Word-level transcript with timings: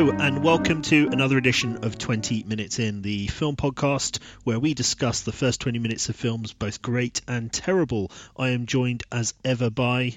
Hello, 0.00 0.16
and 0.18 0.42
welcome 0.42 0.80
to 0.80 1.08
another 1.12 1.36
edition 1.36 1.84
of 1.84 1.98
20 1.98 2.44
Minutes 2.44 2.78
In, 2.78 3.02
the 3.02 3.26
film 3.26 3.54
podcast 3.54 4.18
where 4.44 4.58
we 4.58 4.72
discuss 4.72 5.20
the 5.20 5.30
first 5.30 5.60
20 5.60 5.78
minutes 5.78 6.08
of 6.08 6.16
films, 6.16 6.54
both 6.54 6.80
great 6.80 7.20
and 7.28 7.52
terrible. 7.52 8.10
I 8.34 8.48
am 8.48 8.64
joined 8.64 9.02
as 9.12 9.34
ever 9.44 9.68
by. 9.68 10.14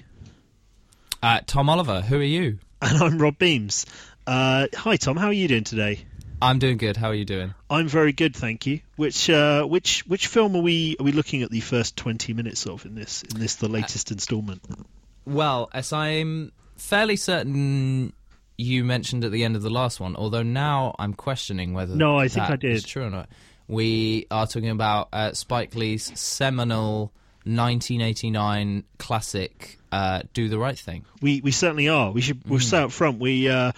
Uh, 1.22 1.40
Tom 1.46 1.68
Oliver, 1.68 2.00
who 2.00 2.16
are 2.16 2.22
you? 2.22 2.60
And 2.80 2.96
I'm 2.96 3.18
Rob 3.18 3.38
Beams. 3.38 3.84
Uh, 4.26 4.68
hi, 4.74 4.96
Tom. 4.96 5.18
How 5.18 5.26
are 5.26 5.34
you 5.34 5.48
doing 5.48 5.64
today? 5.64 6.06
I'm 6.40 6.58
doing 6.58 6.78
good. 6.78 6.96
How 6.96 7.08
are 7.08 7.14
you 7.14 7.26
doing? 7.26 7.52
I'm 7.68 7.86
very 7.86 8.14
good, 8.14 8.34
thank 8.34 8.64
you. 8.64 8.80
Which 8.96 9.28
uh, 9.28 9.64
which 9.64 10.06
which 10.06 10.28
film 10.28 10.56
are 10.56 10.62
we 10.62 10.96
are 10.98 11.04
we 11.04 11.12
looking 11.12 11.42
at 11.42 11.50
the 11.50 11.60
first 11.60 11.94
20 11.98 12.32
minutes 12.32 12.66
of 12.66 12.86
in 12.86 12.94
this 12.94 13.22
in 13.22 13.38
this 13.38 13.56
the 13.56 13.68
latest 13.68 14.10
instalment? 14.10 14.62
Well, 15.26 15.68
as 15.74 15.92
I'm 15.92 16.52
fairly 16.76 17.16
certain 17.16 18.14
you 18.56 18.84
mentioned 18.84 19.24
at 19.24 19.32
the 19.32 19.44
end 19.44 19.56
of 19.56 19.62
the 19.62 19.70
last 19.70 19.98
one, 20.00 20.14
although 20.16 20.42
now 20.42 20.94
I'm 20.98 21.14
questioning 21.14 21.72
whether 21.74 21.94
No, 21.96 22.16
I 22.18 22.28
think 22.28 22.48
I 22.50 22.56
did. 22.56 22.84
true 22.84 23.04
or 23.04 23.10
not. 23.10 23.28
We 23.66 24.26
are 24.30 24.46
talking 24.46 24.70
about 24.70 25.08
uh, 25.12 25.32
Spike 25.32 25.74
Lee's 25.74 26.18
seminal 26.18 27.12
1989 27.44 28.84
classic 28.98 29.78
uh, 29.92 30.22
"Do 30.32 30.48
the 30.48 30.58
Right 30.58 30.78
Thing." 30.78 31.04
We 31.20 31.40
we 31.40 31.50
certainly 31.50 31.88
are. 31.88 32.10
We 32.12 32.20
should 32.20 32.48
we'll 32.48 32.60
say 32.60 32.78
up 32.78 32.92
front. 32.92 33.18
We 33.20 33.48
uh, 33.48 33.72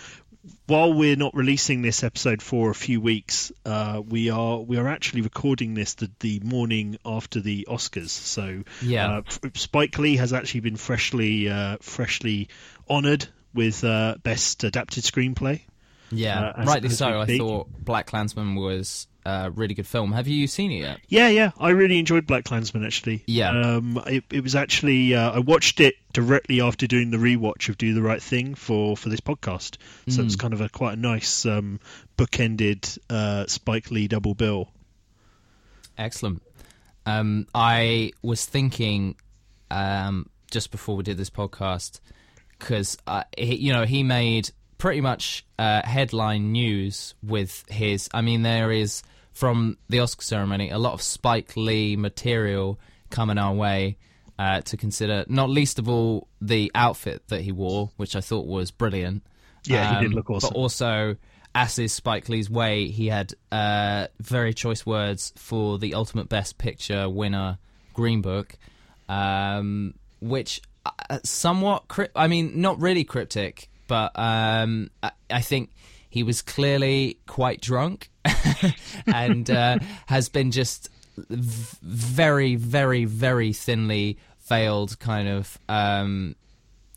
while 0.67 0.93
we're 0.95 1.17
not 1.17 1.35
releasing 1.35 1.83
this 1.83 2.03
episode 2.05 2.41
for 2.43 2.71
a 2.71 2.75
few 2.75 3.01
weeks, 3.01 3.53
uh, 3.65 4.03
we 4.07 4.31
are 4.31 4.59
we 4.61 4.77
are 4.79 4.89
actually 4.89 5.23
recording 5.23 5.75
this 5.75 5.95
the, 5.95 6.11
the 6.21 6.41
morning 6.41 6.99
after 7.05 7.41
the 7.41 7.67
Oscars. 7.69 8.11
So 8.11 8.63
Yeah. 8.83 9.19
uh, 9.19 9.49
Spike 9.55 9.99
Lee 9.99 10.17
has 10.17 10.33
actually 10.33 10.61
been 10.61 10.77
freshly 10.77 11.49
uh, 11.49 11.79
freshly 11.81 12.49
honoured 12.89 13.27
with 13.57 13.83
uh, 13.85 14.17
best 14.23 14.63
adapted 14.65 15.03
screenplay. 15.05 15.63
Yeah, 16.13 16.51
Uh, 16.57 16.65
rightly 16.65 16.91
so. 16.91 17.21
I 17.21 17.37
thought 17.39 17.69
BlacKkKlansman 17.85 18.55
was 18.61 19.09
a 19.25 19.51
really 19.51 19.75
good 19.75 19.89
film. 19.89 20.13
Have 20.13 20.29
you 20.29 20.47
seen 20.47 20.71
it 20.71 20.79
yet? 20.79 21.01
Yeah, 21.09 21.29
yeah, 21.31 21.51
I 21.59 21.71
really 21.71 21.99
enjoyed 21.99 22.29
BlacKkKlansman 22.29 22.87
actually. 22.87 23.25
Yeah. 23.27 23.51
um, 23.51 24.01
it, 24.07 24.23
it 24.31 24.43
was 24.45 24.55
actually 24.55 25.17
uh, 25.17 25.33
I 25.33 25.39
watched 25.41 25.81
it 25.81 25.97
directly 26.13 26.61
after 26.61 26.87
doing 26.87 27.11
the 27.11 27.17
rewatch 27.17 27.69
of 27.69 27.77
Do 27.77 27.93
the 27.93 28.03
Right 28.03 28.23
Thing 28.23 28.55
for 28.55 28.97
for 28.97 29.09
this 29.09 29.21
podcast, 29.21 29.79
so 30.09 30.23
Mm. 30.23 30.27
it's 30.27 30.37
kind 30.37 30.55
of 30.55 30.61
a 30.61 30.69
quite 30.69 30.93
a 30.97 31.01
nice 31.01 31.45
um, 31.45 31.81
bookended 32.17 32.99
uh, 33.11 33.47
Spike 33.49 33.91
Lee 33.91 34.07
double 34.07 34.35
bill. 34.35 34.69
Excellent. 35.99 36.41
Um, 37.05 37.47
I 37.55 38.13
was 38.23 38.45
thinking 38.47 39.17
um, 39.71 40.29
just 40.51 40.71
before 40.71 40.97
we 40.97 41.03
did 41.03 41.17
this 41.17 41.31
podcast 41.31 42.01
because 42.59 42.97
uh, 43.07 43.25
he, 43.37 43.57
you 43.57 43.73
know 43.73 43.85
he 43.85 44.03
made 44.03 44.51
pretty 44.79 45.01
much 45.01 45.45
uh, 45.59 45.83
headline 45.85 46.53
news 46.53 47.15
with 47.23 47.65
his. 47.69 48.09
I 48.13 48.21
mean, 48.21 48.43
there 48.43 48.71
is 48.73 49.03
from 49.33 49.77
the 49.89 50.01
Oscar 50.01 50.23
ceremony 50.23 50.71
a 50.71 50.79
lot 50.79 50.93
of 50.95 51.03
Spike 51.03 51.57
Lee 51.57 51.97
material 51.97 52.79
coming 53.11 53.39
our 53.39 53.55
way. 53.55 53.99
Uh, 54.39 54.61
to 54.61 54.77
consider, 54.77 55.25
not 55.29 55.49
least 55.49 55.79
of 55.79 55.89
all 55.89 56.29
the 56.43 56.71
outfit 56.75 57.23
that 57.29 57.41
he 57.41 57.53
wore, 57.53 57.89
which 57.97 58.15
I 58.15 58.21
thought 58.21 58.47
was 58.47 58.71
brilliant. 58.71 59.23
Yeah, 59.65 59.95
he 59.95 60.03
did 60.03 60.11
Um, 60.11 60.13
look 60.13 60.29
awesome. 60.29 60.51
But 60.53 60.59
also, 60.59 61.17
as 61.55 61.79
is 61.79 61.95
Spike 61.95 62.29
Lee's 62.29 62.51
way, 62.51 62.89
he 62.89 63.07
had 63.07 63.33
uh, 63.51 64.09
very 64.21 64.53
choice 64.53 64.85
words 64.85 65.33
for 65.37 65.79
the 65.79 65.95
Ultimate 65.95 66.29
Best 66.29 66.59
Picture 66.59 67.09
winner, 67.09 67.57
Green 67.95 68.21
Book, 68.21 68.59
um, 69.09 69.95
which 70.21 70.61
somewhat, 71.25 71.89
crypt- 71.89 72.13
I 72.17 72.29
mean, 72.29 72.61
not 72.61 72.81
really 72.81 73.05
cryptic, 73.05 73.69
but 73.89 74.13
um, 74.19 74.91
I-, 75.03 75.13
I 75.31 75.41
think 75.41 75.71
he 76.11 76.23
was 76.23 76.43
clearly 76.43 77.19
quite 77.27 77.61
drunk 77.61 78.11
and 79.07 79.51
uh, 79.51 79.79
has 80.07 80.29
been 80.29 80.51
just 80.51 80.89
v- 81.17 81.79
very, 81.83 82.57
very, 82.57 83.05
very 83.05 83.53
thinly 83.53 84.19
veiled, 84.49 84.99
kind 84.99 85.29
of 85.29 85.59
um, 85.69 86.37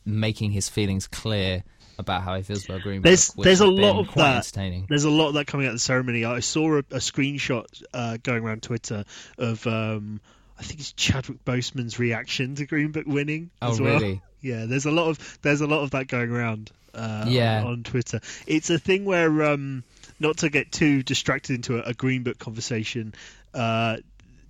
making 0.05 0.51
his 0.51 0.69
feelings 0.69 1.07
clear 1.07 1.63
about 1.97 2.21
how 2.23 2.35
he 2.35 2.43
feels 2.43 2.65
about 2.65 2.81
Green 2.81 3.01
Book. 3.01 3.03
There's 3.09 3.33
there's 3.33 3.59
a 3.59 3.67
lot 3.67 3.99
of 3.99 4.07
that. 4.15 4.45
There's 4.87 5.03
a 5.03 5.09
lot 5.09 5.27
of 5.27 5.33
that 5.33 5.47
coming 5.47 5.65
out 5.65 5.71
of 5.71 5.75
the 5.75 5.79
ceremony. 5.79 6.23
I 6.23 6.39
saw 6.39 6.75
a, 6.75 6.79
a 6.79 6.99
screenshot 6.99 7.65
uh, 7.93 8.17
going 8.23 8.43
around 8.43 8.63
Twitter 8.63 9.03
of 9.37 9.67
um, 9.67 10.21
I 10.59 10.63
think 10.63 10.81
it's 10.81 10.91
Chadwick 10.91 11.43
Boseman's 11.45 11.99
reaction 11.99 12.55
to 12.55 12.65
Green 12.65 12.91
Book 12.91 13.05
winning. 13.07 13.49
Oh, 13.61 13.71
as 13.71 13.81
well. 13.81 13.93
really? 13.99 14.21
Yeah, 14.41 14.65
there's 14.65 14.85
a 14.85 14.91
lot 14.91 15.07
of 15.07 15.39
there's 15.41 15.61
a 15.61 15.67
lot 15.67 15.83
of 15.83 15.91
that 15.91 16.07
going 16.07 16.31
around. 16.31 16.71
Uh, 16.93 17.25
Yeah. 17.27 17.61
on, 17.61 17.67
on 17.67 17.83
Twitter. 17.83 18.19
It's 18.47 18.69
a 18.69 18.79
thing 18.79 19.05
where 19.05 19.43
um, 19.45 19.83
not 20.19 20.37
to 20.39 20.49
get 20.49 20.71
too 20.71 21.03
distracted 21.03 21.53
into 21.55 21.77
a, 21.77 21.89
a 21.89 21.93
Green 21.93 22.23
Book 22.23 22.39
conversation. 22.39 23.13
Uh, 23.53 23.97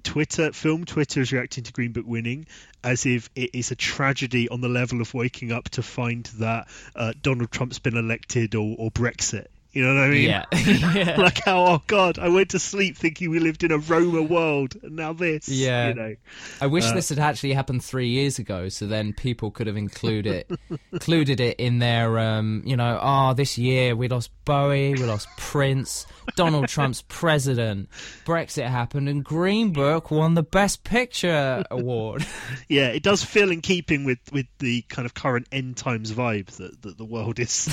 Twitter, 0.04 0.52
film 0.54 0.86
Twitter 0.86 1.20
is 1.22 1.32
reacting 1.32 1.66
to 1.66 1.74
Green 1.74 1.92
Book 1.92 2.06
winning 2.08 2.48
as 2.84 3.06
if 3.06 3.30
it 3.36 3.52
is 3.54 3.72
a 3.72 3.76
tragedy 3.76 4.48
on 4.50 4.62
the 4.62 4.70
level 4.70 5.02
of 5.02 5.14
waking 5.14 5.52
up 5.52 5.70
to 5.72 5.84
find 5.84 6.24
that 6.38 6.68
uh, 6.96 7.14
Donald 7.22 7.52
Trump's 7.52 7.80
been 7.80 7.98
elected 7.98 8.56
or, 8.56 8.76
or 8.80 8.90
Brexit. 8.90 9.48
You 9.72 9.84
know 9.86 9.94
what 9.94 10.04
I 10.04 10.10
mean? 10.10 10.30
Yeah. 10.30 10.46
yeah. 10.96 11.16
like 11.20 11.44
how 11.44 11.66
oh 11.66 11.82
god, 11.86 12.18
I 12.18 12.30
went 12.30 12.50
to 12.52 12.60
sleep 12.60 12.98
thinking 12.98 13.30
we 13.30 13.40
lived 13.40 13.64
in 13.64 13.72
a 13.72 13.78
Roma 13.78 14.22
world, 14.24 14.76
and 14.82 14.96
now 14.96 15.14
this. 15.14 15.48
Yeah. 15.48 15.90
you 15.90 15.94
know. 15.94 16.16
I 16.60 16.68
wish 16.68 16.86
Uh, 16.86 16.96
this 16.96 17.10
had 17.10 17.20
actually 17.20 17.54
happened 17.54 17.84
three 17.84 18.08
years 18.10 18.40
ago, 18.40 18.70
so 18.70 18.88
then 18.88 19.14
people 19.14 19.52
could 19.52 19.68
have 19.68 19.78
included 19.78 20.48
it, 20.50 20.60
included 20.92 21.40
it 21.40 21.60
in 21.60 21.80
their, 21.80 22.18
um, 22.18 22.64
you 22.66 22.76
know, 22.76 23.00
oh, 23.02 23.34
this 23.34 23.58
year 23.58 23.96
we 23.96 24.08
lost 24.08 24.32
Bowie, 24.44 24.94
we 24.96 25.04
lost 25.04 25.28
Prince, 25.38 26.08
Donald 26.36 26.68
Trump's 26.68 27.04
president, 27.08 27.90
Brexit 28.26 28.68
happened, 28.68 29.08
and 29.08 29.24
Green 29.24 29.72
Book 29.72 30.10
won 30.10 30.34
the 30.34 30.44
Best 30.44 30.84
Picture 30.84 31.64
award. 31.70 32.26
Yeah, 32.68 32.88
it 32.88 33.04
does 33.04 33.24
feel 33.24 33.52
in 33.52 33.62
keeping 33.62 34.06
with, 34.06 34.20
with 34.32 34.46
the 34.60 34.82
kind 34.84 35.06
of 35.06 35.14
current 35.14 35.48
end 35.52 35.78
times 35.78 36.12
vibe 36.12 36.48
that, 36.58 36.82
that 36.84 36.98
the 36.98 37.06
world 37.06 37.40
is 37.40 37.68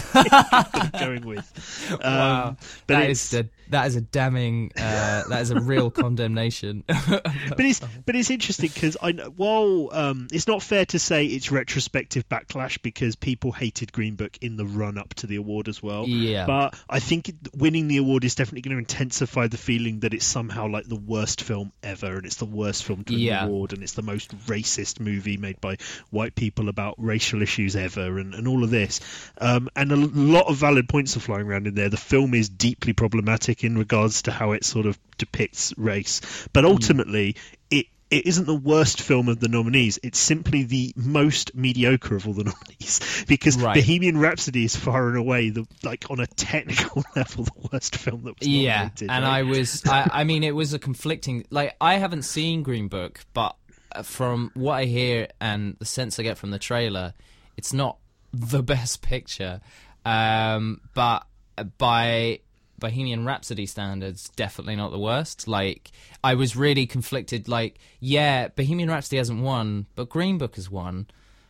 going 0.98 1.26
with. 1.26 1.95
Um, 2.06 2.12
wow, 2.12 2.56
but 2.86 2.94
that 2.94 3.10
is 3.10 3.30
the, 3.30 3.48
that 3.70 3.86
is 3.88 3.96
a 3.96 4.00
damning, 4.00 4.70
uh, 4.76 5.24
that 5.28 5.40
is 5.42 5.50
a 5.50 5.60
real 5.60 5.90
condemnation. 6.02 6.84
but 6.86 7.60
it's 7.60 7.80
but 8.04 8.14
it's 8.14 8.30
interesting 8.30 8.70
because 8.72 8.96
I 9.02 9.12
while 9.12 9.88
um, 9.92 10.28
it's 10.32 10.46
not 10.46 10.62
fair 10.62 10.84
to 10.86 10.98
say 10.98 11.26
it's 11.26 11.50
retrospective 11.50 12.28
backlash 12.28 12.80
because 12.82 13.16
people 13.16 13.52
hated 13.52 13.92
Green 13.92 14.14
Book 14.16 14.36
in 14.40 14.56
the 14.56 14.64
run 14.66 14.98
up 14.98 15.14
to 15.14 15.26
the 15.26 15.36
award 15.36 15.68
as 15.68 15.82
well. 15.82 16.06
Yeah. 16.06 16.46
But 16.46 16.78
I 16.88 17.00
think 17.00 17.32
winning 17.56 17.88
the 17.88 17.96
award 17.98 18.24
is 18.24 18.34
definitely 18.34 18.62
going 18.62 18.76
to 18.76 18.78
intensify 18.78 19.48
the 19.48 19.56
feeling 19.56 20.00
that 20.00 20.14
it's 20.14 20.26
somehow 20.26 20.68
like 20.68 20.86
the 20.86 20.96
worst 20.96 21.42
film 21.42 21.72
ever, 21.82 22.16
and 22.16 22.26
it's 22.26 22.36
the 22.36 22.44
worst 22.44 22.84
film 22.84 23.04
to 23.04 23.12
win 23.14 23.22
Yeah. 23.22 23.44
the 23.46 23.50
award, 23.50 23.72
and 23.72 23.82
it's 23.82 23.94
the 23.94 24.02
most 24.02 24.36
racist 24.46 25.00
movie 25.00 25.36
made 25.36 25.60
by 25.60 25.76
white 26.10 26.34
people 26.34 26.68
about 26.68 26.94
racial 26.98 27.42
issues 27.42 27.74
ever, 27.76 28.18
and, 28.18 28.34
and 28.34 28.46
all 28.46 28.62
of 28.62 28.70
this. 28.70 29.00
Um, 29.38 29.68
and 29.74 29.90
a 29.92 29.96
lot 29.96 30.46
of 30.46 30.56
valid 30.56 30.88
points 30.88 31.16
are 31.16 31.20
flying 31.20 31.46
around 31.46 31.66
in 31.66 31.74
there. 31.76 31.88
The 31.88 31.96
film 31.96 32.34
is 32.34 32.48
deeply 32.48 32.92
problematic 32.92 33.62
in 33.64 33.78
regards 33.78 34.22
to 34.22 34.32
how 34.32 34.52
it 34.52 34.64
sort 34.64 34.86
of 34.86 34.98
depicts 35.18 35.72
race, 35.76 36.20
but 36.52 36.64
ultimately, 36.64 37.36
it 37.70 37.86
it 38.08 38.24
isn't 38.26 38.46
the 38.46 38.54
worst 38.54 39.00
film 39.00 39.28
of 39.28 39.40
the 39.40 39.48
nominees. 39.48 39.98
It's 40.02 40.18
simply 40.18 40.62
the 40.62 40.92
most 40.94 41.56
mediocre 41.56 42.14
of 42.14 42.26
all 42.28 42.34
the 42.34 42.44
nominees 42.52 43.24
because 43.26 43.56
Right. 43.60 43.74
Bohemian 43.74 44.18
Rhapsody 44.18 44.64
is 44.64 44.76
far 44.76 45.08
and 45.08 45.16
away 45.16 45.50
the 45.50 45.66
like 45.82 46.04
on 46.10 46.20
a 46.20 46.26
technical 46.26 47.02
level 47.16 47.44
the 47.44 47.68
worst 47.72 47.96
film 47.96 48.22
that 48.24 48.38
was 48.38 48.46
nominated. 48.46 49.08
yeah 49.08 49.16
and 49.16 49.24
right? 49.24 49.38
i 49.38 49.42
was 49.42 49.82
I, 49.86 50.08
I 50.20 50.24
mean 50.24 50.44
it 50.44 50.54
was 50.54 50.72
a 50.72 50.78
conflicting 50.88 51.46
like 51.50 51.74
i 51.80 51.94
haven't 51.94 52.22
seen 52.22 52.62
green 52.62 52.86
book 52.88 53.24
but 53.34 53.56
uh, 53.92 54.02
from 54.02 54.50
what 54.54 54.74
i 54.74 54.84
hear 54.84 55.26
and 55.40 55.74
the 55.80 55.84
sense 55.84 56.18
i 56.20 56.22
get 56.22 56.38
from 56.38 56.50
the 56.52 56.58
trailer 56.60 57.12
it's 57.56 57.72
not 57.72 57.98
the 58.32 58.62
best 58.62 59.02
picture 59.02 59.60
um 60.04 60.80
but 60.94 61.26
by 61.78 62.40
bohemian 62.78 63.24
rhapsody 63.24 63.64
standards 63.66 64.28
definitely 64.36 64.76
not 64.76 64.90
the 64.90 64.98
worst. 64.98 65.48
Like 65.48 65.90
i 66.22 66.34
was 66.34 66.56
really 66.56 66.86
conflicted 66.86 67.48
like 67.48 67.78
yeah 68.00 68.48
bohemian 68.48 68.90
rhapsody 68.90 69.16
hasn't 69.16 69.42
won 69.42 69.86
but 69.94 70.08
green 70.08 70.38
book 70.38 70.56
has 70.56 70.70
won. 70.70 71.06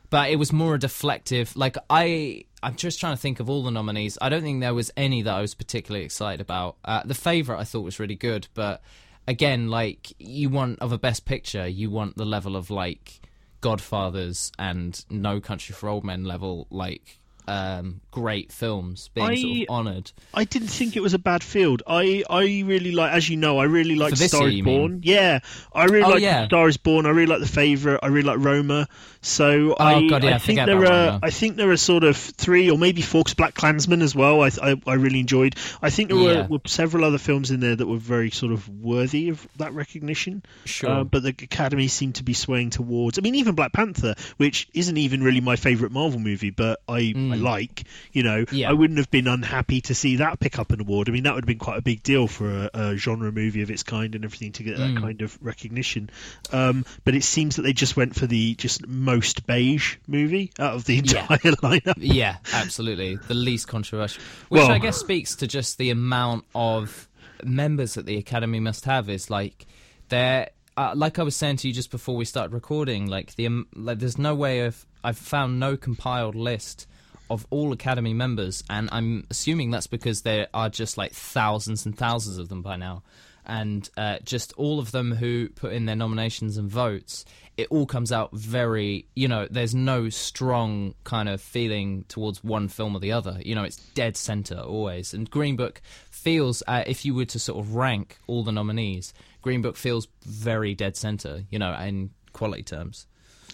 But 0.09 0.31
it 0.31 0.37
was 0.37 0.53
more 0.53 0.77
a 0.77 0.79
deflective 0.79 1.57
like 1.57 1.77
i 1.91 2.45
i'm 2.63 2.77
just 2.77 3.01
trying 3.01 3.15
to 3.15 3.21
think 3.21 3.41
of 3.41 3.51
all 3.51 3.63
the 3.63 3.71
nominees. 3.71 4.19
I 4.21 4.29
don't 4.29 4.43
think 4.43 4.61
there 4.61 4.75
was 4.75 4.93
any 4.97 5.23
that 5.23 5.35
i 5.35 5.41
was 5.41 5.55
particularly 5.55 6.05
excited 6.05 6.41
about. 6.41 6.77
Uh, 6.85 7.03
the 7.05 7.15
favorite 7.15 7.59
i 7.59 7.65
thought 7.65 7.83
was 7.83 7.99
really 7.99 8.15
good 8.15 8.49
but 8.55 8.83
again 9.29 9.69
like 9.69 10.13
you 10.19 10.49
want 10.49 10.79
of 10.81 10.93
a 10.93 10.99
best 10.99 11.25
picture 11.25 11.67
you 11.67 11.91
want 11.91 12.17
the 12.17 12.25
level 12.25 12.57
of 12.57 12.71
like 12.71 13.21
godfathers 13.61 14.53
and 14.59 15.05
no 15.11 15.41
country 15.41 15.75
for 15.75 15.89
old 15.89 16.05
men 16.05 16.25
level 16.25 16.67
like 16.71 17.19
um 17.49 18.01
great 18.17 18.51
films 18.51 19.11
being 19.13 19.27
I- 19.27 19.35
sort 19.37 19.57
of 19.61 19.69
honoured. 19.69 20.11
I 20.33 20.45
didn't 20.45 20.69
think 20.69 20.97
it 20.97 21.01
was 21.03 21.13
a 21.13 21.19
bad 21.19 21.43
field. 21.43 21.83
I, 21.87 22.25
I 22.31 22.63
really 22.65 22.93
like, 22.93 23.13
as 23.13 23.29
you 23.29 23.37
know, 23.37 23.59
I 23.59 23.65
really 23.65 23.95
like 23.95 24.17
Star 24.17 24.49
year, 24.49 24.61
is? 24.61 24.65
Born. 24.65 25.01
Yeah, 25.05 25.41
I 25.75 25.85
really 25.85 26.03
Oh, 26.05 26.09
like 26.11 26.23
yeah. 26.23 26.47
Star 26.47 26.67
is 26.67 26.79
Born. 26.79 27.05
I 27.05 27.11
really 27.11 27.27
like 27.27 27.41
the 27.41 27.47
favorite. 27.47 28.01
I 28.03 28.07
really 28.07 28.27
like 28.27 28.39
Roma. 28.39 28.89
So 29.21 29.75
I, 29.79 29.95
Oh, 29.97 30.09
God, 30.09 30.25
yeah, 30.25 30.37
I 30.37 30.39
think 30.39 30.61
there 30.65 30.79
are, 30.79 30.83
Roma. 30.83 31.21
I 31.23 31.31
think 31.31 31.57
there 31.57 31.71
are 31.71 31.77
sort 31.77 32.05
of 32.05 32.17
three 32.17 32.71
or 32.71 32.79
maybe 32.79 33.03
four 33.03 33.25
BlacKkKlansman 33.25 34.03
as 34.03 34.15
well. 34.15 34.43
I, 34.43 34.51
I, 34.63 34.81
I 34.87 34.95
really 34.95 35.21
enjoyed. 35.21 35.57
I 35.83 35.91
think 35.91 36.09
there 36.11 36.19
Yeah. 36.19 36.43
were, 36.47 36.57
were 36.57 36.61
several 36.67 37.05
other 37.05 37.19
films 37.19 37.51
in 37.51 37.61
there 37.61 37.77
that 37.77 37.87
were 37.87 37.99
very 37.99 38.31
sort 38.31 38.53
of 38.53 38.67
worthy 38.69 39.29
of 39.29 39.47
that 39.57 39.75
recognition. 39.75 40.43
Sure. 40.65 40.91
Uh, 40.91 41.05
but 41.05 41.23
the 41.23 41.31
Academy 41.31 41.89
seemed 41.89 42.15
to 42.17 42.23
be 42.25 42.33
swaying 42.33 42.71
towards. 42.71 43.19
I 43.19 43.23
mean, 43.23 43.35
even 43.35 43.55
Black 43.55 43.73
Panther, 43.73 44.15
which 44.39 44.69
isn't 44.73 44.97
even 44.97 45.23
really 45.23 45.41
my 45.41 45.57
favorite 45.57 45.93
Marvel 45.93 46.21
movie, 46.21 46.51
but 46.51 46.81
I, 46.89 47.13
I 47.17 47.37
like. 47.37 47.85
You 48.13 48.23
know. 48.23 48.45
Yeah. 48.51 48.71
I 48.71 48.73
wouldn't 48.73 48.99
have 48.99 49.11
been 49.11 49.27
unhappy 49.27 49.81
to 49.83 49.95
see 49.95 50.17
that 50.17 50.41
pick 50.41 50.59
up 50.59 50.71
an 50.73 50.81
award. 50.81 51.09
I 51.09 51.13
mean, 51.13 51.25
that 51.25 51.35
would 51.35 51.45
have 51.45 51.49
been 51.49 51.59
quite 51.59 51.79
a 51.79 51.83
big 51.83 52.03
deal 52.03 52.27
for 52.27 52.49
a, 52.49 52.71
a 52.75 52.97
genre 52.97 53.31
movie 53.33 53.63
of 53.63 53.71
its 53.71 53.83
kind 53.83 54.15
and 54.15 54.25
everything 54.25 54.53
to 54.53 54.63
get 54.63 54.77
that 54.79 54.91
Mm. 54.91 55.01
kind 55.01 55.23
of 55.23 55.37
recognition. 55.43 56.11
Um, 56.53 56.85
but 57.05 57.15
it 57.15 57.25
seems 57.25 57.57
that 57.57 57.63
they 57.63 57.73
just 57.73 57.97
went 57.97 58.15
for 58.15 58.27
the 58.27 58.55
just 58.55 58.87
most 58.87 59.47
beige 59.47 59.97
movie 60.07 60.53
out 60.59 60.75
of 60.75 60.85
the 60.85 60.95
Yeah. 60.97 61.01
entire 61.23 61.39
lineup. 61.63 61.95
Yeah, 61.99 62.37
absolutely. 62.53 63.17
The 63.17 63.35
least 63.35 63.69
controversial. 63.69 64.23
Which 64.49 64.61
Well- 64.61 64.71
I 64.73 64.79
guess 64.79 64.97
speaks 64.97 65.35
to 65.37 65.47
just 65.47 65.79
the 65.79 65.91
amount 65.91 66.45
of 66.55 67.09
members 67.45 67.95
that 67.95 68.07
the 68.07 68.17
Academy 68.17 68.61
must 68.61 68.85
have 68.87 69.11
is 69.11 69.29
like 69.29 69.67
they're 70.09 70.49
uh, 70.79 70.93
like 70.95 71.19
I 71.19 71.23
was 71.23 71.35
saying 71.35 71.57
to 71.59 71.69
you 71.69 71.75
just 71.75 71.91
before 71.91 72.17
we 72.17 72.25
started 72.27 72.53
recording, 72.53 73.07
like 73.07 73.35
the 73.37 73.47
um, 73.47 73.67
like 73.75 73.99
there's 73.99 74.19
no 74.19 74.35
way 74.35 74.61
of 74.61 74.85
I've 75.03 75.17
found 75.19 75.59
no 75.59 75.77
compiled 75.77 76.35
list 76.35 76.87
of 77.31 77.47
all 77.51 77.73
Academy 77.73 78.15
members, 78.15 78.63
and 78.71 78.89
I'm 78.93 79.27
assuming 79.31 79.71
that's 79.71 79.87
because 79.87 80.23
there 80.23 80.49
are 80.55 80.69
just 80.69 80.97
like 80.97 81.13
thousands 81.13 81.87
and 81.87 81.97
thousands 81.97 82.39
of 82.39 82.49
them 82.49 82.63
by 82.63 82.77
now, 82.77 83.03
and 83.45 83.89
uh, 83.97 84.19
just 84.25 84.53
all 84.57 84.79
of 84.79 84.91
them 84.91 85.13
who 85.13 85.49
put 85.51 85.73
in 85.73 85.87
their 85.87 85.97
nominations 85.97 86.57
and 86.57 86.69
votes. 86.71 87.25
It 87.57 87.69
all 87.71 87.87
comes 87.87 88.13
out 88.13 88.35
very, 88.35 89.07
you 89.15 89.29
know, 89.29 89.49
there's 89.51 89.75
no 89.75 90.11
strong 90.11 90.95
kind 91.05 91.27
of 91.29 91.41
feeling 91.41 92.05
towards 92.09 92.45
one 92.45 92.69
film 92.69 92.95
or 92.95 93.01
the 93.01 93.13
other. 93.13 93.41
You 93.43 93.55
know, 93.55 93.65
it's 93.65 93.79
dead 93.95 94.17
center 94.19 94.59
always. 94.59 95.15
And 95.15 95.31
Green 95.31 95.57
Book 95.57 95.81
feels, 96.11 96.63
uh, 96.67 96.85
if 96.87 97.07
you 97.07 97.15
were 97.15 97.25
to 97.25 97.39
sort 97.39 97.59
of 97.59 97.75
rank 97.75 98.19
all 98.27 98.45
the 98.45 98.53
nominees, 98.53 99.15
Green 99.41 99.63
Book 99.63 99.77
feels 99.77 100.07
very 100.23 100.75
dead 100.75 100.99
center, 100.99 101.45
you 101.49 101.59
know, 101.59 101.73
in 101.79 102.11
quality 102.35 102.63
terms. 102.63 103.07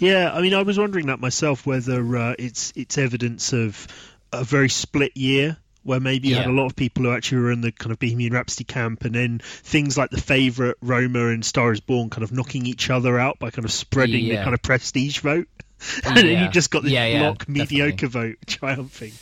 Yeah, 0.02 0.32
I 0.34 0.40
mean, 0.40 0.52
I 0.52 0.62
was 0.62 0.80
wondering 0.80 1.06
that 1.06 1.20
myself 1.20 1.64
whether 1.64 2.16
uh, 2.16 2.34
it's 2.36 2.72
it's 2.74 2.98
evidence 2.98 3.52
of 3.52 3.86
a 4.32 4.42
very 4.42 4.68
split 4.68 5.16
year. 5.16 5.56
Where 5.84 5.98
maybe 5.98 6.28
you 6.28 6.36
had 6.36 6.46
a 6.46 6.52
lot 6.52 6.66
of 6.66 6.76
people 6.76 7.02
who 7.02 7.12
actually 7.12 7.38
were 7.42 7.50
in 7.50 7.60
the 7.60 7.72
kind 7.72 7.90
of 7.90 7.98
Bohemian 7.98 8.32
Rhapsody 8.32 8.62
camp, 8.62 9.04
and 9.04 9.14
then 9.14 9.40
things 9.42 9.98
like 9.98 10.10
the 10.10 10.20
favourite 10.20 10.76
Roma 10.80 11.26
and 11.28 11.44
Star 11.44 11.72
is 11.72 11.80
Born 11.80 12.08
kind 12.08 12.22
of 12.22 12.30
knocking 12.30 12.66
each 12.66 12.88
other 12.88 13.18
out 13.18 13.40
by 13.40 13.50
kind 13.50 13.64
of 13.64 13.72
spreading 13.72 14.28
the 14.28 14.36
kind 14.36 14.54
of 14.54 14.62
prestige 14.62 15.18
vote, 15.18 15.48
and 16.04 16.16
then 16.16 16.44
you 16.44 16.48
just 16.50 16.70
got 16.70 16.84
this 16.84 16.92
Yeah, 16.92 17.06
yeah, 17.06 17.18
block 17.20 17.38
definitely. 17.40 17.62
mediocre 17.62 18.06
vote 18.06 18.36
triumphing. 18.46 19.12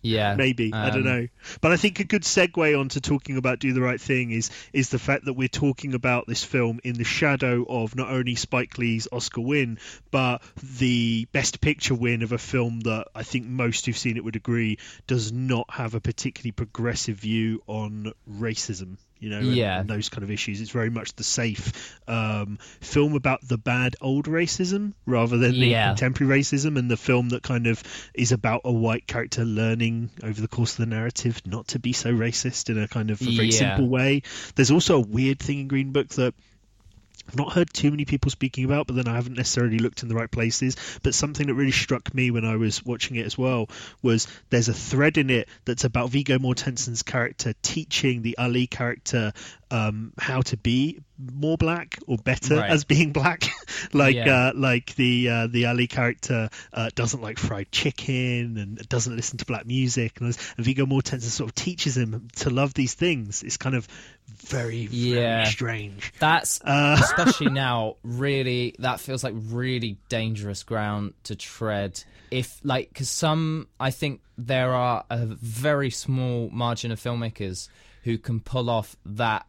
Yeah, 0.00 0.36
Maybe 0.36 0.72
I 0.72 0.90
don't 0.90 1.00
um, 1.00 1.04
know, 1.04 1.28
but 1.60 1.72
I 1.72 1.76
think 1.76 1.98
a 1.98 2.04
good 2.04 2.22
segue 2.22 2.78
onto 2.78 3.00
talking 3.00 3.36
about 3.36 3.58
Do 3.58 3.72
the 3.72 3.80
Right 3.80 4.00
Thing 4.00 4.30
is 4.30 4.50
is 4.72 4.90
the 4.90 4.98
fact 4.98 5.24
that 5.24 5.32
we're 5.32 5.48
talking 5.48 5.94
about 5.94 6.26
this 6.28 6.44
film 6.44 6.78
in 6.84 6.94
the 6.94 7.04
shadow 7.04 7.64
of 7.68 7.96
not 7.96 8.08
only 8.08 8.36
Spike 8.36 8.78
Lee's 8.78 9.08
Oscar 9.10 9.40
win, 9.40 9.78
but 10.12 10.42
the 10.78 11.26
Best 11.32 11.60
Picture 11.60 11.96
win 11.96 12.22
of 12.22 12.30
a 12.30 12.38
film 12.38 12.80
that 12.80 13.08
I 13.14 13.24
think 13.24 13.46
most 13.46 13.86
who've 13.86 13.98
seen 13.98 14.16
it 14.16 14.24
would 14.24 14.36
agree 14.36 14.78
does 15.08 15.32
not 15.32 15.68
have 15.70 15.94
a 15.94 16.00
particularly 16.00 16.52
progressive 16.52 17.16
view 17.16 17.62
on 17.66 18.12
racism. 18.30 18.98
You 19.20 19.30
know, 19.30 19.40
Yeah. 19.40 19.80
and 19.80 19.90
those 19.90 20.08
kind 20.08 20.22
of 20.22 20.30
issues. 20.30 20.60
It's 20.60 20.70
very 20.70 20.90
much 20.90 21.14
the 21.16 21.24
safe 21.24 21.98
um, 22.06 22.58
film 22.80 23.14
about 23.14 23.40
the 23.46 23.58
bad 23.58 23.96
old 24.00 24.26
racism 24.26 24.92
rather 25.06 25.36
than 25.38 25.52
the 25.58 25.72
contemporary 25.72 26.40
racism, 26.40 26.78
and 26.78 26.90
the 26.90 26.96
film 26.96 27.30
that 27.30 27.42
kind 27.42 27.66
of 27.66 27.82
is 28.14 28.32
about 28.32 28.60
a 28.64 28.72
white 28.72 29.06
character 29.06 29.44
learning 29.44 30.10
over 30.22 30.40
the 30.40 30.48
course 30.48 30.72
of 30.78 30.88
the 30.88 30.94
narrative 30.94 31.40
not 31.44 31.68
to 31.68 31.78
be 31.78 31.92
so 31.92 32.12
racist 32.12 32.70
in 32.70 32.78
a 32.78 32.86
kind 32.86 33.10
of 33.10 33.20
a 33.20 33.24
very 33.24 33.48
Yeah. 33.48 33.58
simple 33.58 33.88
way. 33.88 34.22
There's 34.54 34.70
also 34.70 34.96
a 34.98 35.00
weird 35.00 35.38
thing 35.40 35.60
in 35.60 35.68
Green 35.68 35.90
Book 35.92 36.08
that 36.10 36.34
I've 37.28 37.36
not 37.36 37.52
heard 37.52 37.72
too 37.72 37.90
many 37.90 38.06
people 38.06 38.30
speaking 38.30 38.64
about, 38.64 38.86
but 38.86 38.96
then 38.96 39.06
I 39.06 39.14
haven't 39.14 39.36
necessarily 39.36 39.78
looked 39.78 40.02
in 40.02 40.08
the 40.08 40.14
right 40.14 40.30
places. 40.30 40.76
But 41.02 41.14
something 41.14 41.46
that 41.46 41.54
really 41.54 41.72
struck 41.72 42.14
me 42.14 42.30
when 42.30 42.46
I 42.46 42.56
was 42.56 42.84
watching 42.84 43.16
it 43.16 43.26
as 43.26 43.36
well 43.36 43.68
was 44.02 44.26
there's 44.48 44.68
a 44.68 44.74
thread 44.74 45.18
in 45.18 45.28
it 45.28 45.48
that's 45.66 45.84
about 45.84 46.10
Viggo 46.10 46.38
Mortensen's 46.38 47.02
character 47.02 47.52
teaching 47.62 48.22
the 48.22 48.38
Ali 48.38 48.66
character 48.66 49.32
um, 49.70 50.12
how 50.18 50.40
to 50.42 50.56
be 50.56 51.00
more 51.18 51.56
black 51.58 51.98
or 52.06 52.16
better 52.18 52.56
Right. 52.56 52.70
as 52.70 52.84
being 52.84 53.12
black. 53.12 53.44
like 53.92 54.14
Yeah. 54.14 54.48
uh, 54.48 54.52
like 54.54 54.94
the 54.94 55.28
uh, 55.28 55.46
the 55.48 55.66
Ali 55.66 55.86
character 55.86 56.48
uh, 56.72 56.90
doesn't 56.94 57.20
like 57.20 57.38
fried 57.38 57.70
chicken 57.72 58.56
and 58.56 58.76
doesn't 58.88 59.14
listen 59.16 59.38
to 59.38 59.44
black 59.44 59.66
music, 59.66 60.20
and, 60.20 60.28
and 60.56 60.64
Viggo 60.64 60.86
Mortensen 60.86 61.22
sort 61.22 61.50
of 61.50 61.54
teaches 61.54 61.96
him 61.96 62.28
to 62.36 62.50
love 62.50 62.74
these 62.74 62.94
things. 62.94 63.42
It's 63.42 63.56
kind 63.56 63.74
of 63.74 63.88
very 64.28 64.86
very 64.86 65.20
Yeah. 65.20 65.44
strange. 65.44 66.12
That's 66.18 66.60
Uh, 66.62 66.96
especially 67.02 67.50
now 67.50 67.96
really 68.02 68.74
that 68.78 69.00
feels 69.00 69.24
like 69.24 69.34
really 69.36 69.98
dangerous 70.08 70.62
ground 70.62 71.14
to 71.24 71.34
tread 71.34 72.02
if 72.30 72.60
like 72.62 72.90
because 72.90 73.08
some 73.08 73.66
i 73.80 73.90
think 73.90 74.20
there 74.36 74.72
are 74.74 75.02
a 75.08 75.24
very 75.24 75.88
small 75.88 76.50
margin 76.50 76.92
of 76.92 77.00
filmmakers 77.00 77.68
who 78.04 78.18
can 78.18 78.38
pull 78.38 78.68
off 78.68 78.96
that 79.06 79.46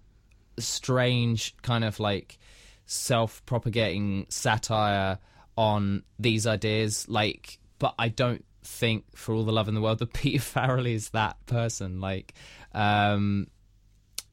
strange 0.62 1.56
kind 1.62 1.84
of 1.84 2.00
like 2.00 2.38
self-propagating 2.86 4.26
satire 4.30 5.20
on 5.58 6.04
these 6.18 6.48
ideas 6.48 7.08
like 7.08 7.60
but 7.78 7.94
i 8.00 8.08
don't 8.08 8.44
think 8.64 9.04
for 9.16 9.34
all 9.36 9.44
the 9.44 9.52
love 9.52 9.68
in 9.68 9.76
the 9.76 9.82
world 9.82 10.00
that 10.00 10.14
peter 10.14 10.40
farrelly 10.44 10.94
is 10.94 11.10
that 11.10 11.38
person 11.46 12.02
like 12.02 12.34
um 12.74 13.48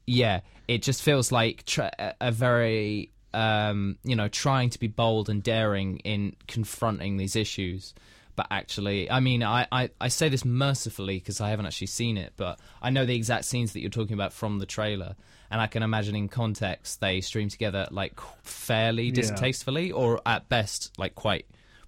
yeah, 0.07 0.39
it 0.69 0.81
just 0.81 1.03
feels 1.03 1.31
like 1.31 1.63
a 2.19 2.31
very 2.31 3.11
um, 3.33 3.97
you 4.03 4.15
know 4.15 4.29
trying 4.29 4.69
to 4.71 4.79
be 4.79 4.87
bold 4.87 5.29
and 5.29 5.43
daring 5.43 5.97
in 5.99 6.35
confronting 6.47 7.17
these 7.17 7.35
issues. 7.35 7.93
But 8.37 8.47
actually, 8.51 9.11
I 9.11 9.19
mean, 9.19 9.43
I, 9.43 9.67
I, 9.71 9.89
I 9.99 10.07
say 10.07 10.29
this 10.29 10.45
mercifully 10.45 11.17
because 11.17 11.41
I 11.41 11.49
haven't 11.49 11.65
actually 11.65 11.87
seen 11.87 12.17
it, 12.17 12.31
but 12.37 12.59
I 12.81 12.91
know 12.91 13.05
the 13.05 13.15
exact 13.15 13.43
scenes 13.45 13.73
that 13.73 13.81
you're 13.81 13.89
talking 13.89 14.13
about 14.13 14.31
from 14.31 14.59
the 14.59 14.65
trailer, 14.67 15.15
and 15.51 15.59
I 15.59 15.65
can 15.67 15.81
imagine 15.83 16.15
in 16.15 16.29
context 16.29 17.01
they 17.01 17.19
stream 17.21 17.49
together 17.49 17.87
like 17.91 18.13
fairly 18.43 19.05
Yeah. 19.07 19.13
distastefully, 19.15 19.91
or 19.91 20.21
at 20.25 20.47
best 20.49 20.91
like 20.99 21.15
quite 21.15 21.47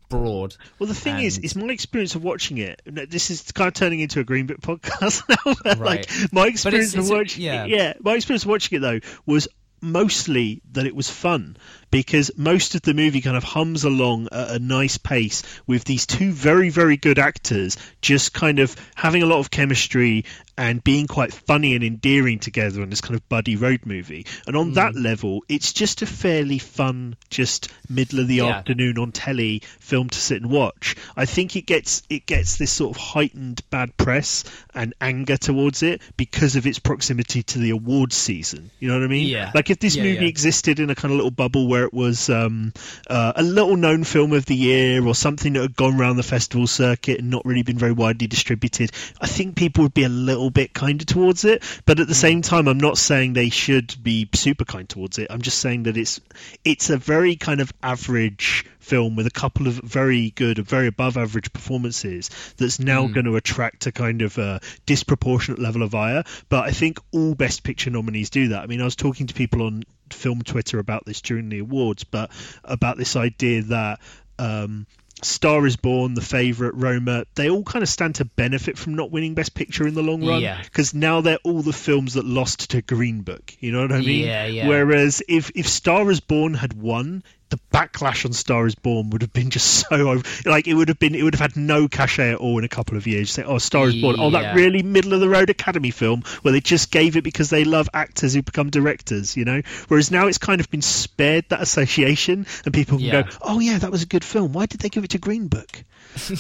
broad. 0.09 0.55
Well, 0.79 0.87
the 0.87 0.95
thing 0.95 1.19
is, 1.19 1.35
And- 1.35 1.45
it's 1.45 1.55
my 1.55 1.67
experience 1.71 2.15
of 2.15 2.23
watching 2.23 2.57
it. 2.57 2.81
This 2.85 3.29
is 3.29 3.51
kind 3.51 3.67
of 3.67 3.75
turning 3.75 3.99
into 3.99 4.19
a 4.19 4.23
Green 4.23 4.47
Book 4.47 4.59
podcast 4.59 5.21
now. 5.65 5.73
Right. 5.79 5.79
Like 6.09 6.33
my 6.33 6.47
experience 6.47 6.93
it's- 6.95 7.09
of 7.11 7.15
watching, 7.15 7.43
yeah. 7.43 7.65
yeah, 7.65 7.93
my 8.01 8.15
experience 8.15 8.41
of 8.43 8.49
watching 8.49 8.77
it 8.77 8.81
though 8.81 8.99
was 9.27 9.47
mostly 9.81 10.61
that 10.71 10.85
it 10.85 10.95
was 10.95 11.09
fun 11.09 11.55
because 11.91 12.31
most 12.37 12.75
of 12.75 12.81
the 12.81 12.93
movie 12.93 13.21
kind 13.21 13.37
of 13.37 13.43
hums 13.43 13.83
along 13.83 14.27
at 14.31 14.51
a 14.51 14.59
nice 14.59 14.97
pace 14.97 15.43
with 15.67 15.83
these 15.83 16.05
two 16.05 16.31
very 16.31 16.69
very 16.69 16.97
good 16.97 17.19
actors 17.19 17.77
just 18.01 18.33
kind 18.33 18.59
of 18.59 18.75
having 18.95 19.23
a 19.23 19.25
lot 19.25 19.39
of 19.39 19.49
chemistry 19.51 20.25
and 20.57 20.83
being 20.83 21.07
quite 21.07 21.33
funny 21.33 21.73
and 21.75 21.83
endearing 21.85 22.37
together 22.39 22.83
in 22.83 22.89
this 22.89 22.99
kind 23.01 23.15
of 23.15 23.27
buddy 23.29 23.55
road 23.55 23.81
movie 23.85 24.25
and 24.45 24.55
on 24.57 24.73
that 24.73 24.93
Mm. 24.93 25.03
level 25.03 25.43
it's 25.47 25.71
just 25.73 26.01
a 26.01 26.05
fairly 26.05 26.59
fun 26.59 27.15
just 27.29 27.69
middle 27.89 28.19
of 28.19 28.27
the 28.27 28.35
Yeah. 28.35 28.47
afternoon 28.57 28.97
on 28.97 29.11
telly 29.11 29.61
film 29.79 30.09
to 30.09 30.19
sit 30.19 30.41
and 30.41 30.51
watch 30.51 30.95
i 31.15 31.25
think 31.25 31.55
it 31.55 31.65
gets 31.65 32.03
it 32.09 32.25
gets 32.25 32.57
this 32.57 32.71
sort 32.71 32.95
of 32.95 33.01
heightened 33.01 33.61
bad 33.69 33.95
press 33.97 34.43
and 34.75 34.93
anger 34.99 35.37
towards 35.37 35.81
it 35.83 36.01
because 36.17 36.55
of 36.55 36.67
its 36.67 36.79
proximity 36.79 37.41
to 37.43 37.59
the 37.59 37.69
awards 37.69 38.15
season 38.17 38.69
you 38.79 38.87
know 38.89 38.95
what 38.95 39.03
i 39.03 39.07
mean 39.07 39.27
Yeah. 39.27 39.51
like 39.55 39.69
if 39.69 39.79
this 39.79 39.95
Yeah, 39.95 40.03
movie 40.03 40.23
yeah. 40.23 40.29
existed 40.29 40.79
in 40.79 40.89
a 40.89 40.95
kind 40.95 41.11
of 41.13 41.17
little 41.17 41.31
bubble 41.31 41.67
where 41.67 41.78
it 41.85 41.93
was 41.93 42.29
um, 42.29 42.73
uh, 43.09 43.33
a 43.35 43.43
little 43.43 43.75
known 43.75 44.03
film 44.03 44.33
of 44.33 44.45
the 44.45 44.55
year 44.55 45.05
or 45.05 45.15
something 45.15 45.53
that 45.53 45.61
had 45.61 45.75
gone 45.75 45.99
around 45.99 46.17
the 46.17 46.23
festival 46.23 46.67
circuit 46.67 47.19
and 47.19 47.29
not 47.29 47.45
really 47.45 47.63
been 47.63 47.77
very 47.77 47.91
widely 47.91 48.27
distributed, 48.27 48.91
I 49.19 49.27
think 49.27 49.55
people 49.55 49.83
would 49.83 49.93
be 49.93 50.03
a 50.03 50.09
little 50.09 50.49
bit 50.49 50.73
kinder 50.73 51.05
towards 51.05 51.45
it. 51.45 51.63
But 51.85 51.99
at 51.99 52.07
the 52.07 52.15
same 52.15 52.41
time, 52.41 52.67
I'm 52.67 52.79
not 52.79 52.97
saying 52.97 53.33
they 53.33 53.49
should 53.49 53.95
be 54.01 54.29
super 54.33 54.65
kind 54.65 54.87
towards 54.87 55.17
it. 55.17 55.27
I'm 55.29 55.41
just 55.41 55.59
saying 55.59 55.83
that 55.83 55.97
it's 55.97 56.19
it's 56.63 56.89
a 56.89 56.97
very 56.97 57.35
kind 57.35 57.61
of 57.61 57.73
average 57.83 58.65
film 58.79 59.15
with 59.15 59.27
a 59.27 59.31
couple 59.31 59.67
of 59.67 59.75
very 59.75 60.31
good, 60.31 60.57
very 60.57 60.87
above 60.87 61.15
average 61.15 61.53
performances 61.53 62.29
that's 62.57 62.79
now 62.79 63.07
going 63.07 63.25
to 63.25 63.35
attract 63.35 63.85
a 63.85 63.91
kind 63.91 64.21
of 64.21 64.37
a 64.37 64.59
disproportionate 64.85 65.59
level 65.59 65.83
of 65.83 65.93
ire. 65.93 66.23
But 66.49 66.65
I 66.65 66.71
think 66.71 66.99
all 67.11 67.35
Best 67.35 67.63
Picture 67.63 67.91
nominees 67.91 68.29
do 68.29 68.49
that. 68.49 68.63
I 68.63 68.65
mean, 68.65 68.81
I 68.81 68.85
was 68.85 68.95
talking 68.95 69.27
to 69.27 69.33
people 69.33 69.61
on 69.61 69.83
film 70.13 70.41
Twitter 70.41 70.79
about 70.79 71.05
this 71.05 71.21
during 71.21 71.49
the 71.49 71.59
awards, 71.59 72.03
but 72.03 72.31
about 72.63 72.97
this 72.97 73.15
idea 73.15 73.63
that. 73.63 73.99
Um, 74.37 74.87
Star 75.21 75.65
is 75.65 75.75
Born, 75.75 76.13
The 76.13 76.21
Favourite, 76.21 76.75
Roma, 76.75 77.25
they 77.35 77.49
all 77.49 77.63
kind 77.63 77.83
of 77.83 77.89
stand 77.89 78.15
to 78.15 78.25
benefit 78.25 78.77
from 78.77 78.95
not 78.95 79.11
winning 79.11 79.33
Best 79.33 79.53
Picture 79.53 79.85
in 79.85 79.93
the 79.93 80.01
long 80.01 80.25
run. 80.25 80.41
Yeah. 80.41 80.61
Because 80.63 80.93
now 80.93 81.19
they're 81.19 81.39
all 81.43 81.61
the 81.61 81.73
films 81.73 82.13
that 82.13 82.25
lost 82.25 82.71
to 82.71 82.81
Green 82.81 83.21
Book. 83.21 83.53
You 83.59 83.73
know 83.73 83.81
what 83.81 83.91
I 83.91 83.99
mean? 83.99 84.25
Yeah, 84.25 84.45
yeah. 84.45 84.67
Whereas 84.67 85.21
if, 85.27 85.51
if 85.55 85.67
Star 85.67 86.09
is 86.09 86.21
Born 86.21 86.53
had 86.53 86.73
won, 86.73 87.23
the 87.49 87.59
backlash 87.73 88.25
on 88.25 88.33
Star 88.33 88.65
is 88.67 88.75
Born 88.75 89.09
would 89.09 89.21
have 89.21 89.33
been 89.33 89.49
just 89.49 89.67
so 89.89 90.09
over- 90.09 90.49
like 90.49 90.67
it 90.67 90.73
would 90.75 90.87
have 90.87 90.99
been 90.99 91.15
it 91.15 91.23
would 91.23 91.33
have 91.33 91.41
had 91.51 91.57
no 91.57 91.87
cachet 91.87 92.31
at 92.31 92.37
all 92.37 92.57
in 92.59 92.63
a 92.63 92.69
couple 92.69 92.95
of 92.97 93.07
years. 93.07 93.31
Say, 93.31 93.43
oh, 93.43 93.57
Star 93.57 93.87
is 93.87 93.95
Born, 94.01 94.15
oh, 94.19 94.29
that 94.31 94.55
really 94.55 94.83
middle 94.83 95.13
of 95.13 95.19
the 95.19 95.29
road 95.29 95.49
Academy 95.49 95.91
film 95.91 96.21
where 96.41 96.51
they 96.51 96.59
just 96.61 96.91
gave 96.91 97.15
it 97.17 97.23
because 97.23 97.49
they 97.49 97.63
love 97.65 97.89
actors 97.93 98.33
who 98.33 98.41
become 98.41 98.69
directors, 98.69 99.35
you 99.35 99.45
know. 99.45 99.61
Whereas 99.87 100.11
now 100.11 100.27
it's 100.27 100.37
kind 100.37 100.61
of 100.61 100.69
been 100.69 100.81
spared 100.81 101.45
that 101.49 101.61
association, 101.61 102.45
and 102.65 102.73
people 102.73 102.97
can 102.97 103.05
Yeah. 103.07 103.21
go, 103.23 103.29
oh 103.41 103.59
yeah, 103.59 103.77
that 103.79 103.91
was 103.91 104.03
a 104.03 104.07
good 104.07 104.23
film. 104.23 104.53
Why 104.53 104.65
did 104.65 104.81
they 104.81 104.89
give 104.89 105.03
it 105.03 105.09
to 105.11 105.17
Green 105.17 105.47
Book? 105.47 105.83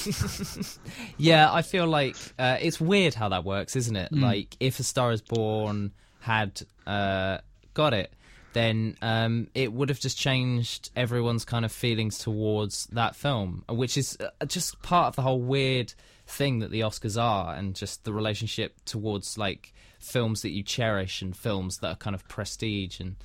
Yeah, 1.17 1.51
I 1.51 1.61
feel 1.61 1.87
like 1.87 2.15
uh, 2.37 2.57
it's 2.61 2.79
weird 2.79 3.13
how 3.13 3.29
that 3.29 3.43
works, 3.43 3.75
isn't 3.75 3.95
it? 3.95 4.09
Hmm. 4.09 4.21
Like, 4.23 4.55
if 4.59 4.79
A 4.79 4.83
Star 4.83 5.11
Is 5.11 5.21
Born 5.21 5.91
had 6.21 6.61
uh, 6.87 7.39
got 7.73 7.93
it, 7.93 8.11
then 8.53 8.97
um, 9.01 9.47
it 9.53 9.71
would 9.71 9.89
have 9.89 9.99
just 9.99 10.17
changed 10.17 10.89
everyone's 10.95 11.45
kind 11.45 11.65
of 11.65 11.71
feelings 11.71 12.17
towards 12.17 12.87
that 12.87 13.15
film, 13.15 13.63
which 13.69 13.97
is 13.97 14.17
uh, 14.19 14.45
just 14.45 14.81
part 14.81 15.07
of 15.07 15.15
the 15.15 15.21
whole 15.21 15.39
weird 15.41 15.93
thing 16.25 16.59
that 16.59 16.71
the 16.71 16.81
Oscars 16.81 17.21
are, 17.21 17.53
and 17.55 17.75
just 17.75 18.03
the 18.03 18.13
relationship 18.13 18.73
towards 18.85 19.37
like 19.37 19.73
films 19.99 20.41
that 20.41 20.49
you 20.49 20.63
cherish 20.63 21.21
and 21.21 21.35
films 21.35 21.79
that 21.79 21.87
are 21.89 21.95
kind 21.95 22.15
of 22.15 22.27
prestige. 22.27 22.99
And 22.99 23.15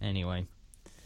anyway, 0.00 0.46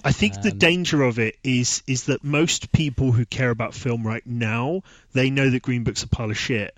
I 0.04 0.12
think 0.12 0.40
the 0.42 0.52
Um, 0.52 0.58
danger 0.58 1.02
of 1.02 1.18
it 1.18 1.36
is 1.42 1.82
is 1.86 2.04
that 2.04 2.22
most 2.24 2.72
people 2.72 3.12
who 3.12 3.24
care 3.26 3.50
about 3.50 3.74
film 3.74 4.06
right 4.06 4.24
now 4.26 4.82
they 5.12 5.30
know 5.30 5.50
that 5.50 5.62
Green 5.62 5.84
Book's 5.84 6.02
a 6.02 6.08
pile 6.08 6.30
of 6.30 6.38
shit, 6.38 6.76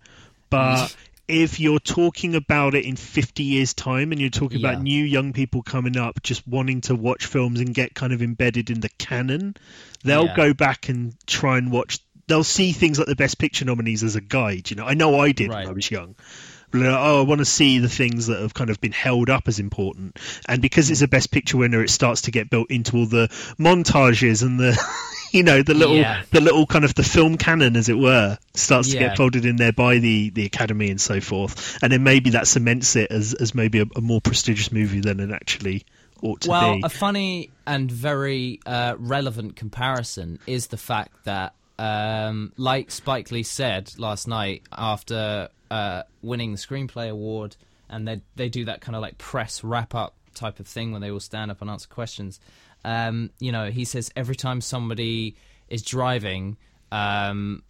but 0.51 0.95
if 1.29 1.61
you're 1.61 1.79
talking 1.79 2.35
about 2.35 2.75
it 2.75 2.85
in 2.87 2.97
50 2.97 3.43
years 3.43 3.75
time 3.75 4.13
and 4.13 4.21
you're 4.21 4.31
talking 4.31 4.61
Yeah. 4.61 4.71
about 4.71 4.83
new 4.83 5.05
young 5.05 5.33
people 5.35 5.63
coming 5.63 5.97
up 5.97 6.23
just 6.23 6.47
wanting 6.49 6.81
to 6.83 6.95
watch 6.95 7.27
films 7.27 7.61
and 7.61 7.75
get 7.75 7.95
kind 7.95 8.13
of 8.13 8.23
embedded 8.23 8.71
in 8.71 8.81
the 8.81 8.89
canon 8.99 9.55
they'll 10.05 10.27
Yeah. 10.27 10.37
go 10.37 10.55
back 10.55 10.89
and 10.89 11.15
try 11.27 11.59
and 11.59 11.71
watch 11.71 11.99
they'll 12.27 12.45
see 12.45 12.73
things 12.73 12.99
like 12.99 13.09
the 13.09 13.17
best 13.17 13.39
picture 13.39 13.65
nominees 13.65 14.03
as 14.03 14.17
a 14.17 14.21
guide 14.21 14.71
you 14.71 14.77
know 14.77 14.87
i 14.87 14.95
know 14.95 15.21
i 15.21 15.33
did 15.33 15.51
Right. 15.51 15.61
when 15.65 15.69
i 15.69 15.73
was 15.73 15.91
young 15.91 16.15
Like, 16.71 16.85
uh, 16.85 16.99
oh, 17.01 17.21
I 17.21 17.25
want 17.25 17.39
to 17.39 17.47
see 17.47 17.79
the 17.79 17.89
things 17.89 18.27
that 18.27 18.41
have 18.41 18.53
kind 18.53 18.69
of 18.69 18.79
been 18.79 18.93
held 18.93 19.31
up 19.31 19.49
as 19.49 19.59
important, 19.59 20.19
and 20.47 20.61
because 20.61 20.91
it's 20.91 21.01
hmm. 21.01 21.05
a 21.05 21.09
Best 21.09 21.31
Picture 21.31 21.57
winner, 21.57 21.83
it 21.83 21.89
starts 21.89 22.21
to 22.23 22.31
get 22.31 22.51
built 22.51 22.71
into 22.71 22.99
all 22.99 23.07
the 23.07 23.29
montages 23.59 24.43
and 24.43 24.61
the, 24.61 24.77
you 25.33 25.43
know, 25.43 25.63
the 25.63 25.75
little, 25.75 25.97
Yeah. 25.97 26.23
the 26.31 26.41
little 26.41 26.67
kind 26.67 26.85
of 26.85 26.95
the 26.95 27.03
film 27.03 27.37
canon, 27.37 27.77
as 27.77 27.89
it 27.89 27.99
were, 27.99 28.39
starts 28.55 28.91
to 28.91 28.99
get 28.99 29.17
folded 29.17 29.45
in 29.45 29.57
there 29.57 29.73
by 29.73 29.99
the 29.99 30.31
the 30.31 30.45
Academy 30.45 30.91
and 30.91 31.01
so 31.01 31.21
forth, 31.21 31.79
and 31.83 31.93
then 31.93 32.03
maybe 32.03 32.31
that 32.31 32.47
cements 32.47 32.97
it 32.97 33.11
as 33.11 33.35
as 33.35 33.55
maybe 33.55 33.81
a, 33.81 33.87
a 33.97 34.01
more 34.01 34.21
prestigious 34.21 34.73
movie 34.73 35.01
than 35.01 35.21
it 35.21 35.31
actually 35.31 35.85
ought 36.23 36.41
to 36.43 36.51
well, 36.51 36.75
be. 36.75 36.81
Well, 36.81 36.87
a 36.87 36.89
funny 36.89 37.51
and 37.67 37.91
very 37.91 38.61
uh, 38.67 38.97
relevant 38.99 39.57
comparison 39.57 40.39
is 40.47 40.69
the 40.69 40.77
fact 40.77 41.25
that, 41.25 41.55
um, 41.79 42.53
like 42.57 42.91
Spike 42.91 43.31
Lee 43.31 43.43
said 43.43 43.93
last 43.99 44.27
night 44.27 44.63
after 44.73 45.49
uh, 45.71 46.03
winning 46.23 46.53
the 46.53 46.59
screenplay 46.59 47.09
award, 47.09 47.57
and 47.89 48.07
they 48.07 48.21
they 48.37 48.49
do 48.49 48.65
that 48.67 48.81
kind 48.81 48.97
of 48.97 49.03
like 49.03 49.19
press 49.19 49.63
wrap 49.63 49.95
up 49.95 50.15
type 50.35 50.61
of 50.61 50.67
thing 50.67 50.93
when 50.93 51.01
they 51.01 51.11
all 51.11 51.21
stand 51.21 51.51
up 51.51 51.61
and 51.61 51.71
answer 51.71 51.89
questions. 51.89 52.41
Um, 52.85 53.31
you 53.39 53.53
know, 53.53 53.71
he 53.71 53.85
says 53.85 54.11
every 54.17 54.37
time 54.37 54.61
somebody 54.61 55.37
is 55.69 55.83
driving. 55.83 56.57
Um, 56.91 57.63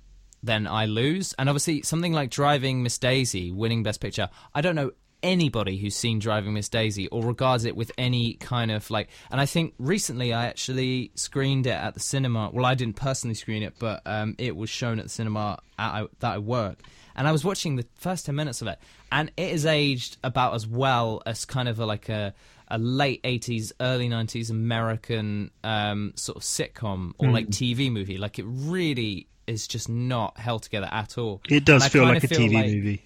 then 0.42 0.66
I 0.66 0.86
lose. 0.86 1.34
And 1.38 1.48
obviously, 1.48 1.82
something 1.82 2.12
like 2.12 2.30
Driving 2.30 2.82
Miss 2.82 2.98
Daisy, 2.98 3.50
winning 3.50 3.82
Best 3.82 4.00
Picture, 4.00 4.28
I 4.54 4.60
don't 4.60 4.76
know 4.76 4.92
anybody 5.22 5.76
who's 5.76 5.96
seen 5.96 6.18
Driving 6.18 6.54
Miss 6.54 6.68
Daisy 6.68 7.08
or 7.08 7.24
regards 7.24 7.64
it 7.64 7.76
with 7.76 7.90
any 7.98 8.34
kind 8.34 8.70
of 8.70 8.90
like. 8.90 9.08
And 9.30 9.40
I 9.40 9.46
think 9.46 9.74
recently 9.78 10.32
I 10.32 10.46
actually 10.46 11.10
screened 11.14 11.66
it 11.66 11.70
at 11.70 11.94
the 11.94 12.00
cinema. 12.00 12.50
Well, 12.52 12.64
I 12.64 12.74
didn't 12.74 12.96
personally 12.96 13.34
screen 13.34 13.62
it, 13.62 13.74
but 13.78 14.02
um, 14.06 14.34
it 14.38 14.56
was 14.56 14.70
shown 14.70 14.98
at 14.98 15.06
the 15.06 15.10
cinema 15.10 15.58
at, 15.78 16.06
that 16.20 16.34
I 16.34 16.38
work. 16.38 16.80
And 17.16 17.26
I 17.26 17.32
was 17.32 17.44
watching 17.44 17.74
the 17.74 17.86
first 17.96 18.26
10 18.26 18.34
minutes 18.36 18.62
of 18.62 18.68
it, 18.68 18.78
and 19.10 19.32
it 19.36 19.50
is 19.50 19.66
aged 19.66 20.18
about 20.22 20.54
as 20.54 20.68
well 20.68 21.20
as 21.26 21.44
kind 21.44 21.68
of 21.68 21.80
a, 21.80 21.86
like 21.86 22.08
a 22.08 22.32
a 22.70 22.78
late 22.78 23.22
80s 23.22 23.72
early 23.80 24.08
90s 24.08 24.50
american 24.50 25.50
um, 25.64 26.12
sort 26.16 26.36
of 26.36 26.42
sitcom 26.42 27.12
or 27.18 27.30
like 27.30 27.48
tv 27.48 27.90
movie 27.90 28.18
like 28.18 28.38
it 28.38 28.44
really 28.46 29.26
is 29.46 29.66
just 29.66 29.88
not 29.88 30.38
held 30.38 30.62
together 30.62 30.88
at 30.92 31.16
all 31.18 31.40
it 31.48 31.64
does 31.64 31.86
feel 31.88 32.04
like 32.04 32.22
a 32.24 32.28
feel 32.28 32.38
TV 32.40 32.52
like- 32.54 32.66
movie. 32.66 33.02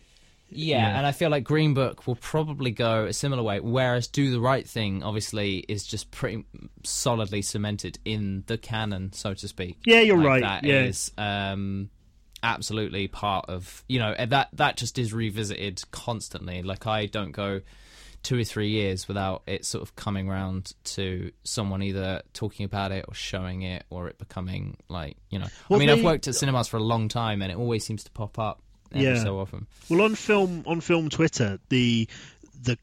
yeah, 0.50 0.76
Yeah. 0.88 0.99
and 0.99 1.07
I 1.07 1.12
feel 1.12 1.31
like 1.31 1.45
Green 1.45 1.73
Book 1.75 2.07
will 2.07 2.16
probably 2.16 2.73
go 2.73 3.07
a 3.07 3.12
similar 3.12 3.42
way, 3.42 3.61
whereas 3.61 4.07
Do 4.09 4.31
the 4.33 4.40
Right 4.40 4.69
Thing 4.69 5.02
obviously 5.02 5.59
is 5.69 5.87
just 5.87 6.11
pretty 6.11 6.45
solidly 6.83 7.40
cemented 7.42 7.99
in 8.04 8.42
the 8.49 8.59
canon, 8.59 9.12
so 9.14 9.33
to 9.33 9.49
speak. 9.49 9.78
Yeah, 9.87 10.00
you're 10.00 10.19
Like, 10.19 10.26
right. 10.26 10.42
That 10.42 10.64
yeah. 10.64 10.83
is, 10.83 11.11
um, 11.16 11.88
absolutely 12.42 13.07
part 13.07 13.45
of 13.49 13.85
you 13.88 14.00
know 14.00 14.14
that 14.19 14.49
that 14.52 14.76
just 14.76 14.99
is 14.99 15.12
revisited 15.12 15.81
constantly. 15.92 16.62
Like 16.62 16.87
I 16.87 17.07
don't 17.07 17.31
go 17.33 17.61
two 18.23 18.38
or 18.38 18.45
three 18.45 18.69
years 18.69 19.09
without 19.09 19.43
it 19.47 19.64
sort 19.64 19.83
of 19.83 19.97
coming 19.97 20.29
round 20.29 20.73
to 20.85 21.33
someone 21.43 21.83
either 21.83 22.23
talking 22.33 22.64
about 22.64 22.93
it 22.93 23.05
or 23.09 23.14
showing 23.14 23.62
it 23.62 23.85
or 23.91 24.09
it 24.09 24.19
becoming 24.19 24.76
like 24.88 25.17
you 25.31 25.38
know. 25.38 25.47
Well, 25.69 25.79
I 25.79 25.81
mean, 25.81 25.91
I've 25.91 26.05
worked 26.05 26.29
at 26.29 26.35
cinemas 26.35 26.69
for 26.69 26.76
a 26.76 26.83
long 26.83 27.09
time, 27.09 27.43
and 27.43 27.50
it 27.50 27.59
always 27.59 27.85
seems 27.85 28.05
to 28.05 28.11
pop 28.12 28.38
up 28.38 28.61
every 28.93 29.07
Yeah. 29.07 29.23
so 29.23 29.38
often. 29.41 29.67
Well, 29.88 30.02
on 30.02 30.14
film 30.14 30.62
on 30.67 30.81
film 30.81 31.09
Twitter, 31.09 31.59
the 31.69 32.09
the 32.62 32.79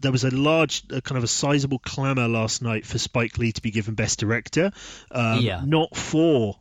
there 0.00 0.12
was 0.12 0.24
a 0.24 0.30
large, 0.30 0.84
a 0.90 1.00
kind 1.02 1.18
of 1.18 1.24
a 1.24 1.28
sizable 1.28 1.78
clamour 1.80 2.28
last 2.28 2.62
night 2.62 2.86
for 2.86 2.98
Spike 2.98 3.36
Lee 3.38 3.52
to 3.52 3.60
be 3.62 3.70
given 3.70 3.94
Best 3.94 4.18
Director. 4.20 4.70
Um, 5.10 5.40
Yeah. 5.40 5.62
Not 5.64 5.96
for 5.96 6.56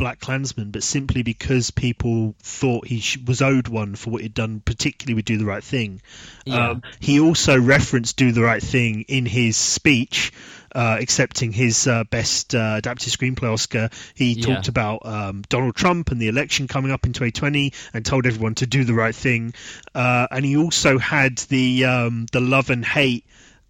BlacKkKlansman, 0.00 0.72
but 0.72 0.82
simply 0.82 1.22
because 1.22 1.70
people 1.70 2.34
thought 2.42 2.86
he 2.86 3.00
sh- 3.00 3.18
was 3.24 3.42
owed 3.42 3.68
one 3.68 3.94
for 3.94 4.10
what 4.10 4.22
he'd 4.22 4.34
done, 4.34 4.60
particularly 4.64 5.14
with 5.14 5.24
Do 5.26 5.38
the 5.38 5.44
Right 5.44 5.62
Thing. 5.62 6.00
Yeah. 6.44 6.70
Um, 6.70 6.82
he 6.98 7.20
also 7.20 7.60
referenced 7.60 8.16
Do 8.16 8.32
the 8.32 8.42
Right 8.42 8.62
Thing 8.62 9.02
in 9.08 9.26
his 9.26 9.56
speech. 9.56 10.32
Uh, 10.72 10.98
accepting 11.00 11.50
his 11.50 11.88
uh, 11.88 12.04
best 12.04 12.54
uh, 12.54 12.74
adapted 12.76 13.12
screenplay 13.12 13.52
Oscar, 13.52 13.90
he 14.14 14.34
Yeah. 14.34 14.54
talked 14.54 14.68
about 14.68 15.04
um, 15.04 15.42
Donald 15.48 15.74
Trump 15.74 16.12
and 16.12 16.20
the 16.22 16.28
election 16.28 16.68
coming 16.68 16.92
up 16.92 17.06
in 17.06 17.12
2020, 17.12 17.72
and 17.92 18.06
told 18.06 18.24
everyone 18.24 18.54
to 18.54 18.68
do 18.68 18.84
the 18.84 18.94
right 18.94 19.12
thing. 19.14 19.52
Uh, 19.96 20.28
and 20.30 20.44
he 20.44 20.56
also 20.56 20.96
had 20.96 21.38
the 21.48 21.86
um, 21.86 22.26
the 22.30 22.38
love 22.40 22.70
and 22.70 22.84
hate 22.84 23.24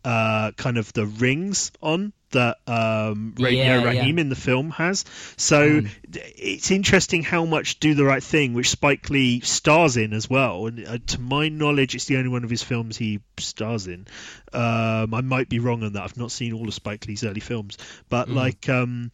uh, 0.04 0.52
kind 0.52 0.78
of 0.78 0.92
the 0.92 1.06
rings 1.06 1.72
on 1.82 2.12
that 2.30 2.58
um, 2.68 3.34
Yeah, 3.38 3.82
Raheem 3.82 4.16
yeah. 4.18 4.20
in 4.22 4.28
the 4.28 4.36
film 4.36 4.70
has. 4.70 5.04
So 5.36 5.80
d- 5.80 6.20
it's 6.36 6.70
interesting 6.70 7.22
how 7.24 7.44
much 7.44 7.80
Do 7.80 7.94
the 7.94 8.04
Right 8.04 8.22
Thing, 8.22 8.54
which 8.54 8.70
Spike 8.70 9.10
Lee 9.10 9.40
stars 9.40 9.96
in 9.96 10.12
as 10.12 10.30
well. 10.30 10.66
And 10.66 10.86
uh, 10.86 10.98
to 11.08 11.20
my 11.20 11.48
knowledge, 11.48 11.94
it's 11.96 12.04
the 12.04 12.18
only 12.18 12.28
one 12.28 12.44
of 12.44 12.50
his 12.50 12.62
films 12.62 12.96
he 12.96 13.20
stars 13.38 13.88
in. 13.88 14.06
Um, 14.52 15.12
I 15.12 15.22
might 15.22 15.48
be 15.48 15.58
wrong 15.58 15.82
on 15.82 15.94
that. 15.94 16.02
I've 16.04 16.16
not 16.16 16.30
seen 16.30 16.52
all 16.52 16.68
of 16.68 16.74
Spike 16.74 17.06
Lee's 17.08 17.24
early 17.24 17.40
films, 17.40 17.76
but 18.08 18.28
Mm. 18.28 18.34
like. 18.34 18.68
Um, 18.68 19.10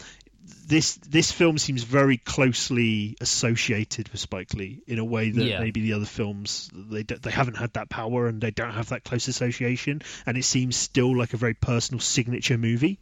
this 0.68 0.94
this 0.96 1.32
film 1.32 1.58
seems 1.58 1.82
very 1.82 2.16
closely 2.18 3.16
associated 3.20 4.08
with 4.10 4.20
Spike 4.20 4.54
Lee 4.54 4.82
in 4.86 4.98
a 4.98 5.04
way 5.04 5.30
that 5.30 5.44
Yeah. 5.44 5.60
maybe 5.60 5.80
the 5.80 5.92
other 5.94 6.04
films 6.06 6.70
they 6.74 7.02
they 7.02 7.30
haven't 7.30 7.56
had 7.56 7.72
that 7.74 7.88
power 7.88 8.26
and 8.26 8.40
they 8.40 8.50
don't 8.50 8.72
have 8.72 8.88
that 8.90 9.04
close 9.04 9.28
association 9.28 10.02
and 10.26 10.36
it 10.36 10.44
seems 10.44 10.76
still 10.76 11.16
like 11.16 11.32
a 11.34 11.36
very 11.36 11.54
personal 11.54 12.00
signature 12.00 12.58
movie. 12.58 12.98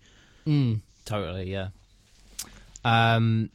Mm, 0.47 0.81
totally, 1.05 1.51
yeah. 1.51 1.69
Um, 2.85 3.51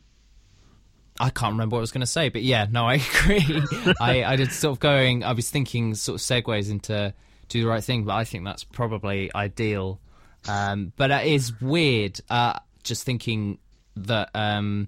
I 1.20 1.30
can't 1.30 1.52
remember 1.54 1.76
what 1.76 1.80
I 1.80 1.82
was 1.82 1.92
going 1.92 2.02
to 2.02 2.08
say, 2.08 2.30
but 2.30 2.42
yeah, 2.42 2.66
no, 2.70 2.86
I 2.88 2.96
agree. 2.96 3.62
I, 4.00 4.24
I 4.24 4.36
did 4.36 4.52
sort 4.52 4.72
of 4.74 4.80
going. 4.80 5.24
I 5.24 5.34
was 5.34 5.50
thinking 5.50 5.96
sort 5.96 6.16
of 6.16 6.22
segues 6.22 6.70
into 6.72 7.14
do 7.50 7.62
the 7.62 7.68
right 7.68 7.84
thing, 7.84 8.06
but 8.06 8.14
I 8.16 8.24
think 8.24 8.46
that's 8.46 8.64
probably 8.64 9.30
ideal. 9.36 10.00
Um, 10.48 10.94
but 10.96 11.12
it 11.12 11.28
is 11.28 11.60
weird. 11.62 12.20
Uh, 12.30 12.60
just 12.84 13.04
thinking 13.04 13.58
that 13.96 14.30
um, 14.34 14.88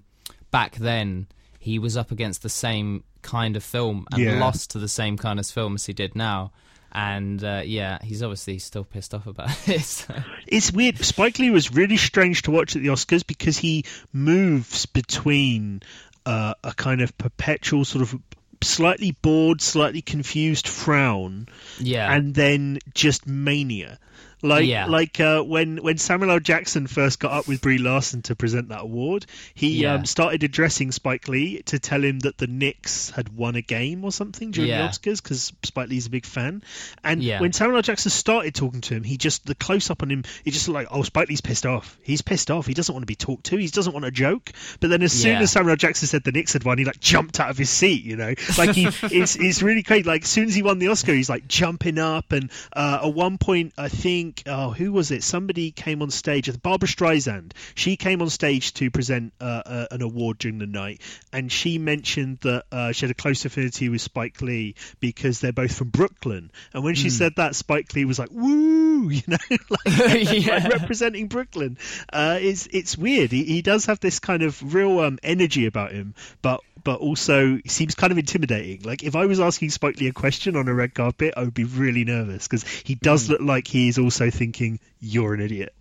back 0.50 0.76
then 0.76 1.26
he 1.58 1.78
was 1.78 1.96
up 1.96 2.10
against 2.10 2.42
the 2.42 2.48
same 2.48 3.04
kind 3.22 3.56
of 3.56 3.62
film 3.62 4.06
and 4.12 4.22
Yeah. 4.22 4.40
lost 4.40 4.70
to 4.70 4.78
the 4.78 4.88
same 4.88 5.16
kind 5.16 5.38
of 5.38 5.46
film 5.46 5.74
as 5.76 5.86
he 5.86 5.92
did 5.92 6.16
now. 6.16 6.52
And 6.94 7.42
uh, 7.42 7.62
yeah, 7.64 7.98
he's 8.02 8.22
obviously 8.22 8.58
still 8.58 8.84
pissed 8.84 9.14
off 9.14 9.26
about 9.26 9.48
it. 9.68 9.80
so- 9.82 10.14
It's 10.46 10.72
weird. 10.72 10.98
Spike 11.04 11.38
Lee 11.38 11.50
was 11.50 11.72
really 11.72 11.96
strange 11.96 12.42
to 12.42 12.50
watch 12.50 12.76
at 12.76 12.82
the 12.82 12.88
Oscars 12.88 13.26
because 13.26 13.56
he 13.58 13.84
moves 14.12 14.86
between 14.86 15.80
uh, 16.26 16.54
a 16.62 16.74
kind 16.74 17.00
of 17.00 17.16
perpetual 17.16 17.84
sort 17.84 18.02
of 18.02 18.14
slightly 18.62 19.12
bored, 19.22 19.60
slightly 19.60 20.02
confused 20.02 20.68
frown 20.68 21.48
yeah, 21.80 22.12
and 22.12 22.34
then 22.34 22.78
just 22.94 23.26
mania. 23.26 23.98
Like 24.42 24.66
Yeah. 24.66 24.86
like 24.86 25.20
uh, 25.20 25.42
when 25.42 25.76
when 25.78 25.98
Samuel 25.98 26.32
L. 26.32 26.40
Jackson 26.40 26.86
first 26.86 27.20
got 27.20 27.32
up 27.32 27.46
with 27.48 27.60
Brie 27.60 27.78
Larson 27.78 28.22
to 28.22 28.34
present 28.36 28.68
that 28.70 28.80
award, 28.82 29.24
he 29.54 29.82
Yeah. 29.82 29.94
um, 29.94 30.04
started 30.04 30.42
addressing 30.42 30.90
Spike 30.92 31.28
Lee 31.28 31.62
to 31.66 31.78
tell 31.78 32.02
him 32.02 32.18
that 32.20 32.38
the 32.38 32.46
Knicks 32.48 33.10
had 33.10 33.28
won 33.28 33.54
a 33.56 33.62
game 33.62 34.04
or 34.04 34.10
something 34.12 34.50
during 34.50 34.70
Yeah. 34.70 34.82
the 34.82 34.88
Oscars 34.88 35.22
because 35.22 35.52
Spike 35.62 35.88
Lee's 35.88 36.06
a 36.06 36.10
big 36.10 36.26
fan. 36.26 36.62
And 37.04 37.22
Yeah. 37.22 37.40
when 37.40 37.52
Samuel 37.52 37.76
L. 37.76 37.82
Jackson 37.82 38.10
started 38.10 38.54
talking 38.54 38.80
to 38.82 38.94
him, 38.94 39.04
he 39.04 39.16
just 39.16 39.46
the 39.46 39.54
close 39.54 39.90
up 39.90 40.02
on 40.02 40.10
him, 40.10 40.24
he 40.44 40.50
just 40.50 40.66
looked 40.68 40.74
like, 40.74 40.88
oh, 40.90 41.02
Spike 41.02 41.28
Lee's 41.28 41.40
pissed 41.40 41.66
off. 41.66 41.96
He's 42.02 42.22
pissed 42.22 42.50
off. 42.50 42.66
He 42.66 42.74
doesn't 42.74 42.92
want 42.92 43.02
to 43.02 43.06
be 43.06 43.14
talked 43.14 43.44
to. 43.46 43.56
He 43.56 43.68
doesn't 43.68 43.92
want 43.92 44.04
a 44.04 44.10
joke. 44.10 44.50
But 44.80 44.90
then 44.90 45.02
as 45.02 45.12
soon 45.12 45.36
as 45.36 45.50
Samuel 45.52 45.70
L. 45.70 45.76
Jackson 45.76 46.08
said 46.08 46.24
the 46.24 46.32
Knicks 46.32 46.52
had 46.52 46.64
won, 46.64 46.78
he 46.78 46.84
like 46.84 46.98
jumped 47.00 47.38
out 47.38 47.50
of 47.50 47.58
his 47.58 47.70
seat. 47.70 48.02
You 48.04 48.16
know, 48.16 48.34
like 48.58 48.70
he 48.74 48.86
it's 49.02 49.36
it's 49.36 49.62
really 49.62 49.82
great. 49.82 50.04
Like 50.06 50.22
as 50.22 50.28
soon 50.28 50.48
as 50.48 50.54
he 50.54 50.62
won 50.62 50.78
the 50.80 50.88
Oscar, 50.88 51.12
he's 51.12 51.28
like 51.30 51.46
jumping 51.46 51.98
up. 51.98 52.32
And 52.32 52.50
uh, 52.72 53.00
at 53.04 53.14
one 53.14 53.38
point, 53.38 53.72
I 53.78 53.88
think, 53.88 54.31
oh, 54.46 54.70
who 54.70 54.92
was 54.92 55.10
it? 55.10 55.22
Somebody 55.22 55.70
came 55.70 56.02
on 56.02 56.10
stage. 56.10 56.50
Barbra 56.62 56.88
Streisand. 56.88 57.52
She 57.74 57.96
came 57.96 58.22
on 58.22 58.30
stage 58.30 58.74
to 58.74 58.90
present 58.90 59.32
uh, 59.40 59.62
uh, 59.64 59.86
an 59.90 60.02
award 60.02 60.38
during 60.38 60.58
the 60.58 60.66
night, 60.66 61.00
and 61.32 61.50
she 61.50 61.78
mentioned 61.78 62.38
that 62.40 62.64
uh, 62.72 62.92
she 62.92 63.06
had 63.06 63.10
a 63.10 63.14
close 63.14 63.44
affinity 63.44 63.88
with 63.88 64.00
Spike 64.00 64.40
Lee 64.42 64.74
because 65.00 65.40
they're 65.40 65.52
both 65.52 65.76
from 65.76 65.88
Brooklyn. 65.88 66.50
And 66.72 66.84
when 66.84 66.94
she 66.94 67.10
said 67.10 67.34
that, 67.36 67.54
Spike 67.54 67.94
Lee 67.94 68.04
was 68.04 68.18
like, 68.18 68.30
"Woo!" 68.30 68.82
You 69.12 69.22
know, 69.26 69.36
like, 69.68 70.30
Yeah. 70.32 70.58
like 70.58 70.72
representing 70.74 71.26
Brooklyn. 71.26 71.76
Uh, 72.12 72.38
it's 72.40 72.68
it's 72.72 72.96
weird. 72.96 73.32
He, 73.32 73.44
he 73.44 73.62
does 73.62 73.86
have 73.86 73.98
this 74.00 74.20
kind 74.20 74.42
of 74.42 74.74
real 74.74 75.00
um, 75.00 75.18
energy 75.24 75.66
about 75.66 75.90
him, 75.92 76.14
but 76.40 76.60
but 76.84 77.00
also 77.00 77.58
seems 77.66 77.94
kind 77.94 78.12
of 78.12 78.18
intimidating. 78.18 78.82
Like 78.82 79.02
if 79.02 79.16
I 79.16 79.26
was 79.26 79.40
asking 79.40 79.70
Spike 79.70 79.98
Lee 80.00 80.08
a 80.08 80.12
question 80.12 80.56
on 80.56 80.68
a 80.68 80.74
red 80.74 80.94
carpet, 80.94 81.34
I 81.36 81.42
would 81.42 81.54
be 81.54 81.64
really 81.64 82.04
nervous 82.04 82.46
because 82.46 82.66
he 82.66 82.94
does 82.94 83.26
hmm. 83.26 83.32
look 83.32 83.40
like 83.42 83.66
he 83.68 83.88
is 83.88 83.98
also 83.98 84.30
thinking 84.30 84.80
you're 85.00 85.34
an 85.34 85.40
idiot. 85.40 85.74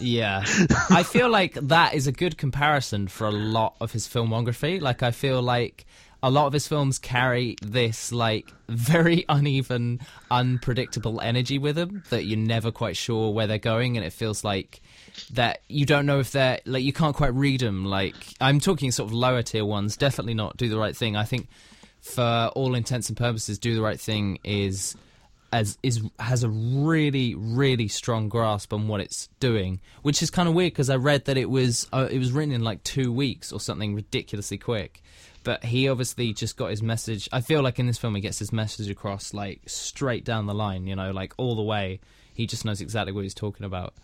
Yeah. 0.00 0.44
I 0.90 1.02
feel 1.02 1.28
like 1.28 1.54
that 1.54 1.94
is 1.94 2.06
a 2.06 2.12
good 2.12 2.36
comparison 2.36 3.08
for 3.08 3.26
a 3.26 3.32
lot 3.32 3.76
of 3.80 3.92
his 3.92 4.06
filmography. 4.06 4.80
Like, 4.80 5.02
I 5.02 5.10
feel 5.10 5.40
like 5.42 5.86
a 6.22 6.30
lot 6.30 6.46
of 6.46 6.52
his 6.52 6.68
films 6.68 6.98
carry 6.98 7.56
this, 7.62 8.12
like, 8.12 8.52
very 8.68 9.24
uneven, 9.28 10.00
unpredictable 10.30 11.20
energy 11.20 11.58
with 11.58 11.76
them 11.76 12.02
that 12.10 12.24
you're 12.24 12.38
never 12.38 12.70
quite 12.70 12.96
sure 12.96 13.32
where 13.32 13.46
they're 13.46 13.58
going, 13.58 13.96
and 13.96 14.04
it 14.04 14.12
feels 14.12 14.44
like 14.44 14.80
that 15.30 15.62
you 15.68 15.86
don't 15.86 16.06
know 16.06 16.20
if 16.20 16.32
they're, 16.32 16.60
like, 16.64 16.82
you 16.82 16.92
can't 16.92 17.14
quite 17.14 17.34
read 17.34 17.60
them. 17.60 17.84
Like, 17.84 18.14
I'm 18.40 18.60
talking 18.60 18.90
sort 18.90 19.08
of 19.08 19.14
lower 19.14 19.42
tier 19.42 19.64
ones, 19.64 19.96
definitely 19.96 20.34
not 20.34 20.56
Do 20.56 20.68
the 20.68 20.78
Right 20.78 20.96
Thing. 20.96 21.16
I 21.16 21.24
think, 21.24 21.48
for 22.00 22.50
all 22.54 22.74
intents 22.74 23.08
and 23.08 23.16
purposes, 23.16 23.58
Do 23.58 23.74
the 23.74 23.82
Right 23.82 24.00
Thing 24.00 24.38
is 24.44 24.96
as 25.52 25.78
is 25.82 26.02
has 26.18 26.42
a 26.42 26.48
really 26.48 27.34
really 27.34 27.88
strong 27.88 28.28
grasp 28.28 28.72
on 28.72 28.88
what 28.88 29.00
it's 29.00 29.28
doing, 29.40 29.80
which 30.02 30.22
is 30.22 30.30
kind 30.30 30.48
of 30.48 30.54
weird 30.54 30.72
because 30.72 30.90
I 30.90 30.96
read 30.96 31.24
that 31.26 31.36
it 31.36 31.48
was 31.48 31.88
uh, 31.92 32.08
it 32.10 32.18
was 32.18 32.32
written 32.32 32.52
in 32.52 32.62
like 32.62 32.84
two 32.84 33.12
weeks 33.12 33.52
or 33.52 33.60
something 33.60 33.94
ridiculously 33.94 34.58
quick. 34.58 35.02
But 35.44 35.64
he 35.64 35.88
obviously 35.88 36.34
just 36.34 36.56
got 36.56 36.70
his 36.70 36.82
message. 36.82 37.28
I 37.32 37.40
feel 37.40 37.62
like 37.62 37.78
in 37.78 37.86
this 37.86 37.96
film 37.96 38.14
he 38.14 38.20
gets 38.20 38.38
his 38.38 38.52
message 38.52 38.90
across 38.90 39.32
like 39.32 39.62
straight 39.66 40.24
down 40.24 40.46
the 40.46 40.54
line, 40.54 40.86
you 40.86 40.96
know, 40.96 41.10
like 41.10 41.32
all 41.38 41.54
the 41.54 41.62
way. 41.62 42.00
He 42.34 42.46
just 42.46 42.64
knows 42.64 42.80
exactly 42.80 43.12
what 43.12 43.22
he's 43.22 43.34
talking 43.34 43.64
about. 43.64 43.94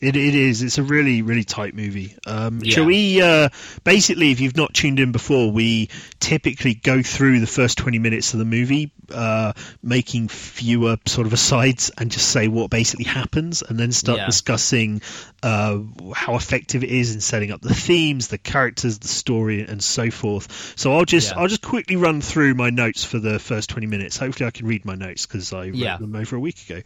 It, 0.00 0.14
it 0.14 0.34
is. 0.36 0.62
It's 0.62 0.78
a 0.78 0.82
really, 0.84 1.22
really 1.22 1.42
tight 1.42 1.74
movie. 1.74 2.14
Um, 2.24 2.60
Yeah. 2.62 2.74
Shall 2.76 2.84
we? 2.84 3.20
Uh, 3.20 3.48
basically, 3.82 4.30
if 4.30 4.40
you've 4.40 4.56
not 4.56 4.72
tuned 4.72 5.00
in 5.00 5.10
before, 5.10 5.50
we 5.50 5.88
typically 6.20 6.74
go 6.74 7.02
through 7.02 7.40
the 7.40 7.48
first 7.48 7.78
twenty 7.78 7.98
minutes 7.98 8.32
of 8.32 8.38
the 8.38 8.44
movie, 8.44 8.92
uh, 9.12 9.54
making 9.82 10.28
fewer 10.28 10.98
sort 11.06 11.26
of 11.26 11.32
asides 11.32 11.90
and 11.98 12.12
just 12.12 12.28
say 12.28 12.46
what 12.46 12.70
basically 12.70 13.06
happens, 13.06 13.62
and 13.62 13.76
then 13.78 13.90
start 13.90 14.18
Yeah. 14.20 14.26
discussing 14.26 15.02
uh, 15.42 15.78
how 16.14 16.36
effective 16.36 16.84
it 16.84 16.90
is 16.90 17.14
in 17.14 17.20
setting 17.20 17.50
up 17.50 17.60
the 17.60 17.74
themes, 17.74 18.28
the 18.28 18.38
characters, 18.38 18.98
the 18.98 19.08
story, 19.08 19.62
and 19.62 19.82
so 19.82 20.10
forth. 20.12 20.74
So 20.76 20.92
I'll 20.94 21.04
just 21.06 21.32
Yeah. 21.32 21.38
I'll 21.40 21.48
just 21.48 21.62
quickly 21.62 21.96
run 21.96 22.20
through 22.20 22.54
my 22.54 22.70
notes 22.70 23.02
for 23.04 23.18
the 23.18 23.40
first 23.40 23.68
twenty 23.70 23.88
minutes. 23.88 24.16
Hopefully, 24.16 24.46
I 24.46 24.52
can 24.52 24.66
read 24.66 24.84
my 24.84 24.94
notes 24.94 25.26
because 25.26 25.52
I 25.52 25.70
wrote 25.70 26.00
them 26.00 26.14
over 26.14 26.36
a 26.36 26.40
week 26.40 26.70
ago. 26.70 26.82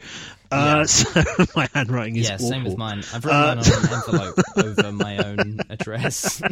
Uh, 0.52 0.76
Yeah. 0.78 0.85
So 0.87 1.44
my 1.56 1.68
handwriting 1.75 2.16
is 2.16 2.28
yeah, 2.28 2.35
awful. 2.35 2.49
same 2.49 2.66
as 2.66 2.76
mine. 2.76 2.99
I've 3.14 3.24
written 3.24 3.31
Uh, 3.40 3.55
mine 3.55 3.59
on 3.59 3.85
an 3.85 3.92
envelope 3.92 4.38
over 4.57 4.92
my 4.92 5.16
own 5.18 5.61
address. 5.70 6.42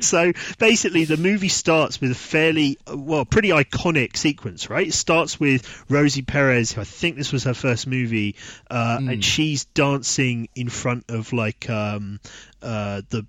so 0.00 0.32
basically, 0.58 1.04
the 1.04 1.16
movie 1.16 1.48
starts 1.48 2.00
with 2.00 2.10
a 2.10 2.14
fairly, 2.14 2.78
well, 2.92 3.24
pretty 3.24 3.50
iconic 3.50 4.16
sequence, 4.16 4.68
right? 4.68 4.88
It 4.88 4.94
starts 4.94 5.38
with 5.38 5.84
Rosie 5.88 6.22
Perez, 6.22 6.72
who 6.72 6.80
I 6.80 6.84
think 6.84 7.16
this 7.16 7.32
was 7.32 7.44
her 7.44 7.54
first 7.54 7.86
movie, 7.86 8.36
uh, 8.70 8.98
Hmm. 8.98 9.08
and 9.10 9.24
she's 9.24 9.64
dancing 9.66 10.48
in 10.54 10.68
front 10.68 11.04
of 11.08 11.32
like 11.32 11.68
um, 11.70 12.20
uh, 12.62 13.02
the. 13.10 13.26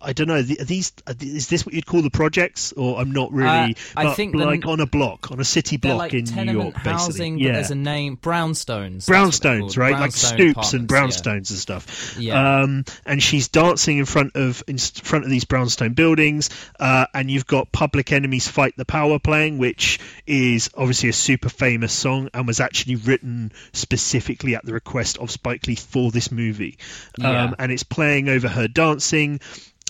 I 0.00 0.12
don't 0.12 0.28
know. 0.28 0.36
Are 0.36 0.42
These 0.42 0.92
is 1.20 1.48
this 1.48 1.66
what 1.66 1.74
you'd 1.74 1.86
call 1.86 2.02
the 2.02 2.10
projects, 2.10 2.72
or 2.72 3.00
I'm 3.00 3.12
not 3.12 3.32
really? 3.32 3.48
Uh, 3.48 3.72
I 3.96 4.14
think 4.14 4.36
the- 4.36 4.44
like 4.44 4.66
on 4.66 4.80
a 4.80 4.86
block, 4.86 5.30
on 5.30 5.40
a 5.40 5.44
city 5.44 5.76
block 5.76 5.98
like 5.98 6.14
in 6.14 6.24
New 6.24 6.52
York, 6.52 6.74
basically. 6.74 6.92
housing, 6.92 7.34
but 7.34 7.42
yeah, 7.42 7.52
there's 7.52 7.70
a 7.70 7.74
name 7.74 8.16
brownstones. 8.16 9.06
that's 9.06 9.08
what 9.08 9.42
they're 9.42 9.60
brownstones, 9.60 9.76
right? 9.76 9.92
Like 9.92 9.98
Brownstone 9.98 10.38
stoops 10.38 10.72
and 10.74 10.84
apartments, 10.84 11.16
yeah. 11.16 11.32
brownstones 11.32 11.50
and 11.50 11.58
stuff. 11.58 12.16
Yeah. 12.18 12.60
Um, 12.60 12.84
and 13.04 13.22
she's 13.22 13.48
dancing 13.48 13.98
in 13.98 14.04
front 14.04 14.36
of 14.36 14.62
in 14.66 14.78
front 14.78 15.24
of 15.24 15.30
these 15.30 15.44
brownstone 15.44 15.94
buildings, 15.94 16.50
uh, 16.78 17.06
and 17.12 17.30
you've 17.30 17.46
got 17.46 17.72
Public 17.72 18.12
Enemies 18.12 18.48
"Fight 18.48 18.74
the 18.76 18.84
Power" 18.84 19.18
playing, 19.18 19.58
which 19.58 19.98
is 20.26 20.70
obviously 20.76 21.08
a 21.08 21.12
super 21.12 21.48
famous 21.48 21.92
song 21.92 22.28
and 22.34 22.46
was 22.46 22.60
actually 22.60 22.96
written 22.96 23.52
specifically 23.72 24.54
at 24.54 24.64
the 24.64 24.72
request 24.72 25.18
of 25.18 25.30
Spike 25.30 25.66
Lee 25.66 25.74
for 25.74 26.10
this 26.10 26.30
movie. 26.30 26.78
Yeah. 27.18 27.44
Um, 27.44 27.56
and 27.58 27.72
it's 27.72 27.82
playing 27.82 28.28
over 28.28 28.48
her 28.48 28.68
dancing, 28.68 29.40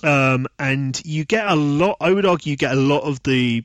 um, 0.03 0.47
and 0.59 1.01
you 1.05 1.25
get 1.25 1.47
a 1.49 1.55
lot. 1.55 1.97
I 2.01 2.13
would 2.13 2.27
argue 2.27 2.51
you 2.51 2.57
get 2.57 2.73
a 2.73 2.81
lot 2.81 3.01
of 3.01 3.23
the 3.23 3.65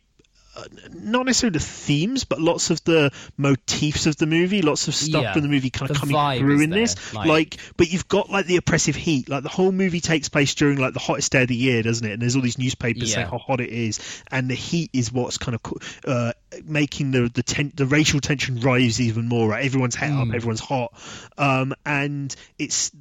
not 0.94 1.26
necessarily 1.26 1.58
the 1.58 1.64
themes, 1.66 2.26
but 2.26 2.40
lots 2.40 2.70
of 2.70 2.84
the 2.84 3.12
motifs 3.38 4.06
of 4.06 4.16
the 4.18 4.28
movie, 4.28 4.62
lots 4.62 4.88
of 4.88 4.94
stuff 4.94 5.24
Yeah. 5.24 5.34
from 5.34 5.42
the 5.42 5.48
movie 5.48 5.72
kind 5.72 5.90
of 5.90 5.98
coming 5.98 6.40
through 6.40 6.62
in 6.62 6.70
this. 6.70 7.12
like- 7.12 7.28
Like, 7.28 7.58
but 7.76 7.92
you've 7.92 8.08
got 8.08 8.30
like 8.30 8.46
the 8.46 8.58
oppressive 8.58 8.96
heat. 8.96 9.28
Like 9.30 9.42
the 9.42 9.50
whole 9.50 9.72
movie 9.72 10.00
takes 10.00 10.30
place 10.30 10.54
during 10.54 10.78
like 10.78 10.94
the 10.94 11.00
hottest 11.00 11.32
day 11.32 11.42
of 11.42 11.48
the 11.48 11.56
year, 11.56 11.82
doesn't 11.82 12.06
it? 12.06 12.12
And 12.14 12.22
there's 12.22 12.36
all 12.36 12.44
these 12.44 12.60
newspapers 12.60 13.14
saying 13.14 13.26
how 13.28 13.40
hot 13.40 13.62
it 13.62 13.72
is, 13.72 14.00
and 14.30 14.48
the 14.48 14.54
heat 14.54 14.92
is 14.94 15.12
what's 15.12 15.40
kind 15.40 15.56
of 15.56 15.74
uh, 16.06 16.34
making 16.64 17.10
the 17.10 17.32
the 17.34 17.42
ten- 17.42 17.74
the 17.76 17.88
racial 17.88 18.20
tension 18.20 18.60
rise 18.60 19.02
even 19.02 19.28
more. 19.28 19.50
Right, 19.50 19.66
everyone's 19.66 19.96
up, 19.96 20.04
Mm. 20.04 20.36
everyone's 20.36 20.60
hot, 20.60 20.94
um, 21.36 21.74
and 21.84 22.36
it's 22.60 22.92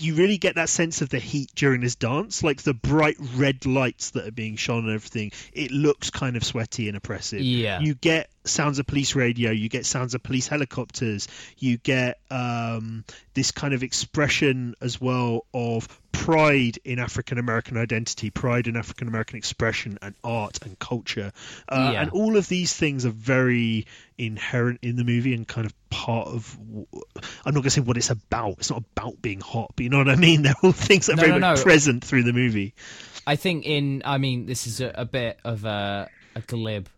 you 0.00 0.14
really 0.14 0.38
get 0.38 0.54
that 0.56 0.68
sense 0.68 1.02
of 1.02 1.08
the 1.08 1.18
heat 1.18 1.50
during 1.54 1.80
this 1.80 1.94
dance, 1.94 2.42
like 2.42 2.62
the 2.62 2.74
bright 2.74 3.16
red 3.34 3.66
lights 3.66 4.10
that 4.10 4.26
are 4.26 4.32
being 4.32 4.56
shone 4.56 4.86
and 4.86 4.94
everything. 4.94 5.32
It 5.52 5.70
looks 5.70 6.10
kind 6.10 6.36
of 6.36 6.44
sweaty 6.44 6.88
and 6.88 6.96
oppressive. 6.96 7.40
Yeah. 7.40 7.80
You 7.80 7.94
get 7.94 8.30
sounds 8.44 8.78
of 8.78 8.86
police 8.86 9.14
radio, 9.14 9.50
you 9.50 9.68
get 9.68 9.84
sounds 9.86 10.14
of 10.14 10.22
police 10.22 10.48
helicopters, 10.48 11.28
you 11.58 11.76
get 11.78 12.18
um, 12.30 13.04
this 13.34 13.50
kind 13.50 13.74
of 13.74 13.82
expression 13.82 14.74
as 14.80 15.00
well 15.00 15.44
of 15.52 15.88
pride 16.12 16.78
in 16.84 16.98
African 16.98 17.38
American 17.38 17.76
identity, 17.76 18.30
pride 18.30 18.66
in 18.66 18.76
African 18.76 19.08
American 19.08 19.36
expression 19.36 19.98
and 20.02 20.14
art 20.24 20.58
and 20.62 20.78
culture. 20.78 21.32
Uh, 21.68 21.90
Yeah. 21.92 22.02
And 22.02 22.10
all 22.10 22.36
of 22.36 22.48
these 22.48 22.74
things 22.74 23.06
are 23.06 23.10
very 23.10 23.86
inherent 24.18 24.80
in 24.82 24.96
the 24.96 25.04
movie 25.04 25.34
and 25.34 25.46
kind 25.46 25.66
of 25.66 25.74
part 25.90 26.28
of. 26.28 26.58
I'm 27.44 27.54
not 27.54 27.54
going 27.54 27.62
to 27.64 27.70
say 27.70 27.80
what 27.80 27.96
it's 27.96 28.10
about. 28.10 28.56
It's 28.58 28.70
not 28.70 28.82
about 28.96 29.20
being 29.22 29.40
hot, 29.40 29.72
but 29.76 29.82
you 29.82 29.90
know 29.90 29.98
what 29.98 30.08
I 30.08 30.16
mean? 30.16 30.42
They're 30.44 30.54
all 30.62 30.72
things 30.72 31.06
that 31.06 31.14
are 31.14 31.16
No, 31.16 31.22
very 31.22 31.40
no, 31.40 31.48
much 31.50 31.58
no. 31.58 31.62
present 31.64 32.04
through 32.04 32.24
the 32.24 32.32
movie. 32.32 32.74
I 33.26 33.36
think 33.36 33.66
in, 33.66 34.02
I 34.04 34.18
mean, 34.18 34.46
this 34.46 34.66
is 34.66 34.80
a, 34.80 34.92
a 34.94 35.04
bit 35.04 35.38
of 35.44 35.64
a, 35.64 36.08
a 36.34 36.40
glib 36.40 36.88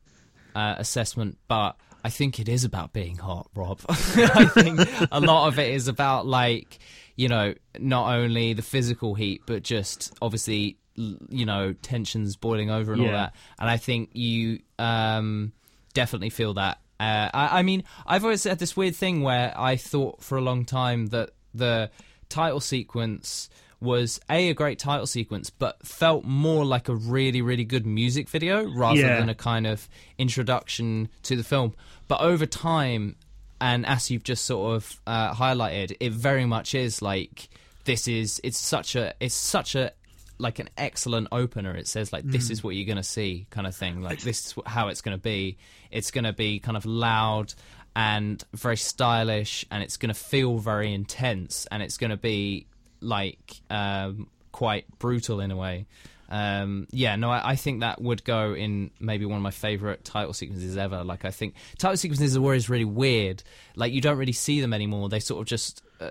uh, 0.55 0.75
assessment, 0.79 1.39
but 1.49 1.77
I 2.05 2.11
think 2.11 2.41
it 2.41 2.49
is 2.49 2.65
about 2.65 2.93
being 2.93 3.17
hot, 3.17 3.49
Rob. 3.55 3.81
I 3.89 4.47
think 4.47 4.81
a 5.11 5.21
lot 5.21 5.49
of 5.49 5.59
it 5.59 5.73
is 5.73 5.89
about 5.89 6.27
like, 6.27 6.79
you 7.17 7.29
know, 7.29 7.55
not 7.79 8.15
only 8.15 8.55
the 8.55 8.63
physical 8.63 9.15
heat, 9.15 9.43
but 9.47 9.63
just 9.63 10.17
obviously, 10.21 10.79
you 10.95 11.47
know, 11.47 11.73
tensions 11.75 12.37
boiling 12.37 12.71
over 12.71 12.93
and 12.93 13.03
all 13.03 13.13
that. 13.13 13.35
And 13.59 13.71
I 13.71 13.77
think 13.77 14.11
you 14.15 14.61
um, 14.79 15.53
definitely 15.95 16.31
feel 16.31 16.55
that. 16.55 16.79
Uh, 16.99 17.31
I, 17.33 17.59
I 17.59 17.63
mean, 17.63 17.85
I've 18.07 18.25
always 18.25 18.45
had 18.45 18.59
this 18.59 18.77
weird 18.77 18.97
thing 18.97 19.23
where 19.23 19.53
I 19.57 19.77
thought 19.77 20.23
for 20.23 20.39
a 20.39 20.41
long 20.41 20.65
time 20.65 21.07
that 21.07 21.31
the 21.55 21.91
title 22.29 22.61
sequence 22.61 23.51
was 23.83 24.21
a 24.31 24.49
a 24.51 24.55
great 24.55 24.79
title 24.79 25.07
sequence, 25.07 25.51
but 25.51 25.85
felt 25.87 26.25
more 26.25 26.65
like 26.65 26.89
a 26.89 26.95
really 26.95 27.43
really 27.43 27.65
good 27.65 27.85
music 27.87 28.29
video 28.29 28.65
rather 28.71 29.01
Yeah. 29.01 29.19
than 29.19 29.29
a 29.29 29.35
kind 29.35 29.67
of 29.67 29.89
introduction 30.19 31.09
to 31.25 31.37
the 31.37 31.45
film. 31.45 31.75
But 32.09 32.21
over 32.21 32.47
time, 32.47 33.17
and 33.61 33.85
as 33.87 34.11
you've 34.11 34.25
just 34.25 34.45
sort 34.45 34.77
of 34.77 35.01
uh, 35.07 35.35
highlighted, 35.35 35.97
it 36.01 36.13
very 36.13 36.47
much 36.47 36.75
is 36.75 37.03
like 37.03 37.49
this 37.85 38.09
is 38.09 38.41
it's 38.45 38.59
such 38.59 38.95
a 38.97 39.15
it's 39.21 39.35
such 39.35 39.75
a 39.75 39.93
like 40.39 40.59
an 40.59 40.69
excellent 40.77 41.29
opener. 41.31 41.75
It 41.77 41.87
says 41.87 42.13
like 42.13 42.25
this 42.25 42.51
is 42.51 42.65
what 42.65 42.75
you're 42.75 42.87
going 42.87 42.97
to 42.97 43.03
see, 43.03 43.47
kind 43.51 43.67
of 43.67 43.77
thing. 43.77 44.03
Like 44.03 44.21
this 44.23 44.47
is 44.47 44.55
how 44.67 44.89
it's 44.89 45.01
going 45.01 45.17
to 45.17 45.23
be. 45.23 45.57
It's 45.91 46.11
going 46.11 46.25
to 46.25 46.33
be 46.33 46.59
kind 46.59 46.77
of 46.77 46.85
loud 46.87 47.55
and 47.95 48.43
very 48.55 48.79
stylish, 48.79 49.65
and 49.71 49.83
it's 49.83 49.97
going 49.99 50.09
to 50.13 50.19
feel 50.19 50.59
very 50.59 50.93
intense, 50.95 51.67
and 51.71 51.83
it's 51.83 51.99
going 51.99 52.11
to 52.11 52.17
be 52.17 52.67
like 53.03 53.61
um, 53.71 54.29
quite 54.53 54.87
brutal 54.99 55.41
in 55.41 55.51
a 55.51 55.57
way. 55.57 55.87
Um, 56.33 56.87
yeah, 56.91 57.17
no, 57.17 57.31
I, 57.31 57.51
I 57.51 57.57
think 57.57 57.81
that 57.81 58.01
would 58.01 58.25
go 58.25 58.55
in 58.55 58.91
maybe 58.99 59.27
one 59.27 59.37
of 59.37 59.43
my 59.43 59.51
favorite 59.51 60.03
title 60.03 60.33
sequences 60.33 60.79
ever. 60.79 61.05
Like, 61.05 61.27
I 61.27 61.31
think 61.31 61.55
title 61.77 61.99
sequences 61.99 62.37
are 62.37 62.41
always 62.41 62.71
really 62.71 62.87
weird. 62.87 63.43
Like, 63.77 63.93
you 63.93 64.01
don't 64.01 64.17
really 64.17 64.33
see 64.33 64.63
them 64.63 64.73
anymore. 64.73 65.11
They 65.11 65.21
sort 65.21 65.43
of 65.43 65.47
just 65.47 65.83
uh, 66.01 66.11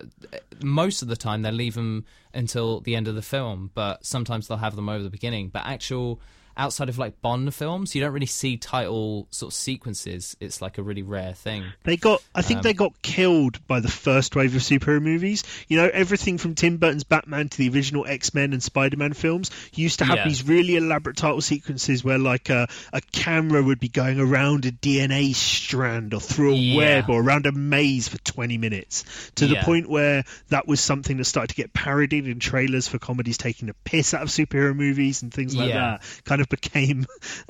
most 0.64 1.02
of 1.02 1.08
the 1.08 1.16
time 1.16 1.42
they 1.42 1.52
leave 1.52 1.74
them 1.74 2.06
until 2.36 2.82
the 2.82 2.96
end 2.96 3.08
of 3.08 3.16
the 3.16 3.24
film, 3.24 3.72
but 3.74 4.06
sometimes 4.06 4.48
they'll 4.48 4.58
have 4.58 4.76
them 4.76 4.90
over 4.90 5.04
the 5.04 5.10
beginning. 5.10 5.50
But 5.50 5.64
actual 5.66 6.22
outside 6.62 6.90
of 6.90 6.98
like 7.00 7.22
Bond 7.22 7.54
films, 7.56 7.96
you 7.96 8.02
don't 8.02 8.14
really 8.14 8.28
see 8.28 8.56
title 8.58 9.28
sort 9.32 9.52
of 9.52 9.56
sequences. 9.56 10.38
It's 10.40 10.62
like 10.62 10.78
a 10.78 10.84
really 10.84 11.02
rare 11.02 11.34
thing. 11.34 11.64
They 11.84 11.98
got, 11.98 12.22
I 12.36 12.44
think 12.44 12.60
Um, 12.60 12.64
they 12.64 12.74
got 12.74 13.02
killed 13.02 13.66
by 13.68 13.80
the 13.80 13.88
first 13.90 14.36
wave 14.36 14.56
of 14.56 14.62
superhero 14.62 15.02
movies. 15.02 15.44
You 15.68 15.78
know, 15.78 15.90
everything 15.92 16.38
from 16.38 16.54
Tim 16.54 16.78
Burton's 16.78 17.04
Batman 17.04 17.50
to 17.50 17.58
the 17.58 17.70
original 17.70 18.06
X 18.08 18.34
Men 18.36 18.54
and 18.54 18.62
Spider 18.62 18.96
Man 18.98 19.14
films 19.14 19.50
used 19.74 20.00
to 20.00 20.06
have 20.06 20.18
Yeah. 20.18 20.28
these 20.28 20.48
really 20.48 20.76
elaborate 20.76 21.18
title 21.18 21.42
sequences 21.42 22.04
where, 22.04 22.20
like, 22.20 22.50
a, 22.50 22.68
a 22.94 23.02
camera 23.12 23.64
would 23.64 23.80
be 23.80 23.90
going 23.90 24.20
around 24.20 24.66
a 24.66 24.72
DNA 24.72 25.34
strand 25.34 26.14
or 26.14 26.22
through 26.22 26.54
a 26.54 26.58
Yeah. 26.58 26.78
web 26.78 27.10
or 27.10 27.22
around 27.22 27.48
a 27.48 27.52
maze 27.52 28.08
for 28.08 28.20
20 28.20 28.58
minutes 28.60 29.04
to 29.36 29.48
the 29.48 29.56
point 29.64 29.90
where 29.90 30.24
that 30.50 30.68
was 30.68 30.80
something 30.80 31.18
that 31.18 31.26
started 31.26 31.48
to 31.50 31.56
get 31.56 31.74
parodied 31.74 32.28
in 32.28 32.40
trailers 32.40 32.88
for 32.88 33.00
comedies 33.00 33.38
taking 33.38 33.70
a 33.70 33.74
piss 33.84 34.14
out 34.14 34.22
of 34.22 34.30
superhero 34.30 34.76
movies 34.76 35.24
and 35.24 35.34
things 35.34 35.56
like 35.56 35.70
Yeah. 35.70 35.98
that. 35.98 36.02
Kind 36.26 36.42
of 36.42 36.50
became, 36.52 37.08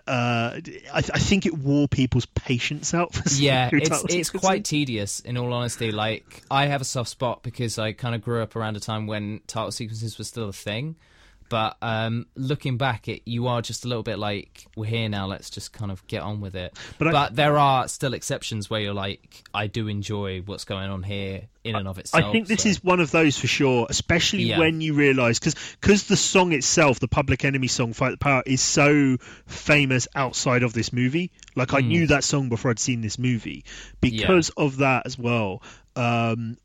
uh, 0.07 0.61
I, 0.93 0.97
I 0.97 1.01
think 1.01 1.45
it 1.45 1.57
wore 1.57 1.89
people's 1.89 2.25
patience 2.27 2.93
out 2.93 3.13
for 3.13 3.23
yeah 3.33 3.69
it's 3.73 4.05
it's 4.07 4.29
quite 4.29 4.63
tedious 4.63 5.19
in 5.19 5.37
all 5.37 5.51
honesty. 5.51 5.91
Like 5.91 6.43
i 6.49 6.67
have 6.67 6.81
a 6.81 6.85
soft 6.85 7.09
spot 7.09 7.43
because 7.43 7.77
i 7.77 7.91
kind 7.91 8.15
of 8.15 8.21
grew 8.21 8.41
up 8.41 8.55
around 8.55 8.77
a 8.77 8.79
time 8.79 9.07
when 9.07 9.41
title 9.47 9.71
sequences 9.71 10.17
were 10.17 10.23
still 10.23 10.49
a 10.49 10.53
thing 10.53 10.95
but 11.51 11.75
um 11.81 12.25
looking 12.35 12.77
back 12.77 13.07
it 13.09 13.21
you 13.25 13.45
are 13.47 13.61
just 13.61 13.83
a 13.83 13.87
little 13.89 14.03
bit 14.03 14.17
like 14.17 14.65
we're 14.77 14.85
here 14.85 15.09
now 15.09 15.27
let's 15.27 15.49
just 15.49 15.73
kind 15.73 15.91
of 15.91 16.05
get 16.07 16.21
on 16.21 16.39
with 16.39 16.55
it 16.55 16.73
But 16.97 17.11
but, 17.11 17.15
I- 17.15 17.33
there 17.35 17.57
are 17.57 17.87
still 17.89 18.13
exceptions 18.13 18.69
where 18.69 18.79
you're 18.79 18.93
like 18.93 19.43
i 19.53 19.67
do 19.67 19.87
enjoy 19.89 20.41
what's 20.45 20.63
going 20.63 20.89
on 20.89 21.03
here 21.03 21.43
in 21.65 21.75
and 21.75 21.87
of 21.89 21.99
itself 21.99 22.23
I 22.23 22.31
think 22.31 22.47
this 22.47 22.63
so- 22.63 22.69
is 22.69 22.83
one 22.83 22.99
of 23.01 23.11
those 23.11 23.37
for 23.37 23.45
sure, 23.45 23.85
especially 23.89 24.43
Yeah. 24.45 24.57
when 24.57 24.81
you 24.81 24.95
realise 24.95 25.37
because 25.37 25.53
because 25.79 26.05
the 26.05 26.17
song 26.17 26.53
itself, 26.53 26.99
the 26.99 27.07
Public 27.07 27.45
Enemy 27.45 27.67
song 27.67 27.93
"Fight 27.93 28.09
the 28.11 28.17
Power," 28.17 28.41
is 28.47 28.61
so 28.61 29.17
famous 29.45 30.07
outside 30.15 30.63
of 30.63 30.73
this 30.73 30.91
movie. 30.91 31.29
Like 31.55 31.71
I 31.75 31.81
Mm. 31.83 31.87
knew 31.87 32.07
that 32.07 32.23
song 32.23 32.49
before 32.49 32.71
I'd 32.71 32.79
seen 32.79 33.01
this 33.01 33.19
movie 33.19 33.63
because 33.99 34.49
of 34.57 34.77
that 34.77 35.05
as 35.05 35.19
well. 35.19 35.61
Um, 35.95 36.57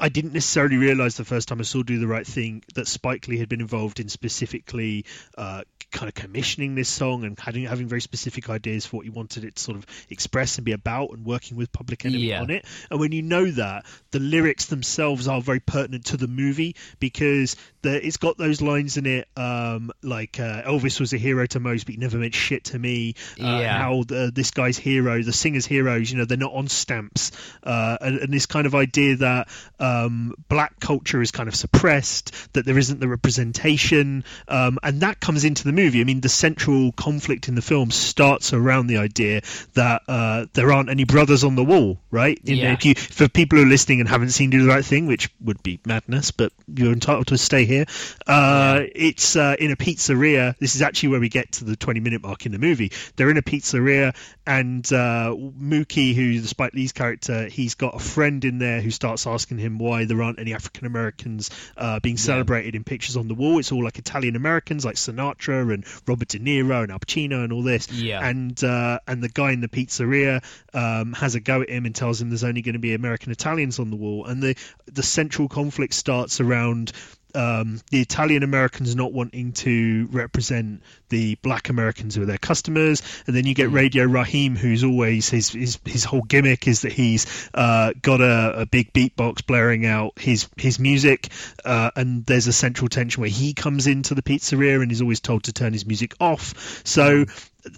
I 0.00 0.08
didn't 0.08 0.32
necessarily 0.32 0.78
realise 0.78 1.16
the 1.16 1.24
first 1.24 1.48
time 1.48 1.60
I 1.60 1.64
saw 1.64 1.82
"Do 1.82 1.98
the 1.98 2.06
Right 2.06 2.26
Thing" 2.26 2.64
that 2.74 2.88
Spike 2.88 3.28
Lee 3.28 3.38
had 3.38 3.48
been 3.48 3.60
involved 3.60 4.00
in 4.00 4.08
specifically 4.08 5.04
uh, 5.36 5.62
kind 5.92 6.08
of 6.08 6.14
commissioning 6.14 6.74
this 6.74 6.88
song 6.88 7.24
and 7.24 7.38
having 7.38 7.64
having 7.64 7.86
very 7.86 8.00
specific 8.00 8.48
ideas 8.48 8.86
for 8.86 8.96
what 8.98 9.04
he 9.04 9.10
wanted 9.10 9.44
it 9.44 9.56
to 9.56 9.62
sort 9.62 9.76
of 9.76 9.86
express 10.08 10.56
and 10.56 10.64
be 10.64 10.72
about, 10.72 11.10
and 11.10 11.24
working 11.24 11.56
with 11.56 11.70
Public 11.70 12.06
Enemy 12.06 12.28
Yeah. 12.28 12.40
on 12.40 12.50
it. 12.50 12.64
And 12.90 12.98
when 12.98 13.12
you 13.12 13.22
know 13.22 13.50
that, 13.50 13.84
the 14.10 14.20
lyrics 14.20 14.66
themselves 14.66 15.28
are 15.28 15.40
very 15.42 15.60
pertinent 15.60 16.06
to 16.06 16.16
the 16.16 16.28
movie 16.28 16.76
because 16.98 17.56
the, 17.82 18.06
it's 18.06 18.16
got 18.16 18.36
those 18.38 18.60
lines 18.60 18.96
in 18.96 19.06
it, 19.06 19.28
um, 19.36 19.90
like 20.02 20.38
uh, 20.40 20.62
Elvis 20.62 21.00
was 21.00 21.12
a 21.12 21.16
hero 21.18 21.46
to 21.46 21.60
most, 21.60 21.84
but 21.86 21.94
he 21.94 22.00
never 22.00 22.18
meant 22.18 22.34
shit 22.34 22.64
to 22.64 22.78
me. 22.78 23.14
Uh, 23.40 23.44
Yeah. 23.60 23.78
How 23.78 24.02
the, 24.06 24.30
this 24.34 24.50
guy's 24.50 24.76
hero, 24.78 25.22
the 25.22 25.32
singer's 25.32 25.66
heroes, 25.66 26.10
you 26.10 26.18
know, 26.18 26.24
they're 26.24 26.36
not 26.38 26.52
on 26.52 26.68
stamps, 26.68 27.32
uh, 27.62 27.96
and, 28.00 28.18
and 28.18 28.32
this 28.32 28.46
kind 28.46 28.66
of 28.66 28.74
idea 28.74 29.16
that 29.16 29.48
um, 29.78 30.34
black 30.48 30.78
culture 30.80 31.20
is 31.22 31.30
kind 31.30 31.48
of 31.48 31.54
suppressed, 31.54 32.34
that 32.52 32.64
there 32.66 32.78
isn't 32.78 33.00
the 33.00 33.08
representation, 33.08 34.24
um, 34.48 34.78
and 34.82 35.00
that 35.00 35.20
comes 35.20 35.44
into 35.44 35.64
the 35.64 35.72
movie. 35.72 36.00
I 36.00 36.04
mean, 36.04 36.20
the 36.20 36.28
central 36.28 36.92
conflict 36.92 37.48
in 37.48 37.54
the 37.54 37.62
film 37.62 37.90
starts 37.90 38.52
around 38.52 38.86
the 38.86 38.98
idea 38.98 39.42
that 39.74 40.02
uh, 40.08 40.46
there 40.52 40.72
aren't 40.72 40.90
any 40.90 41.04
brothers 41.04 41.44
on 41.44 41.56
the 41.56 41.64
wall, 41.64 41.98
right? 42.10 42.38
You 42.44 42.56
know, 42.56 42.62
Yeah. 42.62 42.72
if 42.74 42.84
you, 42.84 42.94
for 42.94 43.28
people 43.28 43.58
who 43.58 43.64
are 43.64 43.68
listening 43.68 44.00
and 44.00 44.08
haven't 44.08 44.30
seen 44.30 44.50
Do 44.50 44.62
the 44.62 44.68
Right 44.68 44.84
Thing, 44.84 45.06
which 45.06 45.30
would 45.40 45.62
be 45.62 45.80
madness, 45.84 46.30
but 46.30 46.52
you're 46.72 46.92
entitled 46.92 47.28
to 47.28 47.38
stay 47.38 47.64
here. 47.70 47.86
Uh, 48.26 48.82
It's 48.94 49.36
uh, 49.36 49.56
in 49.58 49.70
a 49.70 49.76
pizzeria. 49.76 50.56
This 50.58 50.74
is 50.74 50.82
actually 50.82 51.10
where 51.10 51.20
we 51.20 51.28
get 51.28 51.52
to 51.52 51.64
the 51.64 51.76
20 51.76 52.00
minute 52.00 52.22
mark 52.22 52.46
in 52.46 52.52
the 52.52 52.58
movie. 52.58 52.92
They're 53.16 53.30
in 53.30 53.36
a 53.36 53.42
pizzeria, 53.42 54.14
and 54.46 54.84
uh, 54.92 55.34
Mookie, 55.34 56.14
who's 56.14 56.42
the 56.42 56.48
Spike 56.48 56.74
Lee's 56.74 56.92
character, 56.92 57.46
he's 57.48 57.74
got 57.74 57.94
a 57.94 57.98
friend 57.98 58.44
in 58.44 58.58
there 58.58 58.80
who 58.80 58.90
starts 58.90 59.26
asking 59.26 59.58
him 59.58 59.78
why 59.78 60.04
there 60.04 60.22
aren't 60.22 60.38
any 60.40 60.54
African 60.54 60.86
Americans 60.86 61.50
uh, 61.76 62.00
being 62.00 62.16
celebrated 62.16 62.74
in 62.74 62.84
pictures 62.84 63.16
on 63.16 63.28
the 63.28 63.34
wall. 63.34 63.58
It's 63.58 63.72
all 63.72 63.84
like 63.84 63.98
Italian 63.98 64.36
Americans, 64.36 64.84
like 64.84 64.96
Sinatra 64.96 65.72
and 65.72 65.84
Robert 66.06 66.28
De 66.28 66.38
Niro 66.38 66.82
and 66.82 66.92
Al 66.92 66.98
Pacino 66.98 67.44
and 67.44 67.52
all 67.52 67.62
this. 67.62 67.90
Yeah. 67.92 68.26
And 68.26 68.62
uh, 68.64 68.98
and 69.06 69.22
the 69.22 69.28
guy 69.28 69.52
in 69.52 69.60
the 69.60 69.68
pizzeria 69.68 70.42
um, 70.74 71.12
has 71.12 71.34
a 71.34 71.40
go 71.40 71.62
at 71.62 71.70
him 71.70 71.86
and 71.86 71.94
tells 71.94 72.20
him 72.20 72.28
there's 72.30 72.44
only 72.44 72.62
going 72.62 72.74
to 72.74 72.78
be 72.80 72.94
American 72.94 73.32
Italians 73.32 73.78
on 73.78 73.90
the 73.90 73.96
wall. 73.96 74.26
And 74.26 74.42
the 74.42 74.56
the 74.86 75.02
central 75.02 75.48
conflict 75.48 75.94
starts 75.94 76.40
around 76.40 76.92
um, 77.34 77.80
the 77.90 78.00
Italian 78.00 78.42
Americans 78.42 78.94
not 78.96 79.12
wanting 79.12 79.52
to 79.52 80.08
represent 80.10 80.82
the 81.08 81.36
black 81.36 81.68
Americans 81.68 82.14
who 82.14 82.22
are 82.22 82.26
their 82.26 82.38
customers, 82.38 83.02
and 83.26 83.34
then 83.36 83.46
you 83.46 83.54
get 83.54 83.70
Radio 83.70 84.04
Raheem, 84.04 84.56
who's 84.56 84.84
always 84.84 85.28
his 85.28 85.50
his, 85.50 85.78
his 85.84 86.04
whole 86.04 86.22
gimmick 86.22 86.66
is 86.68 86.82
that 86.82 86.92
he's 86.92 87.48
uh, 87.54 87.92
got 88.00 88.20
a, 88.20 88.60
a 88.60 88.66
big 88.66 88.92
beatbox 88.92 89.44
blaring 89.46 89.86
out 89.86 90.18
his 90.18 90.48
his 90.56 90.78
music, 90.78 91.28
uh, 91.64 91.90
and 91.96 92.24
there's 92.26 92.46
a 92.46 92.52
central 92.52 92.88
tension 92.88 93.20
where 93.20 93.30
he 93.30 93.54
comes 93.54 93.86
into 93.86 94.14
the 94.14 94.22
pizzeria 94.22 94.82
and 94.82 94.92
is 94.92 95.02
always 95.02 95.20
told 95.20 95.44
to 95.44 95.52
turn 95.52 95.72
his 95.72 95.86
music 95.86 96.14
off. 96.20 96.82
So. 96.84 97.26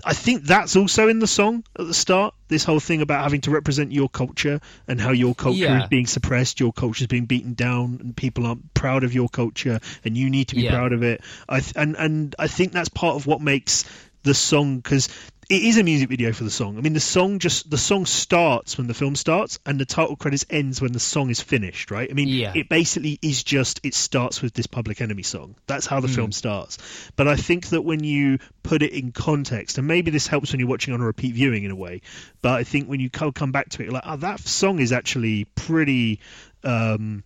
I 0.05 0.14
think 0.14 0.45
that's 0.45 0.77
also 0.77 1.09
in 1.09 1.18
the 1.18 1.27
song 1.27 1.64
at 1.79 1.87
the 1.87 1.95
start. 1.95 2.35
This 2.49 2.64
whole 2.64 2.81
thing 2.81 3.01
about 3.03 3.23
having 3.25 3.40
to 3.42 3.51
represent 3.51 3.92
your 3.92 4.09
culture 4.09 4.61
and 4.87 5.01
how 5.01 5.11
your 5.12 5.35
culture 5.35 5.59
Yeah. 5.59 5.83
is 5.83 5.88
being 5.88 6.07
suppressed, 6.07 6.61
your 6.61 6.73
culture 6.73 7.03
is 7.05 7.09
being 7.09 7.25
beaten 7.27 7.55
down, 7.55 7.99
and 8.01 8.16
people 8.16 8.47
aren't 8.47 8.75
proud 8.75 9.05
of 9.05 9.12
your 9.14 9.29
culture, 9.29 9.81
and 10.05 10.16
you 10.16 10.31
need 10.31 10.49
to 10.49 10.55
be 10.57 10.62
Yeah. 10.62 10.71
proud 10.73 10.92
of 10.92 11.03
it. 11.03 11.23
I 11.49 11.61
th- 11.61 11.73
and 11.77 11.97
and 11.97 12.35
I 12.38 12.47
think 12.49 12.73
that's 12.73 12.88
part 12.90 13.16
of 13.16 13.27
what 13.27 13.40
makes 13.40 13.85
the 14.23 14.35
song 14.35 14.77
because 14.77 15.09
it 15.50 15.62
is 15.62 15.76
a 15.76 15.83
music 15.83 16.09
video 16.09 16.33
for 16.33 16.44
the 16.44 16.50
song. 16.50 16.78
I 16.78 16.81
mean, 16.81 16.92
the 16.92 17.00
song 17.00 17.38
just 17.38 17.68
the 17.70 17.76
song 17.78 18.07
starts 18.07 18.78
when 18.78 18.87
the 18.87 18.94
film 18.94 19.16
starts, 19.16 19.59
and 19.66 19.78
the 19.78 19.85
title 19.85 20.16
credits 20.16 20.44
ends 20.48 20.81
when 20.81 20.92
the 20.92 21.00
song 21.00 21.31
is 21.31 21.40
finished. 21.40 21.90
Right? 21.90 22.09
I 22.11 22.14
mean, 22.14 22.28
Yeah. 22.28 22.52
it 22.55 22.68
basically 22.68 23.18
is 23.20 23.42
just 23.42 23.81
it 23.83 23.94
starts 23.94 24.40
with 24.40 24.55
this 24.55 24.66
Public 24.66 25.00
Enemy 25.00 25.22
song. 25.24 25.57
That's 25.66 25.87
how 25.87 26.00
the 26.00 26.09
Hmm. 26.09 26.14
film 26.14 26.33
starts. 26.33 26.78
But 27.16 27.28
I 27.28 27.37
think 27.37 27.68
that 27.68 27.83
when 27.83 28.05
you 28.05 28.38
put 28.62 28.83
it 28.83 28.92
in 28.92 29.12
context, 29.12 29.78
and 29.78 29.87
maybe 29.87 30.11
this 30.11 30.26
helps 30.26 30.52
when 30.52 30.61
you're 30.61 30.68
watching 30.68 30.94
on 30.94 31.00
a 31.00 31.05
repeat 31.07 31.35
viewing 31.35 31.64
in 31.64 31.70
a 31.70 31.76
way, 31.76 32.00
but 32.40 32.52
I 32.61 32.64
think 32.64 32.88
when 32.88 33.00
you 33.00 33.11
come 33.11 33.52
back 33.52 33.68
to 33.70 33.83
it, 33.83 33.87
you're 33.87 33.92
like, 33.94 34.05
oh, 34.07 34.16
that 34.16 34.40
song 34.40 34.78
is 34.78 34.92
actually 34.92 35.44
pretty 35.57 36.20
um, 36.64 37.24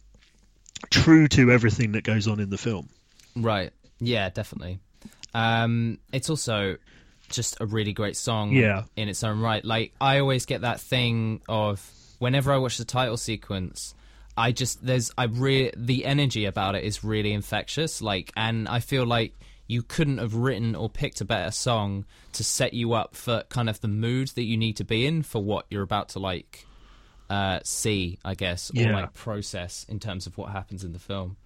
true 0.90 1.28
to 1.28 1.50
everything 1.52 1.92
that 1.92 2.04
goes 2.04 2.26
on 2.26 2.40
in 2.40 2.48
the 2.50 2.58
film. 2.58 2.88
Right. 3.36 3.72
Yeah, 4.00 4.30
definitely. 4.30 4.78
Um, 5.34 5.98
it's 6.12 6.30
also 6.30 6.76
just 7.28 7.56
a 7.60 7.66
really 7.66 7.92
great 7.92 8.16
song 8.16 8.52
Yeah. 8.52 8.84
in 8.96 9.08
its 9.08 9.22
own 9.24 9.40
right. 9.40 9.64
Like 9.64 9.92
I 10.00 10.18
always 10.20 10.46
get 10.46 10.60
that 10.62 10.80
thing 10.80 11.40
of 11.48 11.84
whenever 12.18 12.52
I 12.52 12.58
watch 12.58 12.78
the 12.78 12.84
title 12.84 13.16
sequence, 13.16 13.94
I 14.36 14.52
just 14.52 14.84
there's 14.84 15.10
I 15.16 15.24
re 15.24 15.70
the 15.76 16.04
energy 16.04 16.44
about 16.44 16.74
it 16.74 16.84
is 16.84 17.02
really 17.04 17.32
infectious. 17.32 18.02
Like, 18.02 18.32
and 18.36 18.68
I 18.68 18.80
feel 18.80 19.06
like 19.06 19.34
you 19.68 19.82
couldn't 19.82 20.18
have 20.18 20.34
written 20.34 20.76
or 20.76 20.88
picked 20.88 21.20
a 21.20 21.24
better 21.24 21.50
song 21.50 22.04
to 22.34 22.44
set 22.44 22.72
you 22.72 22.92
up 22.92 23.16
for 23.16 23.42
kind 23.48 23.68
of 23.68 23.80
the 23.80 23.88
mood 23.88 24.28
that 24.28 24.44
you 24.44 24.56
need 24.56 24.76
to 24.76 24.84
be 24.84 25.06
in 25.06 25.22
for 25.22 25.42
what 25.42 25.66
you're 25.70 25.82
about 25.82 26.10
to 26.10 26.18
like 26.20 26.64
uh, 27.28 27.58
see, 27.64 28.18
I 28.24 28.34
guess, 28.34 28.70
or 28.70 28.82
Yeah. 28.82 28.92
like 28.92 29.12
process 29.14 29.84
in 29.88 29.98
terms 29.98 30.28
of 30.28 30.38
what 30.38 30.52
happens 30.52 30.84
in 30.84 30.92
the 30.92 31.00
film. 31.00 31.36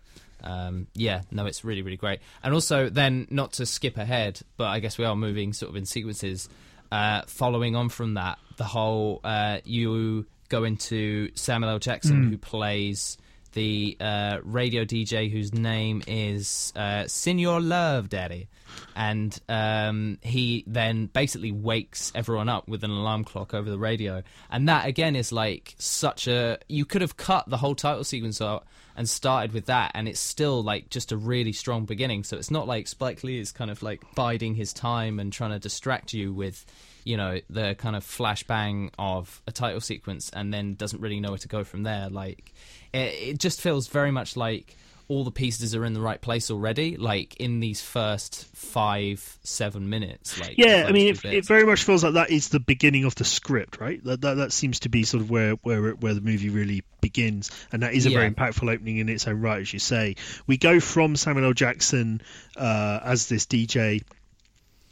Um, 0.42 0.86
yeah, 0.94 1.22
no, 1.30 1.46
it's 1.46 1.64
really, 1.64 1.82
really 1.82 1.96
great. 1.96 2.20
And 2.42 2.54
also, 2.54 2.88
then 2.88 3.26
not 3.30 3.52
to 3.54 3.66
skip 3.66 3.96
ahead, 3.96 4.40
but 4.56 4.68
I 4.68 4.80
guess 4.80 4.98
we 4.98 5.04
are 5.04 5.16
moving 5.16 5.52
sort 5.52 5.70
of 5.70 5.76
in 5.76 5.86
sequences. 5.86 6.48
Uh, 6.92 7.22
following 7.26 7.76
on 7.76 7.88
from 7.88 8.14
that, 8.14 8.38
the 8.56 8.64
whole 8.64 9.20
uh, 9.22 9.58
you 9.64 10.26
go 10.48 10.64
into 10.64 11.30
Samuel 11.34 11.72
L. 11.72 11.78
Jackson, 11.78 12.30
who 12.30 12.36
plays 12.36 13.16
the 13.52 13.96
uh, 14.00 14.38
radio 14.42 14.84
DJ 14.84 15.30
whose 15.30 15.52
name 15.52 16.02
is 16.06 16.72
uh, 16.76 17.06
Senor 17.06 17.60
Love 17.60 18.08
Daddy. 18.08 18.48
And 18.94 19.38
um, 19.48 20.18
he 20.22 20.64
then 20.66 21.06
basically 21.06 21.50
wakes 21.50 22.12
everyone 22.14 22.48
up 22.48 22.68
with 22.68 22.84
an 22.84 22.90
alarm 22.90 23.24
clock 23.24 23.52
over 23.52 23.68
the 23.68 23.78
radio. 23.78 24.22
And 24.50 24.68
that, 24.68 24.86
again, 24.86 25.16
is 25.16 25.32
like 25.32 25.74
such 25.78 26.28
a. 26.28 26.58
You 26.68 26.84
could 26.84 27.00
have 27.00 27.16
cut 27.16 27.48
the 27.48 27.56
whole 27.56 27.74
title 27.74 28.04
sequence 28.04 28.40
out 28.40 28.66
and 29.00 29.08
started 29.08 29.52
with 29.52 29.64
that, 29.64 29.92
and 29.94 30.06
it's 30.06 30.20
still 30.20 30.62
like 30.62 30.90
just 30.90 31.10
a 31.10 31.16
really 31.16 31.54
strong 31.54 31.86
beginning. 31.86 32.22
So 32.22 32.36
it's 32.36 32.50
not 32.50 32.68
like 32.68 32.86
Spike 32.86 33.24
Lee 33.24 33.40
is 33.40 33.50
kind 33.50 33.70
of 33.70 33.82
like 33.82 34.02
biding 34.14 34.54
his 34.54 34.74
time 34.74 35.18
and 35.18 35.32
trying 35.32 35.52
to 35.52 35.58
distract 35.58 36.12
you 36.12 36.34
with 36.34 36.66
you 37.04 37.16
know 37.16 37.40
the 37.48 37.74
kind 37.76 37.96
of 37.96 38.04
flashbang 38.04 38.90
of 38.98 39.40
a 39.46 39.52
title 39.52 39.80
sequence 39.80 40.28
and 40.34 40.52
then 40.52 40.74
doesn't 40.74 41.00
really 41.00 41.18
know 41.18 41.30
where 41.30 41.38
to 41.38 41.48
go 41.48 41.64
from 41.64 41.82
there 41.82 42.10
like 42.10 42.52
it, 42.92 42.98
it 42.98 43.38
just 43.38 43.62
feels 43.62 43.88
very 43.88 44.10
much 44.10 44.36
like 44.36 44.76
all 45.10 45.24
the 45.24 45.30
pieces 45.32 45.74
are 45.74 45.84
in 45.84 45.92
the 45.92 46.00
right 46.00 46.20
place 46.20 46.52
already 46.52 46.96
like 46.96 47.34
in 47.36 47.58
these 47.58 47.80
first 47.82 48.46
five 48.54 49.38
seven 49.42 49.90
minutes 49.90 50.38
like 50.40 50.54
yeah 50.56 50.84
i 50.88 50.92
mean 50.92 51.08
it, 51.08 51.24
it 51.24 51.44
very 51.44 51.66
much 51.66 51.82
feels 51.82 52.04
like 52.04 52.14
that 52.14 52.30
is 52.30 52.50
the 52.50 52.60
beginning 52.60 53.04
of 53.04 53.14
the 53.16 53.24
script 53.24 53.80
right? 53.80 54.02
That 54.04 54.20
that, 54.20 54.34
that 54.34 54.52
seems 54.52 54.80
to 54.80 54.88
be 54.88 55.02
sort 55.02 55.22
of 55.22 55.28
where 55.30 55.54
where 55.62 55.92
where 55.92 56.14
the 56.14 56.20
movie 56.20 56.48
really 56.48 56.84
begins 57.00 57.50
and 57.72 57.82
that 57.82 57.92
is 57.94 58.06
a 58.06 58.10
very 58.10 58.30
impactful 58.30 58.72
opening 58.72 58.98
in 58.98 59.08
its 59.08 59.26
own 59.26 59.40
right 59.40 59.60
as 59.60 59.72
you 59.72 59.78
say. 59.80 60.14
We 60.46 60.56
go 60.58 60.78
from 60.78 61.16
samuel 61.16 61.46
l. 61.46 61.52
Jackson 61.54 62.22
uh, 62.56 63.00
as 63.02 63.28
this 63.28 63.46
dj 63.46 64.02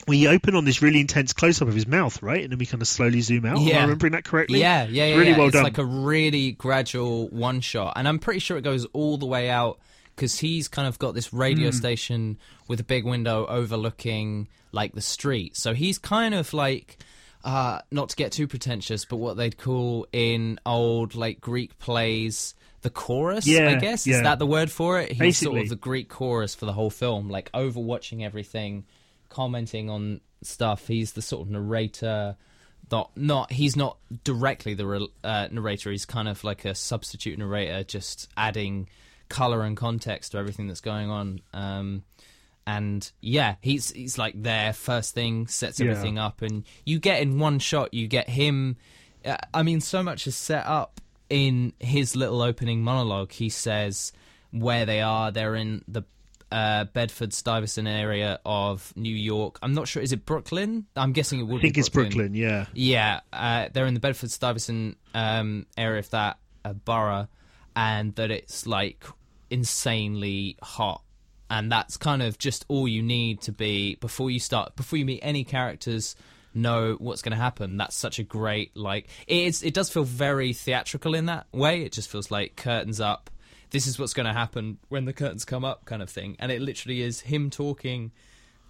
we 0.06 0.26
open 0.26 0.54
on 0.54 0.64
this 0.64 0.80
really 0.80 1.00
intense 1.00 1.32
close-up 1.32 1.68
of 1.68 1.74
his 1.74 1.86
mouth 1.86 2.20
right? 2.22 2.42
And 2.42 2.50
then 2.50 2.58
we 2.58 2.66
kind 2.66 2.82
of 2.82 2.88
slowly 2.88 3.20
zoom 3.20 3.44
out. 3.44 3.58
Am 3.58 3.62
i 3.62 3.70
Yeah. 3.70 3.82
remembering 3.82 4.12
that 4.12 4.24
correctly? 4.24 4.60
Yeah, 4.60 4.84
yeah, 4.84 5.06
yeah. 5.06 5.16
really 5.16 5.30
yeah. 5.30 5.38
well 5.38 5.46
it's 5.48 5.54
done. 5.54 5.64
like 5.64 5.78
a 5.78 5.84
really 5.84 6.52
gradual 6.52 7.28
one 7.28 7.60
shot, 7.60 7.92
and 7.96 8.08
I'm 8.08 8.18
pretty 8.18 8.40
sure 8.40 8.56
it 8.56 8.62
goes 8.62 8.84
all 8.86 9.18
the 9.18 9.26
way 9.26 9.50
out 9.50 9.78
because 10.18 10.40
he's 10.40 10.66
kind 10.66 10.88
of 10.88 10.98
got 10.98 11.14
this 11.14 11.32
radio 11.32 11.70
station 11.70 12.36
with 12.66 12.80
a 12.80 12.84
big 12.84 13.04
window 13.04 13.46
overlooking 13.46 14.48
like 14.72 14.92
the 14.92 15.00
street. 15.00 15.56
So 15.56 15.72
he's 15.74 15.98
kind 15.98 16.34
of 16.34 16.52
like. 16.52 16.98
Uh, 17.44 17.80
not 17.92 18.08
to 18.08 18.16
get 18.16 18.32
too 18.32 18.48
pretentious, 18.48 19.04
but 19.04 19.16
what 19.16 19.36
they'd 19.36 19.56
call 19.56 20.08
in 20.12 20.58
old 20.66 21.14
like 21.14 21.40
Greek 21.40 21.78
plays 21.78 22.56
the 22.82 22.90
chorus. 22.90 23.46
Yeah, 23.46 23.70
I 23.70 23.74
guess 23.76 24.06
yeah. 24.06 24.16
is 24.16 24.22
that 24.22 24.40
the 24.40 24.46
word 24.46 24.72
for 24.72 25.00
it? 25.00 25.12
He's 25.12 25.38
sort 25.38 25.56
of 25.56 25.68
the 25.68 25.76
Greek 25.76 26.08
chorus 26.08 26.56
for 26.56 26.66
the 26.66 26.72
whole 26.72 26.90
film, 26.90 27.28
like 27.28 27.50
overwatching 27.52 28.24
everything, 28.24 28.84
commenting 29.28 29.88
on 29.88 30.20
stuff. 30.42 30.88
He's 30.88 31.12
the 31.12 31.22
sort 31.22 31.46
of 31.46 31.50
narrator. 31.50 32.36
Not, 32.90 33.16
not 33.16 33.52
he's 33.52 33.76
not 33.76 33.98
directly 34.24 34.74
the 34.74 35.08
uh, 35.22 35.48
narrator. 35.50 35.92
He's 35.92 36.06
kind 36.06 36.28
of 36.28 36.42
like 36.42 36.64
a 36.64 36.74
substitute 36.74 37.38
narrator, 37.38 37.84
just 37.84 38.28
adding 38.36 38.88
color 39.28 39.62
and 39.62 39.76
context 39.76 40.32
to 40.32 40.38
everything 40.38 40.66
that's 40.68 40.80
going 40.80 41.10
on. 41.10 41.40
Um, 41.52 42.04
and 42.66 43.10
yeah, 43.20 43.56
he's 43.62 43.90
he's 43.92 44.18
like 44.18 44.34
there 44.42 44.72
first 44.72 45.14
thing, 45.14 45.46
sets 45.46 45.80
Yeah. 45.80 45.90
everything 45.90 46.18
up, 46.18 46.42
and 46.42 46.64
you 46.84 46.98
get 46.98 47.22
in 47.22 47.38
one 47.38 47.58
shot, 47.58 47.94
you 47.94 48.06
get 48.08 48.28
him. 48.28 48.76
Uh, 49.24 49.36
I 49.54 49.62
mean, 49.62 49.80
so 49.80 50.02
much 50.02 50.26
is 50.26 50.36
set 50.36 50.66
up 50.66 51.00
in 51.30 51.72
his 51.78 52.14
little 52.16 52.42
opening 52.42 52.82
monologue. 52.82 53.32
He 53.32 53.48
says 53.48 54.12
where 54.50 54.84
they 54.86 55.00
are. 55.00 55.30
They're 55.30 55.54
in 55.54 55.82
the 55.88 56.02
uh, 56.52 56.84
Bedford 56.84 57.32
Stuyvesant 57.34 57.86
area 57.88 58.38
of 58.46 58.92
New 58.96 59.14
York. 59.14 59.58
I'm 59.62 59.72
not 59.74 59.88
sure. 59.88 60.02
Is 60.02 60.12
it 60.12 60.24
Brooklyn? 60.26 60.86
I'm 60.96 61.12
guessing 61.12 61.40
it 61.40 61.42
would. 61.44 61.58
i 61.58 61.62
think 61.62 61.74
be 61.74 61.80
it's 61.80 61.88
brooklyn 61.90 62.32
yeah 62.34 62.66
yeah, 62.72 63.20
uh, 63.32 63.68
they're 63.72 63.84
in 63.86 63.92
the 63.94 64.00
Bedford 64.00 64.30
Stuyvesant 64.30 64.96
um, 65.14 65.66
area 65.76 65.98
of 66.00 66.08
that 66.10 66.38
uh, 66.64 66.72
borough, 66.74 67.28
and 67.76 68.14
that 68.16 68.30
it's 68.30 68.66
like 68.66 69.04
insanely 69.50 70.56
hot, 70.62 71.02
and 71.50 71.70
that's 71.70 71.96
kind 71.96 72.22
of 72.22 72.38
just 72.38 72.64
all 72.68 72.86
you 72.88 73.02
need 73.02 73.40
to 73.42 73.52
be 73.52 73.96
before 73.96 74.30
you 74.30 74.38
start 74.38 74.76
before 74.76 74.98
you 74.98 75.04
meet 75.04 75.20
any 75.22 75.44
characters. 75.44 76.16
Know 76.54 76.96
what's 76.98 77.22
going 77.22 77.36
to 77.36 77.42
happen. 77.42 77.76
That's 77.76 77.94
such 77.94 78.18
a 78.18 78.24
great 78.24 78.76
like. 78.76 79.08
It 79.26 79.46
is. 79.46 79.62
It 79.62 79.74
does 79.74 79.90
feel 79.90 80.04
very 80.04 80.52
theatrical 80.52 81.14
in 81.14 81.26
that 81.26 81.46
way. 81.52 81.82
It 81.82 81.92
just 81.92 82.10
feels 82.10 82.30
like 82.30 82.56
curtains 82.56 83.00
up. 83.00 83.30
This 83.70 83.86
is 83.86 83.98
what's 83.98 84.14
going 84.14 84.26
to 84.26 84.32
happen 84.32 84.78
when 84.88 85.04
the 85.04 85.12
curtains 85.12 85.44
come 85.44 85.64
up, 85.64 85.84
kind 85.84 86.02
of 86.02 86.08
thing. 86.08 86.36
And 86.38 86.50
it 86.50 86.62
literally 86.62 87.02
is 87.02 87.20
him 87.20 87.50
talking 87.50 88.12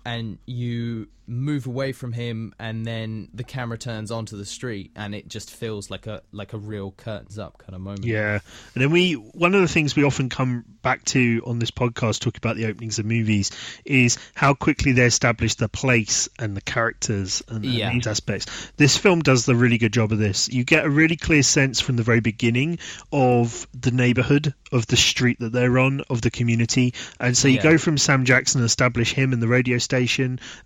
and 0.09 0.39
you 0.47 1.07
move 1.31 1.67
away 1.67 1.93
from 1.93 2.11
him 2.15 2.55
and 2.59 2.87
then 2.87 3.29
the 3.35 3.45
camera 3.45 3.77
turns 3.77 4.11
onto 4.11 4.35
the 4.39 4.47
street 4.47 4.91
and 4.97 5.15
it 5.15 5.29
just 5.29 5.51
feels 5.55 5.91
like 5.91 6.07
a 6.07 6.23
like 6.33 6.55
a 6.55 6.59
real 6.59 6.91
curtains 6.93 7.39
up 7.39 7.59
kind 7.59 7.75
of 7.75 7.83
moment 7.83 8.03
Yeah, 8.07 8.39
and 8.75 8.83
then 8.83 8.91
we 8.91 9.13
one 9.13 9.55
of 9.55 9.61
the 9.61 9.69
things 9.69 9.95
we 9.95 10.05
often 10.05 10.31
come 10.31 10.65
back 10.81 11.05
to 11.07 11.43
on 11.45 11.59
this 11.59 11.71
podcast, 11.71 12.21
talking 12.21 12.39
about 12.39 12.57
the 12.57 12.65
openings 12.65 12.99
of 12.99 13.05
movies, 13.05 13.51
is 13.85 14.17
how 14.35 14.55
quickly 14.55 14.93
they 14.93 15.05
establish 15.05 15.57
the 15.57 15.69
place 15.69 16.31
and 16.39 16.57
the 16.57 16.63
characters 16.63 17.43
and, 17.49 17.63
and 17.63 17.75
Yeah. 17.75 17.93
these 17.93 18.07
aspects. 18.07 18.47
This 18.79 18.97
film 18.97 19.21
does 19.21 19.45
the 19.45 19.55
really 19.55 19.77
good 19.77 19.93
job 19.93 20.13
of 20.13 20.19
this. 20.19 20.49
You 20.49 20.65
get 20.65 20.87
a 20.87 20.91
really 20.91 21.17
clear 21.17 21.43
sense 21.43 21.79
from 21.81 21.97
the 21.97 22.03
very 22.05 22.21
beginning 22.21 22.79
of 23.13 23.67
the 23.79 23.91
neighborhood, 23.91 24.55
of 24.73 24.87
the 24.87 24.97
street 24.97 25.41
that 25.41 25.53
they're 25.53 25.79
on, 25.79 26.01
of 26.09 26.23
the 26.23 26.31
community, 26.31 26.95
and 27.21 27.37
so 27.37 27.49
you 27.49 27.57
Yeah. 27.57 27.63
go 27.65 27.77
from 27.77 27.99
Sam 27.99 28.25
Jackson, 28.25 28.63
and 28.63 28.67
establish 28.67 29.13
him 29.13 29.35
and 29.35 29.43
the 29.43 29.49
radio 29.49 29.77
station, 29.77 29.98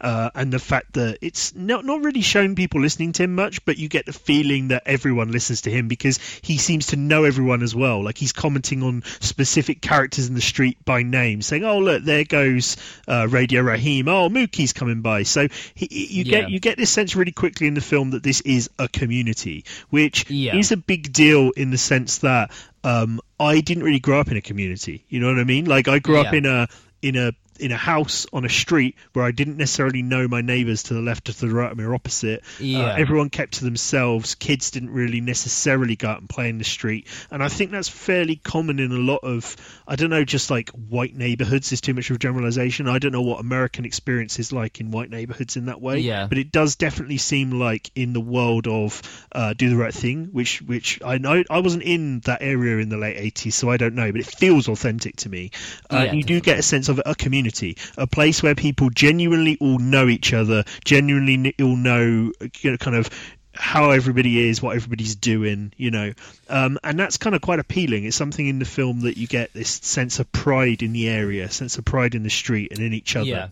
uh, 0.01 0.31
and 0.35 0.53
the 0.53 0.59
fact 0.59 0.95
that 0.95 1.19
it's 1.23 1.55
not 1.55 1.85
not 1.85 2.03
really 2.03 2.21
shown 2.21 2.55
people 2.55 2.81
listening 2.81 3.13
to 3.13 3.23
him 3.25 3.35
much, 3.35 3.65
but 3.65 3.79
you 3.79 3.89
get 3.89 4.07
the 4.07 4.13
feeling 4.13 4.69
that 4.69 4.83
everyone 4.87 5.31
listens 5.33 5.63
to 5.63 5.71
him 5.71 5.89
because 5.89 6.19
he 6.43 6.59
seems 6.59 6.87
to 6.89 6.97
know 6.97 7.25
everyone 7.25 7.63
as 7.63 7.75
well. 7.75 8.03
Like 8.05 8.19
he's 8.19 8.33
commenting 8.33 8.83
on 8.83 9.03
specific 9.21 9.81
characters 9.81 10.29
in 10.29 10.35
the 10.35 10.41
street 10.41 10.85
by 10.85 11.03
name, 11.03 11.43
saying, 11.43 11.65
"Oh 11.65 11.79
look, 11.79 12.03
there 12.05 12.25
goes 12.25 12.77
uh, 13.09 13.27
Radio 13.31 13.63
Raheem. 13.63 14.09
Oh, 14.09 14.29
Mookie's 14.29 14.73
coming 14.73 15.01
by." 15.01 15.23
So 15.23 15.49
he, 15.75 15.89
you 16.11 16.25
Yeah. 16.25 16.41
get 16.43 16.51
you 16.51 16.61
get 16.61 16.77
this 16.79 16.91
sense 16.91 17.17
really 17.17 17.33
quickly 17.33 17.67
in 17.67 17.75
the 17.75 17.81
film 17.81 18.11
that 18.11 18.23
this 18.23 18.41
is 18.43 18.69
a 18.79 18.89
community, 18.89 19.65
which 19.91 20.29
Yeah. 20.31 20.57
is 20.57 20.73
a 20.73 20.77
big 20.77 21.13
deal 21.13 21.51
in 21.57 21.71
the 21.71 21.79
sense 21.79 22.19
that 22.19 22.51
um, 22.85 23.21
I 23.39 23.61
didn't 23.61 23.85
really 23.85 24.01
grow 24.01 24.19
up 24.21 24.31
in 24.31 24.37
a 24.37 24.41
community. 24.41 25.05
You 25.09 25.21
know 25.21 25.29
what 25.29 25.39
I 25.39 25.45
mean? 25.45 25.67
Like 25.67 25.89
I 25.89 25.99
grew 26.01 26.19
up 26.19 26.35
in 26.35 26.47
a 26.47 26.69
in 27.01 27.17
a 27.17 27.33
in 27.63 27.73
a 27.73 27.77
house 27.77 28.27
on 28.33 28.45
a 28.45 28.49
street 28.49 28.97
where 29.13 29.25
I 29.25 29.31
didn't 29.31 29.57
necessarily 29.57 30.03
know 30.03 30.29
my 30.29 30.41
neighbours 30.41 30.85
to 30.85 30.95
the 30.95 31.01
left 31.01 31.29
or 31.29 31.33
to 31.33 31.47
the 31.47 31.55
right 31.55 31.73
of 31.73 31.79
me 31.79 31.85
or 31.85 31.95
opposite. 31.95 32.43
Yeah. 32.59 32.87
Uh, 32.87 32.97
everyone 32.97 33.31
kept 33.31 33.55
to 33.55 33.65
themselves. 33.65 34.35
Kids 34.35 34.71
didn't 34.71 34.91
really 34.91 35.21
necessarily 35.21 35.97
go 35.97 36.09
out 36.09 36.21
and 36.21 36.29
play 36.29 36.49
in 36.49 36.59
the 36.59 36.65
street, 36.65 37.07
and 37.31 37.43
I 37.43 37.49
think 37.49 37.71
that's 37.71 37.89
fairly 37.89 38.37
common 38.37 38.79
in 38.79 38.93
a 38.93 38.97
lot 38.97 39.21
of 39.23 39.57
I 39.87 39.97
don't 39.97 40.11
know, 40.11 40.25
just 40.25 40.51
like 40.51 40.71
white 40.71 41.15
neighbourhoods 41.17 41.73
is 41.73 41.81
too 41.81 41.95
much 41.95 42.11
of 42.11 42.17
a 42.17 42.19
generalisation. 42.19 42.89
I 42.89 42.99
don't 42.99 43.13
know 43.13 43.23
what 43.23 43.41
American 43.41 43.85
experience 43.85 44.39
is 44.39 44.53
like 44.53 44.81
in 44.81 44.91
white 44.91 45.11
neighbourhoods 45.11 45.57
in 45.57 45.67
that 45.67 45.81
way. 45.81 45.99
Yeah. 45.99 46.27
But 46.27 46.39
it 46.39 46.51
does 46.51 46.77
definitely 46.77 47.19
seem 47.19 47.53
like 47.53 47.91
in 47.95 48.13
the 48.13 48.21
world 48.21 48.67
of 48.67 49.03
uh, 49.33 49.55
Do 49.55 49.71
the 49.71 49.77
Right 49.77 49.95
Thing, 49.95 50.27
which 50.33 50.63
which 50.63 51.01
I 51.05 51.19
know 51.19 51.43
I 51.51 51.61
wasn't 51.61 51.83
in 51.83 52.21
that 52.21 52.43
area 52.43 52.79
in 52.79 52.89
the 52.89 52.97
late 52.97 53.17
eighties, 53.19 53.55
so 53.55 53.71
I 53.71 53.77
don't 53.77 53.95
know, 53.95 54.11
but 54.11 54.21
it 54.21 54.27
feels 54.27 54.69
authentic 54.69 55.17
to 55.17 55.29
me. 55.29 55.51
Uh, 55.91 56.05
Yeah, 56.07 56.13
you 56.13 56.23
do 56.23 56.41
get 56.41 56.59
a 56.59 56.63
sense 56.63 56.89
of 56.89 57.01
a 57.05 57.15
community, 57.15 57.52
a 57.99 58.07
place 58.07 58.43
where 58.43 58.55
people 58.55 58.89
genuinely 58.91 59.59
all 59.61 59.79
know 59.79 60.09
each 60.09 60.33
other, 60.33 60.65
genuinely 60.85 61.55
all 61.61 61.77
know, 61.77 62.33
you 62.61 62.71
know 62.71 62.77
kind 62.79 62.97
of 62.97 63.11
how 63.55 63.91
everybody 63.91 64.49
is, 64.49 64.63
what 64.63 64.75
everybody's 64.77 65.15
doing, 65.15 65.75
you 65.77 65.91
know, 65.91 66.13
um, 66.49 66.79
and 66.83 66.99
that's 66.99 67.19
kind 67.19 67.37
of 67.37 67.43
quite 67.43 67.59
appealing. 67.59 68.05
It's 68.05 68.17
something 68.17 68.47
in 68.47 68.59
the 68.59 68.65
film 68.65 69.01
that 69.01 69.19
you 69.19 69.27
get 69.27 69.53
this 69.53 69.69
sense 69.71 70.19
of 70.21 70.33
pride 70.33 70.83
in 70.83 70.93
the 70.95 71.09
area, 71.09 71.51
sense 71.51 71.77
of 71.77 71.85
pride 71.85 72.15
in 72.15 72.23
the 72.23 72.31
street 72.31 72.71
and 72.73 72.81
in 72.81 72.95
each 72.95 73.15
other. 73.15 73.27
Yeah. 73.27 73.49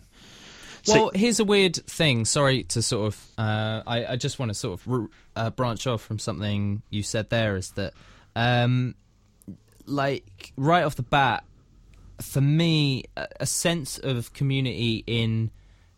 So- 0.83 0.93
Well, 0.95 1.11
here's 1.13 1.39
a 1.39 1.43
weird 1.45 1.75
thing. 1.75 2.25
Sorry 2.25 2.63
to 2.63 2.81
sort 2.81 3.13
of. 3.13 3.25
Uh, 3.37 3.83
I, 3.85 4.05
I 4.13 4.15
just 4.15 4.39
want 4.39 4.49
to 4.49 4.55
sort 4.55 4.81
of 4.83 5.07
uh, 5.35 5.49
branch 5.51 5.85
off 5.85 6.01
from 6.01 6.17
something 6.17 6.81
you 6.89 7.03
said 7.03 7.29
there. 7.29 7.55
Is 7.55 7.69
that, 7.75 7.93
um, 8.35 8.95
like 9.85 10.51
right 10.57 10.83
off 10.83 10.95
the 10.95 11.03
bat, 11.03 11.43
for 12.21 12.41
me, 12.41 13.05
a, 13.15 13.45
sense 13.45 13.97
of 13.97 14.33
community 14.33 15.03
in 15.07 15.51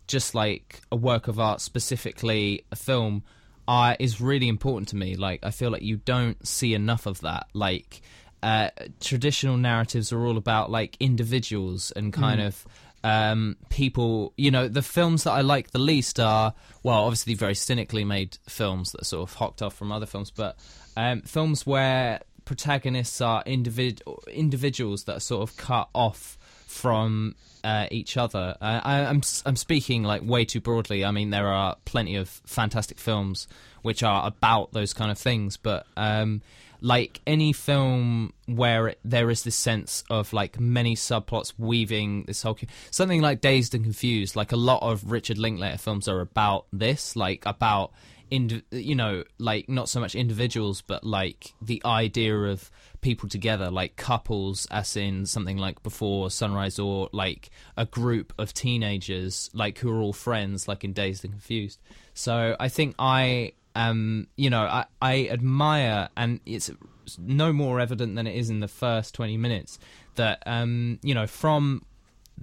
just 0.06 0.34
like 0.34 0.80
a 0.92 0.96
work 0.96 1.28
of 1.28 1.38
art, 1.38 1.60
specifically 1.60 2.64
a 2.72 2.76
film, 2.76 3.22
uh, 3.66 3.96
is 3.98 4.20
really 4.20 4.48
important 4.48 4.88
to 4.88 4.96
me. 4.96 5.16
Like, 5.16 5.40
I 5.42 5.50
feel 5.50 5.70
like 5.70 5.82
you 5.82 5.96
don't 5.96 6.46
see 6.46 6.74
enough 6.74 7.06
of 7.06 7.20
that. 7.22 7.46
Like, 7.52 8.02
uh, 8.42 8.68
traditional 9.00 9.56
narratives 9.56 10.12
are 10.12 10.26
all 10.26 10.36
about 10.36 10.70
like 10.70 10.98
individuals 11.00 11.90
and 11.92 12.12
kind 12.12 12.42
of 12.42 12.66
um, 13.02 13.56
people. 13.70 14.34
You 14.36 14.50
know, 14.50 14.68
the 14.68 14.82
films 14.82 15.24
that 15.24 15.32
I 15.32 15.40
like 15.40 15.70
the 15.70 15.78
least 15.78 16.20
are 16.20 16.52
well, 16.82 17.04
obviously 17.04 17.34
very 17.34 17.54
cynically 17.54 18.04
made 18.04 18.36
films 18.46 18.92
that 18.92 19.00
are 19.00 19.06
sort 19.06 19.30
of 19.30 19.34
hocked 19.34 19.62
off 19.62 19.74
from 19.74 19.90
other 19.90 20.04
films, 20.04 20.30
but 20.30 20.58
um, 20.94 21.22
films 21.22 21.66
where 21.66 22.20
protagonists 22.44 23.20
are 23.20 23.42
individ- 23.44 24.00
individuals 24.28 25.04
that 25.04 25.16
are 25.16 25.20
sort 25.20 25.48
of 25.48 25.56
cut 25.56 25.88
off 25.94 26.38
from 26.66 27.34
uh, 27.62 27.86
each 27.90 28.16
other. 28.16 28.56
Uh, 28.60 28.80
I, 28.82 29.00
I'm 29.04 29.18
s- 29.18 29.42
I'm 29.46 29.56
speaking 29.56 30.02
like 30.02 30.22
way 30.24 30.44
too 30.44 30.60
broadly. 30.60 31.04
I 31.04 31.10
mean, 31.10 31.30
there 31.30 31.48
are 31.48 31.76
plenty 31.84 32.16
of 32.16 32.28
fantastic 32.28 32.98
films 32.98 33.48
which 33.82 34.02
are 34.02 34.26
about 34.26 34.72
those 34.72 34.92
kind 34.94 35.10
of 35.10 35.18
things, 35.18 35.56
but 35.56 35.86
um, 35.96 36.40
like 36.80 37.20
any 37.26 37.52
film 37.52 38.32
where 38.46 38.94
there 39.04 39.30
is 39.30 39.42
this 39.44 39.56
sense 39.56 40.04
of 40.10 40.32
like 40.32 40.58
many 40.58 40.94
subplots 40.96 41.52
weaving 41.58 42.24
this 42.24 42.42
whole 42.42 42.58
something 42.90 43.20
like 43.22 43.40
Dazed 43.40 43.74
and 43.74 43.84
Confused. 43.84 44.36
Like 44.36 44.52
a 44.52 44.56
lot 44.56 44.82
of 44.82 45.10
Richard 45.10 45.38
Linklater 45.38 45.78
films 45.78 46.08
are 46.08 46.20
about 46.20 46.66
this, 46.72 47.14
like 47.16 47.44
about 47.46 47.92
you 48.30 48.94
know 48.94 49.22
like 49.38 49.68
not 49.68 49.88
so 49.88 50.00
much 50.00 50.14
individuals 50.14 50.80
but 50.82 51.04
like 51.04 51.54
the 51.62 51.80
idea 51.84 52.36
of 52.36 52.70
people 53.00 53.28
together 53.28 53.70
like 53.70 53.96
couples 53.96 54.66
as 54.70 54.96
in 54.96 55.26
something 55.26 55.56
like 55.56 55.82
before 55.82 56.30
sunrise 56.30 56.78
or 56.78 57.08
like 57.12 57.50
a 57.76 57.86
group 57.86 58.32
of 58.38 58.52
teenagers 58.52 59.50
like 59.52 59.78
who 59.78 59.90
are 59.90 60.00
all 60.00 60.12
friends 60.12 60.66
like 60.66 60.84
in 60.84 60.92
dazed 60.92 61.24
and 61.24 61.32
confused. 61.32 61.80
So 62.14 62.56
i 62.58 62.68
think 62.68 62.94
i 62.98 63.52
um 63.74 64.26
you 64.36 64.50
know 64.50 64.62
i 64.62 64.84
i 65.02 65.28
admire 65.28 66.08
and 66.16 66.40
it's 66.46 66.70
no 67.18 67.52
more 67.52 67.80
evident 67.80 68.16
than 68.16 68.26
it 68.26 68.34
is 68.34 68.50
in 68.50 68.60
the 68.60 68.68
first 68.68 69.14
20 69.14 69.36
minutes 69.36 69.78
that 70.14 70.42
um 70.46 70.98
you 71.02 71.14
know 71.14 71.26
from 71.26 71.84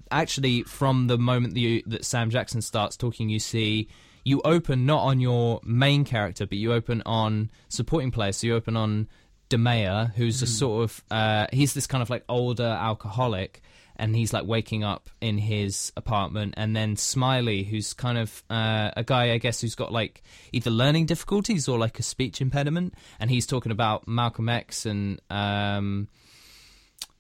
actually 0.10 0.64
from 0.64 1.08
the 1.08 1.18
moment 1.18 1.54
that, 1.54 1.60
you, 1.60 1.84
that 1.88 2.06
Sam 2.06 2.30
Jackson 2.30 2.62
starts 2.62 2.96
talking, 2.98 3.30
you 3.30 3.40
see 3.40 3.88
you 4.24 4.42
open 4.44 4.86
not 4.86 5.02
on 5.04 5.20
your 5.20 5.60
main 5.64 6.04
character, 6.06 6.46
but 6.46 6.58
you 6.58 6.74
open 6.74 7.02
on 7.06 7.50
supporting 7.70 8.12
players. 8.12 8.38
So 8.38 8.48
you 8.48 8.56
open 8.56 8.76
on 8.78 9.08
Da 9.50 9.58
Mayor, 9.58 10.12
who's 10.16 10.42
a 10.42 10.48
sort 10.48 10.84
of 10.84 11.04
uh, 11.12 11.48
he's 11.52 11.74
this 11.74 11.88
kind 11.88 12.02
of 12.02 12.10
like 12.10 12.24
older 12.30 12.64
alcoholic, 12.80 13.62
and 13.98 14.16
he's 14.16 14.32
like 14.34 14.46
waking 14.46 14.84
up 14.84 15.10
in 15.20 15.38
his 15.38 15.92
apartment, 15.98 16.54
and 16.58 16.76
then 16.76 16.96
Smiley, 16.96 17.64
who's 17.64 17.94
kind 17.94 18.18
of 18.18 18.44
uh, 18.50 18.92
a 18.96 19.04
guy 19.04 19.32
I 19.34 19.38
guess 19.40 19.62
who's 19.62 19.76
got 19.76 19.92
like 19.92 20.24
either 20.54 20.72
learning 20.72 21.06
difficulties 21.08 21.68
or 21.68 21.78
like 21.78 22.00
a 22.00 22.04
speech 22.04 22.42
impediment, 22.42 22.94
and 23.20 23.30
he's 23.30 23.46
talking 23.46 23.72
about 23.72 24.08
Malcolm 24.08 24.50
X 24.50 24.86
and. 24.86 25.20
Um, 25.30 26.08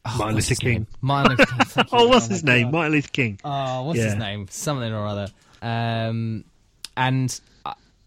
oh, 0.05 0.17
Martin 0.17 0.35
what's 0.35 0.45
Luther 0.45 0.49
his 0.49 0.59
King. 0.59 0.73
name? 0.73 0.87
Martin 1.01 1.37
Luther 1.37 1.45
King. 1.45 1.85
Oh, 1.91 2.07
what's 2.07 2.27
his 2.27 2.43
name? 2.43 2.67
God. 2.67 2.71
Martin 2.73 2.91
Luther 2.93 3.09
King. 3.09 3.39
Oh, 3.43 3.83
what's 3.83 3.99
his 3.99 4.15
name? 4.15 4.47
Something 4.49 4.93
or 4.93 5.05
other. 5.05 5.27
Um, 5.61 6.45
and 7.01 7.41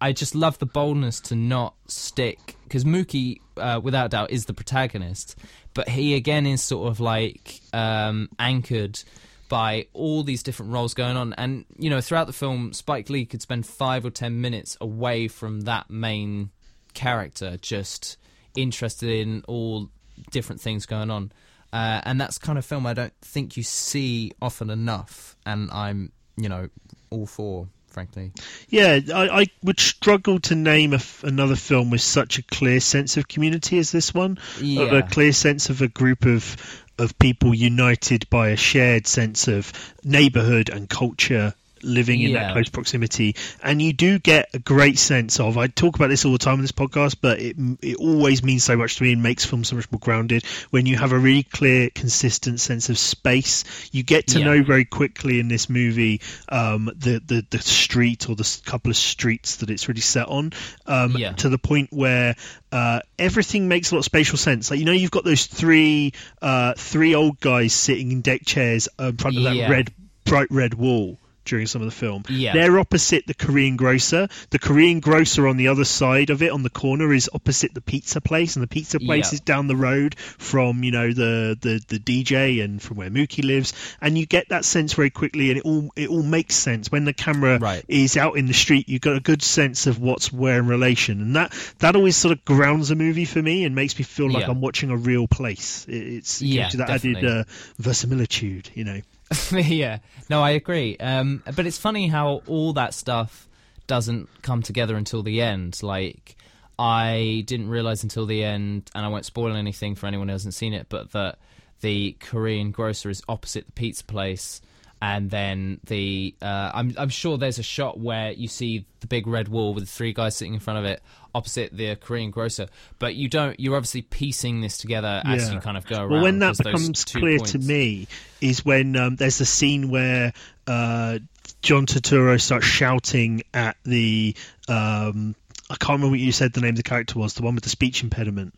I, 0.00 0.12
just 0.12 0.36
love 0.36 0.58
the 0.60 0.66
boldness 0.66 1.18
to 1.22 1.34
not 1.34 1.74
stick 1.88 2.54
because 2.62 2.84
Mookie, 2.84 3.40
uh, 3.56 3.80
without 3.82 4.10
doubt, 4.10 4.30
is 4.30 4.46
the 4.46 4.54
protagonist, 4.54 5.36
but 5.74 5.88
he 5.88 6.14
again 6.14 6.46
is 6.46 6.62
sort 6.62 6.88
of 6.88 7.00
like 7.00 7.60
um, 7.72 8.28
anchored 8.38 9.02
by 9.48 9.86
all 9.94 10.22
these 10.22 10.44
different 10.44 10.70
roles 10.70 10.94
going 10.94 11.16
on. 11.16 11.32
And 11.32 11.64
you 11.76 11.90
know, 11.90 12.00
throughout 12.00 12.28
the 12.28 12.32
film, 12.32 12.72
Spike 12.72 13.10
Lee 13.10 13.26
could 13.26 13.42
spend 13.42 13.66
five 13.66 14.04
or 14.04 14.10
ten 14.10 14.40
minutes 14.40 14.76
away 14.80 15.26
from 15.26 15.62
that 15.62 15.90
main 15.90 16.50
character, 16.94 17.56
just 17.56 18.16
interested 18.54 19.10
in 19.10 19.42
all 19.48 19.90
different 20.30 20.60
things 20.60 20.86
going 20.86 21.10
on. 21.10 21.32
Uh, 21.72 22.00
and 22.04 22.20
that's 22.20 22.38
kind 22.38 22.58
of 22.58 22.64
film 22.64 22.86
I 22.86 22.94
don't 22.94 23.12
think 23.22 23.56
you 23.56 23.64
see 23.64 24.30
often 24.40 24.70
enough, 24.70 25.36
and 25.44 25.68
I'm, 25.72 26.12
you 26.36 26.48
know, 26.48 26.68
all 27.10 27.26
for, 27.26 27.66
frankly. 27.94 28.32
Yeah, 28.68 28.98
I, 29.14 29.40
I 29.40 29.46
would 29.62 29.80
struggle 29.80 30.40
to 30.40 30.54
name 30.54 30.92
a 30.92 31.00
another 31.22 31.56
film 31.56 31.90
with 31.90 32.02
such 32.02 32.38
a 32.38 32.42
clear 32.42 32.80
sense 32.80 33.16
of 33.16 33.28
community 33.28 33.78
as 33.78 33.92
this 33.92 34.12
one. 34.12 34.38
Of 34.58 34.92
a 34.92 35.02
clear 35.02 35.32
sense 35.32 35.70
of 35.70 35.80
a 35.80 35.88
group 35.88 36.26
of 36.26 36.56
of 36.98 37.18
people 37.18 37.54
united 37.54 38.28
by 38.30 38.50
a 38.50 38.56
shared 38.56 39.06
sense 39.06 39.48
of 39.48 39.72
neighborhood 40.04 40.68
and 40.68 40.88
culture 40.88 41.54
living 41.84 42.20
in 42.22 42.32
that 42.34 42.52
close 42.52 42.68
proximity 42.68 43.36
and 43.62 43.80
you 43.82 43.92
do 43.92 44.18
get 44.18 44.48
a 44.54 44.58
great 44.58 44.98
sense 44.98 45.38
of 45.40 45.58
I 45.58 45.66
talk 45.66 45.96
about 45.96 46.08
this 46.08 46.24
all 46.24 46.32
the 46.32 46.38
time 46.38 46.54
in 46.56 46.60
this 46.62 46.72
podcast 46.72 47.16
but 47.20 47.38
it 47.40 47.56
it 47.82 47.96
always 47.96 48.42
means 48.42 48.64
so 48.64 48.76
much 48.76 48.96
to 48.96 49.02
me 49.02 49.12
and 49.12 49.22
makes 49.22 49.44
films 49.44 49.68
so 49.68 49.76
much 49.76 49.90
more 49.92 49.98
grounded 49.98 50.44
when 50.70 50.86
you 50.86 50.96
have 50.96 51.12
a 51.12 51.18
really 51.18 51.42
clear 51.42 51.90
consistent 51.90 52.60
sense 52.60 52.88
of 52.88 52.98
space 52.98 53.64
you 53.92 54.02
get 54.02 54.28
to 54.28 54.38
Yeah. 54.38 54.44
know 54.46 54.62
very 54.62 54.84
quickly 54.84 55.40
in 55.40 55.48
this 55.48 55.68
movie 55.68 56.20
um, 56.48 56.86
the, 56.96 57.20
the 57.24 57.46
the 57.50 57.58
street 57.58 58.28
or 58.28 58.36
the 58.36 58.60
couple 58.64 58.90
of 58.90 58.96
streets 58.96 59.56
that 59.56 59.70
it's 59.70 59.88
really 59.88 60.00
set 60.00 60.26
on 60.28 60.52
um, 60.86 61.16
Yeah. 61.16 61.32
to 61.34 61.48
the 61.48 61.58
point 61.58 61.90
where 61.92 62.34
uh, 62.72 63.00
everything 63.18 63.68
makes 63.68 63.90
a 63.90 63.94
lot 63.94 64.00
of 64.00 64.04
spatial 64.04 64.36
sense. 64.36 64.68
Like 64.70 64.80
you 64.80 64.84
know, 64.84 64.92
you've 64.92 65.12
got 65.12 65.24
those 65.24 65.46
three 65.46 66.12
uh, 66.42 66.74
three 66.76 67.14
old 67.14 67.38
guys 67.38 67.72
sitting 67.72 68.10
in 68.10 68.20
deck 68.20 68.40
chairs 68.44 68.88
in 68.98 69.16
front 69.16 69.36
of 69.36 69.44
that 69.44 69.54
red 69.70 69.92
bright 70.24 70.48
red 70.50 70.74
wall 70.74 71.18
during 71.44 71.66
some 71.66 71.82
of 71.82 71.86
the 71.86 71.94
film. 71.94 72.22
Yeah. 72.28 72.52
They're 72.52 72.78
opposite 72.78 73.26
the 73.26 73.34
Korean 73.34 73.76
grocer. 73.76 74.28
The 74.50 74.58
Korean 74.58 75.00
grocer 75.00 75.46
on 75.46 75.56
the 75.56 75.68
other 75.68 75.84
side 75.84 76.30
of 76.30 76.42
it, 76.42 76.50
on 76.52 76.62
the 76.62 76.70
corner, 76.70 77.12
is 77.12 77.28
opposite 77.32 77.74
the 77.74 77.80
pizza 77.80 78.20
place, 78.20 78.56
and 78.56 78.62
the 78.62 78.66
pizza 78.68 78.98
place 78.98 79.32
Yeah. 79.32 79.34
is 79.36 79.40
down 79.40 79.66
the 79.68 79.76
road 79.76 80.16
from 80.18 80.82
you 80.84 80.90
know 80.90 81.12
the, 81.12 81.56
the 81.60 81.80
the 81.88 81.98
DJ 81.98 82.62
and 82.64 82.80
from 82.82 82.96
where 82.96 83.10
Mookie 83.10 83.44
lives, 83.44 83.72
and 84.00 84.16
you 84.18 84.26
get 84.26 84.48
that 84.48 84.64
sense 84.64 84.92
very 84.94 85.10
quickly, 85.10 85.50
and 85.50 85.58
it 85.58 85.64
all 85.64 85.90
it 85.96 86.08
all 86.08 86.22
makes 86.22 86.54
sense 86.54 86.90
when 86.90 87.04
the 87.04 87.12
camera 87.12 87.58
Right. 87.58 87.84
is 87.88 88.16
out 88.16 88.36
in 88.36 88.46
the 88.46 88.54
street. 88.54 88.88
You've 88.88 89.00
got 89.02 89.16
a 89.16 89.20
good 89.20 89.42
sense 89.42 89.86
of 89.86 89.98
what's 90.00 90.32
where 90.32 90.58
in 90.58 90.66
relation, 90.66 91.20
and 91.20 91.36
that 91.36 91.52
that 91.80 91.96
always 91.96 92.16
sort 92.16 92.32
of 92.32 92.44
grounds 92.44 92.90
a 92.90 92.94
movie 92.94 93.24
for 93.24 93.40
me 93.42 93.64
and 93.64 93.74
makes 93.74 93.98
me 93.98 94.04
feel 94.04 94.30
like 94.30 94.42
Yeah. 94.42 94.50
I'm 94.50 94.60
watching 94.60 94.90
a 94.90 94.96
real 94.96 95.26
place. 95.28 95.86
It, 95.88 95.94
it's 95.96 96.40
it 96.42 96.46
Yeah, 96.46 96.68
that 96.70 96.86
definitely. 96.88 97.28
added 97.28 97.40
uh, 97.40 97.44
verisimilitude, 97.78 98.70
you 98.74 98.84
know. 98.84 99.00
yeah, 99.52 99.98
no, 100.28 100.42
I 100.42 100.50
agree. 100.50 100.96
Um, 100.98 101.42
but 101.54 101.66
it's 101.66 101.78
funny 101.78 102.08
how 102.08 102.42
all 102.46 102.72
that 102.74 102.94
stuff 102.94 103.48
doesn't 103.86 104.28
come 104.42 104.62
together 104.62 104.96
until 104.96 105.22
the 105.22 105.40
end. 105.40 105.82
Like, 105.82 106.36
I 106.78 107.44
didn't 107.46 107.68
realize 107.68 108.02
until 108.02 108.26
the 108.26 108.42
end, 108.42 108.90
and 108.94 109.04
I 109.04 109.08
won't 109.08 109.24
spoil 109.24 109.54
anything 109.54 109.94
for 109.94 110.06
anyone 110.06 110.28
who 110.28 110.32
hasn't 110.32 110.54
seen 110.54 110.74
it, 110.74 110.86
but 110.88 111.12
that 111.12 111.38
the 111.80 112.16
Korean 112.20 112.70
grocer 112.70 113.10
is 113.10 113.22
opposite 113.28 113.66
the 113.66 113.72
pizza 113.72 114.04
place. 114.04 114.60
And 115.02 115.30
then 115.30 115.80
the 115.86 116.34
uh, 116.40 116.70
I'm 116.72 116.94
I'm 116.96 117.10
sure 117.10 117.36
there's 117.36 117.58
a 117.58 117.62
shot 117.62 117.98
where 118.00 118.32
you 118.32 118.48
see 118.48 118.86
the 119.00 119.06
big 119.06 119.26
red 119.26 119.48
wall 119.48 119.74
with 119.74 119.84
the 119.84 119.90
three 119.90 120.12
guys 120.12 120.36
sitting 120.36 120.54
in 120.54 120.60
front 120.60 120.78
of 120.78 120.84
it 120.86 121.02
opposite 121.34 121.76
the 121.76 121.96
Korean 121.96 122.30
grocer, 122.30 122.68
but 122.98 123.14
you 123.14 123.28
don't. 123.28 123.58
You're 123.58 123.76
obviously 123.76 124.02
piecing 124.02 124.60
this 124.60 124.78
together 124.78 125.20
as 125.24 125.48
Yeah. 125.48 125.54
you 125.54 125.60
kind 125.60 125.76
of 125.76 125.86
go 125.86 125.98
around. 126.00 126.10
Well, 126.10 126.22
when 126.22 126.38
that 126.38 126.56
becomes 126.56 127.04
clear 127.04 127.38
to 127.38 127.58
me 127.58 128.06
is 128.40 128.64
when 128.64 128.96
um, 128.96 129.16
there's 129.16 129.40
a 129.40 129.46
scene 129.46 129.90
where 129.90 130.32
uh, 130.66 131.18
John 131.62 131.86
Turturro 131.86 132.40
starts 132.40 132.66
shouting 132.66 133.42
at 133.52 133.76
the. 133.84 134.34
Um, 134.68 135.34
I 135.70 135.76
can't 135.76 135.98
remember 135.98 136.10
what 136.10 136.20
you 136.20 136.32
said 136.32 136.52
the 136.52 136.60
name 136.60 136.70
of 136.70 136.76
the 136.76 136.82
character 136.82 137.18
was, 137.18 137.34
the 137.34 137.42
one 137.42 137.54
with 137.54 137.64
the 137.64 137.70
speech 137.70 138.02
impediment. 138.02 138.54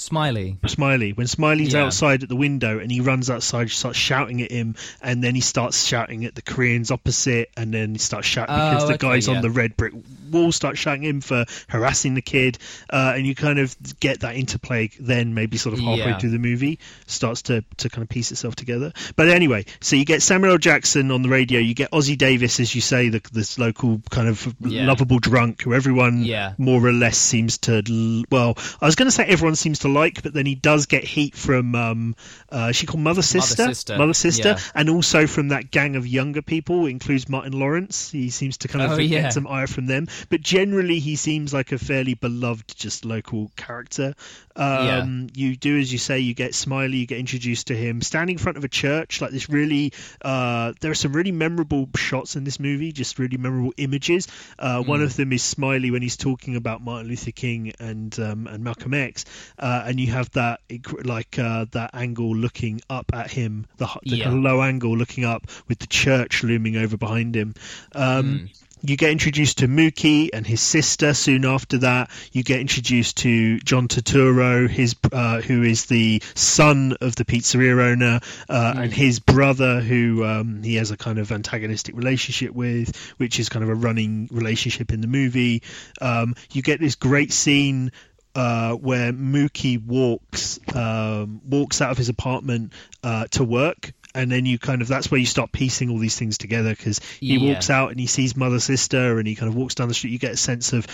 Smiley. 0.00 0.56
Smiley. 0.66 1.12
When 1.12 1.26
Smiley's 1.26 1.72
Yeah. 1.72 1.84
outside 1.84 2.22
at 2.22 2.28
the 2.28 2.36
window 2.36 2.78
and 2.78 2.90
he 2.90 3.00
runs 3.00 3.28
outside, 3.30 3.70
she 3.70 3.76
starts 3.76 3.98
shouting 3.98 4.42
at 4.42 4.50
him, 4.50 4.76
and 5.02 5.22
then 5.22 5.34
he 5.34 5.40
starts 5.40 5.84
shouting 5.84 6.24
at 6.24 6.34
the 6.34 6.42
Koreans 6.42 6.90
opposite, 6.90 7.50
and 7.56 7.72
then 7.74 7.92
he 7.92 7.98
starts 7.98 8.26
shouting 8.26 8.54
Oh, 8.54 8.70
because 8.70 8.88
the 8.88 8.94
okay, 8.94 9.08
guys 9.08 9.28
yeah. 9.28 9.34
on 9.36 9.42
the 9.42 9.50
red 9.50 9.76
brick 9.76 9.92
wall 10.30 10.52
start 10.52 10.76
shouting 10.78 11.04
at 11.04 11.10
him 11.10 11.20
for 11.20 11.44
harassing 11.68 12.14
the 12.14 12.22
kid, 12.22 12.58
uh, 12.90 13.14
and 13.16 13.26
you 13.26 13.34
kind 13.34 13.58
of 13.58 13.74
get 13.98 14.20
that 14.20 14.36
interplay. 14.36 14.90
Then 15.00 15.34
maybe 15.34 15.56
sort 15.56 15.72
of 15.74 15.80
halfway 15.80 15.98
Yeah. 16.10 16.18
through 16.18 16.30
the 16.30 16.38
movie 16.38 16.78
starts 17.06 17.42
to 17.42 17.64
to 17.78 17.88
kind 17.88 18.02
of 18.02 18.08
piece 18.08 18.30
itself 18.30 18.54
together. 18.56 18.92
But 19.16 19.28
anyway, 19.28 19.64
so 19.80 19.96
you 19.96 20.04
get 20.04 20.22
Samuel 20.22 20.52
L. 20.52 20.58
Jackson 20.58 21.10
on 21.10 21.22
the 21.22 21.28
radio, 21.28 21.60
you 21.60 21.74
get 21.74 21.90
Ossie 21.90 22.16
Davis, 22.18 22.60
as 22.60 22.74
you 22.74 22.80
say, 22.80 23.08
the 23.08 23.20
this 23.32 23.58
local 23.58 24.00
kind 24.10 24.28
of 24.28 24.54
lovable 24.60 25.18
drunk 25.18 25.62
who 25.62 25.74
everyone 25.74 26.24
Yeah. 26.24 26.52
more 26.58 26.84
or 26.84 26.92
less 26.92 27.16
seems 27.18 27.58
to 27.58 27.82
well 28.30 28.56
i 28.80 28.86
was 28.86 28.94
going 28.94 29.06
to 29.06 29.12
say 29.12 29.24
everyone 29.24 29.56
seems 29.56 29.80
to 29.80 29.87
like 29.88 30.22
but 30.22 30.32
then 30.34 30.46
he 30.46 30.54
does 30.54 30.86
get 30.86 31.04
heat 31.04 31.34
from 31.34 31.74
um 31.74 32.16
uh 32.50 32.72
she 32.72 32.86
called 32.86 33.00
mother 33.02 33.22
sister? 33.22 33.64
Sister, 33.64 33.96
Mother 33.98 34.14
Sister, 34.14 34.50
yeah. 34.56 34.58
and 34.74 34.88
also 34.90 35.26
from 35.26 35.48
that 35.48 35.70
gang 35.70 35.96
of 35.96 36.06
younger 36.06 36.42
people 36.42 36.86
includes 36.86 37.28
martin 37.28 37.52
lawrence. 37.58 38.10
He 38.10 38.30
seems 38.30 38.58
to 38.58 38.68
kind 38.68 38.84
of 38.84 38.92
Oh, 38.92 38.96
get 38.96 39.06
yeah. 39.06 39.28
some 39.30 39.46
ire 39.46 39.66
from 39.66 39.86
them. 39.86 40.06
But 40.30 40.40
generally 40.40 40.98
he 40.98 41.16
seems 41.16 41.52
like 41.52 41.72
a 41.72 41.78
fairly 41.78 42.14
beloved 42.14 42.76
just 42.76 43.04
local 43.04 43.50
character. 43.56 44.14
Um 44.56 45.28
you 45.34 45.56
do 45.56 45.78
as 45.78 45.92
you 45.92 45.98
say 45.98 46.18
you 46.18 46.34
get 46.34 46.54
smiley 46.54 46.98
you 46.98 47.06
get 47.06 47.18
introduced 47.18 47.68
to 47.68 47.76
him. 47.76 48.00
Standing 48.02 48.34
in 48.34 48.38
front 48.38 48.58
of 48.58 48.64
a 48.64 48.68
church 48.68 49.20
like 49.20 49.30
this 49.30 49.48
really 49.48 49.92
uh 50.22 50.72
there 50.80 50.90
are 50.90 50.94
some 50.96 51.12
really 51.12 51.32
memorable 51.32 51.88
shots 51.96 52.34
in 52.36 52.44
this 52.44 52.58
movie 52.58 52.92
just 52.92 53.18
really 53.18 53.36
memorable 53.36 53.72
images. 53.76 54.26
Uh 54.58 54.82
one 54.82 54.98
Mm. 55.00 55.04
of 55.04 55.16
them 55.16 55.32
is 55.32 55.42
smiley 55.42 55.90
when 55.92 56.02
he's 56.02 56.16
talking 56.16 56.56
about 56.56 56.82
martin 56.82 57.08
luther 57.08 57.30
king 57.30 57.72
and 57.78 58.18
um 58.18 58.46
and 58.48 58.64
malcolm 58.64 58.94
x. 58.94 59.24
Uh 59.58 59.77
and 59.86 59.98
you 60.00 60.08
have 60.12 60.30
that 60.32 60.60
like 61.04 61.38
uh 61.38 61.66
that 61.72 61.90
angle 61.94 62.34
looking 62.34 62.80
up 62.90 63.06
at 63.12 63.30
him 63.30 63.66
the, 63.76 63.86
the 64.04 64.16
Yeah. 64.16 64.24
kind 64.24 64.38
of 64.38 64.42
low 64.42 64.62
angle 64.62 64.96
looking 64.96 65.24
up 65.24 65.46
with 65.68 65.78
the 65.78 65.86
church 65.86 66.42
looming 66.42 66.76
over 66.76 66.96
behind 66.96 67.34
him 67.36 67.54
um 67.94 68.48
Mm. 68.48 68.48
you 68.80 68.96
get 68.96 69.10
introduced 69.10 69.58
to 69.58 69.66
Mookie 69.66 70.30
and 70.32 70.46
his 70.46 70.60
sister. 70.60 71.12
Soon 71.12 71.44
after 71.44 71.78
that, 71.78 72.10
you 72.30 72.44
get 72.44 72.60
introduced 72.60 73.16
to 73.18 73.58
John 73.58 73.88
Turturro, 73.88 74.68
his 74.70 74.94
uh, 75.12 75.40
who 75.40 75.64
is 75.64 75.86
the 75.86 76.22
son 76.36 76.94
of 77.00 77.16
the 77.16 77.24
pizzeria 77.24 77.90
owner, 77.90 78.20
uh, 78.48 78.74
and 78.76 78.92
his 78.92 79.18
brother, 79.18 79.80
who 79.80 80.24
um, 80.24 80.62
he 80.62 80.76
has 80.76 80.92
a 80.92 80.96
kind 80.96 81.18
of 81.18 81.32
antagonistic 81.32 81.96
relationship 81.96 82.52
with, 82.54 82.94
which 83.16 83.40
is 83.40 83.48
kind 83.48 83.64
of 83.64 83.68
a 83.68 83.74
running 83.74 84.28
relationship 84.30 84.92
in 84.92 85.00
the 85.00 85.08
movie. 85.08 85.64
Um, 86.00 86.36
you 86.52 86.62
get 86.62 86.78
this 86.78 86.94
great 86.94 87.32
scene 87.32 87.90
uh, 88.38 88.72
where 88.74 89.12
Mookie 89.12 89.84
walks 89.84 90.60
um, 90.74 91.40
walks 91.48 91.80
out 91.82 91.90
of 91.90 91.98
his 91.98 92.08
apartment 92.08 92.72
uh, 93.02 93.26
to 93.32 93.42
work, 93.42 93.92
and 94.14 94.30
then 94.30 94.46
you 94.46 94.58
kind 94.58 94.80
of 94.82 94.86
that's 94.88 95.10
where 95.10 95.18
you 95.18 95.26
start 95.26 95.50
piecing 95.50 95.90
all 95.90 95.98
these 95.98 96.16
things 96.16 96.38
together 96.38 96.70
because 96.70 97.00
he 97.20 97.36
Yeah. 97.36 97.52
walks 97.52 97.68
out 97.70 97.90
and 97.90 97.98
he 97.98 98.06
sees 98.06 98.36
mother 98.36 98.60
sister 98.60 99.18
and 99.18 99.26
he 99.26 99.34
kind 99.34 99.48
of 99.48 99.56
walks 99.56 99.74
down 99.74 99.88
the 99.88 99.94
street. 99.94 100.10
You 100.12 100.18
get 100.20 100.32
a 100.32 100.36
sense 100.36 100.72
of 100.72 100.86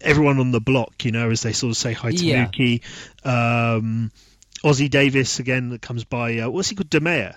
everyone 0.00 0.38
on 0.38 0.52
the 0.52 0.60
block, 0.60 1.04
you 1.04 1.10
know, 1.10 1.30
as 1.30 1.42
they 1.42 1.52
sort 1.52 1.72
of 1.72 1.76
say 1.76 1.92
hi 1.92 2.12
to 2.12 2.24
Yeah. 2.24 2.46
Mookie. 2.46 2.82
Um, 3.24 4.12
Ossie 4.64 4.90
Davis 4.90 5.38
again 5.38 5.70
that 5.70 5.82
comes 5.82 6.04
by. 6.04 6.38
Uh, 6.38 6.50
what's 6.50 6.68
he 6.68 6.76
called? 6.76 6.90
Da 6.90 7.00
Mayor. 7.00 7.34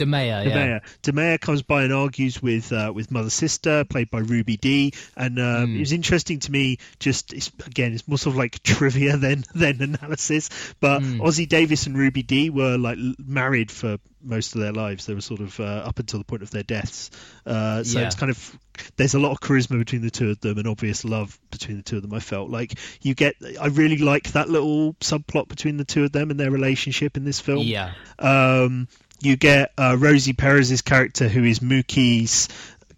Da 0.00 0.06
Mayor, 0.06 0.42
yeah. 0.46 0.80
Da 1.02 1.12
Mayor. 1.12 1.38
Comes 1.38 1.62
by 1.62 1.82
and 1.84 1.92
argues 1.92 2.42
with 2.42 2.72
uh, 2.72 2.90
with 2.94 3.10
Mother 3.10 3.30
Sister, 3.30 3.84
played 3.84 4.10
by 4.10 4.18
Ruby 4.20 4.56
Dee. 4.56 4.94
And 5.16 5.38
um, 5.38 5.66
Hmm. 5.66 5.76
it 5.76 5.80
was 5.80 5.92
interesting 5.92 6.38
to 6.40 6.50
me. 6.50 6.78
Just 6.98 7.32
it's, 7.34 7.50
again, 7.66 7.92
it's 7.92 8.08
more 8.08 8.18
sort 8.18 8.34
of 8.34 8.38
like 8.38 8.62
trivia 8.64 9.16
than 9.16 9.44
than 9.54 9.82
analysis. 9.82 10.48
But 10.80 11.00
Hmm. 11.02 11.20
Ossie 11.20 11.48
Davis 11.48 11.86
and 11.86 11.96
Ruby 11.96 12.22
Dee 12.22 12.50
were 12.50 12.78
like 12.78 12.98
married 13.18 13.70
for 13.70 13.98
most 14.22 14.54
of 14.54 14.60
their 14.60 14.72
lives. 14.72 15.06
They 15.06 15.14
were 15.14 15.20
sort 15.20 15.40
of 15.40 15.58
uh, 15.60 15.64
up 15.64 15.98
until 15.98 16.18
the 16.18 16.24
point 16.24 16.42
of 16.42 16.50
their 16.50 16.62
deaths. 16.62 17.10
Uh, 17.46 17.84
so 17.84 17.98
Yeah. 18.00 18.06
it's 18.06 18.14
kind 18.16 18.30
of 18.30 18.58
there's 18.96 19.14
a 19.14 19.18
lot 19.18 19.32
of 19.32 19.40
charisma 19.40 19.78
between 19.78 20.00
the 20.02 20.10
two 20.10 20.30
of 20.30 20.40
them 20.40 20.56
and 20.58 20.66
obvious 20.66 21.04
love 21.04 21.38
between 21.50 21.76
the 21.76 21.82
two 21.82 21.96
of 21.96 22.02
them. 22.02 22.14
I 22.14 22.20
felt 22.20 22.48
like 22.50 22.78
you 23.02 23.14
get. 23.14 23.34
I 23.60 23.66
really 23.66 23.98
like 23.98 24.32
that 24.32 24.48
little 24.48 24.94
subplot 24.94 25.48
between 25.48 25.76
the 25.76 25.84
two 25.84 26.04
of 26.04 26.12
them 26.12 26.30
and 26.30 26.40
their 26.40 26.50
relationship 26.50 27.16
in 27.18 27.24
this 27.24 27.40
film. 27.40 27.66
Yeah. 27.66 27.92
Um, 28.18 28.88
you 29.20 29.36
get 29.36 29.72
uh, 29.78 29.96
Rosie 29.98 30.32
Perez's 30.32 30.82
character, 30.82 31.28
who 31.28 31.44
is 31.44 31.60
Mookie's 31.60 32.48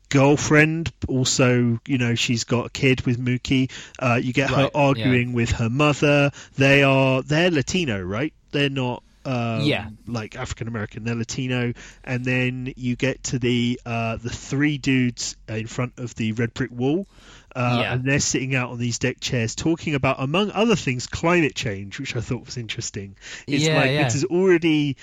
girlfriend. 0.09 0.93
Also, 1.09 1.81
you 1.87 1.99
know, 1.99 2.15
she's 2.15 2.45
got 2.45 2.67
a 2.67 2.71
kid 2.71 3.03
with 3.07 3.19
Mookie. 3.19 3.71
Uh, 3.99 4.21
you 4.23 4.33
get 4.33 4.51
her 4.51 4.63
Right, 4.65 4.71
arguing 4.75 5.33
with 5.33 5.51
her 5.53 5.71
mother. 5.71 6.31
They 6.57 6.83
are 6.83 7.23
they're 7.23 7.51
Latino, 7.51 8.01
right? 8.01 8.33
They're 8.51 8.71
not. 8.71 9.03
Um, 9.25 9.61
Yeah. 9.63 9.89
like 10.09 10.35
African 10.37 10.67
American, 10.67 11.05
they're 11.05 11.15
Latino, 11.15 11.73
and 12.03 12.25
then 12.25 12.73
you 12.77 12.97
get 12.97 13.23
to 13.25 13.39
the 13.39 13.81
uh, 13.87 14.17
the 14.17 14.31
three 14.31 14.79
dudes 14.79 15.37
in 15.49 15.69
front 15.69 15.93
of 15.99 16.13
the 16.17 16.33
red 16.33 16.53
brick 16.55 16.73
wall, 16.73 17.07
uh, 17.55 17.79
Yeah. 17.81 17.95
and 17.95 18.05
they're 18.05 18.21
sitting 18.21 18.55
out 18.55 18.71
on 18.71 18.79
these 18.79 18.99
deck 18.99 19.21
chairs 19.21 19.55
talking 19.55 19.95
about, 19.95 20.17
among 20.19 20.51
other 20.53 20.77
things, 20.77 21.07
climate 21.07 21.55
change, 21.55 21.99
which 22.01 22.17
I 22.17 22.21
thought 22.21 22.45
was 22.47 22.57
interesting. 22.57 23.17
It's 23.47 23.65
Yeah, 23.65 23.77
like 23.77 23.91
yeah. 23.91 24.05
this 24.05 24.15
is 24.15 24.25
already 24.25 24.97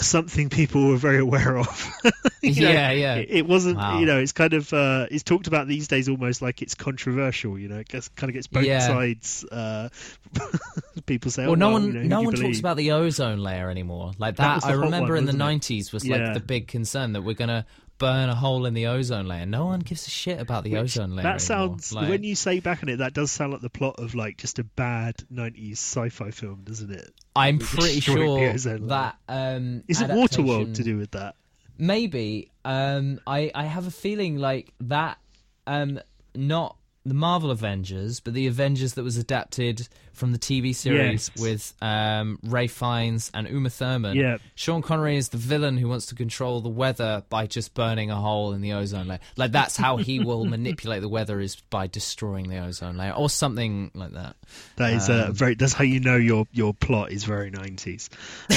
something 0.00 0.48
people 0.48 0.88
were 0.88 0.96
very 0.96 1.18
aware 1.18 1.58
of. 1.58 1.92
You 2.42 2.62
know, 2.62 2.70
Yeah, 2.70 2.90
yeah. 2.92 3.14
It, 3.16 3.28
it 3.30 3.46
wasn't, 3.48 3.76
Wow. 3.78 3.98
you 3.98 4.06
know, 4.06 4.20
it's 4.20 4.30
kind 4.30 4.52
of 4.52 4.72
uh, 4.72 5.06
it's 5.10 5.24
talked 5.24 5.48
about 5.48 5.66
these 5.66 5.88
days 5.88 6.08
almost 6.08 6.40
like 6.42 6.62
it's 6.62 6.74
controversial. 6.76 7.58
You 7.58 7.66
know, 7.68 7.78
it 7.78 7.88
gets, 7.88 8.06
kind 8.08 8.30
of 8.30 8.34
gets 8.34 8.46
both 8.46 8.64
Yeah. 8.64 8.78
sides. 8.86 9.44
Uh, 9.50 9.88
people 11.06 11.30
say, 11.30 11.42
Well, 11.42 11.52
oh, 11.52 11.54
no 11.56 11.66
well, 11.72 11.72
one, 11.74 11.86
you 11.86 11.92
know, 12.04 12.20
no 12.20 12.22
one 12.22 12.34
believe? 12.34 12.46
talks 12.46 12.60
about 12.60 12.76
the 12.76 12.92
ozone 12.92 13.38
layer 13.40 13.68
anymore. 13.70 14.12
Like 14.18 14.36
That 14.36 14.62
that, 14.62 14.68
I 14.68 14.72
remember 14.74 15.14
one, 15.14 15.18
in 15.18 15.24
the 15.26 15.32
'90s 15.44 15.92
was 15.92 16.04
Yeah. 16.04 16.16
like 16.18 16.34
the 16.34 16.40
big 16.40 16.68
concern 16.68 17.12
that 17.14 17.22
we're 17.22 17.34
gonna 17.34 17.66
burn 17.98 18.28
a 18.28 18.34
hole 18.34 18.66
in 18.66 18.74
the 18.74 18.86
ozone 18.86 19.26
layer. 19.26 19.46
No 19.46 19.66
one 19.66 19.80
gives 19.80 20.06
a 20.06 20.10
shit 20.10 20.40
about 20.40 20.64
the 20.64 20.72
Which- 20.72 20.82
ozone 20.98 21.16
layer. 21.16 21.22
That 21.22 21.40
sounds 21.40 21.92
Like, 21.92 22.08
when 22.08 22.22
you 22.22 22.34
say 22.34 22.60
back 22.60 22.82
on 22.82 22.88
it, 22.88 22.96
that 22.98 23.14
does 23.14 23.30
sound 23.32 23.52
like 23.52 23.62
the 23.62 23.70
plot 23.70 23.96
of 23.98 24.14
like 24.14 24.36
just 24.38 24.58
a 24.58 24.64
bad 24.64 25.16
'90s 25.32 25.72
sci-fi 25.72 26.30
film, 26.30 26.62
doesn't 26.64 26.90
it? 26.90 27.10
I'm 27.34 27.58
pretty 27.58 28.00
sure 28.00 28.52
that 28.52 29.16
um, 29.28 29.82
Is 29.88 30.00
it 30.00 30.10
Waterworld 30.10 30.74
to 30.74 30.82
do 30.84 30.98
with 30.98 31.12
that? 31.12 31.36
Maybe. 31.78 32.50
Um, 32.64 33.20
I 33.26 33.50
I 33.54 33.64
have 33.64 33.86
a 33.86 33.90
feeling 33.90 34.36
like 34.38 34.72
that. 34.80 35.18
Um, 35.66 36.00
not 36.34 36.76
the 37.04 37.14
Marvel 37.14 37.50
Avengers, 37.50 38.20
but 38.20 38.34
the 38.34 38.46
Avengers 38.46 38.94
that 38.94 39.02
was 39.04 39.16
adapted 39.16 39.88
from 40.16 40.32
the 40.32 40.38
TV 40.38 40.74
series 40.74 41.30
Yes. 41.34 41.42
with 41.42 41.74
um, 41.82 42.38
Ralph 42.42 42.70
Fiennes 42.72 43.30
and 43.34 43.48
Uma 43.48 43.70
Thurman. 43.70 44.16
Yeah. 44.16 44.38
Sean 44.54 44.82
Connery 44.82 45.16
is 45.16 45.28
the 45.28 45.36
villain 45.36 45.76
who 45.76 45.88
wants 45.88 46.06
to 46.06 46.14
control 46.14 46.60
the 46.60 46.68
weather 46.68 47.22
by 47.28 47.46
just 47.46 47.74
burning 47.74 48.10
a 48.10 48.16
hole 48.16 48.52
in 48.52 48.60
the 48.62 48.72
ozone 48.72 49.06
layer. 49.08 49.20
Like 49.36 49.52
that's 49.52 49.76
how 49.76 49.98
he 49.98 50.18
will 50.20 50.44
manipulate 50.56 51.02
the 51.02 51.08
weather 51.08 51.38
is 51.40 51.56
by 51.70 51.86
destroying 51.86 52.48
the 52.48 52.58
ozone 52.58 52.96
layer 52.96 53.12
or 53.12 53.30
something 53.30 53.90
like 53.94 54.12
that. 54.12 54.36
That 54.76 54.92
is 54.94 55.08
Um, 55.10 55.20
uh, 55.20 55.32
very. 55.32 55.54
That's 55.54 55.72
how 55.72 55.84
you 55.84 56.00
know 56.00 56.16
your 56.16 56.46
your 56.52 56.72
plot 56.74 57.12
is 57.12 57.24
very 57.24 57.50
nineties. 57.50 58.08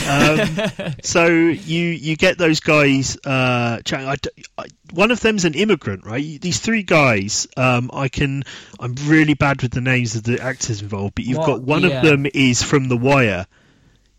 Um, 0.08 0.40
so 1.04 1.26
you 1.28 1.86
you 1.86 2.16
get 2.16 2.38
those 2.38 2.60
guys. 2.60 3.18
Uh, 3.26 3.82
chatting. 3.84 4.08
I 4.08 4.16
I 4.58 4.66
one 4.94 5.12
of 5.12 5.20
them's 5.20 5.46
an 5.46 5.54
immigrant, 5.54 6.06
right? 6.06 6.40
These 6.42 6.60
three 6.60 6.84
guys. 6.84 7.48
Um, 7.58 7.90
I 7.94 8.08
can. 8.08 8.44
I'm 8.80 8.96
really 9.06 9.34
bad 9.34 9.62
with 9.62 9.72
the 9.72 9.82
names 9.82 10.16
of 10.16 10.24
the 10.24 10.42
actors 10.42 10.82
involved, 10.82 11.16
but 11.16 11.26
you've 11.26 11.38
What? 11.40 11.46
Got 11.52 11.62
one 11.62 11.84
Yeah. 11.84 11.98
of 11.98 12.04
them 12.04 12.26
is 12.34 12.62
from 12.64 12.88
The 12.90 12.98
Wire. 12.98 13.46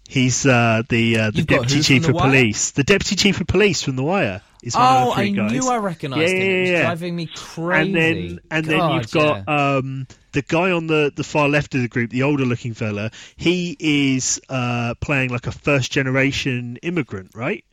He's 0.09 0.45
uh, 0.45 0.83
the 0.89 1.18
uh, 1.18 1.31
the 1.31 1.39
You've 1.39 1.47
deputy 1.47 1.81
chief 1.83 2.09
of 2.09 2.14
The 2.14 2.20
police. 2.20 2.72
The 2.72 2.83
deputy 2.85 3.14
chief 3.16 3.41
of 3.41 3.47
police 3.47 3.83
from 3.83 3.95
The 3.97 4.03
Wire 4.03 4.43
is 4.62 4.74
one 4.74 4.83
Oh, 4.85 5.11
of 5.11 5.16
the 5.16 5.22
I 5.22 5.26
three 5.26 5.33
guys. 5.37 5.53
knew 5.53 5.68
I 5.70 5.76
recognised 5.78 6.20
Yeah, 6.33 6.39
him. 6.39 6.43
It 6.57 6.61
was 6.61 6.68
yeah, 6.68 6.74
yeah. 6.76 6.83
driving 6.83 7.16
me 7.16 7.26
crazy. 7.35 7.81
and 7.89 7.95
then 7.97 8.41
and 8.51 8.64
then 8.66 8.91
you've 8.93 9.11
got 9.12 9.45
yeah. 9.47 9.76
um, 9.76 10.07
the 10.33 10.43
guy 10.43 10.72
on 10.72 10.87
the, 10.89 11.12
the 11.14 11.22
far 11.24 11.49
left 11.49 11.74
of 11.76 11.83
the 11.83 11.89
group, 11.89 12.11
the 12.11 12.24
older 12.24 12.45
looking 12.45 12.74
fella. 12.74 13.11
He 13.37 13.76
is 13.78 14.41
uh, 14.49 14.95
playing 15.01 15.31
like 15.31 15.47
a 15.47 15.53
first 15.53 15.93
generation 15.93 16.78
immigrant, 16.83 17.31
right? 17.35 17.64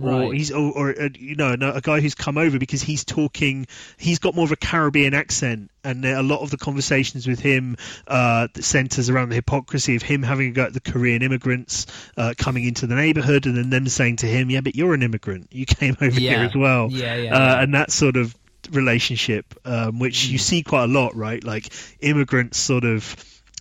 Or 0.00 0.20
Right. 0.28 0.32
he's 0.34 0.50
or, 0.52 0.72
or 0.72 0.90
uh, 0.90 1.08
you 1.18 1.36
know 1.36 1.54
a 1.74 1.80
guy 1.80 2.00
who's 2.00 2.14
come 2.14 2.36
over 2.36 2.58
because 2.58 2.82
he's 2.82 3.04
talking. 3.04 3.66
He's 3.96 4.18
got 4.18 4.34
more 4.34 4.44
of 4.44 4.52
a 4.52 4.56
Caribbean 4.56 5.14
accent, 5.14 5.70
and 5.82 6.04
a 6.04 6.22
lot 6.22 6.40
of 6.40 6.50
the 6.50 6.58
conversations 6.58 7.26
with 7.26 7.40
him 7.40 7.76
uh, 8.06 8.48
centers 8.56 9.08
around 9.08 9.30
the 9.30 9.36
hypocrisy 9.36 9.96
of 9.96 10.02
him 10.02 10.22
having 10.22 10.48
a 10.48 10.52
go 10.52 10.64
at 10.64 10.74
the 10.74 10.80
Korean 10.80 11.22
immigrants 11.22 11.86
uh, 12.16 12.34
coming 12.36 12.64
into 12.64 12.86
the 12.86 12.94
neighborhood, 12.94 13.46
and 13.46 13.56
then 13.56 13.70
them 13.70 13.88
saying 13.88 14.16
to 14.16 14.26
him, 14.26 14.50
"Yeah, 14.50 14.60
but 14.60 14.76
you're 14.76 14.92
an 14.94 15.02
immigrant. 15.02 15.48
You 15.50 15.64
came 15.64 15.96
over 16.00 16.20
here 16.20 16.40
as 16.40 16.54
well." 16.54 16.88
Yeah, 16.90 17.14
yeah, 17.16 17.34
uh, 17.34 17.38
yeah. 17.38 17.62
and 17.62 17.74
that 17.74 17.90
sort 17.90 18.16
of 18.16 18.34
relationship, 18.70 19.54
um, 19.64 19.98
which 19.98 20.26
Mm. 20.26 20.30
you 20.32 20.38
see 20.38 20.62
quite 20.62 20.84
a 20.84 20.88
lot, 20.88 21.14
right? 21.16 21.42
Like 21.42 21.72
immigrants 22.00 22.58
sort 22.58 22.84
of 22.84 23.16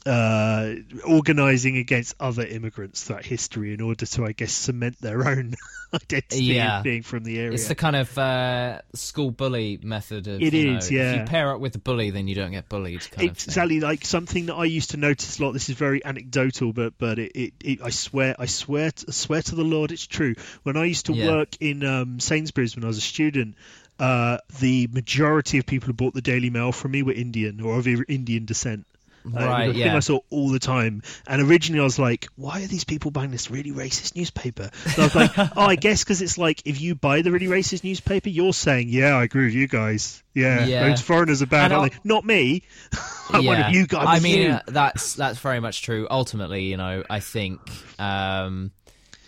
uh, 0.05 0.75
organizing 1.07 1.77
against 1.77 2.15
other 2.19 2.45
immigrants 2.45 3.03
throughout 3.03 3.25
history 3.25 3.73
in 3.73 3.81
order 3.81 4.05
to, 4.05 4.25
I 4.25 4.33
guess, 4.33 4.53
cement 4.53 4.99
their 5.01 5.27
own 5.27 5.55
identity 5.93 6.43
Yeah. 6.45 6.81
being 6.83 7.01
from 7.03 7.23
the 7.23 7.39
area. 7.39 7.53
It's 7.53 7.67
the 7.67 7.75
kind 7.75 7.95
of 7.95 8.15
uh, 8.17 8.81
school 8.93 9.31
bully 9.31 9.79
method 9.81 10.27
of. 10.27 10.41
It 10.41 10.53
you 10.53 10.65
know, 10.65 10.79
yeah. 10.89 11.13
If 11.13 11.21
you 11.21 11.25
pair 11.27 11.51
up 11.51 11.59
with 11.59 11.75
a 11.75 11.79
bully, 11.79 12.11
then 12.11 12.27
you 12.27 12.35
don't 12.35 12.51
get 12.51 12.69
bullied. 12.69 13.01
Kind 13.11 13.29
It's 13.29 13.43
of 13.45 13.49
exactly 13.49 13.79
like 13.79 14.05
something 14.05 14.45
that 14.47 14.55
I 14.55 14.65
used 14.65 14.91
to 14.91 14.97
notice 14.97 15.39
a 15.39 15.43
lot. 15.43 15.53
This 15.53 15.69
is 15.69 15.75
very 15.75 16.03
anecdotal, 16.05 16.71
but 16.73 16.93
but 16.97 17.17
it, 17.17 17.31
it, 17.35 17.53
it 17.63 17.81
I 17.81 17.89
swear 17.89 18.35
I 18.37 18.45
swear 18.45 18.91
I 19.07 19.11
swear 19.11 19.41
to 19.41 19.55
the 19.55 19.63
Lord 19.63 19.91
it's 19.91 20.05
true. 20.05 20.35
When 20.63 20.77
I 20.77 20.85
used 20.85 21.07
to 21.07 21.13
Yeah. 21.13 21.27
work 21.27 21.49
in 21.59 21.83
um, 21.83 22.19
Sainsbury's 22.19 22.75
when 22.75 22.83
I 22.83 22.87
was 22.87 22.97
a 22.97 23.01
student, 23.01 23.55
uh, 23.99 24.37
the 24.59 24.87
majority 24.91 25.57
of 25.57 25.65
people 25.65 25.87
who 25.87 25.93
bought 25.93 26.13
the 26.13 26.21
Daily 26.21 26.49
Mail 26.49 26.71
from 26.71 26.91
me 26.91 27.01
were 27.03 27.13
Indian 27.13 27.61
or 27.61 27.79
of 27.79 27.87
Indian 27.87 28.45
descent. 28.45 28.85
Uh, 29.25 29.45
Right, 29.45 29.69
a 29.69 29.73
thing. 29.73 29.87
I 29.89 29.99
saw 29.99 30.19
all 30.29 30.49
the 30.49 30.59
time. 30.59 31.01
And 31.27 31.41
originally 31.41 31.81
I 31.81 31.83
was 31.83 31.97
like, 31.97 32.27
why 32.35 32.61
are 32.63 32.67
these 32.67 32.83
people 32.83 33.11
buying 33.11 33.31
this 33.31 33.49
really 33.49 33.71
racist 33.71 34.15
newspaper? 34.15 34.69
And 34.85 34.93
I 34.99 35.01
was 35.03 35.15
like, 35.15 35.31
oh, 35.37 35.61
I 35.61 35.75
guess 35.75 36.03
because 36.03 36.21
it's 36.21 36.37
like 36.37 36.61
if 36.65 36.79
you 36.79 36.95
buy 36.95 37.21
the 37.21 37.31
really 37.31 37.47
racist 37.47 37.83
newspaper, 37.83 38.29
you're 38.29 38.53
saying, 38.53 38.89
yeah, 38.89 39.15
I 39.15 39.23
agree 39.23 39.45
with 39.45 39.53
you 39.55 39.67
guys. 39.67 40.21
Yeah, 40.33 40.65
Yeah. 40.65 40.89
those 40.89 41.01
foreigners 41.01 41.41
are 41.41 41.47
bad, 41.47 41.71
And 41.71 41.73
aren't 41.81 41.93
they? 41.93 41.99
Not 42.03 42.25
me. 42.25 42.63
I'm 43.29 43.45
one 43.45 43.57
Yeah. 43.57 43.69
of 43.69 43.73
you 43.75 43.87
guys. 43.87 44.05
I 44.07 44.19
mean, 44.19 44.41
you. 44.41 44.49
uh, 44.51 44.59
that's 44.67 45.15
that's 45.15 45.39
very 45.39 45.59
much 45.59 45.81
true. 45.81 46.07
Ultimately, 46.11 46.65
you 46.65 46.77
know, 46.77 47.03
I 47.09 47.19
think 47.21 47.59
um, 47.99 48.71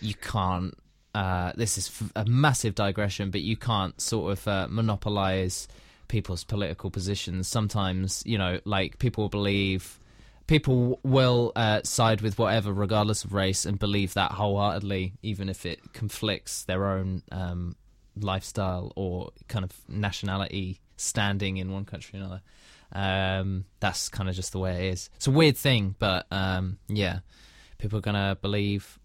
you 0.02 0.14
can't. 0.14 0.78
Uh, 1.16 1.52
this 1.56 1.80
is 1.80 1.88
f- 1.88 2.12
a 2.16 2.26
massive 2.26 2.76
digression, 2.76 3.32
but 3.32 3.42
you 3.42 3.58
can't 3.58 4.00
sort 4.00 4.34
of 4.34 4.48
uh, 4.48 4.68
monopolize 4.70 5.68
people's 6.08 6.44
political 6.44 6.90
positions. 6.90 7.48
Sometimes, 7.48 8.24
you 8.26 8.38
know, 8.38 8.60
like 8.66 9.00
people 9.00 9.30
believe. 9.30 10.00
People 10.48 11.02
will 11.04 11.52
uh, 11.58 11.82
side 11.84 12.22
with 12.22 12.40
whatever, 12.40 12.72
regardless 12.72 13.26
of 13.26 13.34
race, 13.34 13.66
and 13.66 13.78
believe 13.78 14.14
that 14.14 14.32
wholeheartedly, 14.32 15.12
even 15.22 15.50
if 15.50 15.66
it 15.66 15.92
conflicts 15.92 16.64
their 16.64 16.88
own 16.88 17.22
um, 17.34 17.76
lifestyle 18.16 18.94
or 18.96 19.32
kind 19.50 19.66
of 19.66 19.74
nationality 19.90 20.80
standing 20.96 21.58
in 21.58 21.72
one 21.72 21.86
country 21.86 22.20
or 22.20 22.24
another. 22.24 22.42
Um, 22.94 23.66
that's 23.80 24.10
kind 24.10 24.30
of 24.30 24.36
just 24.36 24.52
the 24.52 24.60
way 24.60 24.88
it 24.88 24.94
is. 24.94 25.10
It's 25.16 25.28
a 25.28 25.32
weird 25.32 25.58
thing, 25.58 25.96
but 26.00 26.26
um, 26.32 26.78
yeah, 26.88 27.20
people 27.78 28.00
are 28.00 28.02
gonna 28.02 28.38
believe 28.42 28.97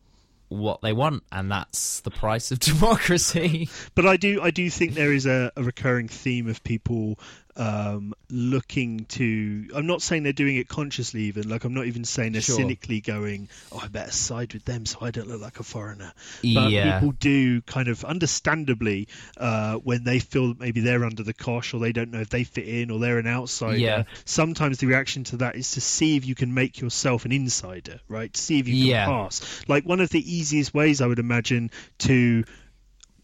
what 0.54 0.80
they 0.82 0.92
want, 0.92 1.22
and 1.32 1.50
that's 1.50 2.00
the 2.00 2.10
price 2.10 2.50
of 2.50 2.58
democracy. 2.60 3.68
But 3.94 4.06
I 4.06 4.16
do, 4.16 4.40
I 4.42 4.50
do 4.50 4.68
think 4.70 4.94
there 4.94 5.12
is 5.12 5.26
a, 5.26 5.52
a 5.56 5.62
recurring 5.62 6.08
theme 6.08 6.48
of 6.48 6.62
people 6.64 7.18
um, 7.56 8.14
looking 8.30 9.04
to. 9.06 9.68
I'm 9.74 9.86
not 9.86 10.00
saying 10.02 10.22
they're 10.22 10.32
doing 10.32 10.56
it 10.56 10.68
consciously, 10.68 11.22
even 11.24 11.48
like 11.48 11.64
I'm 11.64 11.74
not 11.74 11.86
even 11.86 12.04
saying 12.04 12.32
they're 12.32 12.40
Sure. 12.42 12.56
cynically 12.56 13.00
going, 13.00 13.48
"Oh, 13.70 13.80
I 13.82 13.88
better 13.88 14.10
side 14.10 14.54
with 14.54 14.64
them 14.64 14.86
so 14.86 14.98
I 15.02 15.10
don't 15.10 15.28
look 15.28 15.40
like 15.40 15.60
a 15.60 15.62
foreigner." 15.62 16.12
But 16.42 16.70
yeah, 16.70 16.94
people 16.94 17.12
do 17.12 17.60
kind 17.62 17.88
of 17.88 18.04
understandably 18.04 19.08
uh, 19.36 19.74
when 19.76 20.04
they 20.04 20.18
feel 20.18 20.48
that 20.48 20.60
maybe 20.60 20.80
they're 20.80 21.04
under 21.04 21.22
the 21.22 21.34
cosh 21.34 21.74
or 21.74 21.78
they 21.80 21.92
don't 21.92 22.10
know 22.10 22.20
if 22.20 22.30
they 22.30 22.44
fit 22.44 22.66
in 22.66 22.90
or 22.90 22.98
they're 22.98 23.18
an 23.18 23.26
outsider. 23.26 23.76
Yeah. 23.78 24.04
Sometimes 24.24 24.78
the 24.78 24.86
reaction 24.86 25.24
to 25.24 25.36
that 25.38 25.56
is 25.56 25.72
to 25.72 25.80
see 25.80 26.16
if 26.16 26.24
you 26.26 26.34
can 26.34 26.54
make 26.54 26.80
yourself 26.80 27.24
an 27.24 27.32
insider, 27.32 28.00
right? 28.08 28.34
See 28.36 28.58
if 28.58 28.68
you 28.68 28.74
can 28.74 28.86
Yeah. 28.86 29.04
pass. 29.06 29.62
Like 29.68 29.84
one 29.84 30.00
of 30.00 30.08
the 30.10 30.20
easiest 30.34 30.72
ways 30.72 31.00
I 31.00 31.06
would 31.06 31.18
imagine 31.18 31.70
to 31.98 32.44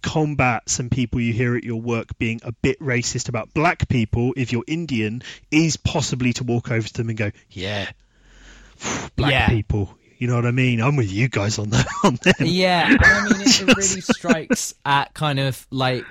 combat 0.02 0.68
some 0.68 0.88
people 0.90 1.20
you 1.20 1.32
hear 1.32 1.56
at 1.56 1.64
your 1.64 1.80
work 1.80 2.16
being 2.18 2.40
a 2.44 2.52
bit 2.52 2.78
racist 2.80 3.28
about 3.28 3.52
black 3.54 3.88
people 3.88 4.32
if 4.36 4.52
you're 4.52 4.64
Indian 4.66 5.22
is 5.50 5.76
possibly 5.76 6.32
to 6.34 6.44
walk 6.44 6.70
over 6.70 6.86
to 6.86 6.92
them 6.94 7.08
and 7.08 7.18
go, 7.18 7.30
yeah, 7.50 7.90
black 9.16 9.32
Yeah. 9.32 9.48
people. 9.48 9.94
You 10.18 10.26
know 10.26 10.34
what 10.34 10.46
I 10.46 10.50
mean? 10.50 10.80
I'm 10.80 10.96
with 10.96 11.12
you 11.12 11.28
guys 11.28 11.58
on 11.60 11.70
that. 11.70 11.86
On 12.04 12.18
them. 12.22 12.34
Yeah, 12.40 12.96
I 13.00 13.22
mean, 13.28 13.40
it 13.40 13.60
really 13.76 14.00
strikes 14.00 14.74
at 14.84 15.14
kind 15.14 15.38
of 15.38 15.64
like 15.70 16.04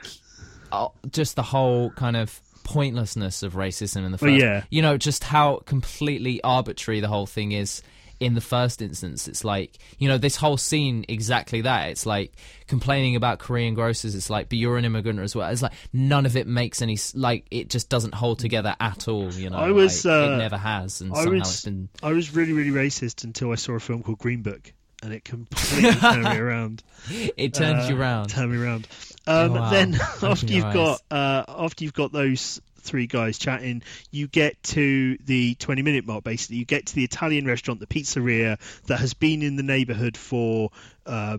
uh, 0.72 0.88
just 1.12 1.36
the 1.36 1.44
whole 1.44 1.90
kind 1.90 2.16
of 2.16 2.40
pointlessness 2.64 3.44
of 3.44 3.54
racism 3.56 4.06
in 4.06 4.12
the 4.14 4.18
Well, 4.22 4.32
first. 4.32 4.42
yeah. 4.42 4.64
You 4.70 4.82
know, 4.82 4.98
just 4.98 5.26
how 5.26 5.58
completely 5.66 6.42
arbitrary 6.42 7.02
the 7.02 7.10
whole 7.10 7.26
thing 7.26 7.52
is 7.52 7.82
in 8.20 8.34
the 8.34 8.42
first 8.42 8.82
instance. 8.82 9.28
It's 9.28 9.44
like, 9.44 9.78
you 10.00 10.08
know, 10.08 10.18
this 10.18 10.36
whole 10.36 10.58
scene, 10.58 11.06
exactly 11.08 11.62
that. 11.62 11.90
It's 11.90 12.06
like 12.06 12.34
complaining 12.68 13.16
about 13.16 13.40
Korean 13.40 13.74
grocers. 13.76 14.16
It's 14.16 14.30
like, 14.30 14.50
but 14.50 14.58
you're 14.58 14.78
an 14.78 14.86
immigrant 14.86 15.20
as 15.20 15.36
well. 15.36 15.50
It's 15.50 15.62
like 15.62 15.74
none 15.94 16.26
of 16.26 16.36
it 16.36 16.48
makes 16.48 16.82
any, 16.82 16.98
like, 17.14 17.46
it 17.52 17.70
just 17.70 17.90
doesn't 17.90 18.14
hold 18.16 18.40
together 18.40 18.76
at 18.80 19.08
all, 19.08 19.32
you 19.34 19.50
know. 19.50 19.58
I 19.58 19.72
was, 19.72 20.04
like, 20.06 20.14
uh, 20.14 20.34
it 20.34 20.38
never 20.38 20.58
has, 20.58 21.02
and 21.02 21.12
I 21.14 21.24
somehow 21.24 21.32
was- 21.40 21.50
it's 21.50 21.66
been. 21.66 21.90
I 22.04 22.12
was 22.14 22.34
really, 22.36 22.54
really 22.54 22.72
racist 22.72 23.24
until 23.24 23.52
I 23.52 23.56
saw 23.56 23.74
a 23.74 23.80
film 23.80 24.04
called 24.04 24.18
Green 24.20 24.42
Book, 24.42 24.74
and 25.04 25.14
it 25.14 25.24
completely 25.24 25.92
turned 25.94 26.24
me 26.24 26.38
around. 26.38 26.84
It 27.10 27.54
turns 27.54 27.86
Uh, 27.86 27.90
you 27.94 28.02
around. 28.02 28.30
Turn 28.30 28.52
me 28.52 28.58
around. 28.58 28.88
Um, 29.28 29.54
Wow. 29.54 29.70
Then 29.70 29.96
after 30.24 30.48
you've 30.54 30.66
eyes. 30.66 30.74
got 30.74 31.02
uh, 31.12 31.44
after 31.48 31.84
you've 31.84 31.94
got 31.94 32.12
those 32.12 32.62
three 32.88 33.06
guys 33.06 33.38
chatting, 33.38 33.84
you 34.10 34.28
get 34.28 34.62
to 34.64 35.18
the 35.26 35.56
twenty 35.56 35.84
minute 35.84 36.08
mark. 36.08 36.24
Basically, 36.24 36.58
you 36.58 36.66
get 36.66 36.88
to 36.88 36.96
the 36.96 37.04
Italian 37.04 37.46
restaurant, 37.46 37.80
the 37.80 37.88
pizzeria 37.88 38.58
that 38.88 39.00
has 39.00 39.14
been 39.14 39.42
in 39.44 39.56
the 39.56 39.64
neighbourhood 39.64 40.18
for. 40.18 40.72
Uh, 41.06 41.38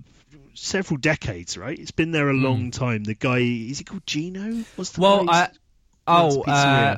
Several 0.54 0.98
decades, 0.98 1.56
right? 1.56 1.78
It's 1.78 1.92
been 1.92 2.10
there 2.10 2.28
a 2.28 2.34
long 2.34 2.72
time. 2.72 3.04
The 3.04 3.14
guy 3.14 3.38
is 3.38 3.78
he 3.78 3.84
called 3.84 4.04
Gino? 4.06 4.64
What's 4.74 4.90
the. 4.90 5.00
Well, 5.00 5.30
I, 5.30 5.50
oh, 6.08 6.42
uh, 6.42 6.96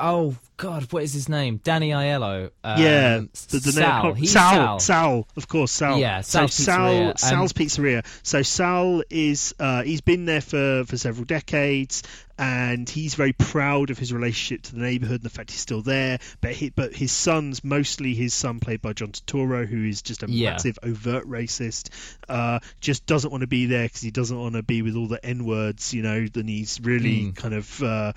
oh 0.00 0.34
God, 0.56 0.92
what 0.92 1.02
is 1.02 1.12
his 1.14 1.28
name? 1.28 1.60
Danny 1.64 1.90
Aiello. 1.90 2.50
Um, 2.64 2.82
yeah, 2.82 3.18
the, 3.50 3.58
the 3.58 3.72
Sal. 3.72 4.04
name- 4.04 4.14
He's 4.16 4.32
Sal, 4.32 4.52
Sal. 4.52 4.80
Sal, 4.80 5.28
of 5.36 5.48
course, 5.48 5.72
Sal. 5.72 5.98
Yeah, 5.98 6.20
so 6.20 6.40
Sal's 6.46 6.54
Sal, 6.54 6.78
Pizzeria, 6.92 7.18
Sal's 7.18 7.52
Pizzeria. 7.52 8.06
So 8.22 8.42
Sal 8.42 9.02
is 9.10 9.54
uh, 9.58 9.82
he's 9.82 10.00
been 10.02 10.26
there 10.26 10.40
for 10.42 10.84
for 10.84 10.96
several 10.98 11.24
decades, 11.24 12.02
and 12.38 12.88
he's 12.88 13.14
very 13.14 13.32
proud 13.32 13.88
of 13.90 13.98
his 13.98 14.12
relationship 14.12 14.62
to 14.64 14.74
the 14.74 14.80
neighbourhood 14.82 15.16
and 15.20 15.24
the 15.24 15.30
fact 15.30 15.50
he's 15.50 15.60
still 15.60 15.80
there. 15.82 16.18
But 16.42 16.52
he, 16.52 16.68
but 16.70 16.94
his 16.94 17.12
son's 17.12 17.64
mostly 17.64 18.14
his 18.14 18.34
son, 18.34 18.60
played 18.60 18.82
by 18.82 18.92
John 18.92 19.12
Turturro, 19.12 19.66
who 19.66 19.84
is 19.84 20.02
just 20.02 20.22
a 20.22 20.26
Yeah. 20.30 20.50
massive 20.52 20.78
overt 20.82 21.26
racist. 21.26 21.88
Uh, 22.28 22.58
just 22.80 23.06
doesn't 23.06 23.30
want 23.30 23.40
to 23.42 23.46
be 23.46 23.64
there 23.66 23.84
because 23.86 24.02
he 24.02 24.10
doesn't 24.10 24.38
want 24.38 24.54
to 24.56 24.62
be 24.62 24.82
with 24.82 24.94
all 24.96 25.06
the 25.08 25.24
n 25.24 25.44
words, 25.46 25.94
you 25.94 26.02
know. 26.02 26.26
Then 26.26 26.48
he's 26.48 26.78
really 26.82 27.20
Mm. 27.32 27.36
kind 27.36 27.54
of 27.54 27.82
uh, 27.82 28.12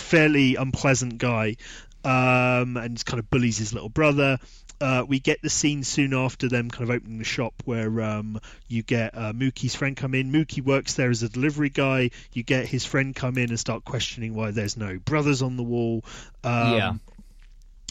fairly 0.00 0.56
unpleasant 0.56 1.18
guy, 1.18 1.56
um, 2.04 2.76
and 2.76 3.04
kind 3.04 3.18
of 3.18 3.30
bullies 3.30 3.58
his 3.58 3.72
little 3.72 3.88
brother. 3.88 4.38
Uh, 4.80 5.04
we 5.06 5.20
get 5.20 5.42
the 5.42 5.50
scene 5.50 5.84
soon 5.84 6.14
after 6.14 6.48
them 6.48 6.70
kind 6.70 6.88
of 6.88 6.96
opening 6.96 7.18
the 7.18 7.24
shop 7.24 7.52
where 7.66 8.00
um, 8.00 8.40
you 8.66 8.82
get 8.82 9.14
uh, 9.14 9.32
Mookie's 9.34 9.74
friend 9.74 9.94
come 9.94 10.14
in. 10.14 10.32
Mookie 10.32 10.64
works 10.64 10.94
there 10.94 11.10
as 11.10 11.22
a 11.22 11.28
delivery 11.28 11.68
guy. 11.68 12.10
You 12.32 12.42
get 12.42 12.66
his 12.66 12.86
friend 12.86 13.14
come 13.14 13.36
in 13.36 13.50
and 13.50 13.60
start 13.60 13.84
questioning 13.84 14.32
why 14.34 14.52
there's 14.52 14.78
no 14.78 14.98
brothers 14.98 15.42
on 15.42 15.58
the 15.58 15.62
wall. 15.62 16.02
Um, 16.42 16.72
Yeah. 16.72 16.92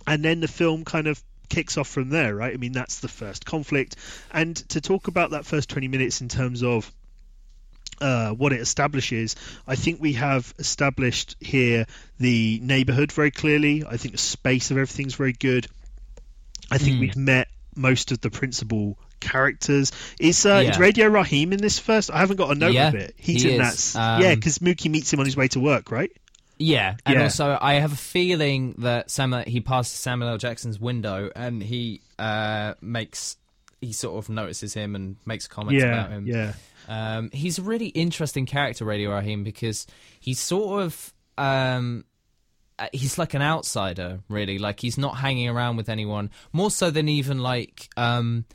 And 0.08 0.26
then 0.26 0.40
the 0.40 0.48
film 0.48 0.84
kind 0.84 1.06
of 1.06 1.22
kicks 1.50 1.78
off 1.78 1.88
from 1.88 2.10
there, 2.10 2.34
right? 2.34 2.54
I 2.54 2.58
mean, 2.58 2.72
that's 2.72 3.00
the 3.00 3.08
first 3.08 3.46
conflict. 3.46 3.96
And 4.32 4.56
to 4.70 4.82
talk 4.82 5.08
about 5.08 5.32
that 5.32 5.46
first 5.46 5.70
20 5.70 5.88
minutes 5.88 6.22
in 6.22 6.30
terms 6.30 6.64
of 6.64 6.92
uh, 8.02 8.32
what 8.32 8.54
it 8.54 8.62
establishes, 8.62 9.36
I 9.68 9.76
think 9.76 10.02
we 10.02 10.14
have 10.14 10.54
established 10.60 11.36
here 11.40 11.86
the 12.20 12.60
neighborhood 12.64 13.12
very 13.12 13.32
clearly. 13.32 13.84
I 13.88 13.98
think 13.98 14.14
the 14.14 14.18
space 14.20 14.72
of 14.72 14.78
everything's 14.78 15.16
very 15.16 15.34
good. 15.34 15.68
I 16.72 16.78
think 16.78 16.98
Mm. 16.98 17.00
we've 17.00 17.16
met 17.18 17.48
most 17.76 18.12
of 18.12 18.22
the 18.22 18.30
principal 18.30 18.98
characters. 19.20 19.92
Is 20.20 20.46
uh, 20.46 20.62
Yeah. 20.64 20.72
is 20.72 20.80
Radio 20.80 21.08
Raheem 21.08 21.52
in 21.54 21.60
this 21.62 21.80
first? 21.80 22.12
I 22.12 22.20
haven't 22.20 22.38
got 22.38 22.52
a 22.52 22.56
note 22.56 22.74
Yeah, 22.74 22.90
of 22.90 22.96
it. 22.96 23.16
He's 23.18 23.44
he 23.44 23.56
in 23.56 23.62
is. 23.62 23.94
that. 23.94 24.00
Um, 24.00 24.22
yeah, 24.22 24.36
because 24.36 24.60
Mookie 24.60 24.90
meets 24.90 25.12
him 25.12 25.20
on 25.20 25.26
his 25.26 25.36
way 25.36 25.48
to 25.50 25.60
work, 25.60 25.92
right? 25.92 26.12
Yeah, 26.58 26.96
and 27.06 27.16
Yeah. 27.16 27.24
also 27.24 27.58
I 27.62 27.76
have 27.76 27.94
a 27.94 27.98
feeling 27.98 28.76
that 28.80 29.10
Samuel 29.10 29.44
he 29.48 29.62
passes 29.62 29.94
Samuel 29.98 30.32
L. 30.32 30.38
Jackson's 30.38 30.80
window 30.80 31.32
and 31.36 31.64
he 31.64 32.02
uh, 32.18 32.74
makes 32.82 33.38
he 33.82 33.94
sort 33.94 34.22
of 34.22 34.30
notices 34.30 34.74
him 34.74 34.94
and 34.94 35.16
makes 35.26 35.48
comments 35.48 35.82
about 35.84 36.12
him. 36.12 36.28
yeah. 36.28 36.54
Um, 36.90 37.30
he's 37.32 37.60
a 37.60 37.62
really 37.62 37.88
interesting 37.88 38.48
character, 38.48 38.84
Radio 38.84 39.12
Raheem, 39.12 39.44
because 39.44 39.86
he's 40.20 40.40
sort 40.40 40.84
of 40.84 41.14
um, 41.38 42.04
uh, 42.80 42.88
he's 42.92 43.20
like 43.20 43.36
an 43.36 43.44
outsider, 43.44 44.22
really. 44.28 44.58
Like 44.58 44.80
he's 44.80 44.98
not 44.98 45.18
hanging 45.18 45.48
around 45.48 45.78
with 45.78 45.88
anyone 45.88 46.32
more 46.52 46.72
so 46.72 46.90
than 46.90 47.08
even 47.08 47.38
like 47.40 47.90
um, 47.96 48.46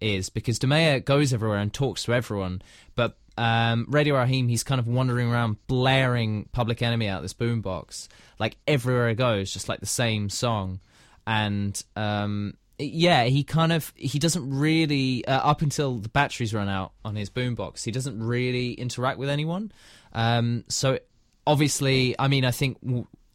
is, 0.00 0.28
because 0.28 0.58
Da 0.58 0.68
Mayor 0.68 1.00
goes 1.00 1.32
everywhere 1.32 1.58
and 1.58 1.72
talks 1.72 2.04
to 2.04 2.12
everyone, 2.14 2.62
but. 2.94 3.16
Um, 3.38 3.86
Radio 3.88 4.18
Raheem, 4.18 4.48
he's 4.48 4.64
kind 4.64 4.78
of 4.78 4.86
wandering 4.86 5.30
around 5.30 5.56
blaring 5.66 6.50
Public 6.52 6.82
Enemy 6.82 7.08
out 7.08 7.22
this 7.22 7.32
boombox, 7.32 8.08
like 8.38 8.58
everywhere 8.66 9.08
he 9.08 9.14
goes, 9.14 9.50
just 9.50 9.66
like 9.66 9.80
the 9.80 9.86
same 9.86 10.28
song, 10.28 10.80
and 11.26 11.82
um, 11.96 12.54
yeah, 12.80 13.24
he 13.24 13.44
kind 13.44 13.72
of 13.72 13.92
he 13.96 14.18
doesn't 14.18 14.48
really 14.50 15.24
uh, 15.26 15.32
up 15.38 15.62
until 15.62 15.96
the 15.98 16.08
batteries 16.08 16.52
run 16.54 16.68
out 16.68 16.92
on 17.04 17.14
his 17.16 17.30
boombox. 17.30 17.84
He 17.84 17.90
doesn't 17.90 18.22
really 18.22 18.72
interact 18.72 19.18
with 19.18 19.28
anyone. 19.28 19.72
Um, 20.12 20.64
so 20.68 20.98
obviously, 21.46 22.14
I 22.18 22.28
mean, 22.28 22.44
I 22.44 22.50
think 22.50 22.78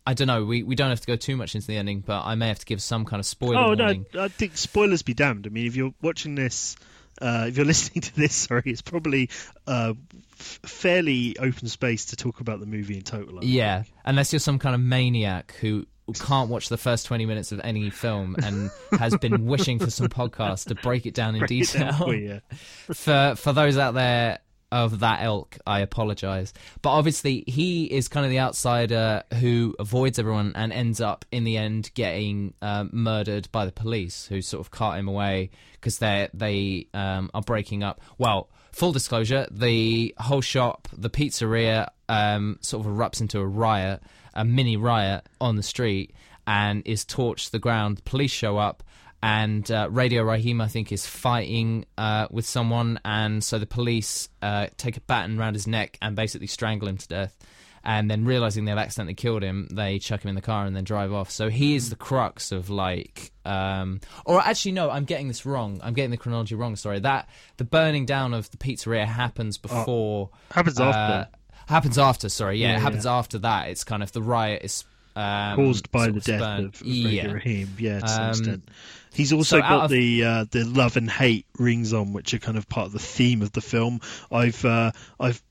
I 0.08 0.14
don't 0.14 0.28
know. 0.28 0.46
We 0.46 0.64
we 0.64 0.76
don't 0.76 0.90
have 0.90 1.02
to 1.02 1.08
go 1.08 1.16
too 1.16 1.36
much 1.38 1.56
into 1.56 1.68
the 1.68 1.78
ending, 1.78 2.02
but 2.02 2.24
I 2.26 2.36
may 2.36 2.48
have 2.48 2.60
to 2.60 2.66
give 2.66 2.82
some 2.82 3.06
kind 3.06 3.20
of 3.20 3.26
spoiler 3.26 3.58
Oh 3.58 3.66
warning. 3.76 4.06
no, 4.14 4.24
I 4.24 4.28
think 4.28 4.58
spoilers 4.58 5.02
be 5.02 5.14
damned. 5.14 5.48
I 5.48 5.50
mean, 5.50 5.66
if 5.68 5.76
you're 5.76 5.94
watching 6.02 6.36
this, 6.36 6.76
uh, 7.22 7.46
if 7.48 7.58
you're 7.58 7.66
listening 7.74 8.02
to 8.02 8.16
this, 8.16 8.34
sorry, 8.36 8.64
it's 8.66 8.82
probably 8.82 9.30
uh, 9.68 9.94
f- 10.40 10.60
fairly 10.64 11.38
open 11.40 11.68
space 11.68 12.06
to 12.08 12.16
talk 12.16 12.40
about 12.40 12.60
the 12.60 12.66
movie 12.66 12.98
in 12.98 13.04
total. 13.04 13.40
I 13.40 13.44
Yeah, 13.44 13.82
think. 13.84 13.96
unless 14.06 14.32
you're 14.34 14.40
some 14.40 14.60
kind 14.60 14.76
of 14.76 14.82
maniac 14.82 15.56
who 15.60 15.70
who 15.70 15.86
can't 16.14 16.50
watch 16.50 16.70
the 16.70 16.78
first 16.78 17.06
20 17.08 17.26
minutes 17.26 17.52
of 17.52 17.60
any 17.64 17.90
film 17.90 18.36
and 18.44 18.70
has 19.00 19.18
been 19.18 19.46
wishing 19.46 19.80
for 19.80 19.90
some 19.90 20.08
podcast 20.08 20.68
to 20.68 20.76
break 20.76 21.06
it 21.06 21.14
down 21.14 21.36
in 21.36 21.40
Break 21.40 21.52
it 21.52 21.74
down 21.74 21.88
detail. 21.88 22.06
for 22.06 22.16
you. 22.16 22.42
for 22.94 23.36
for 23.36 23.54
those 23.54 23.78
out 23.78 23.94
there 23.96 24.40
of 24.72 25.00
that 25.00 25.24
ilk, 25.24 25.58
I 25.66 25.80
apologize. 25.80 26.54
But 26.82 26.92
obviously, 26.92 27.44
he 27.48 27.86
is 27.86 28.08
kind 28.08 28.26
of 28.26 28.30
the 28.30 28.40
outsider 28.40 29.24
who 29.40 29.76
avoids 29.80 30.20
everyone 30.20 30.52
and 30.56 30.74
ends 30.74 31.00
up 31.00 31.24
in 31.32 31.44
the 31.44 31.58
end 31.58 31.92
getting 31.94 32.54
um, 32.62 32.90
murdered 32.92 33.50
by 33.52 33.66
the 33.66 33.72
police, 33.72 34.26
who 34.28 34.42
sort 34.42 34.62
of 34.62 34.72
cart 34.72 35.00
him 35.00 35.08
away 35.08 35.52
because 35.74 36.00
they 36.00 36.30
they 36.34 36.88
um, 36.94 37.30
are 37.34 37.42
breaking 37.42 37.84
up. 37.84 38.02
Well, 38.18 38.50
full 38.74 38.92
disclosure: 38.92 39.48
the 39.50 40.14
whole 40.18 40.42
shop, 40.42 40.88
the 40.92 41.10
pizzeria, 41.10 41.90
um, 42.10 42.58
sort 42.62 42.86
of 42.86 42.92
erupts 42.92 43.22
into 43.22 43.40
a 43.40 43.46
riot, 43.46 44.02
a 44.36 44.46
mini 44.46 44.78
riot 44.78 45.28
on 45.40 45.56
the 45.56 45.64
street, 45.64 46.14
and 46.48 46.84
is 46.86 47.06
torched 47.06 47.46
to 47.46 47.52
the 47.54 47.60
ground. 47.60 47.98
The 47.98 48.04
police 48.04 48.32
show 48.32 48.58
up 48.58 48.84
and 49.26 49.70
uh, 49.72 49.88
Radio 49.90 50.22
Raheem, 50.22 50.62
I 50.62 50.68
think, 50.68 50.92
is 50.92 51.08
fighting 51.08 51.86
uh, 51.98 52.28
with 52.30 52.46
someone, 52.46 53.00
and 53.04 53.44
so 53.44 53.58
the 53.58 53.66
police 53.66 54.30
uh, 54.44 54.68
take 54.78 54.98
a 54.98 55.02
baton 55.02 55.40
around 55.40 55.56
his 55.56 55.66
neck 55.66 55.98
and 56.00 56.16
basically 56.16 56.46
strangle 56.46 56.88
him 56.88 56.98
to 56.98 57.08
death. 57.08 57.36
And 57.84 58.10
then 58.10 58.26
realizing 58.26 58.66
they've 58.66 58.78
accidentally 58.78 59.14
killed 59.14 59.44
him, 59.44 59.68
they 59.72 60.00
chuck 60.00 60.24
him 60.24 60.30
in 60.30 60.36
the 60.36 60.42
car 60.42 60.66
and 60.66 60.76
then 60.76 60.84
drive 60.84 61.14
off. 61.14 61.30
So 61.30 61.50
he 61.50 61.76
is 61.76 61.92
the 61.92 61.96
crux 61.96 62.52
of 62.52 62.72
like, 62.72 63.32
um, 63.46 64.00
or 64.26 64.40
actually 64.42 64.72
no, 64.72 64.90
I'm 64.90 65.06
getting 65.06 65.28
this 65.28 65.46
wrong. 65.46 65.80
I'm 65.84 65.94
getting 65.94 66.10
the 66.10 66.18
chronology 66.18 66.56
wrong. 66.56 66.76
Sorry, 66.76 67.00
that 67.00 67.30
the 67.58 67.64
burning 67.64 68.06
down 68.06 68.34
of 68.34 68.50
the 68.50 68.58
pizzeria 68.58 69.06
happens 69.06 69.60
before. 69.60 70.32
Happens 70.52 70.80
uh, 70.80 70.84
after. 70.84 71.30
Happens 71.68 71.98
after. 71.98 72.30
Sorry, 72.30 72.58
yeah, 72.60 72.72
Yeah, 72.72 72.78
it 72.78 72.82
happens 72.82 73.06
after 73.06 73.40
that. 73.40 73.70
It's 73.70 73.84
kind 73.84 74.04
of 74.04 74.12
the 74.12 74.22
riot 74.22 74.64
is 74.64 74.84
um, 75.16 75.56
caused 75.56 75.92
by 75.92 76.08
the 76.10 76.18
of 76.18 76.24
death 76.24 76.42
of, 76.42 76.66
of 76.82 76.82
yeah. 76.84 77.32
Raheem. 77.32 77.70
Yeah, 77.80 78.00
to 78.02 78.08
some 78.08 78.24
Um, 78.24 78.30
extent. 78.30 78.70
He's 79.14 79.32
also 79.32 79.58
so 79.58 79.62
got 79.62 79.86
of- 79.86 79.92
the 79.92 80.24
uh, 80.26 80.46
the 80.52 80.66
love 80.66 80.98
and 80.98 81.10
hate 81.10 81.46
rings 81.58 81.94
on, 81.94 82.12
which 82.14 82.34
are 82.34 82.40
kind 82.40 82.58
of 82.58 82.68
part 82.68 82.88
of 82.88 82.92
the 82.94 83.00
theme 83.00 83.42
of 83.42 83.52
the 83.54 83.62
film. 83.62 84.02
I've 84.32 84.64
uh, 84.66 84.92
I've 85.20 85.42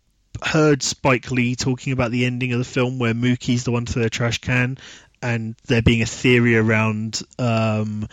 heard 0.45 0.83
Spike 0.83 1.31
Lee 1.31 1.57
talking 1.57 1.93
about 1.95 2.11
the 2.11 2.27
ending 2.27 2.53
of 2.53 2.59
the 2.59 2.65
film 2.65 2.99
where 2.99 3.15
Mookie's 3.15 3.65
the 3.65 3.71
one 3.73 3.87
to 3.87 3.93
throw 3.93 4.03
a 4.03 4.11
trash 4.11 4.39
can, 4.39 4.77
and 5.23 5.55
there 5.67 5.81
being 5.81 6.03
a 6.03 6.07
theory 6.07 6.57
around. 6.59 7.23
Um, 7.39 8.07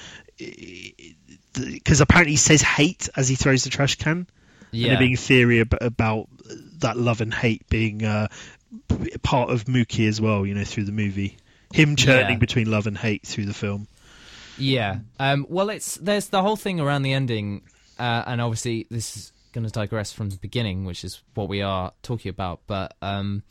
because 1.54 2.00
apparently 2.02 2.32
he 2.34 2.38
says 2.38 2.62
hate 2.62 3.10
as 3.16 3.28
he 3.28 3.36
throws 3.36 3.64
the 3.64 3.70
trash 3.70 3.96
can, 3.96 4.18
and 4.20 4.28
Yeah. 4.72 4.90
there 4.92 5.00
being 5.00 5.14
a 5.16 5.18
theory 5.18 5.60
ab- 5.62 5.78
about 5.82 6.28
that 6.82 6.98
love 6.98 7.22
and 7.22 7.34
hate 7.34 7.68
being 7.70 8.04
uh, 8.04 8.28
part 9.24 9.50
of 9.50 9.66
Mookie 9.66 10.08
as 10.08 10.20
well. 10.22 10.46
You 10.46 10.54
know, 10.54 10.64
through 10.64 10.86
the 10.86 10.92
movie, 10.92 11.38
him 11.74 11.96
churning 11.96 12.34
Yeah. 12.34 12.38
between 12.38 12.70
love 12.70 12.88
and 12.88 12.98
hate 12.98 13.26
through 13.26 13.46
the 13.46 13.54
film. 13.54 13.88
Yeah. 14.58 15.00
Um, 15.20 15.46
well, 15.50 15.70
it's 15.70 15.96
there's 15.96 16.28
the 16.30 16.42
whole 16.42 16.56
thing 16.58 16.80
around 16.80 17.04
the 17.04 17.14
ending, 17.14 17.62
uh, 17.98 18.24
and 18.28 18.42
obviously 18.42 18.88
this 18.90 19.16
is 19.18 19.32
going 19.54 19.66
to 19.66 19.72
digress 19.72 20.14
from 20.14 20.30
the 20.30 20.38
beginning, 20.38 20.86
which 20.86 21.04
is 21.04 21.22
what 21.34 21.50
we 21.50 21.62
are 21.62 21.92
talking 22.04 22.30
about. 22.30 22.62
But 22.68 22.96
um, 23.02 23.44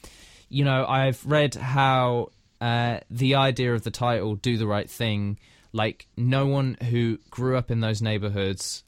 you 0.48 0.64
know, 0.64 0.84
I've 0.86 1.24
read 1.26 1.54
how 1.54 2.30
uh, 2.60 3.00
the 3.10 3.34
idea 3.36 3.74
of 3.74 3.82
the 3.82 3.90
title 3.90 4.34
"Do 4.36 4.56
the 4.56 4.66
Right 4.66 4.88
Thing," 4.88 5.38
like 5.72 6.06
no 6.16 6.46
one 6.46 6.76
who 6.90 7.18
grew 7.30 7.56
up 7.56 7.70
in 7.70 7.80
those 7.80 8.02
neighborhoods 8.02 8.84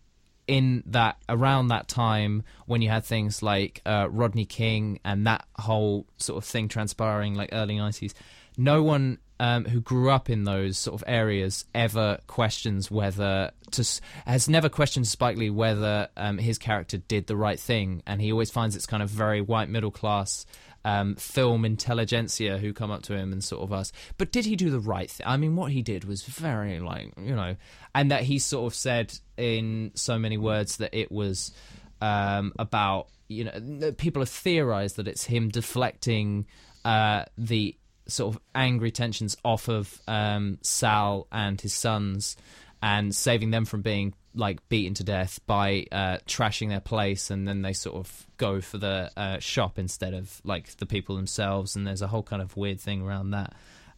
in 0.47 0.83
that 0.87 1.17
around 1.29 1.69
that 1.69 1.89
time 1.89 2.43
when 2.67 2.83
you 2.83 2.89
had 2.89 3.05
things 3.05 3.43
like 3.43 3.81
uh, 3.87 4.09
Rodney 4.11 4.45
King 4.45 4.99
and 5.05 5.27
that 5.27 5.47
whole 5.57 6.07
sort 6.17 6.43
of 6.43 6.49
thing 6.49 6.69
transpiring, 6.69 7.35
like 7.35 7.51
early 7.53 7.77
nineties, 7.77 8.15
no 8.57 8.83
one 8.83 9.19
um, 9.41 9.65
who 9.65 9.81
grew 9.81 10.11
up 10.11 10.31
in 10.31 10.45
those 10.45 10.79
sort 10.79 10.95
of 10.95 11.05
areas 11.09 11.65
ever 11.75 12.19
questions 12.27 12.91
whether 12.91 13.51
to 13.73 14.01
has 14.25 14.49
never 14.49 14.69
questioned 14.69 15.09
Spike 15.09 15.37
Lee 15.37 15.51
whether 15.51 16.09
um, 16.17 16.39
his 16.39 16.59
character 16.59 16.99
did 16.99 17.27
the 17.27 17.37
right 17.37 17.59
thing, 17.59 18.03
and 18.07 18.21
he 18.21 18.31
always 18.31 18.51
finds 18.51 18.77
it's 18.77 18.87
kind 18.87 19.03
of 19.03 19.11
very 19.11 19.41
white 19.41 19.69
middle 19.69 19.91
class. 19.91 20.47
Um, 20.85 21.15
film 21.15 21.65
intelligentsia 21.65 22.59
who 22.59 22.73
come 22.73 22.91
up 22.91 23.03
to 23.03 23.17
him 23.17 23.33
and 23.33 23.45
sort 23.45 23.63
of 23.63 23.73
ask, 23.73 23.95
but 24.19 24.33
did 24.33 24.45
he 24.45 24.57
do 24.57 24.69
the 24.69 24.81
right 24.81 25.09
thing? 25.09 25.25
I 25.25 25.37
mean, 25.37 25.55
what 25.55 25.71
he 25.71 25.81
did 25.81 26.03
was 26.03 26.25
very 26.25 26.81
like 26.81 27.13
you 27.17 27.37
know, 27.37 27.55
and 27.95 28.11
that 28.11 28.25
he 28.25 28.41
sort 28.41 28.67
of 28.67 28.75
said 28.75 29.17
in 29.37 29.93
so 29.95 30.19
many 30.19 30.39
words 30.39 30.79
that 30.79 30.93
it 30.93 31.13
was 31.13 31.53
um, 32.01 32.53
about 32.59 33.07
you 33.29 33.45
know 33.45 33.93
people 33.93 34.23
have 34.23 34.29
theorized 34.29 34.97
that 34.97 35.07
it's 35.07 35.25
him 35.25 35.51
deflecting 35.51 36.47
uh, 36.85 37.25
the 37.39 37.77
sort 38.09 38.35
of 38.35 38.41
angry 38.55 38.91
tensions 38.91 39.37
off 39.45 39.69
of 39.69 40.01
um, 40.09 40.59
Sal 40.63 41.27
and 41.31 41.61
his 41.61 41.73
sons 41.73 42.37
and 42.83 43.15
saving 43.15 43.51
them 43.51 43.65
from 43.65 43.81
being 43.81 44.13
like 44.35 44.67
beaten 44.69 44.95
to 44.95 45.05
death 45.05 45.41
by 45.47 45.87
uh, 45.93 46.19
trashing 46.27 46.69
their 46.69 46.81
place 46.81 47.31
and 47.31 47.47
then 47.47 47.63
they 47.63 47.73
sort 47.73 47.97
of 47.97 48.27
go 48.39 48.61
for 48.61 48.79
the 48.79 49.11
uh, 49.17 49.39
shop 49.39 49.79
instead 49.79 50.15
of 50.15 50.41
like 50.43 50.77
the 50.79 50.87
people 50.87 51.15
themselves 51.15 51.77
and 51.77 51.87
there's 51.87 52.03
a 52.03 52.07
whole 52.07 52.23
kind 52.23 52.43
of 52.43 52.57
weird 52.57 52.81
thing 52.81 53.03
around 53.03 53.31
that. 53.31 53.55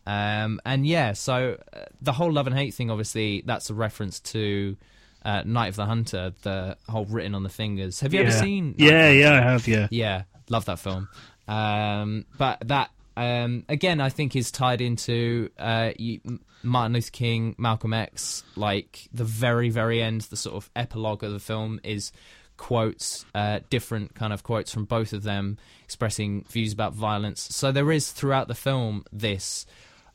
Um, 0.06 0.60
and 0.66 0.86
yeah 0.86 1.12
so 1.12 1.56
uh, 1.72 1.84
the 2.02 2.12
whole 2.12 2.30
love 2.30 2.46
and 2.46 2.54
hate 2.54 2.74
thing 2.74 2.90
obviously 2.90 3.42
that's 3.46 3.70
a 3.70 3.74
reference 3.74 4.20
to 4.20 4.76
uh, 5.24 5.42
Night 5.46 5.68
of 5.68 5.76
the 5.76 5.86
Hunter 5.86 6.34
the 6.42 6.76
whole 6.88 7.06
written 7.06 7.34
on 7.34 7.42
the 7.42 7.48
fingers. 7.48 8.00
Have 8.00 8.12
you 8.12 8.20
yeah. 8.20 8.26
ever 8.26 8.36
seen 8.36 8.74
Night 8.76 8.80
yeah 8.80 9.10
yeah 9.10 9.32
I 9.32 9.40
have 9.40 9.66
yeah. 9.66 9.88
Yeah 9.90 10.24
love 10.50 10.66
that 10.66 10.78
film. 10.78 11.08
Um, 11.48 12.26
but 12.38 12.58
that 12.68 12.90
um, 13.16 13.64
again, 13.68 14.00
I 14.00 14.08
think 14.08 14.34
is 14.36 14.50
tied 14.50 14.80
into 14.80 15.50
uh, 15.58 15.92
you, 15.96 16.20
Martin 16.64 16.94
Luther 16.94 17.10
King, 17.10 17.54
Malcolm 17.58 17.92
X. 17.92 18.42
Like 18.56 19.08
the 19.12 19.24
very, 19.24 19.70
very 19.70 20.02
end, 20.02 20.22
the 20.22 20.36
sort 20.36 20.56
of 20.56 20.70
epilogue 20.74 21.22
of 21.22 21.32
the 21.32 21.38
film 21.38 21.80
is 21.84 22.12
quotes, 22.56 23.24
uh, 23.34 23.60
different 23.70 24.14
kind 24.14 24.32
of 24.32 24.42
quotes 24.42 24.72
from 24.72 24.84
both 24.84 25.12
of 25.12 25.22
them 25.22 25.58
expressing 25.84 26.44
views 26.50 26.72
about 26.72 26.94
violence. 26.94 27.42
So 27.54 27.72
there 27.72 27.90
is 27.90 28.12
throughout 28.12 28.48
the 28.48 28.54
film 28.54 29.04
this 29.12 29.66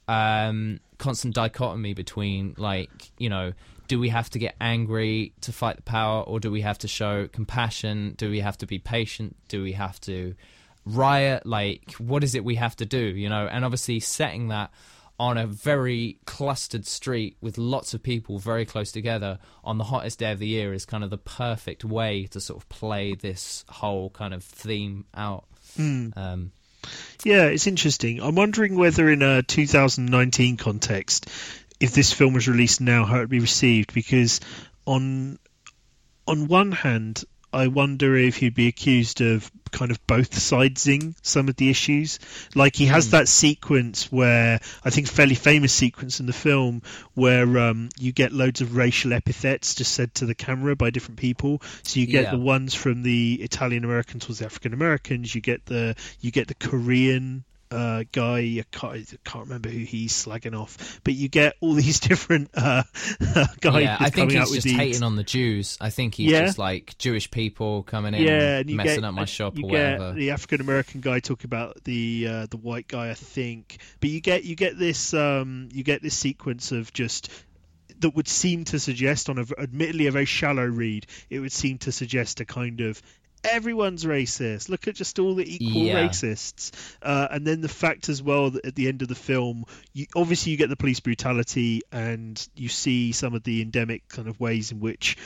um, 0.07 0.79
constant 0.97 1.35
dichotomy 1.35 1.93
between, 1.93 2.55
like, 2.57 2.89
you 3.17 3.29
know, 3.29 3.53
do 3.87 3.99
we 3.99 4.09
have 4.09 4.29
to 4.31 4.39
get 4.39 4.55
angry 4.61 5.33
to 5.41 5.51
fight 5.51 5.75
the 5.77 5.81
power, 5.81 6.21
or 6.21 6.39
do 6.39 6.51
we 6.51 6.61
have 6.61 6.77
to 6.79 6.87
show 6.87 7.27
compassion? 7.27 8.13
Do 8.17 8.29
we 8.29 8.39
have 8.39 8.57
to 8.59 8.67
be 8.67 8.79
patient? 8.79 9.35
Do 9.47 9.63
we 9.63 9.73
have 9.73 9.99
to 10.01 10.35
riot 10.85 11.45
like 11.45 11.91
what 11.93 12.23
is 12.23 12.35
it 12.35 12.43
we 12.43 12.55
have 12.55 12.75
to 12.75 12.85
do 12.85 12.99
you 12.99 13.29
know 13.29 13.47
and 13.47 13.63
obviously 13.63 13.99
setting 13.99 14.47
that 14.47 14.71
on 15.19 15.37
a 15.37 15.45
very 15.45 16.17
clustered 16.25 16.85
street 16.85 17.35
with 17.41 17.57
lots 17.57 17.93
of 17.93 18.01
people 18.01 18.39
very 18.39 18.65
close 18.65 18.91
together 18.91 19.37
on 19.63 19.77
the 19.77 19.83
hottest 19.85 20.19
day 20.19 20.31
of 20.31 20.39
the 20.39 20.47
year 20.47 20.73
is 20.73 20.85
kind 20.85 21.03
of 21.03 21.09
the 21.09 21.17
perfect 21.17 21.83
way 21.83 22.25
to 22.27 22.39
sort 22.39 22.61
of 22.61 22.69
play 22.69 23.13
this 23.15 23.65
whole 23.67 24.09
kind 24.11 24.33
of 24.33 24.43
theme 24.43 25.05
out 25.13 25.45
Mm. 25.77 26.17
um, 26.17 26.51
Yeah, 27.23 27.45
it's 27.45 27.67
interesting. 27.67 28.21
I'm 28.21 28.35
wondering 28.35 28.75
whether, 28.75 29.09
in 29.09 29.21
a 29.21 29.43
2019 29.43 30.57
context, 30.57 31.27
if 31.79 31.91
this 31.91 32.11
film 32.13 32.33
was 32.33 32.47
released 32.47 32.81
now, 32.81 33.05
how 33.05 33.17
it 33.17 33.19
would 33.21 33.29
be 33.29 33.39
received. 33.39 33.93
Because 33.93 34.39
on 34.85 35.37
on 36.27 36.47
one 36.47 36.71
hand, 36.71 37.23
I 37.51 37.67
wonder 37.67 38.15
if 38.15 38.37
he'd 38.37 38.53
be 38.53 38.67
accused 38.67 39.21
of 39.21 39.51
kind 39.71 39.91
of 39.91 40.05
both 40.07 40.31
sidesing 40.31 41.15
some 41.21 41.47
of 41.47 41.55
the 41.55 41.69
issues. 41.69 42.19
Like 42.55 42.75
he 42.75 42.85
has 42.87 43.07
Mm. 43.07 43.11
that 43.11 43.27
sequence 43.27 44.11
where 44.11 44.59
I 44.83 44.89
think 44.89 45.07
fairly 45.07 45.35
famous 45.35 45.73
sequence 45.73 46.19
in 46.19 46.25
the 46.25 46.33
film 46.33 46.81
where 47.13 47.57
um, 47.59 47.89
you 47.99 48.11
get 48.11 48.31
loads 48.31 48.61
of 48.61 48.75
racial 48.75 49.13
epithets 49.13 49.75
just 49.75 49.93
said 49.93 50.13
to 50.15 50.25
the 50.25 50.35
camera 50.35 50.75
by 50.75 50.89
different 50.89 51.19
people. 51.19 51.61
So 51.83 51.99
you 51.99 52.07
get 52.07 52.23
Yeah. 52.25 52.31
the 52.31 52.39
ones 52.39 52.73
from 52.73 53.03
the 53.03 53.39
Italian 53.41 53.83
Americans 53.83 54.25
towards 54.25 54.39
the 54.39 54.45
African 54.45 54.73
Americans. 54.73 55.33
You 55.33 55.41
get 55.41 55.65
the 55.65 55.95
you 56.21 56.31
get 56.31 56.47
the 56.47 56.55
Korean 56.55 57.43
uh, 57.71 58.03
guy. 58.11 58.39
I 58.39 58.63
can't, 58.71 58.93
I 58.95 59.29
can't 59.29 59.45
remember 59.45 59.69
who 59.69 59.79
he's 59.79 60.13
slagging 60.13 60.59
off, 60.59 60.99
but 61.03 61.13
you 61.13 61.27
get 61.29 61.55
all 61.61 61.73
these 61.75 61.99
different 61.99 62.49
uh, 62.55 62.83
guys. 63.61 63.83
yeah, 63.83 63.97
I 63.99 64.09
think 64.09 64.31
coming 64.31 64.37
out 64.37 64.47
he's 64.47 64.55
just 64.55 64.63
these- 64.65 64.75
hating 64.75 65.03
on 65.03 65.15
the 65.15 65.23
Jews. 65.23 65.77
I 65.81 65.89
think 65.89 66.15
he's 66.15 66.31
Yeah. 66.31 66.45
just 66.45 66.57
like 66.57 66.97
Jewish 66.97 67.29
people 67.31 67.83
coming 67.83 68.13
in, 68.13 68.23
yeah, 68.23 68.57
and 68.59 68.69
messing 68.75 69.01
get, 69.01 69.03
up 69.07 69.13
my 69.13 69.25
shop 69.25 69.57
you 69.57 69.65
or 69.65 69.71
get 69.71 69.99
whatever. 69.99 70.13
the 70.17 70.31
African 70.31 70.61
American 70.61 71.01
guy 71.01 71.19
talking 71.19 71.47
about 71.47 71.83
the 71.83 72.27
uh, 72.29 72.45
the 72.49 72.57
white 72.57 72.87
guy, 72.87 73.09
I 73.09 73.13
think. 73.15 73.77
But 73.99 74.09
you 74.09 74.21
get 74.21 74.43
you 74.43 74.55
get 74.55 74.77
this 74.77 75.13
um, 75.13 75.69
you 75.71 75.83
get 75.83 76.01
this 76.01 76.15
sequence 76.17 76.71
of 76.71 76.91
just 76.93 77.29
that 77.99 78.15
would 78.15 78.29
seem 78.29 78.63
to 78.63 78.79
suggest 78.79 79.29
on 79.29 79.37
a 79.39 79.45
admittedly 79.61 80.07
a 80.07 80.11
very 80.11 80.23
shallow 80.25 80.63
read, 80.65 81.05
it 81.29 81.39
would 81.39 81.51
seem 81.51 81.77
to 81.79 81.91
suggest 81.91 82.39
a 82.39 82.45
kind 82.45 82.79
of 82.79 83.01
everyone's 83.43 84.05
racist. 84.05 84.69
Look 84.69 84.87
at 84.87 84.95
just 84.95 85.19
all 85.19 85.35
the 85.35 85.55
equal 85.55 85.83
Yeah. 85.83 86.07
racists, 86.07 86.71
uh, 87.01 87.27
and 87.31 87.45
then 87.45 87.61
the 87.61 87.69
fact 87.69 88.09
as 88.09 88.21
well 88.21 88.51
that 88.51 88.65
at 88.65 88.75
the 88.75 88.87
end 88.87 89.01
of 89.01 89.07
the 89.07 89.15
film, 89.15 89.65
you, 89.93 90.07
obviously 90.15 90.51
you 90.51 90.57
get 90.57 90.69
the 90.69 90.75
police 90.75 90.99
brutality, 90.99 91.81
and 91.91 92.47
you 92.55 92.69
see 92.69 93.11
some 93.11 93.33
of 93.33 93.43
the 93.43 93.61
endemic 93.61 94.07
kind 94.07 94.27
of 94.27 94.39
ways 94.39 94.71
in 94.71 94.79
which 94.79 95.17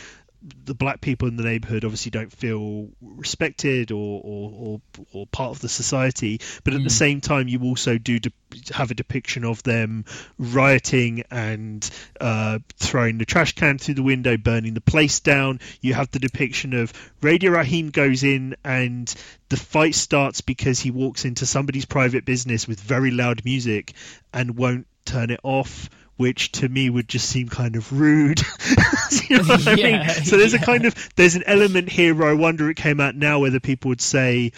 the 0.65 0.73
black 0.75 0.99
people 0.99 1.27
in 1.29 1.37
the 1.37 1.43
neighborhood 1.43 1.85
obviously 1.85 2.09
don't 2.09 2.31
feel 2.31 2.89
respected 3.01 3.91
or 3.91 4.21
or, 4.23 4.51
or, 4.53 5.05
or 5.13 5.27
part 5.27 5.51
of 5.51 5.61
the 5.61 5.69
society 5.69 6.39
but 6.63 6.73
at 6.73 6.83
the 6.83 6.89
Mm. 6.89 6.91
same 6.91 7.21
time 7.21 7.47
you 7.47 7.61
also 7.61 7.97
do 7.97 8.19
de- 8.19 8.31
have 8.73 8.91
a 8.91 8.93
depiction 8.93 9.45
of 9.45 9.63
them 9.63 10.03
rioting 10.37 11.23
and 11.31 11.89
uh, 12.19 12.59
throwing 12.77 13.17
the 13.17 13.25
trash 13.25 13.53
can 13.55 13.77
through 13.77 13.95
the 13.95 14.03
window 14.03 14.35
burning 14.37 14.73
the 14.73 14.81
place 14.81 15.21
down 15.21 15.59
you 15.81 15.93
have 15.93 16.11
the 16.11 16.19
depiction 16.19 16.73
of 16.73 16.91
Radio 17.21 17.51
Raheem 17.51 17.89
goes 17.89 18.23
in 18.23 18.55
and 18.63 19.13
the 19.49 19.57
fight 19.57 19.95
starts 19.95 20.41
because 20.41 20.79
he 20.79 20.91
walks 20.91 21.25
into 21.25 21.45
somebody's 21.45 21.85
private 21.85 22.25
business 22.25 22.67
with 22.67 22.79
very 22.79 23.11
loud 23.11 23.45
music 23.45 23.93
and 24.33 24.57
won't 24.57 24.87
turn 25.05 25.29
it 25.29 25.39
off 25.43 25.89
which 26.23 26.53
to 26.53 26.69
me 26.69 26.89
would 26.89 27.09
just 27.09 27.27
seem 27.27 27.49
kind 27.49 27.75
of 27.75 27.91
rude. 27.91 28.39
you 29.29 29.39
know 29.39 29.43
what 29.43 29.67
I 29.67 29.75
mean? 29.75 30.09
So 30.23 30.37
there's 30.37 30.53
a 30.53 30.59
kind 30.59 30.85
of 30.85 30.95
there's 31.17 31.35
an 31.35 31.43
element 31.45 31.89
here 31.89 32.15
where 32.15 32.29
I 32.29 32.33
wonder 32.33 32.69
it 32.69 32.77
came 32.77 33.01
out 33.01 33.13
now 33.13 33.39
whether 33.39 33.59
people 33.59 33.89
would 33.89 33.99
say 33.99 34.53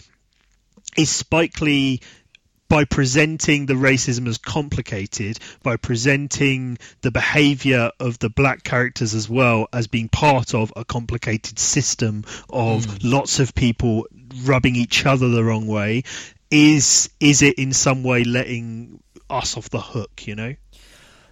is 0.95 1.09
Spike 1.09 1.59
Lee 1.61 2.01
by 2.69 2.85
presenting 2.85 3.65
the 3.65 3.73
racism 3.73 4.27
as 4.27 4.37
complicated, 4.37 5.39
by 5.63 5.75
presenting 5.75 6.77
the 7.01 7.09
behavior 7.09 7.89
of 7.99 8.19
the 8.19 8.29
black 8.29 8.63
characters 8.63 9.15
as 9.15 9.27
well 9.27 9.67
as 9.73 9.87
being 9.87 10.07
part 10.07 10.53
of 10.53 10.71
a 10.75 10.85
complicated 10.85 11.57
system 11.57 12.25
of 12.47 12.85
hmm. 12.85 12.97
lots 13.01 13.39
of 13.39 13.55
people 13.55 14.05
rubbing 14.43 14.75
each 14.75 15.03
other 15.07 15.29
the 15.29 15.43
wrong 15.43 15.65
way, 15.65 16.03
is 16.51 17.09
is 17.19 17.41
it 17.41 17.55
in 17.57 17.73
some 17.73 18.03
way 18.03 18.23
letting 18.23 18.99
us 19.31 19.57
off 19.57 19.71
the 19.71 19.81
hook, 19.81 20.27
you 20.27 20.35
know? 20.35 20.53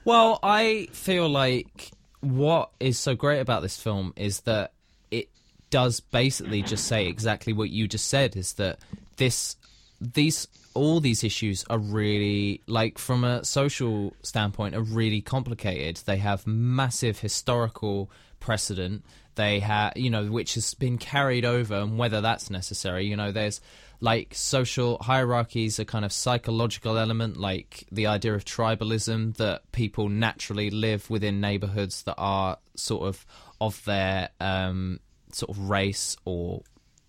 Well, 0.05 0.39
I 0.43 0.89
feel 0.91 1.29
like 1.29 1.91
what 2.19 2.71
is 2.79 2.97
so 2.97 3.15
great 3.15 3.39
about 3.39 3.61
this 3.61 3.77
film 3.77 4.13
is 4.15 4.41
that 4.41 4.71
it 5.11 5.29
does 5.69 5.99
basically 5.99 6.61
just 6.61 6.85
say 6.85 7.07
exactly 7.07 7.53
what 7.53 7.69
you 7.69 7.87
just 7.87 8.07
said 8.07 8.35
is 8.35 8.53
that 8.53 8.79
this 9.17 9.55
these 9.99 10.47
all 10.73 10.99
these 10.99 11.23
issues 11.23 11.63
are 11.69 11.77
really 11.77 12.61
like 12.67 12.97
from 12.97 13.23
a 13.23 13.45
social 13.45 14.13
standpoint 14.23 14.75
are 14.75 14.81
really 14.81 15.21
complicated. 15.21 15.97
They 16.05 16.17
have 16.17 16.47
massive 16.47 17.19
historical 17.19 18.09
precedent. 18.39 19.03
They 19.35 19.59
have, 19.59 19.93
you 19.95 20.09
know, 20.09 20.25
which 20.25 20.55
has 20.55 20.73
been 20.73 20.97
carried 20.97 21.45
over, 21.45 21.75
and 21.75 21.97
whether 21.97 22.21
that's 22.21 22.49
necessary, 22.49 23.05
you 23.05 23.15
know, 23.15 23.31
there's 23.31 23.61
like 23.99 24.33
social 24.33 24.97
hierarchies, 25.01 25.79
a 25.79 25.85
kind 25.85 26.03
of 26.05 26.11
psychological 26.11 26.97
element, 26.97 27.37
like 27.37 27.85
the 27.91 28.07
idea 28.07 28.33
of 28.33 28.45
tribalism 28.45 29.37
that 29.37 29.69
people 29.71 30.09
naturally 30.09 30.69
live 30.69 31.09
within 31.09 31.39
neighborhoods 31.41 32.03
that 32.03 32.15
are 32.17 32.57
sort 32.75 33.07
of 33.07 33.25
of 33.61 33.83
their 33.85 34.29
um, 34.39 34.99
sort 35.31 35.49
of 35.49 35.69
race 35.69 36.17
or 36.25 36.61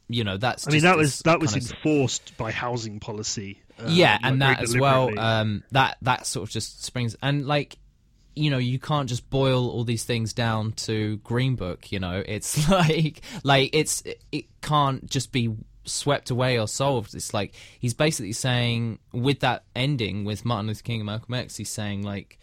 you 0.08 0.22
know 0.22 0.36
that's 0.36 0.68
I 0.68 0.70
mean 0.70 0.82
that 0.82 0.96
was 0.96 1.20
that 1.20 1.40
was 1.40 1.52
kind 1.52 1.64
of- 1.64 1.70
enforced 1.70 2.36
by 2.36 2.52
housing 2.52 3.00
policy. 3.00 3.58
uh, 3.80 3.86
yeah 3.88 4.18
and 4.22 4.38
very 4.38 4.54
that 4.54 4.62
as 4.62 4.76
well 4.76 5.18
um 5.18 5.64
that 5.72 5.96
that 6.02 6.26
sort 6.26 6.46
of 6.46 6.52
just 6.52 6.84
springs 6.84 7.16
and 7.22 7.46
like 7.46 7.78
you 8.36 8.50
know 8.50 8.58
you 8.58 8.78
can't 8.78 9.08
just 9.08 9.28
boil 9.30 9.68
all 9.70 9.84
these 9.84 10.04
things 10.04 10.32
down 10.32 10.72
to 10.72 11.16
Green 11.18 11.56
Book. 11.56 11.92
You 11.92 12.00
know, 12.00 12.22
it's 12.26 12.68
like 12.70 13.22
like 13.42 13.70
it's 13.72 14.02
it 14.32 14.46
can't 14.60 15.08
just 15.08 15.32
be 15.32 15.54
swept 15.84 16.30
away 16.30 16.58
or 16.58 16.68
solved. 16.68 17.14
It's 17.14 17.34
like 17.34 17.54
he's 17.78 17.94
basically 17.94 18.32
saying 18.32 18.98
with 19.12 19.40
that 19.40 19.64
ending 19.74 20.24
with 20.24 20.44
Martin 20.44 20.66
Luther 20.66 20.82
King 20.82 21.00
and 21.00 21.06
Malcolm 21.06 21.34
X, 21.34 21.56
he's 21.56 21.70
saying 21.70 22.02
like 22.02 22.38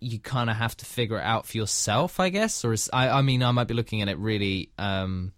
you 0.00 0.18
kind 0.18 0.50
of 0.50 0.56
have 0.56 0.76
to 0.76 0.84
figure 0.84 1.18
it 1.18 1.22
out 1.22 1.46
for 1.46 1.56
yourself, 1.56 2.20
I 2.20 2.28
guess. 2.28 2.64
Or 2.64 2.72
is, 2.72 2.90
I, 2.92 3.08
I 3.08 3.22
mean, 3.22 3.42
I 3.42 3.50
might 3.50 3.68
be 3.68 3.74
looking 3.74 4.02
at 4.02 4.08
it 4.08 4.18
really 4.18 4.70
um, 4.78 5.32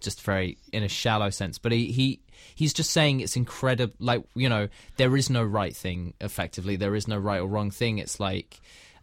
just 0.00 0.22
very 0.22 0.58
in 0.72 0.82
a 0.82 0.88
shallow 0.88 1.30
sense, 1.30 1.58
but 1.58 1.72
he, 1.72 1.90
he 1.92 2.20
he's 2.54 2.72
just 2.72 2.90
saying 2.90 3.20
it's 3.20 3.36
incredible. 3.36 3.94
Like 3.98 4.24
you 4.34 4.48
know, 4.48 4.68
there 4.96 5.16
is 5.16 5.30
no 5.30 5.42
right 5.42 5.74
thing. 5.74 6.14
Effectively, 6.20 6.76
there 6.76 6.94
is 6.94 7.08
no 7.08 7.18
right 7.18 7.40
or 7.40 7.48
wrong 7.48 7.70
thing. 7.70 7.98
It's 7.98 8.20
like 8.20 8.60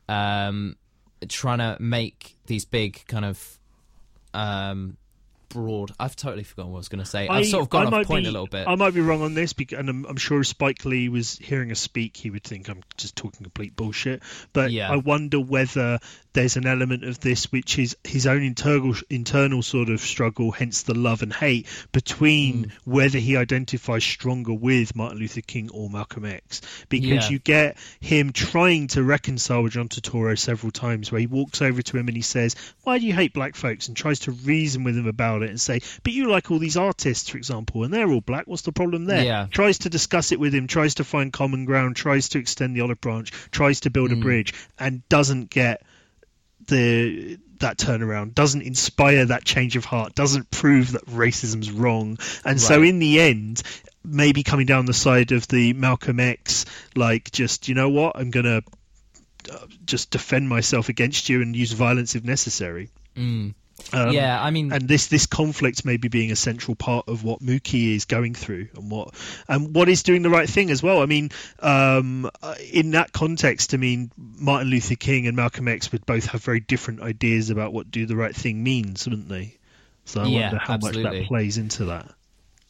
um, 0.09 0.75
trying 1.27 1.59
to 1.59 1.77
make 1.79 2.35
these 2.45 2.65
big 2.65 3.05
kind 3.07 3.25
of 3.25 3.59
um, 4.33 4.97
broad. 5.49 5.91
I've 5.99 6.15
totally 6.15 6.43
forgotten 6.43 6.71
what 6.71 6.77
I 6.77 6.79
was 6.79 6.89
going 6.89 7.03
to 7.03 7.09
say. 7.09 7.27
I've 7.27 7.47
sort 7.47 7.63
of 7.63 7.69
gone 7.69 7.93
off 7.93 8.05
point 8.05 8.25
be, 8.25 8.29
a 8.29 8.31
little 8.31 8.47
bit. 8.47 8.67
I 8.67 8.75
might 8.75 8.93
be 8.93 9.01
wrong 9.01 9.21
on 9.21 9.33
this, 9.33 9.53
and 9.75 9.89
I'm, 9.89 10.05
I'm, 10.05 10.17
sure 10.17 10.41
if 10.41 10.47
Spike 10.47 10.85
Lee 10.85 11.09
was 11.09 11.37
hearing 11.37 11.71
us 11.71 11.79
speak, 11.79 12.17
he 12.17 12.29
would 12.29 12.43
think 12.43 12.69
I'm 12.69 12.81
just 12.97 13.15
talking 13.15 13.43
complete 13.43 13.75
bullshit. 13.75 14.23
But 14.53 14.71
yeah. 14.71 14.91
I 14.91 14.97
wonder 14.97 15.39
whether 15.39 15.99
there's 16.37 16.55
an 16.55 16.67
element 16.67 17.03
of 17.03 17.19
this 17.19 17.51
which 17.51 17.79
is 17.79 17.97
his 18.03 18.27
own 18.27 18.43
internal 18.43 18.93
internal 19.09 19.63
sort 19.63 19.89
of 19.89 19.99
struggle, 19.99 20.51
hence 20.51 20.83
the 20.83 20.93
love 20.93 21.23
and 21.23 21.33
hate 21.33 21.65
between 21.91 22.65
mm. 22.65 22.71
whether 22.85 23.17
he 23.17 23.35
identifies 23.35 24.03
stronger 24.03 24.53
with 24.53 24.95
Martin 24.95 25.17
Luther 25.17 25.41
King 25.41 25.71
or 25.71 25.89
Malcolm 25.89 26.25
X, 26.25 26.61
because 26.89 27.09
yeah. 27.09 27.29
you 27.29 27.39
get 27.39 27.77
him 27.99 28.31
trying 28.33 28.85
to 28.85 29.01
reconcile 29.01 29.63
with 29.63 29.73
John 29.73 29.89
Turturro 29.89 30.37
several 30.37 30.71
times, 30.71 31.11
where 31.11 31.19
he 31.19 31.25
walks 31.25 31.63
over 31.63 31.81
to 31.81 31.97
him 31.97 32.07
and 32.07 32.15
he 32.15 32.21
says, 32.21 32.55
"Why 32.83 32.99
do 32.99 33.07
you 33.07 33.13
hate 33.13 33.33
black 33.33 33.55
folks?" 33.55 33.87
and 33.87 33.97
tries 33.97 34.19
to 34.19 34.31
reason 34.31 34.83
with 34.83 34.95
him 34.95 35.07
about 35.07 35.41
it 35.41 35.49
and 35.49 35.59
say, 35.59 35.81
"But 36.03 36.13
you 36.13 36.29
like 36.29 36.51
all 36.51 36.59
these 36.59 36.77
artists, 36.77 37.29
for 37.29 37.39
example, 37.39 37.83
and 37.83 37.91
they're 37.91 38.11
all 38.11 38.21
black. 38.21 38.45
What's 38.45 38.61
the 38.61 38.71
problem 38.71 39.05
there?" 39.05 39.25
Yeah. 39.25 39.47
Tries 39.49 39.79
to 39.79 39.89
discuss 39.89 40.31
it 40.31 40.39
with 40.39 40.53
him, 40.53 40.67
tries 40.67 40.93
to 40.95 41.03
find 41.03 41.33
common 41.33 41.65
ground, 41.65 41.95
tries 41.95 42.29
to 42.29 42.37
extend 42.37 42.75
the 42.75 42.81
olive 42.81 43.01
branch, 43.01 43.31
tries 43.49 43.79
to 43.79 43.89
build 43.89 44.11
mm. 44.11 44.19
a 44.19 44.21
bridge, 44.21 44.53
and 44.77 45.01
doesn't 45.09 45.49
get 45.49 45.81
the 46.67 47.37
that 47.59 47.77
turnaround 47.77 48.33
doesn't 48.35 48.61
inspire 48.61 49.25
that 49.25 49.43
change 49.43 49.75
of 49.75 49.85
heart 49.85 50.13
doesn't 50.13 50.49
prove 50.51 50.91
that 50.91 51.05
racism's 51.05 51.71
wrong 51.71 52.17
and 52.45 52.45
right. 52.45 52.59
so 52.59 52.83
in 52.83 52.99
the 52.99 53.19
end 53.19 53.63
maybe 54.03 54.43
coming 54.43 54.65
down 54.65 54.85
the 54.85 54.93
side 54.93 55.31
of 55.31 55.47
the 55.47 55.73
Malcolm 55.73 56.19
X 56.19 56.65
like 56.95 57.31
just 57.31 57.67
you 57.67 57.75
know 57.75 57.89
what 57.89 58.15
I'm 58.15 58.31
gonna 58.31 58.61
uh, 59.51 59.57
just 59.85 60.11
defend 60.11 60.47
myself 60.47 60.89
against 60.89 61.29
you 61.29 61.41
and 61.41 61.55
use 61.55 61.71
violence 61.71 62.15
if 62.15 62.23
necessary 62.23 62.89
mm. 63.15 63.53
Um, 63.93 64.11
yeah, 64.11 64.41
I 64.41 64.51
mean, 64.51 64.73
and 64.73 64.87
this 64.87 65.07
this 65.07 65.25
conflict 65.25 65.85
maybe 65.85 66.09
being 66.09 66.31
a 66.31 66.35
central 66.35 66.75
part 66.75 67.07
of 67.07 67.23
what 67.23 67.41
Mookie 67.41 67.95
is 67.95 68.05
going 68.05 68.33
through, 68.33 68.67
and 68.75 68.91
what 68.91 69.13
and 69.47 69.73
what 69.73 69.87
is 69.87 70.03
doing 70.03 70.23
the 70.23 70.29
right 70.29 70.49
thing 70.49 70.71
as 70.71 70.83
well. 70.83 71.01
I 71.01 71.05
mean, 71.05 71.31
um, 71.59 72.29
uh, 72.41 72.55
in 72.71 72.91
that 72.91 73.13
context, 73.13 73.73
I 73.73 73.77
mean, 73.77 74.11
Martin 74.17 74.69
Luther 74.69 74.95
King 74.95 75.27
and 75.27 75.37
Malcolm 75.37 75.67
X 75.67 75.91
would 75.91 76.05
both 76.05 76.25
have 76.27 76.43
very 76.43 76.59
different 76.59 77.01
ideas 77.01 77.49
about 77.49 77.71
what 77.71 77.89
do 77.89 78.05
the 78.05 78.17
right 78.17 78.35
thing 78.35 78.61
means, 78.61 79.07
wouldn't 79.07 79.29
they? 79.29 79.57
So 80.03 80.21
I 80.21 80.25
yeah, 80.25 80.41
wonder 80.41 80.57
how 80.57 80.73
absolutely. 80.73 81.03
much 81.03 81.13
that 81.13 81.27
plays 81.27 81.57
into 81.57 81.85
that. 81.85 82.13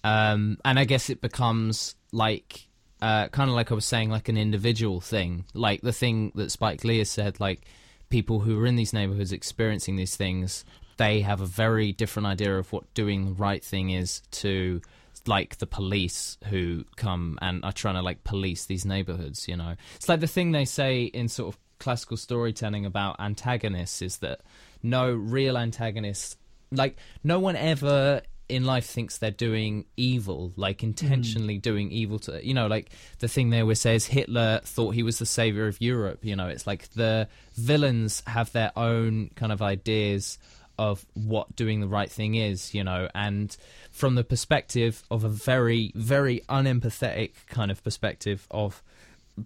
Um, 0.03 0.57
and 0.63 0.77
I 0.77 0.85
guess 0.85 1.09
it 1.09 1.21
becomes 1.21 1.95
like 2.11 2.67
uh, 3.01 3.27
kind 3.29 3.49
of 3.49 3.55
like 3.55 3.71
I 3.71 3.75
was 3.75 3.85
saying, 3.85 4.09
like 4.11 4.29
an 4.29 4.37
individual 4.37 5.01
thing, 5.01 5.45
like 5.53 5.81
the 5.81 5.93
thing 5.93 6.31
that 6.35 6.51
Spike 6.51 6.83
Lee 6.83 6.99
has 6.99 7.09
said, 7.09 7.39
like 7.39 7.61
people 8.09 8.41
who 8.41 8.59
are 8.61 8.65
in 8.65 8.75
these 8.75 8.93
neighborhoods 8.93 9.31
experiencing 9.31 9.95
these 9.95 10.15
things 10.15 10.63
they 10.97 11.21
have 11.21 11.41
a 11.41 11.45
very 11.45 11.91
different 11.91 12.27
idea 12.27 12.57
of 12.57 12.71
what 12.71 12.93
doing 12.93 13.25
the 13.25 13.33
right 13.33 13.63
thing 13.63 13.89
is 13.91 14.21
to 14.31 14.81
like 15.25 15.57
the 15.57 15.67
police 15.67 16.37
who 16.45 16.85
come 16.95 17.37
and 17.41 17.63
are 17.65 17.73
trying 17.73 17.95
to 17.95 18.01
like 18.01 18.23
police 18.23 18.65
these 18.65 18.85
neighborhoods 18.85 19.47
you 19.47 19.57
know 19.57 19.75
it's 19.95 20.07
like 20.07 20.19
the 20.19 20.27
thing 20.27 20.51
they 20.51 20.65
say 20.65 21.03
in 21.03 21.27
sort 21.27 21.53
of 21.53 21.59
classical 21.79 22.17
storytelling 22.17 22.85
about 22.85 23.19
antagonists 23.19 24.01
is 24.01 24.17
that 24.17 24.41
no 24.81 25.11
real 25.11 25.57
antagonists 25.57 26.37
like 26.71 26.97
no 27.23 27.39
one 27.39 27.55
ever 27.55 28.21
in 28.49 28.63
life 28.63 28.85
thinks 28.85 29.17
they're 29.17 29.31
doing 29.31 29.85
evil, 29.97 30.53
like 30.55 30.83
intentionally 30.83 31.57
mm. 31.57 31.61
doing 31.61 31.91
evil 31.91 32.19
to 32.19 32.45
you 32.45 32.53
know, 32.53 32.67
like 32.67 32.91
the 33.19 33.27
thing 33.27 33.49
they 33.49 33.61
always 33.61 33.81
say 33.81 33.95
is 33.95 34.05
Hitler 34.05 34.61
thought 34.63 34.95
he 34.95 35.03
was 35.03 35.19
the 35.19 35.25
savior 35.25 35.67
of 35.67 35.81
Europe. 35.81 36.23
You 36.23 36.35
know, 36.35 36.47
it's 36.47 36.65
like 36.65 36.89
the 36.93 37.27
villains 37.55 38.23
have 38.27 38.51
their 38.53 38.71
own 38.77 39.31
kind 39.35 39.51
of 39.51 39.61
ideas 39.61 40.37
of 40.77 41.05
what 41.13 41.55
doing 41.55 41.81
the 41.81 41.87
right 41.87 42.11
thing 42.11 42.35
is, 42.35 42.73
you 42.73 42.83
know, 42.83 43.09
and 43.15 43.55
from 43.91 44.15
the 44.15 44.23
perspective 44.23 45.03
of 45.09 45.23
a 45.23 45.29
very, 45.29 45.91
very 45.95 46.41
unempathetic 46.49 47.31
kind 47.47 47.71
of 47.71 47.83
perspective 47.83 48.47
of 48.51 48.83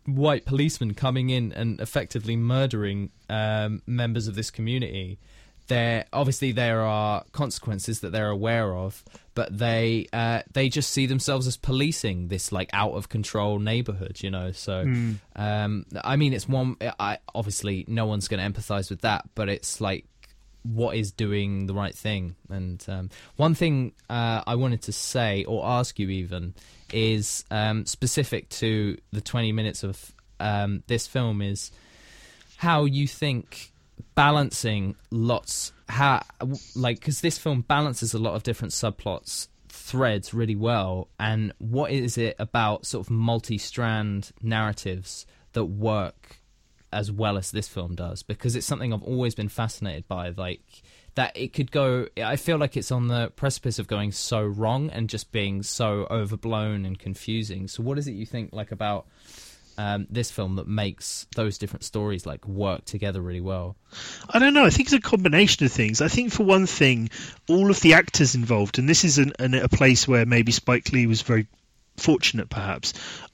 white 0.06 0.46
policemen 0.46 0.94
coming 0.94 1.30
in 1.30 1.52
and 1.52 1.80
effectively 1.80 2.36
murdering 2.36 3.10
um, 3.30 3.82
members 3.86 4.28
of 4.28 4.36
this 4.36 4.50
community. 4.50 5.20
There 5.68 6.06
obviously 6.12 6.52
there 6.52 6.82
are 6.82 7.24
consequences 7.32 8.02
that 8.02 8.12
they're 8.12 8.30
aware 8.30 8.76
of, 8.76 9.04
but 9.36 9.58
they 9.58 10.08
uh, 10.12 10.42
they 10.52 10.68
just 10.68 10.92
see 10.92 11.06
themselves 11.06 11.48
as 11.48 11.56
policing 11.56 12.28
this 12.28 12.52
like 12.52 12.70
out 12.74 12.92
of 12.94 13.08
control 13.08 13.60
neighborhood, 13.60 14.22
you 14.22 14.32
know. 14.32 14.52
So, 14.52 14.84
mm. 14.86 15.16
um, 15.36 15.86
I 16.04 16.18
mean, 16.18 16.34
it's 16.34 16.50
one. 16.50 16.76
I 17.00 17.20
obviously 17.34 17.86
no 17.88 18.06
one's 18.06 18.28
going 18.28 18.42
to 18.42 18.60
empathize 18.60 18.90
with 18.90 19.02
that, 19.02 19.30
but 19.34 19.48
it's 19.48 19.80
like 19.80 20.06
what 20.64 20.96
is 20.96 21.12
doing 21.12 21.66
the 21.66 21.74
right 21.74 21.96
thing. 21.96 22.36
And 22.50 22.84
um, 22.88 23.10
one 23.36 23.56
thing 23.56 23.94
uh, 24.10 24.44
I 24.46 24.56
wanted 24.56 24.84
to 24.84 24.92
say 24.92 25.44
or 25.46 25.66
ask 25.66 25.98
you 26.00 26.10
even 26.10 26.54
is 26.94 27.46
um, 27.52 27.86
specific 27.86 28.50
to 28.50 28.98
the 29.12 29.22
20 29.22 29.52
minutes 29.52 29.84
of 29.84 30.14
um, 30.40 30.84
this 30.88 31.08
film 31.08 31.42
is 31.42 31.72
how 32.58 32.86
you 32.86 33.08
think 33.08 33.72
balancing 34.16 34.96
lots 35.10 35.72
how 35.88 36.22
like 36.76 37.00
because 37.00 37.22
this 37.22 37.38
film 37.38 37.62
balances 37.62 38.14
a 38.14 38.20
lot 38.20 38.36
of 38.36 38.44
different 38.44 38.74
subplots 38.74 39.48
threads 39.70 40.34
really 40.34 40.56
well 40.56 41.08
and 41.20 41.54
what 41.60 41.92
is 41.92 42.18
it 42.18 42.36
about 42.40 42.86
sort 42.86 43.06
of 43.06 43.12
multi-strand 43.12 44.32
narratives 44.42 45.26
that 45.54 45.66
work 45.66 46.41
as 46.92 47.12
well 47.12 47.38
as 47.38 47.52
this 47.52 47.68
film 47.68 47.96
does 47.96 48.24
because 48.24 48.56
it's 48.56 48.66
something 48.66 48.94
I've 48.94 49.04
always 49.04 49.36
been 49.36 49.50
fascinated 49.50 50.08
by. 50.08 50.30
Like 50.30 50.84
that 51.16 51.36
it 51.36 51.54
could 51.54 51.72
go. 51.72 52.08
I 52.18 52.36
feel 52.36 52.58
like 52.58 52.78
it's 52.78 52.92
on 52.92 53.08
the 53.08 53.32
precipice 53.36 53.80
of 53.80 53.88
going 53.88 54.12
so 54.12 54.44
wrong 54.44 54.90
and 54.90 55.10
just 55.10 55.32
being 55.32 55.64
so 55.64 56.08
overblown 56.10 56.86
and 56.86 56.98
confusing. 56.98 57.68
So, 57.68 57.84
what 57.84 57.98
is 57.98 58.08
it 58.08 58.14
you 58.14 58.26
think 58.26 58.54
like 58.54 58.72
about? 58.72 59.08
Um, 59.78 60.06
this 60.12 60.30
film 60.30 60.58
that 60.58 60.68
makes 60.68 61.26
those 61.34 61.58
different 61.58 61.86
stories 61.86 62.26
like 62.26 62.46
work 62.46 62.84
together 62.84 63.22
really 63.22 63.42
well? 63.42 63.78
I 64.30 64.38
don't 64.38 64.54
know. 64.54 64.66
I 64.66 64.70
think 64.70 64.88
it's 64.88 64.94
a 64.94 65.00
combination 65.00 65.66
of 65.66 65.72
things. 65.72 66.02
I 66.02 66.10
think 66.10 66.34
for 66.34 66.44
one 66.44 66.68
thing, 66.68 67.10
all 67.48 67.72
of 67.72 67.80
the 67.80 67.94
actors 67.94 68.36
involved, 68.36 68.78
and 68.78 68.88
this 68.88 69.06
is 69.06 69.18
an, 69.18 69.32
an, 69.40 69.56
a 69.56 69.70
place 69.70 70.08
where 70.08 70.26
maybe 70.26 70.52
Spike 70.52 70.92
Lee 70.92 71.08
was 71.08 71.22
very 71.22 71.48
fortunate, 71.98 72.50
perhaps. 72.50 72.94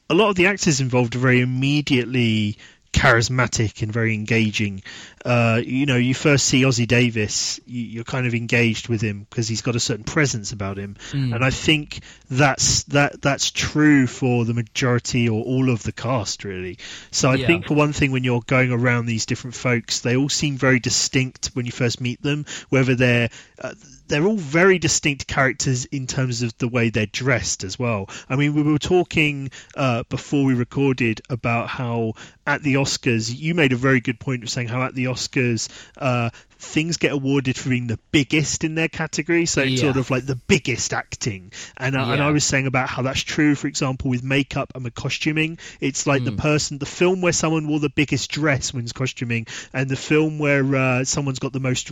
A 0.10 0.14
lot 0.14 0.30
of 0.30 0.36
the 0.36 0.46
actors 0.46 0.80
involved 0.80 1.16
are 1.16 1.20
very 1.20 1.42
immediately 1.42 2.60
charismatic 2.94 3.82
and 3.82 3.92
very 3.92 4.14
engaging. 4.14 4.82
Uh, 5.24 5.62
you 5.64 5.86
know, 5.86 5.98
you 5.98 6.14
first 6.14 6.46
see 6.46 6.64
Ossie 6.64 6.88
Davis, 6.88 7.60
you, 7.66 8.02
are 8.02 8.06
kind 8.06 8.28
of 8.28 8.34
engaged 8.34 8.88
with 8.88 9.02
him 9.02 9.26
because 9.30 9.48
he's 9.48 9.62
got 9.62 9.76
a 9.76 9.80
certain 9.80 10.04
presence 10.04 10.52
about 10.52 10.78
him, 10.78 10.96
mm. 11.12 11.34
and 11.34 11.44
I 11.44 11.50
think 11.50 12.00
that's 12.30 12.84
that 12.86 13.22
that's 13.22 13.52
true 13.52 14.08
for 14.08 14.46
the 14.46 14.54
majority 14.54 15.30
or 15.30 15.44
all 15.44 15.70
of 15.70 15.84
the 15.84 15.92
cast, 15.92 16.44
really. 16.44 16.78
So 17.12 17.30
I 17.30 17.36
yeah. 17.36 17.48
think 17.48 17.68
for 17.68 17.74
one 17.74 17.94
thing, 17.94 18.12
when 18.12 18.24
you're 18.24 18.42
going 18.46 18.72
around 18.72 19.06
these 19.06 19.26
different 19.26 19.56
folks, 19.56 20.00
they 20.02 20.16
all 20.16 20.30
seem 20.30 20.58
very 20.58 20.80
distinct 20.80 21.48
when 21.54 21.66
you 21.66 21.72
first 21.72 22.02
meet 22.02 22.22
them, 22.22 22.46
whether 22.70 22.96
they're 22.96 23.30
uh, 23.62 23.74
they're 24.08 24.26
all 24.26 24.38
very 24.38 24.80
distinct 24.80 25.28
characters 25.28 25.86
in 25.86 26.08
terms 26.08 26.42
of 26.42 26.58
the 26.58 26.68
way 26.68 26.90
they're 26.90 27.06
dressed 27.06 27.64
as 27.64 27.78
well. 27.78 28.10
I 28.30 28.36
mean, 28.36 28.54
we 28.54 28.64
were 28.64 28.80
talking 28.80 29.52
uh, 29.76 30.04
before 30.10 30.46
we 30.46 30.54
recorded 30.54 31.22
about 31.30 31.68
how 31.68 32.14
at 32.46 32.64
the 32.64 32.76
Oscars, 32.76 33.34
you 33.36 33.54
made 33.54 33.74
a 33.74 33.78
very 33.78 34.00
good 34.00 34.20
point 34.20 34.44
of 34.44 34.50
saying 34.50 34.70
how 34.70 34.82
at 34.84 34.96
the 34.96 35.06
Oscars, 35.06 35.70
uh, 35.98 36.30
things 36.60 36.98
get 36.98 37.12
awarded 37.12 37.58
for 37.58 37.70
being 37.70 37.88
the 37.88 38.00
biggest 38.12 38.64
in 38.64 38.76
their 38.76 38.88
category. 38.88 39.46
So 39.46 39.62
it's 39.62 39.74
yeah. 39.74 39.92
sort 39.92 39.98
of 39.98 40.10
like 40.10 40.26
the 40.26 40.36
biggest 40.36 40.94
acting. 40.94 41.52
And, 41.78 41.96
yeah. 41.96 42.14
and 42.14 42.22
I 42.22 42.32
was 42.32 42.44
saying 42.44 42.68
about 42.68 42.90
how 42.90 43.02
that's 43.04 43.22
true, 43.22 43.56
for 43.56 43.68
example, 43.68 44.10
with 44.10 44.24
makeup 44.24 44.72
and 44.76 44.84
with 44.84 44.96
costuming. 44.96 45.60
It's 45.80 46.08
like 46.08 46.22
mm. 46.24 46.26
the 46.26 46.32
person, 46.34 46.78
the 46.78 46.86
film 46.86 47.22
where 47.22 47.34
someone 47.34 47.68
wore 47.68 47.80
the 47.80 47.90
biggest 47.90 48.32
dress 48.32 48.74
wins 48.74 48.92
costuming, 48.92 49.48
and 49.74 49.90
the 49.90 49.96
film 49.96 50.40
where 50.40 50.76
uh, 50.76 51.04
someone's 51.04 51.40
got 51.40 51.54
the 51.54 51.60
most 51.60 51.92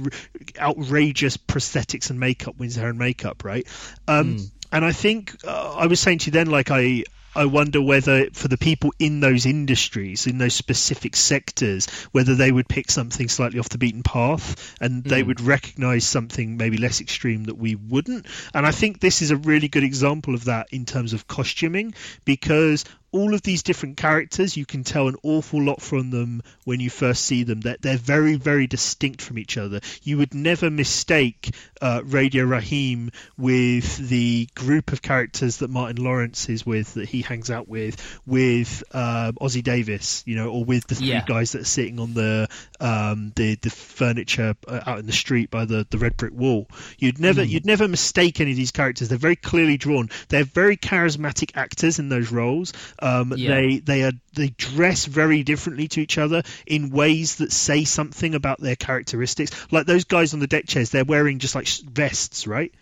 outrageous 0.60 1.38
prosthetics 1.38 2.10
and 2.10 2.20
makeup 2.20 2.58
wins 2.58 2.76
hair 2.76 2.90
and 2.90 3.00
makeup, 3.00 3.44
right? 3.44 3.68
Um, 4.08 4.38
mm. 4.38 4.52
And 4.72 4.84
I 4.84 4.92
think 4.92 5.36
uh, 5.46 5.76
I 5.76 5.88
was 5.88 6.00
saying 6.00 6.20
to 6.20 6.26
you 6.28 6.32
then, 6.32 6.48
like 6.48 6.72
I 6.72 7.04
I 7.36 7.46
wonder 7.46 7.82
whether 7.82 8.30
for 8.32 8.48
the 8.48 8.58
people 8.58 8.94
in 9.00 9.20
those 9.20 9.46
industries, 9.46 10.28
in 10.28 10.38
those 10.38 10.54
specific 10.54 11.16
sectors, 11.16 11.88
whether 12.12 12.36
they 12.36 12.52
would 12.52 12.68
pick 12.68 12.90
something 12.90 13.28
slightly 13.28 13.60
off 13.60 13.70
the 13.70 13.78
beaten 13.78 14.04
path 14.04 14.76
and 14.80 15.04
they 15.04 15.24
Mm. 15.24 15.28
would 15.28 15.42
recognize 15.42 16.06
something 16.06 16.58
maybe 16.58 16.78
less 16.78 17.02
extreme 17.02 17.46
that 17.46 17.58
we 17.58 17.76
wouldn't. 17.76 18.26
And 18.54 18.66
I 18.66 18.72
think 18.72 19.00
this 19.00 19.22
is 19.22 19.32
a 19.32 19.38
really 19.38 19.68
good 19.68 19.84
example 19.84 20.34
of 20.34 20.46
that 20.46 20.68
in 20.72 20.86
terms 20.86 21.14
of 21.14 21.28
costuming 21.28 21.94
because 22.24 22.86
all 23.16 23.34
of 23.34 23.42
these 23.42 23.64
different 23.64 23.98
characters, 23.98 24.58
you 24.58 24.66
can 24.66 24.84
tell 24.84 25.08
an 25.08 25.16
awful 25.24 25.62
lot 25.64 25.82
from 25.82 26.12
them 26.12 26.42
when 26.66 26.80
you 26.80 26.90
first 26.90 27.24
see 27.26 27.44
them. 27.44 27.62
That 27.62 27.82
they're 27.82 27.98
very, 27.98 28.36
very 28.36 28.68
distinct 28.68 29.22
from 29.22 29.38
each 29.40 29.58
other. 29.58 29.80
You 30.04 30.18
would 30.18 30.34
never 30.34 30.70
mistake 30.70 31.56
uh, 31.82 32.02
Radio 32.06 32.44
Raheem 32.46 33.12
with 33.38 34.10
the 34.10 34.48
group 34.56 34.92
of 34.92 35.02
characters 35.02 35.58
that 35.58 35.70
Martin 35.70 36.04
Lawrence 36.04 36.50
is 36.50 36.66
with, 36.66 36.94
that 36.96 37.08
he 37.10 37.22
hangs 37.22 37.50
out 37.50 37.68
with, 37.68 37.96
with 38.26 38.84
um, 38.94 39.34
Ossie 39.42 39.64
Davis, 39.64 40.24
you 40.26 40.36
know, 40.36 40.50
or 40.50 40.66
with 40.66 40.86
the 40.88 40.96
three 40.96 41.08
Yeah. 41.08 41.24
guys 41.26 41.54
that 41.54 41.62
are 41.62 41.66
sitting 41.66 42.00
on 42.00 42.14
the 42.14 42.48
um, 42.80 43.32
the 43.36 43.56
the 43.56 43.70
furniture 43.70 44.56
uh, 44.68 44.82
out 44.86 45.00
in 45.00 45.06
the 45.06 45.14
street 45.14 45.50
by 45.50 45.66
the 45.66 45.88
the 45.90 45.98
red 45.98 46.18
brick 46.18 46.34
wall. 46.34 46.68
You'd 46.98 47.20
never 47.20 47.42
Mm. 47.44 47.50
you'd 47.50 47.66
never 47.66 47.88
mistake 47.88 48.42
any 48.42 48.52
of 48.52 48.58
these 48.58 48.72
characters. 48.72 49.10
They're 49.10 49.18
very 49.18 49.36
clearly 49.38 49.78
drawn. 49.78 50.10
They're 50.30 50.44
very 50.44 50.78
charismatic 50.78 51.52
actors 51.56 52.00
in 52.00 52.10
those 52.10 52.32
roles. 52.32 52.74
Um, 53.06 53.34
Yeah. 53.38 53.50
They 53.56 53.78
they 53.80 54.04
are 54.04 54.12
they 54.34 54.50
dress 54.50 55.06
very 55.06 55.44
differently 55.44 55.88
to 55.90 56.02
each 56.02 56.18
other 56.18 56.42
in 56.66 56.90
ways 56.90 57.36
that 57.38 57.52
say 57.52 57.84
something 57.84 58.34
about 58.36 58.60
their 58.60 58.76
characteristics. 58.76 59.52
Like 59.72 59.86
those 59.86 60.06
guys 60.06 60.34
on 60.34 60.40
the 60.40 60.48
deck 60.48 60.66
chairs, 60.68 60.90
they're 60.90 61.06
wearing 61.06 61.40
just 61.40 61.54
like 61.56 61.68
vests, 61.68 62.48
right? 62.48 62.74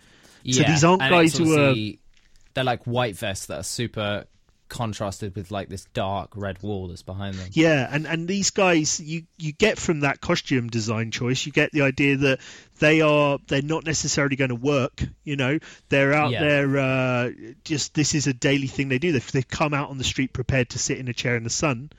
Yeah. 0.44 0.54
So 0.66 0.72
these 0.72 0.84
aren't 0.84 1.02
and 1.02 1.12
guys 1.12 1.38
who 1.38 1.54
are- 1.60 1.74
They're 2.54 2.64
like 2.64 2.84
white 2.86 3.16
vests 3.16 3.48
that 3.48 3.60
are 3.60 3.64
super 3.64 4.26
contrasted 4.74 5.36
with 5.36 5.52
like 5.52 5.70
this 5.70 5.86
dark 5.94 6.32
red 6.36 6.62
wall 6.64 6.88
that's 6.88 7.04
behind 7.04 7.36
them. 7.36 7.48
Yeah, 7.52 7.88
and 7.90 8.08
and 8.08 8.28
these 8.28 8.50
guys, 8.50 9.00
you 9.00 9.24
you 9.38 9.54
get 9.54 9.78
from 9.78 10.00
that 10.02 10.20
costume 10.20 10.68
design 10.68 11.12
choice, 11.12 11.46
you 11.46 11.52
get 11.52 11.72
the 11.72 11.84
idea 11.84 12.18
that 12.18 12.40
they 12.80 13.02
are 13.02 13.38
they're 13.48 13.62
not 13.62 13.86
necessarily 13.86 14.36
going 14.36 14.50
to 14.50 14.56
work. 14.56 15.04
You 15.24 15.36
know, 15.36 15.60
they're 15.90 16.14
out 16.14 16.32
Yeah. 16.32 16.42
there 16.44 16.78
uh, 16.78 17.30
just 17.64 17.94
this 17.94 18.16
is 18.16 18.26
a 18.28 18.34
daily 18.34 18.68
thing 18.68 18.90
they 18.90 19.00
do. 19.00 19.12
They've 19.12 19.32
they've 19.32 19.48
come 19.48 19.74
out 19.74 19.90
on 19.92 19.98
the 20.00 20.04
street 20.04 20.34
prepared 20.34 20.70
to 20.72 20.80
sit 20.80 20.98
in 20.98 21.08
a 21.08 21.14
chair 21.14 21.36
in 21.38 21.44
the 21.44 21.50
sun. 21.52 21.92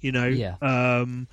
You 0.00 0.12
know, 0.12 0.28
Yeah. 0.28 0.54
um, 0.62 1.26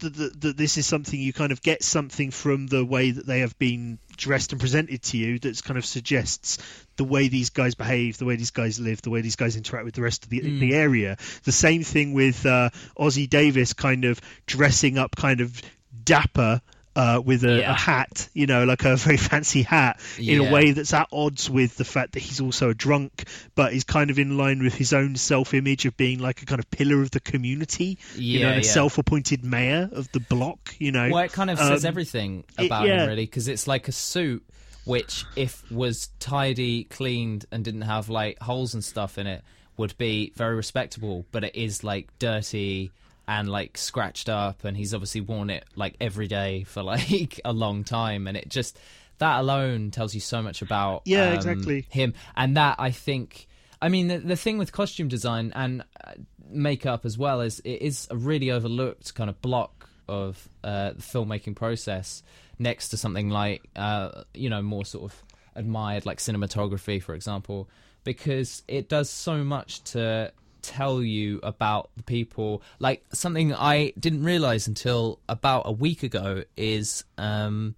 that 0.00 0.54
this 0.56 0.76
is 0.76 0.86
something 0.86 1.18
you 1.18 1.32
kind 1.32 1.52
of 1.52 1.62
get 1.62 1.82
something 1.82 2.30
from 2.30 2.66
the 2.66 2.84
way 2.84 3.10
that 3.12 3.26
they 3.26 3.40
have 3.40 3.58
been 3.58 3.98
dressed 4.16 4.52
and 4.52 4.60
presented 4.60 5.02
to 5.02 5.16
you 5.16 5.38
that 5.40 5.62
kind 5.64 5.78
of 5.78 5.84
suggests 5.84 6.58
the 6.96 7.04
way 7.04 7.28
these 7.28 7.50
guys 7.50 7.74
behave, 7.74 8.18
the 8.18 8.24
way 8.24 8.36
these 8.36 8.50
guys 8.50 8.78
live, 8.78 9.02
the 9.02 9.10
way 9.10 9.20
these 9.20 9.36
guys 9.36 9.56
interact 9.56 9.84
with 9.84 9.94
the 9.94 10.02
rest 10.02 10.24
of 10.24 10.30
the, 10.30 10.40
Mm. 10.40 10.60
the 10.60 10.74
area. 10.74 11.16
The 11.44 11.52
same 11.52 11.82
thing 11.82 12.12
with 12.12 12.44
uh, 12.46 12.70
Ossie 12.98 13.28
Davis 13.28 13.72
kind 13.72 14.04
of 14.04 14.20
dressing 14.46 14.98
up 14.98 15.16
kind 15.16 15.40
of 15.40 15.60
dapper. 16.04 16.60
Uh, 16.96 17.20
with 17.24 17.42
a, 17.42 17.58
Yeah. 17.58 17.72
a 17.72 17.74
hat, 17.74 18.28
you 18.34 18.46
know, 18.46 18.62
like 18.64 18.84
a 18.84 18.94
very 19.06 19.16
fancy 19.16 19.62
hat, 19.62 19.98
in 20.16 20.42
Yeah. 20.42 20.48
a 20.48 20.52
way 20.52 20.70
that's 20.70 20.92
at 20.92 21.08
odds 21.12 21.50
with 21.50 21.76
the 21.76 21.84
fact 21.84 22.12
that 22.12 22.20
he's 22.20 22.40
also 22.40 22.70
a 22.70 22.74
drunk, 22.74 23.24
but 23.56 23.72
is 23.72 23.82
kind 23.82 24.10
of 24.10 24.18
in 24.20 24.36
line 24.36 24.62
with 24.62 24.74
his 24.74 24.92
own 24.92 25.16
self-image 25.16 25.86
of 25.86 25.96
being 25.96 26.20
like 26.20 26.42
a 26.42 26.46
kind 26.46 26.60
of 26.60 26.70
pillar 26.70 27.02
of 27.02 27.10
the 27.10 27.18
community, 27.18 27.98
you 28.14 28.40
know, 28.40 28.50
Yeah, 28.50 28.58
a 28.58 28.62
self-appointed 28.62 29.44
mayor 29.44 29.88
of 29.92 30.10
the 30.12 30.20
block, 30.20 30.74
you 30.78 30.92
know. 30.92 31.10
Well, 31.10 31.24
it 31.24 31.32
kind 31.32 31.50
of 31.50 31.58
says 31.58 31.84
Um, 31.84 31.88
everything 31.88 32.44
it- 32.58 32.66
about 32.66 32.86
yeah. 32.86 33.02
him, 33.02 33.08
really, 33.08 33.24
because 33.26 33.48
it's 33.48 33.66
like 33.66 33.88
a 33.88 33.92
suit 33.92 34.44
which, 34.84 35.24
if 35.34 35.68
was 35.72 36.10
tidy, 36.20 36.84
cleaned, 36.84 37.46
and 37.50 37.64
didn't 37.64 37.82
have 37.82 38.08
like 38.08 38.38
holes 38.38 38.72
and 38.74 38.84
stuff 38.84 39.18
in 39.18 39.26
it, 39.26 39.42
would 39.76 39.98
be 39.98 40.32
very 40.36 40.54
respectable. 40.54 41.26
But 41.32 41.42
it 41.42 41.56
is 41.56 41.82
like 41.82 42.06
dirty 42.20 42.92
and 43.26 43.48
like 43.48 43.78
scratched 43.78 44.28
up, 44.28 44.64
and 44.64 44.76
he's 44.76 44.94
obviously 44.94 45.20
worn 45.20 45.50
it 45.50 45.64
like 45.76 45.96
every 46.00 46.26
day 46.26 46.64
for 46.64 46.82
like 46.94 47.40
a 47.44 47.52
long 47.52 47.84
time, 47.84 48.26
and 48.26 48.36
it 48.36 48.48
just 48.48 48.78
that 49.18 49.40
alone 49.40 49.90
tells 49.90 50.14
you 50.14 50.20
so 50.20 50.42
much 50.42 50.60
about 50.62 51.02
Yeah, 51.04 51.28
um, 51.28 51.34
exactly. 51.34 51.86
him, 51.88 52.14
and 52.36 52.56
that 52.56 52.76
I 52.78 52.90
think. 52.90 53.48
I 53.82 53.90
mean, 53.90 54.08
the, 54.08 54.18
the 54.18 54.36
thing 54.36 54.56
with 54.56 54.72
costume 54.72 55.08
design 55.08 55.52
and 55.54 55.82
uh, 56.02 56.12
makeup 56.48 57.04
as 57.04 57.18
well 57.18 57.42
is 57.42 57.60
it 57.60 57.82
is 57.82 58.06
a 58.10 58.16
really 58.16 58.50
overlooked 58.50 59.14
kind 59.14 59.28
of 59.28 59.42
block 59.42 59.90
of 60.08 60.48
uh, 60.62 60.92
the 60.92 61.02
filmmaking 61.02 61.54
process 61.54 62.22
next 62.58 62.88
to 62.90 62.96
something 62.96 63.28
like 63.30 63.62
uh, 63.76 64.22
you 64.32 64.48
know 64.48 64.62
more 64.62 64.84
sort 64.86 65.12
of 65.12 65.22
admired 65.54 66.06
like 66.06 66.18
cinematography, 66.18 67.02
for 67.02 67.14
example, 67.14 67.68
because 68.04 68.62
it 68.68 68.88
does 68.88 69.10
so 69.10 69.44
much 69.44 69.82
to 69.84 70.32
tell 70.64 71.02
you 71.02 71.40
about 71.42 71.90
the 71.96 72.02
people. 72.02 72.62
Like 72.78 73.04
something 73.12 73.54
I 73.54 73.92
didn't 73.98 74.24
realize 74.24 74.66
until 74.66 75.20
about 75.28 75.62
a 75.66 75.72
week 75.72 76.02
ago 76.02 76.44
is 76.56 77.04
um, 77.18 77.74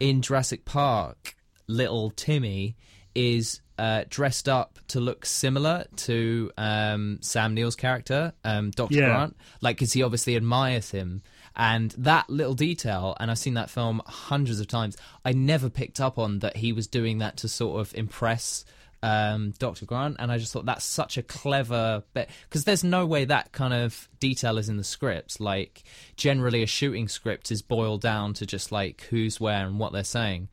in 0.00 0.22
Jurassic 0.22 0.64
Park, 0.64 1.34
little 1.66 2.10
Timmy 2.10 2.76
is 3.14 3.60
uh, 3.78 4.04
dressed 4.08 4.48
up 4.48 4.78
to 4.88 5.00
look 5.00 5.26
similar 5.26 5.84
to 5.96 6.50
um, 6.56 7.18
Sam 7.20 7.54
Neill's 7.54 7.76
character, 7.76 8.32
um, 8.44 8.70
Dr. 8.70 8.94
Yeah. 8.94 9.06
Grant, 9.06 9.36
like 9.60 9.76
because 9.76 9.92
he 9.92 10.02
obviously 10.02 10.36
admires 10.36 10.90
him. 10.90 11.22
And 11.56 11.90
that 11.98 12.30
little 12.30 12.54
detail, 12.54 13.16
and 13.18 13.30
I've 13.30 13.38
seen 13.38 13.54
that 13.54 13.68
film 13.68 14.00
hundreds 14.06 14.60
of 14.60 14.68
times, 14.68 14.96
I 15.24 15.32
never 15.32 15.68
picked 15.68 16.00
up 16.00 16.16
on 16.18 16.38
that 16.38 16.56
he 16.56 16.72
was 16.72 16.86
doing 16.86 17.18
that 17.18 17.38
to 17.38 17.48
sort 17.48 17.80
of 17.80 17.92
impress 17.96 18.64
um, 19.02 19.52
Dr. 19.58 19.86
Grant. 19.86 20.16
And 20.18 20.30
I 20.30 20.38
just 20.38 20.52
thought 20.52 20.66
that's 20.66 20.84
such 20.84 21.16
a 21.18 21.22
clever 21.22 22.02
bit 22.14 22.30
because 22.48 22.64
there's 22.64 22.84
no 22.84 23.06
way 23.06 23.24
that 23.24 23.52
kind 23.52 23.74
of 23.74 24.08
detail 24.20 24.58
is 24.58 24.68
in 24.68 24.76
the 24.76 24.84
scripts. 24.84 25.40
Like, 25.40 25.84
generally, 26.16 26.62
a 26.62 26.66
shooting 26.66 27.08
script 27.08 27.50
is 27.50 27.62
boiled 27.62 28.00
down 28.00 28.34
to 28.34 28.46
just 28.46 28.72
like 28.72 29.02
who's 29.10 29.40
where 29.40 29.66
and 29.66 29.78
what 29.78 29.92
they're 29.92 30.04
saying 30.04 30.48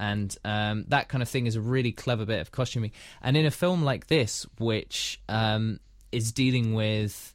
and 0.00 0.34
um, 0.46 0.86
that 0.88 1.08
kind 1.08 1.20
of 1.20 1.28
thing 1.28 1.46
is 1.46 1.56
a 1.56 1.60
really 1.60 1.92
clever 1.92 2.24
bit 2.24 2.40
of 2.40 2.50
costuming. 2.50 2.90
And 3.20 3.36
in 3.36 3.44
a 3.44 3.50
film 3.50 3.82
like 3.84 4.06
this, 4.06 4.46
which 4.58 5.20
um, 5.28 5.78
is 6.10 6.32
dealing 6.32 6.72
with 6.72 7.34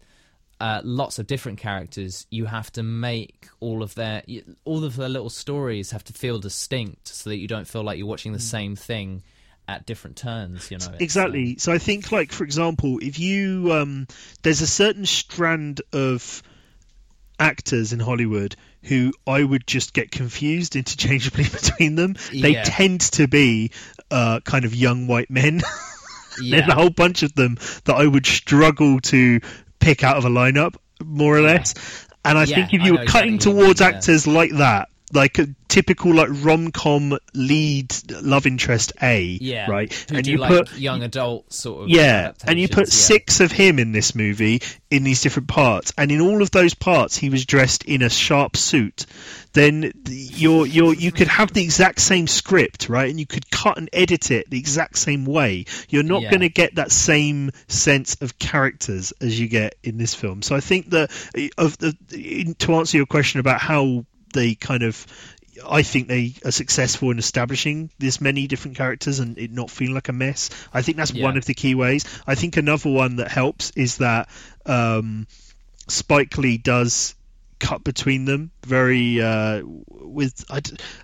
uh, 0.59 0.81
lots 0.83 1.19
of 1.19 1.27
different 1.27 1.59
characters, 1.59 2.25
you 2.31 2.45
have 2.45 2.71
to 2.71 2.81
make 2.81 3.47
all 3.59 3.83
of 3.83 3.93
their 3.93 4.23
all 4.63 4.83
of 4.83 4.95
their 4.95 5.09
little 5.09 5.29
stories 5.29 5.91
have 5.91 6.03
to 6.05 6.13
feel 6.13 6.39
distinct, 6.39 7.07
so 7.07 7.29
that 7.29 7.37
you 7.37 7.47
don't 7.47 7.67
feel 7.67 7.83
like 7.83 7.99
you're 7.99 8.07
watching 8.07 8.33
the 8.33 8.39
same 8.39 8.75
thing 8.75 9.21
at 9.67 9.85
different 9.85 10.17
turns. 10.17 10.69
You 10.71 10.77
know, 10.77 10.91
exactly. 10.99 11.57
So 11.57 11.71
I 11.71 11.77
think, 11.77 12.11
like 12.11 12.31
for 12.31 12.43
example, 12.43 12.99
if 13.01 13.19
you 13.19 13.71
um, 13.73 14.07
there's 14.43 14.61
a 14.61 14.67
certain 14.67 15.05
strand 15.05 15.81
of 15.93 16.41
actors 17.39 17.91
in 17.93 17.99
Hollywood 17.99 18.55
who 18.83 19.11
I 19.27 19.43
would 19.43 19.65
just 19.67 19.93
get 19.93 20.11
confused 20.11 20.75
interchangeably 20.75 21.43
between 21.51 21.95
them. 21.95 22.15
They 22.31 22.53
Yeah. 22.53 22.63
tend 22.63 23.01
to 23.13 23.27
be 23.27 23.71
uh, 24.11 24.39
kind 24.41 24.63
of 24.65 24.75
young 24.75 25.07
white 25.07 25.29
men. 25.29 25.61
um, 25.65 25.71
There's 26.51 26.67
a 26.67 26.75
whole 26.75 26.89
bunch 26.91 27.23
of 27.23 27.33
them 27.33 27.57
that 27.85 27.95
I 27.95 28.05
would 28.05 28.25
struggle 28.25 28.99
to 29.01 29.39
pick 29.79 30.03
out 30.03 30.17
of 30.17 30.25
a 30.25 30.29
lineup, 30.29 30.75
more 31.03 31.35
or 31.35 31.41
less. 31.41 31.73
And 32.23 32.37
I 32.37 32.45
Yeah, 32.45 32.55
think 32.55 32.73
if 32.73 32.81
you 32.81 32.93
know 32.93 32.99
were 32.99 33.05
cutting 33.05 33.35
exactly 33.35 33.53
towards 33.53 33.81
mean, 33.81 33.89
yeah. 33.89 33.97
actors 33.97 34.27
like 34.27 34.51
that, 34.51 34.89
like 35.13 35.39
a 35.39 35.47
typical 35.67 36.13
like 36.13 36.29
rom 36.31 36.71
com 36.71 37.17
lead 37.33 37.93
love 38.21 38.45
interest 38.45 38.93
A, 39.01 39.21
yeah, 39.21 39.69
right? 39.69 39.93
Who 40.09 40.17
and 40.17 40.27
you 40.27 40.37
like 40.37 40.49
put 40.49 40.77
young 40.77 41.03
adult 41.03 41.51
sort 41.53 41.83
of 41.83 41.89
yeah, 41.89 42.33
and 42.45 42.59
you 42.59 42.67
put 42.67 42.87
yeah. 42.87 42.93
six 42.93 43.39
of 43.39 43.51
him 43.51 43.79
in 43.79 43.91
this 43.91 44.15
movie 44.15 44.61
in 44.89 45.03
these 45.03 45.21
different 45.21 45.47
parts, 45.47 45.93
and 45.97 46.11
in 46.11 46.21
all 46.21 46.41
of 46.41 46.51
those 46.51 46.73
parts 46.73 47.17
he 47.17 47.29
was 47.29 47.45
dressed 47.45 47.85
in 47.85 48.01
a 48.01 48.09
sharp 48.09 48.57
suit. 48.57 49.05
Then 49.53 49.93
you're 50.09 50.65
you're 50.67 50.93
you 50.93 51.13
could 51.13 51.29
have 51.29 51.53
the 51.53 51.63
exact 51.63 52.01
same 52.01 52.27
script, 52.27 52.89
right? 52.89 53.09
And 53.09 53.17
you 53.17 53.25
could 53.25 53.49
cut 53.49 53.77
and 53.77 53.89
edit 53.93 54.29
it 54.29 54.49
the 54.49 54.59
exact 54.59 54.97
same 54.97 55.23
way. 55.25 55.65
You're 55.87 56.03
not 56.03 56.23
Yeah. 56.23 56.31
going 56.31 56.41
to 56.41 56.49
get 56.49 56.75
that 56.75 56.91
same 56.91 57.51
sense 57.67 58.17
of 58.21 58.37
characters 58.37 59.13
as 59.21 59.39
you 59.39 59.47
get 59.47 59.75
in 59.81 59.97
this 59.97 60.13
film. 60.13 60.41
So 60.41 60.57
I 60.57 60.59
think 60.59 60.89
that 60.89 61.09
of 61.57 61.77
the 61.77 62.55
to 62.59 62.75
answer 62.75 62.97
your 62.97 63.05
question 63.05 63.39
about 63.39 63.61
how 63.61 64.05
they 64.35 64.53
kind 64.53 64.83
of 64.83 65.07
I 65.67 65.83
think 65.83 66.09
they 66.09 66.33
are 66.43 66.51
successful 66.51 67.11
in 67.11 67.17
establishing 67.17 67.89
this 67.97 68.19
many 68.19 68.45
different 68.45 68.75
characters 68.77 69.19
and 69.19 69.37
it 69.37 69.51
not 69.51 69.71
feeling 69.71 69.95
like 69.95 70.09
a 70.09 70.13
mess. 70.13 70.49
I 70.73 70.81
think 70.81 70.97
that's 70.97 71.11
Yeah. 71.13 71.23
one 71.23 71.37
of 71.37 71.45
the 71.45 71.53
key 71.53 71.75
ways. 71.75 72.03
I 72.27 72.35
think 72.35 72.57
another 72.57 72.89
one 72.91 73.15
that 73.15 73.29
helps 73.31 73.71
is 73.75 73.97
that 73.97 74.27
um, 74.65 75.27
Spike 75.87 76.37
Lee 76.37 76.57
does 76.57 77.15
cut 77.57 77.85
between 77.85 78.25
them 78.25 78.51
very 78.65 79.21
uh, 79.21 79.61
with 79.63 80.43
I 80.49 80.61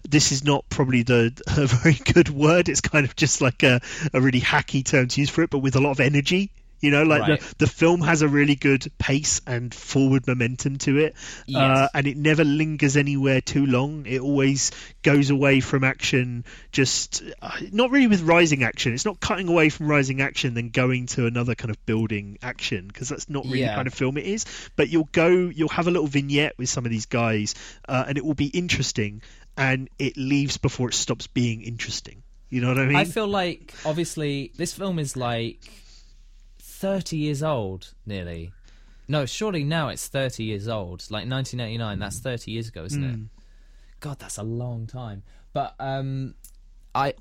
this 0.07 0.33
is 0.33 0.43
not 0.43 0.65
probably 0.69 1.03
the 1.03 1.31
a 1.47 1.65
very 1.65 1.93
good 1.95 2.29
word 2.29 2.67
it's 2.67 2.81
kind 2.81 3.05
of 3.05 3.15
just 3.15 3.39
like 3.39 3.63
a, 3.63 3.79
a 4.13 4.19
really 4.19 4.41
hacky 4.41 4.83
term 4.83 5.07
to 5.07 5.21
use 5.21 5.29
for 5.29 5.43
it 5.43 5.49
but 5.49 5.59
with 5.59 5.77
a 5.77 5.79
lot 5.79 5.91
of 5.91 6.01
energy 6.01 6.51
You 6.81 6.91
know, 6.91 7.03
like 7.03 7.21
Right. 7.21 7.39
the 7.39 7.65
the 7.65 7.67
film 7.67 8.01
has 8.01 8.21
a 8.21 8.27
really 8.27 8.55
good 8.55 8.91
pace 8.97 9.39
and 9.45 9.73
forward 9.73 10.25
momentum 10.27 10.77
to 10.79 10.97
it, 10.97 11.15
uh, 11.55 11.87
and 11.93 12.07
it 12.07 12.17
never 12.17 12.43
lingers 12.43 12.97
anywhere 12.97 13.39
too 13.39 13.65
long. 13.65 14.05
It 14.07 14.21
always 14.21 14.71
goes 15.03 15.29
away 15.29 15.59
from 15.59 15.83
action, 15.83 16.43
just 16.71 17.23
uh, 17.41 17.51
not 17.71 17.91
really 17.91 18.07
with 18.07 18.21
rising 18.21 18.63
action. 18.63 18.93
It's 18.93 19.05
not 19.05 19.19
cutting 19.19 19.47
away 19.47 19.69
from 19.69 19.87
rising 19.87 20.21
action 20.21 20.53
then 20.55 20.69
going 20.69 21.05
to 21.07 21.27
another 21.27 21.55
kind 21.55 21.69
of 21.69 21.85
building 21.85 22.37
action 22.41 22.87
because 22.87 23.09
that's 23.09 23.29
not 23.29 23.45
really 23.45 23.61
the 23.61 23.67
kind 23.75 23.87
of 23.87 23.93
film 23.93 24.17
it 24.17 24.25
is. 24.25 24.45
But 24.75 24.89
you'll 24.89 25.09
go, 25.11 25.27
you'll 25.29 25.69
have 25.69 25.87
a 25.87 25.91
little 25.91 26.07
vignette 26.07 26.57
with 26.57 26.69
some 26.69 26.85
of 26.85 26.91
these 26.91 27.05
guys, 27.05 27.53
uh, 27.87 28.05
and 28.07 28.17
it 28.17 28.25
will 28.25 28.33
be 28.33 28.47
interesting, 28.47 29.21
and 29.55 29.89
it 29.99 30.17
leaves 30.17 30.57
before 30.57 30.89
it 30.89 30.95
stops 30.95 31.27
being 31.27 31.61
interesting. 31.61 32.23
You 32.49 32.59
know 32.61 32.67
what 32.67 32.79
I 32.79 32.85
mean? 32.85 32.97
I 32.97 33.05
feel 33.05 33.27
like 33.27 33.73
obviously 33.85 34.51
this 34.57 34.73
film 34.73 34.99
is 34.99 35.15
like 35.15 35.71
thirty 36.81 37.17
years 37.17 37.43
old, 37.43 37.93
nearly. 38.05 38.51
No, 39.07 39.25
surely 39.25 39.63
now 39.63 39.89
it's 39.89 40.07
thirty 40.07 40.43
years 40.43 40.67
old. 40.67 41.01
Like 41.09 41.29
1989, 41.29 41.99
that's 41.99 42.19
thirty 42.19 42.51
years 42.51 42.67
ago, 42.67 42.83
isn't 42.85 43.03
it? 43.03 43.19
God, 43.99 44.19
that's 44.19 44.37
a 44.37 44.43
long 44.43 44.87
time. 44.87 45.21
But 45.53 45.75
um, 45.79 46.33
I, 46.95 47.13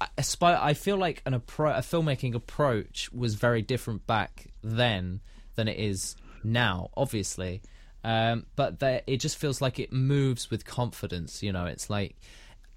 I 0.00 0.08
aspire. 0.18 0.58
I 0.60 0.74
feel 0.74 0.96
like 0.96 1.22
an 1.26 1.32
appro- 1.32 1.76
a 1.76 1.80
filmmaking 1.80 2.34
approach 2.34 3.10
was 3.12 3.34
very 3.34 3.62
different 3.62 4.06
back 4.06 4.48
then 4.62 5.20
than 5.54 5.68
it 5.68 5.78
is 5.78 6.16
now. 6.44 6.90
Obviously, 6.96 7.62
um, 8.04 8.46
but 8.56 8.78
there, 8.80 9.02
it 9.06 9.18
just 9.18 9.38
feels 9.38 9.60
like 9.60 9.78
it 9.78 9.92
moves 9.92 10.50
with 10.50 10.64
confidence. 10.64 11.42
You 11.42 11.52
know, 11.52 11.64
it's 11.64 11.88
like 11.88 12.16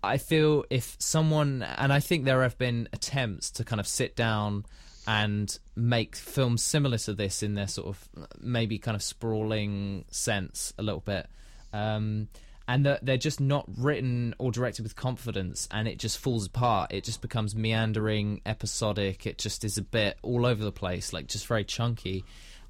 I 0.03 0.17
feel 0.17 0.65
if 0.69 0.95
someone, 0.99 1.61
and 1.63 1.91
I 1.91 1.99
think 1.99 2.25
there 2.25 2.41
have 2.43 2.57
been 2.57 2.87
attempts 2.93 3.51
to 3.51 3.63
kind 3.63 3.79
of 3.79 3.87
sit 3.87 4.15
down 4.15 4.65
and 5.07 5.57
make 5.75 6.15
films 6.15 6.63
similar 6.63 6.97
to 6.99 7.13
this 7.13 7.41
in 7.43 7.55
their 7.55 7.67
sort 7.67 7.87
of 7.87 8.09
maybe 8.39 8.77
kind 8.77 8.95
of 8.95 9.01
sprawling 9.01 10.05
sense 10.11 10.73
a 10.77 10.83
little 10.83 11.01
bit. 11.01 11.27
Um, 11.73 12.27
and 12.67 12.85
that 12.85 13.05
they're 13.05 13.17
just 13.17 13.41
not 13.41 13.65
written 13.77 14.33
or 14.37 14.51
directed 14.51 14.83
with 14.83 14.95
confidence, 14.95 15.67
and 15.71 15.87
it 15.87 15.97
just 15.97 16.19
falls 16.19 16.45
apart. 16.45 16.93
It 16.93 17.03
just 17.03 17.21
becomes 17.21 17.55
meandering, 17.55 18.41
episodic. 18.45 19.25
It 19.25 19.37
just 19.37 19.65
is 19.65 19.77
a 19.77 19.81
bit 19.81 20.17
all 20.21 20.45
over 20.45 20.63
the 20.63 20.71
place, 20.71 21.11
like 21.11 21.27
just 21.27 21.47
very 21.47 21.65
chunky. 21.65 22.23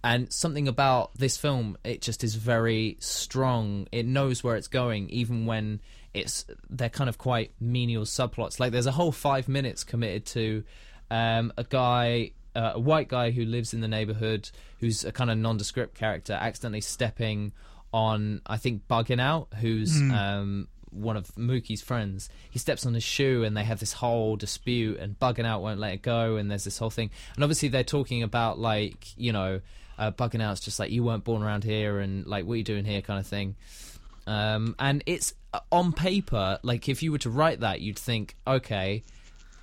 And 0.04 0.32
something 0.34 0.68
about 0.68 1.14
this 1.16 1.38
film, 1.38 1.78
it 1.84 2.02
just 2.02 2.24
is 2.24 2.34
very 2.34 2.98
strong. 3.00 3.88
It 3.92 4.08
knows 4.08 4.44
where 4.44 4.56
it's 4.56 4.68
going, 4.68 5.10
even 5.10 5.46
when 5.46 5.82
it's 6.14 6.46
they're 6.70 6.90
kind 6.90 7.10
of 7.10 7.18
quite 7.18 7.52
menial 7.60 8.06
subplots. 8.06 8.60
Like 8.60 8.72
there's 8.72 8.88
a 8.88 8.92
whole 8.92 9.12
five 9.12 9.48
minutes 9.48 9.84
committed 9.84 10.26
to 10.28 10.64
um, 11.12 11.54
a 11.58 11.64
guy, 11.66 12.32
uh, 12.56 12.72
a 12.76 12.80
white 12.80 13.10
guy 13.10 13.32
who 13.32 13.46
lives 13.46 13.74
in 13.74 13.82
the 13.82 13.88
neighborhood, 13.88 14.50
who's 14.80 15.04
a 15.04 15.12
kind 15.12 15.30
of 15.30 15.38
nondescript 15.38 15.94
character, 15.94 16.34
accidentally 16.34 16.82
stepping 16.82 17.52
on, 17.94 18.42
I 18.48 18.58
think, 18.58 18.88
Buggin' 18.88 19.20
Out, 19.20 19.50
who's 19.60 20.00
um, 20.00 20.70
one 20.90 21.18
of 21.18 21.28
Mookie's 21.36 21.82
friends. 21.82 22.30
He 22.50 22.60
steps 22.60 22.86
on 22.86 22.94
his 22.94 23.04
shoe, 23.04 23.44
and 23.44 23.56
they 23.56 23.66
have 23.66 23.82
this 23.82 23.92
whole 23.92 24.38
dispute, 24.38 25.00
and 25.00 25.20
Buggin' 25.20 25.46
Out 25.46 25.62
won't 25.62 25.80
let 25.82 25.94
it 25.94 26.02
go, 26.02 26.38
and 26.38 26.50
there's 26.50 26.64
this 26.64 26.78
whole 26.78 26.90
thing. 26.90 27.12
And 27.36 27.44
obviously, 27.44 27.68
they're 27.68 27.84
talking 27.84 28.24
about 28.24 28.58
like 28.58 29.08
you 29.18 29.34
know, 29.34 29.60
uh, 30.00 30.12
Buggin' 30.12 30.42
Out's 30.42 30.62
just 30.62 30.80
like 30.80 30.92
you 30.92 31.04
weren't 31.04 31.26
born 31.26 31.44
around 31.44 31.66
here, 31.66 32.00
and 32.00 32.26
like 32.26 32.46
what 32.46 32.54
are 32.54 32.58
you 32.58 32.64
doing 32.64 32.86
here, 32.86 33.02
kind 33.02 33.20
of 33.20 33.28
thing. 33.28 33.56
Um, 34.28 34.76
and 34.80 35.04
it's 35.06 35.34
uh, 35.54 35.60
on 35.74 35.92
paper, 35.92 36.60
like 36.64 36.88
if 36.88 37.04
you 37.04 37.12
were 37.12 37.18
to 37.20 37.30
write 37.30 37.60
that, 37.60 37.82
you'd 37.82 38.00
think, 38.00 38.38
okay, 38.48 39.04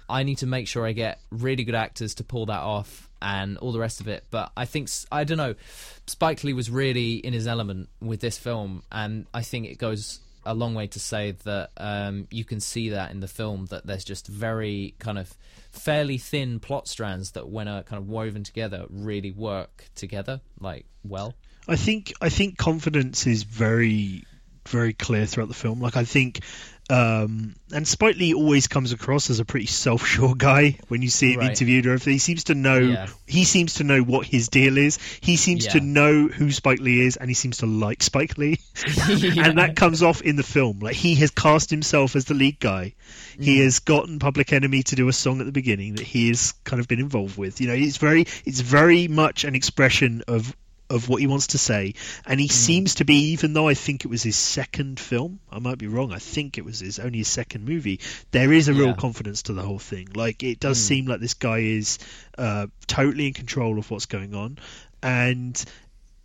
I 0.09 0.23
need 0.23 0.39
to 0.39 0.47
make 0.47 0.69
sure 0.69 0.87
I 0.87 0.93
get 0.93 1.21
really 1.31 1.65
good 1.65 1.75
actors 1.75 2.15
to 2.17 2.25
pull 2.25 2.47
that 2.47 2.61
off 2.61 3.09
and 3.21 3.59
all 3.59 3.73
the 3.73 3.79
rest 3.79 4.01
of 4.01 4.09
it. 4.09 4.25
But 4.31 4.53
I 4.57 4.65
think 4.65 4.89
I 5.11 5.25
don't 5.25 5.39
know. 5.39 5.55
Spike 6.07 6.45
Lee 6.45 6.53
was 6.53 6.71
really 6.71 7.15
in 7.15 7.33
his 7.33 7.47
element 7.47 7.89
with 8.01 8.21
this 8.21 8.39
film, 8.39 8.83
and 8.91 9.27
I 9.35 9.43
think 9.43 9.67
it 9.67 9.79
goes 9.79 10.21
a 10.45 10.55
long 10.55 10.75
way 10.75 10.87
to 10.87 10.99
say 10.99 11.33
that 11.45 11.71
um, 11.77 12.27
you 12.31 12.45
can 12.45 12.61
see 12.61 12.91
that 12.91 13.11
in 13.11 13.21
the 13.21 13.29
film 13.29 13.67
that 13.67 13.87
there's 13.87 14.05
just 14.05 14.27
very 14.27 14.95
kind 14.99 15.19
of 15.19 15.35
fairly 15.73 16.17
thin 16.17 16.59
plot 16.59 16.89
strands 16.89 17.33
that, 17.33 17.49
when 17.49 17.69
are 17.69 17.83
kind 17.83 18.01
of 18.01 18.09
woven 18.09 18.45
together, 18.45 18.87
really 18.89 19.31
work 19.31 19.85
together 19.95 20.41
like 20.61 20.87
well. 21.05 21.35
I 21.67 21.77
think 21.77 22.15
I 22.21 22.31
think 22.31 22.57
confidence 22.57 23.27
is 23.27 23.43
very 23.43 24.25
very 24.67 24.93
clear 24.93 25.27
throughout 25.27 25.49
the 25.49 25.55
film. 25.55 25.81
Like 25.81 25.97
I 25.97 26.05
think 26.05 26.41
um 26.91 27.55
and 27.72 27.86
Spike 27.86 28.16
Lee 28.16 28.32
always 28.32 28.66
comes 28.66 28.93
across 28.93 29.28
as 29.28 29.41
a 29.41 29.45
pretty 29.45 29.66
self-sure 29.84 30.34
guy 30.34 30.78
when 30.89 31.03
you 31.03 31.09
see 31.11 31.34
him 31.34 31.41
Right. 31.41 31.51
interviewed 31.51 31.86
or 31.86 31.91
everything. 31.93 32.14
He 32.14 32.18
seems 32.18 32.45
to 32.45 32.55
know 32.55 32.78
Yeah. 32.78 33.07
he 33.26 33.45
seems 33.45 33.74
to 33.74 33.84
know 33.84 34.01
what 34.01 34.26
his 34.26 34.49
deal 34.49 34.78
is. 34.78 34.99
He 35.20 35.36
seems 35.36 35.66
to 35.68 35.80
know 35.80 36.28
who 36.28 36.51
Spike 36.51 36.80
Lee 36.80 37.01
is 37.07 37.16
and 37.16 37.28
he 37.28 37.34
seems 37.34 37.59
to 37.59 37.66
like 37.66 38.03
Spike 38.03 38.39
Lee. 38.39 38.59
Yeah. 39.09 39.45
and 39.49 39.59
that 39.59 39.76
comes 39.76 40.03
off 40.03 40.22
in 40.22 40.36
the 40.36 40.43
film. 40.43 40.80
Like 40.80 40.95
he 40.97 41.14
has 41.16 41.30
cast 41.30 41.70
himself 41.70 42.16
as 42.16 42.24
the 42.24 42.34
lead 42.34 42.59
guy. 42.59 42.95
He 43.39 43.61
has 43.61 43.78
gotten 43.80 44.18
Public 44.18 44.53
Enemy 44.53 44.82
to 44.84 44.97
do 44.97 45.09
a 45.09 45.12
song 45.12 45.41
at 45.41 45.47
the 45.47 45.53
beginning 45.53 45.95
that 45.97 46.07
he 46.07 46.28
has 46.28 46.53
kind 46.64 46.80
of 46.80 46.89
been 46.89 46.99
involved 47.01 47.36
with. 47.39 47.61
You 47.61 47.68
know, 47.68 47.74
it's 47.74 47.99
very 47.99 48.22
it's 48.45 48.61
very 48.61 49.09
much 49.09 49.45
an 49.45 49.55
expression 49.55 50.22
of 50.26 50.57
of 50.91 51.09
what 51.09 51.20
he 51.20 51.26
wants 51.26 51.49
to 51.49 51.59
say, 51.59 51.95
and 52.26 52.41
he 52.41 52.49
seems 52.49 52.97
to 52.97 53.05
be. 53.05 53.32
Even 53.32 53.53
though 53.53 53.68
I 53.68 53.74
think 53.74 54.05
it 54.05 54.09
was 54.09 54.22
his 54.22 54.36
second 54.36 54.99
film, 54.99 55.41
I 55.51 55.59
might 55.59 55.78
be 55.78 55.86
wrong. 55.86 56.12
I 56.12 56.18
think 56.18 56.59
it 56.59 56.64
was 56.64 56.80
his 56.80 56.99
only 56.99 57.18
his 57.18 57.28
second 57.28 57.64
movie. 57.64 58.01
There 58.30 58.53
is 58.53 58.68
a 58.68 58.74
real 58.74 58.95
confidence 58.95 59.43
to 59.45 59.53
the 59.53 59.62
whole 59.62 59.78
thing. 59.78 60.09
Like 60.14 60.43
it 60.43 60.61
does 60.61 60.78
seem 60.78 61.07
like 61.07 61.20
this 61.20 61.34
guy 61.34 61.59
is 61.59 61.99
uh, 62.36 62.68
totally 62.86 63.26
in 63.26 63.34
control 63.34 63.78
of 63.78 63.91
what's 63.91 64.07
going 64.07 64.34
on, 64.34 64.59
and 65.03 65.62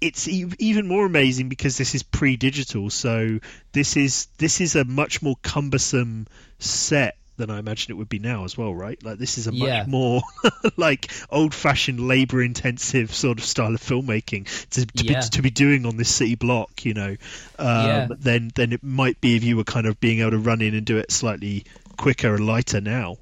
it's 0.01 0.28
even 0.28 0.88
more 0.88 1.05
amazing 1.05 1.47
because 1.47 1.78
this 1.78 1.95
is 1.95 2.03
pre-digital 2.03 2.89
so 2.89 3.39
this 3.72 3.95
is 3.95 4.28
this 4.38 4.59
is 4.59 4.76
a 4.76 4.84
much 4.84 5.22
more 5.22 5.38
cumbersome 5.41 6.28
set 6.59 7.16
than 7.38 7.50
I 7.50 7.60
imagine 7.60 7.92
it 7.92 7.96
would 7.96 8.10
be 8.10 8.20
now 8.20 8.44
as 8.46 8.58
well, 8.58 8.74
right? 8.74 9.02
Like 9.04 9.18
this 9.18 9.38
is 9.38 9.48
a 9.48 9.52
much 9.52 9.68
Yeah. 9.68 9.86
more 9.88 10.22
like 10.78 11.12
old-fashioned, 11.30 12.00
labor-intensive 12.00 13.14
sort 13.14 13.40
of 13.40 13.46
style 13.46 13.74
of 13.74 13.82
filmmaking 13.82 14.46
to 14.72 14.86
to, 14.86 15.04
Yeah. 15.06 15.22
be, 15.22 15.30
to 15.30 15.42
be 15.42 15.50
doing 15.50 15.86
on 15.86 15.98
this 15.98 16.14
city 16.14 16.36
block, 16.36 16.86
you 16.86 16.94
know. 16.94 17.16
Um, 17.58 17.86
Yeah. 17.86 18.08
Then 18.20 18.52
then 18.56 18.74
it 18.74 18.84
might 18.84 19.20
be 19.22 19.36
if 19.36 19.44
you 19.44 19.58
were 19.58 19.64
kind 19.64 19.88
of 19.88 20.00
being 20.00 20.20
able 20.20 20.32
to 20.32 20.38
run 20.40 20.62
in 20.62 20.76
and 20.76 20.86
do 20.86 20.98
it 20.98 21.12
slightly 21.12 21.66
quicker 21.98 22.36
and 22.36 22.46
lighter 22.46 22.82
now. 22.82 23.18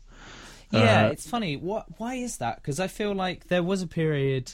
Yeah, 0.71 1.07
Uh, 1.07 1.09
it's 1.11 1.27
funny. 1.29 1.57
What? 1.57 1.85
Why 1.99 2.15
is 2.15 2.37
that? 2.37 2.55
Because 2.57 2.79
I 2.79 2.87
feel 2.87 3.13
like 3.13 3.47
there 3.49 3.63
was 3.63 3.81
a 3.81 3.87
period 3.87 4.53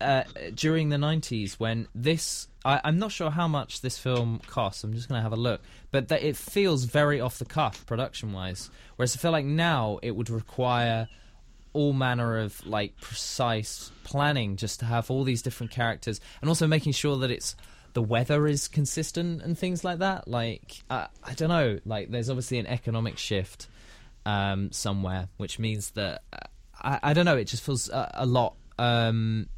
uh, 0.00 0.24
during 0.54 0.88
the 0.88 0.96
'90s 0.96 1.54
when 1.54 1.88
this. 1.94 2.48
I, 2.64 2.80
I'm 2.84 2.98
not 2.98 3.12
sure 3.12 3.30
how 3.30 3.46
much 3.48 3.82
this 3.82 3.98
film 3.98 4.40
costs. 4.46 4.82
I'm 4.82 4.92
just 4.92 5.08
going 5.08 5.18
to 5.18 5.22
have 5.22 5.32
a 5.32 5.36
look, 5.36 5.60
but 5.90 6.10
it 6.10 6.36
feels 6.36 6.84
very 6.84 7.20
off 7.20 7.38
the 7.38 7.44
cuff 7.44 7.86
production-wise. 7.86 8.68
Whereas 8.96 9.16
I 9.16 9.20
feel 9.20 9.30
like 9.30 9.44
now 9.44 10.00
it 10.02 10.10
would 10.10 10.28
require 10.28 11.08
all 11.72 11.92
manner 11.92 12.38
of 12.38 12.66
like 12.66 13.00
precise 13.00 13.92
planning 14.04 14.56
just 14.56 14.80
to 14.80 14.86
have 14.86 15.10
all 15.10 15.24
these 15.24 15.42
different 15.42 15.70
characters 15.70 16.20
and 16.40 16.48
also 16.48 16.66
making 16.66 16.92
sure 16.92 17.16
that 17.18 17.30
it's 17.30 17.54
the 17.92 18.02
weather 18.02 18.46
is 18.46 18.68
consistent 18.68 19.42
and 19.42 19.58
things 19.58 19.84
like 19.84 19.98
that 19.98 20.26
like 20.28 20.82
uh, 20.90 21.06
i 21.24 21.34
don't 21.34 21.48
know 21.48 21.78
like 21.84 22.10
there's 22.10 22.30
obviously 22.30 22.58
an 22.58 22.66
economic 22.66 23.18
shift 23.18 23.68
um 24.26 24.70
somewhere 24.72 25.28
which 25.36 25.58
means 25.58 25.90
that 25.92 26.22
uh, 26.32 26.38
I, 26.80 27.00
I 27.02 27.12
don't 27.12 27.24
know 27.24 27.36
it 27.36 27.44
just 27.44 27.62
feels 27.62 27.88
a, 27.88 28.10
a 28.14 28.26
lot 28.26 28.54
um 28.78 29.48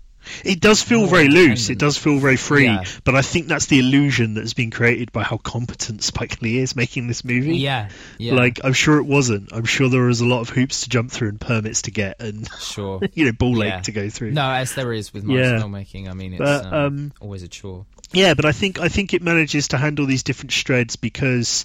It 0.44 0.60
does 0.60 0.82
feel 0.82 1.06
very 1.06 1.28
loose. 1.28 1.70
It 1.70 1.78
does 1.78 1.96
feel 1.96 2.18
very 2.18 2.36
free. 2.36 2.64
Yeah. 2.66 2.84
But 3.04 3.14
I 3.14 3.22
think 3.22 3.48
that's 3.48 3.66
the 3.66 3.78
illusion 3.78 4.34
that's 4.34 4.52
been 4.54 4.70
created 4.70 5.12
by 5.12 5.22
how 5.22 5.38
competent 5.38 6.02
Spike 6.02 6.40
Lee 6.42 6.58
is 6.58 6.76
making 6.76 7.08
this 7.08 7.24
movie. 7.24 7.56
yeah 7.56 7.88
yeah 8.18 8.34
Like 8.34 8.60
I'm 8.62 8.72
sure 8.74 8.98
it 8.98 9.04
wasn't. 9.06 9.52
I'm 9.52 9.64
sure 9.64 9.88
there 9.88 10.02
was 10.02 10.20
a 10.20 10.26
lot 10.26 10.40
of 10.40 10.50
hoops 10.50 10.82
to 10.82 10.88
jump 10.90 11.10
through 11.10 11.28
and 11.30 11.40
permits 11.40 11.82
to 11.82 11.90
get, 11.90 12.20
and 12.20 12.48
sure 12.60 13.00
you 13.14 13.24
know 13.26 13.32
ball 13.32 13.64
Yeah. 13.64 13.78
ache 13.78 13.84
to 13.84 13.92
go 13.92 14.08
through. 14.10 14.32
no 14.32 14.50
as 14.50 14.74
there 14.74 14.92
is 14.92 15.12
with 15.14 15.24
most 15.24 15.36
Yeah. 15.38 15.58
filmmaking 15.60 16.08
i 16.08 16.12
mean 16.12 16.34
it's 16.34 16.40
But, 16.40 16.66
um, 16.66 16.74
um, 16.74 17.12
always 17.20 17.42
a 17.42 17.48
chore 17.48 17.86
Yeah, 18.12 18.34
but 18.34 18.44
I 18.44 18.52
think 18.52 18.78
I 18.80 18.88
think 18.88 19.14
it 19.14 19.22
manages 19.22 19.68
to 19.68 19.78
handle 19.78 20.06
these 20.06 20.22
different 20.22 20.52
shreds 20.52 20.96
because 20.96 21.64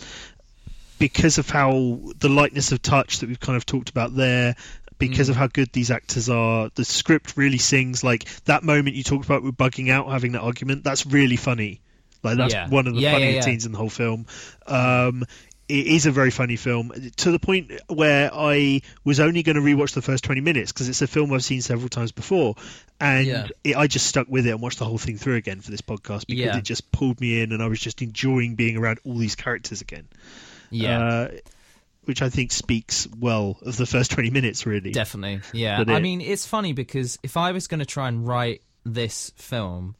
because 0.98 1.38
of 1.38 1.50
how 1.50 2.00
the 2.20 2.30
lightness 2.30 2.72
of 2.72 2.82
touch 2.82 3.20
that 3.20 3.28
we've 3.28 3.40
kind 3.40 3.58
of 3.58 3.66
talked 3.66 3.90
about 3.90 4.16
there. 4.16 4.56
Because 4.98 5.28
Mm. 5.28 5.32
of 5.32 5.36
how 5.36 5.48
good 5.48 5.70
these 5.74 5.92
actors 5.92 6.30
are, 6.30 6.70
the 6.76 6.86
script 6.86 7.34
really 7.36 7.58
sings 7.58 8.04
like 8.04 8.26
that 8.46 8.64
moment 8.64 8.96
you 8.96 9.04
talked 9.04 9.26
about 9.26 9.44
with 9.44 9.58
Buggin' 9.58 9.90
Out, 9.90 10.10
having 10.10 10.32
that 10.34 10.42
argument. 10.42 10.84
That's 10.84 11.06
really 11.06 11.36
funny. 11.36 11.82
Like 12.24 12.38
that's 12.38 12.54
Yeah. 12.54 12.70
one 12.70 12.88
of 12.88 12.96
the 12.96 13.02
Yeah, 13.02 13.10
yeah, 13.12 13.16
funnier 13.16 13.32
yeah. 13.32 13.42
scenes 13.42 13.66
in 13.66 13.72
the 13.74 13.78
whole 13.78 13.90
film. 13.90 14.26
Um, 14.68 15.26
it 15.68 15.88
is 15.88 16.06
a 16.06 16.12
very 16.12 16.30
funny 16.30 16.56
film 16.58 16.92
to 17.18 17.32
the 17.32 17.40
point 17.40 17.72
where 17.88 18.30
I 18.34 18.82
was 19.04 19.20
only 19.20 19.42
going 19.44 19.56
to 19.56 19.62
rewatch 19.64 19.94
the 19.94 20.02
first 20.02 20.24
20 20.24 20.40
minutes 20.42 20.72
because 20.72 20.90
it's 20.90 21.02
a 21.02 21.08
film 21.08 21.34
I've 21.34 21.44
seen 21.44 21.62
several 21.62 21.90
times 21.90 22.12
before. 22.12 22.56
And 23.00 23.26
Yeah. 23.28 23.48
it, 23.64 23.76
I 23.76 23.88
just 23.88 24.06
stuck 24.06 24.28
with 24.30 24.46
it 24.48 24.52
and 24.52 24.62
watched 24.62 24.78
the 24.80 24.86
whole 24.86 25.00
thing 25.00 25.18
through 25.18 25.36
again 25.36 25.62
for 25.62 25.72
this 25.72 25.82
podcast 25.82 26.28
because 26.28 26.46
Yeah. 26.46 26.58
it 26.58 26.64
just 26.64 26.92
pulled 26.92 27.20
me 27.20 27.42
in 27.42 27.52
and 27.52 27.62
I 27.64 27.68
was 27.68 27.80
just 27.80 28.02
enjoying 28.04 28.56
being 28.56 28.78
around 28.78 29.00
all 29.04 29.18
these 29.18 29.36
characters 29.36 29.82
again. 29.82 30.08
yeah 30.72 31.00
Uh, 31.00 31.28
which 32.06 32.22
I 32.22 32.30
think 32.30 32.52
speaks 32.52 33.08
well 33.20 33.58
of 33.62 33.78
the 33.78 33.86
first 33.86 34.12
twenty 34.12 34.30
minutes. 34.30 34.66
Really, 34.66 34.92
Definitely, 34.92 35.42
yeah. 35.54 35.84
But 35.84 35.94
I 35.94 36.00
mean, 36.00 36.22
it's 36.22 36.46
funny 36.46 36.74
because 36.74 37.18
if 37.24 37.38
I 37.38 37.52
was 37.52 37.68
going 37.68 37.80
to 37.80 37.86
try 37.86 38.08
and 38.08 38.28
write 38.28 38.62
this 38.86 39.32
film, 39.36 39.96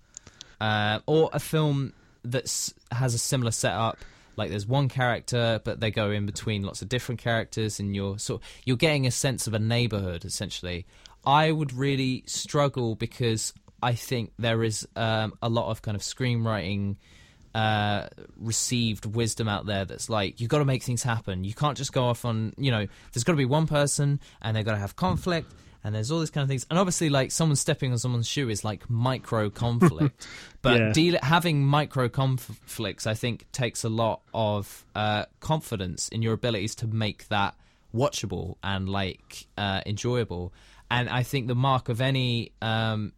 uh, 0.62 1.00
or 1.06 1.30
a 1.34 1.40
film 1.40 1.94
that 2.24 2.72
has 2.92 3.14
a 3.14 3.18
similar 3.18 3.52
setup, 3.52 3.98
like 4.36 4.50
there's 4.50 4.68
one 4.68 4.90
character, 4.90 5.62
but 5.64 5.80
they 5.80 5.92
go 5.92 6.12
in 6.12 6.26
between 6.26 6.64
lots 6.64 6.82
of 6.82 6.90
different 6.90 7.22
characters, 7.22 7.80
and 7.80 7.96
you're 7.96 8.18
sort 8.20 8.42
you're 8.66 8.78
getting 8.78 9.08
a 9.08 9.12
sense 9.12 9.48
of 9.48 9.54
a 9.54 9.60
neighborhood 9.60 10.26
essentially. 10.26 10.86
I 11.26 11.52
would 11.52 11.74
really 11.74 12.24
struggle 12.28 12.96
because 12.96 13.54
I 13.82 13.94
think 13.94 14.32
there 14.38 14.64
is 14.64 14.88
um, 14.96 15.34
a 15.42 15.50
lot 15.50 15.70
of 15.72 15.82
kind 15.82 15.96
of 15.96 16.02
screenwriting 16.02 16.98
uh, 17.56 18.08
received 18.38 19.06
wisdom 19.06 19.48
out 19.48 19.66
there 19.66 19.86
that's 19.86 20.10
like 20.10 20.40
you've 20.42 20.50
got 20.50 20.60
to 20.60 20.66
make 20.66 20.84
things 20.84 21.02
happen. 21.04 21.44
You 21.44 21.54
can't 21.54 21.78
just 21.78 21.94
go 21.94 22.04
off 22.06 22.26
on 22.26 22.54
you 22.58 22.70
know. 22.70 22.86
There's 23.14 23.24
got 23.24 23.34
to 23.34 23.38
be 23.38 23.46
one 23.46 23.66
person, 23.66 24.20
and 24.42 24.56
they've 24.56 24.66
got 24.66 24.74
to 24.74 24.78
have 24.80 24.96
conflict, 24.96 25.52
and 25.84 25.96
there's 25.96 26.12
all 26.12 26.20
these 26.20 26.30
kind 26.30 26.44
of 26.44 26.50
things. 26.50 26.66
And 26.70 26.78
obviously, 26.78 27.10
like 27.10 27.32
someone 27.32 27.56
stepping 27.56 27.92
on 27.94 27.98
someone's 27.98 28.28
shoe 28.28 28.50
is 28.50 28.64
like 28.66 28.90
micro 28.90 29.50
conflict, 29.50 30.28
but 30.62 30.80
Yeah. 30.80 30.92
deal- 30.92 31.20
having 31.24 31.66
micro 31.66 32.10
conflicts, 32.10 33.08
I 33.08 33.14
think, 33.14 33.46
takes 33.52 33.84
a 33.86 33.90
lot 33.90 34.22
of 34.34 34.86
uh, 34.94 35.26
confidence 35.40 36.10
in 36.10 36.22
your 36.22 36.34
abilities 36.34 36.76
to 36.76 36.88
make 36.88 37.28
that 37.30 37.56
watchable 37.96 38.56
and 38.64 38.90
like 38.90 39.48
uh, 39.58 39.80
enjoyable. 39.86 40.54
And 40.92 41.10
I 41.10 41.24
think 41.24 41.48
the 41.48 41.56
mark 41.56 41.88
of 41.90 42.02
any 42.02 42.52
um, 42.62 43.14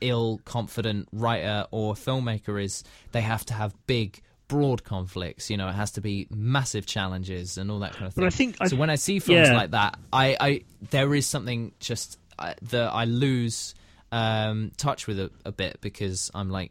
ill 0.00 0.40
confident 0.44 1.08
writer 1.12 1.66
or 1.70 1.94
filmmaker 1.94 2.62
is 2.62 2.84
they 3.12 3.20
have 3.22 3.44
to 3.46 3.54
have 3.54 3.74
big 3.86 4.20
broad 4.48 4.84
conflicts 4.84 5.50
you 5.50 5.56
know 5.56 5.68
it 5.68 5.72
has 5.74 5.90
to 5.90 6.00
be 6.00 6.26
massive 6.30 6.86
challenges 6.86 7.58
and 7.58 7.70
all 7.70 7.80
that 7.80 7.92
kind 7.92 8.06
of 8.06 8.14
thing 8.14 8.22
But 8.22 8.32
I 8.32 8.36
think 8.36 8.56
I- 8.60 8.68
so 8.68 8.76
when 8.76 8.90
i 8.90 8.94
see 8.94 9.18
films 9.18 9.48
yeah. 9.48 9.56
like 9.56 9.72
that 9.72 9.98
i 10.12 10.36
i 10.40 10.60
there 10.90 11.12
is 11.14 11.26
something 11.26 11.72
just 11.80 12.18
uh, 12.38 12.54
that 12.70 12.92
i 12.92 13.06
lose 13.06 13.74
um 14.12 14.70
touch 14.76 15.06
with 15.08 15.18
a, 15.18 15.30
a 15.44 15.50
bit 15.50 15.78
because 15.80 16.30
i'm 16.32 16.48
like 16.48 16.70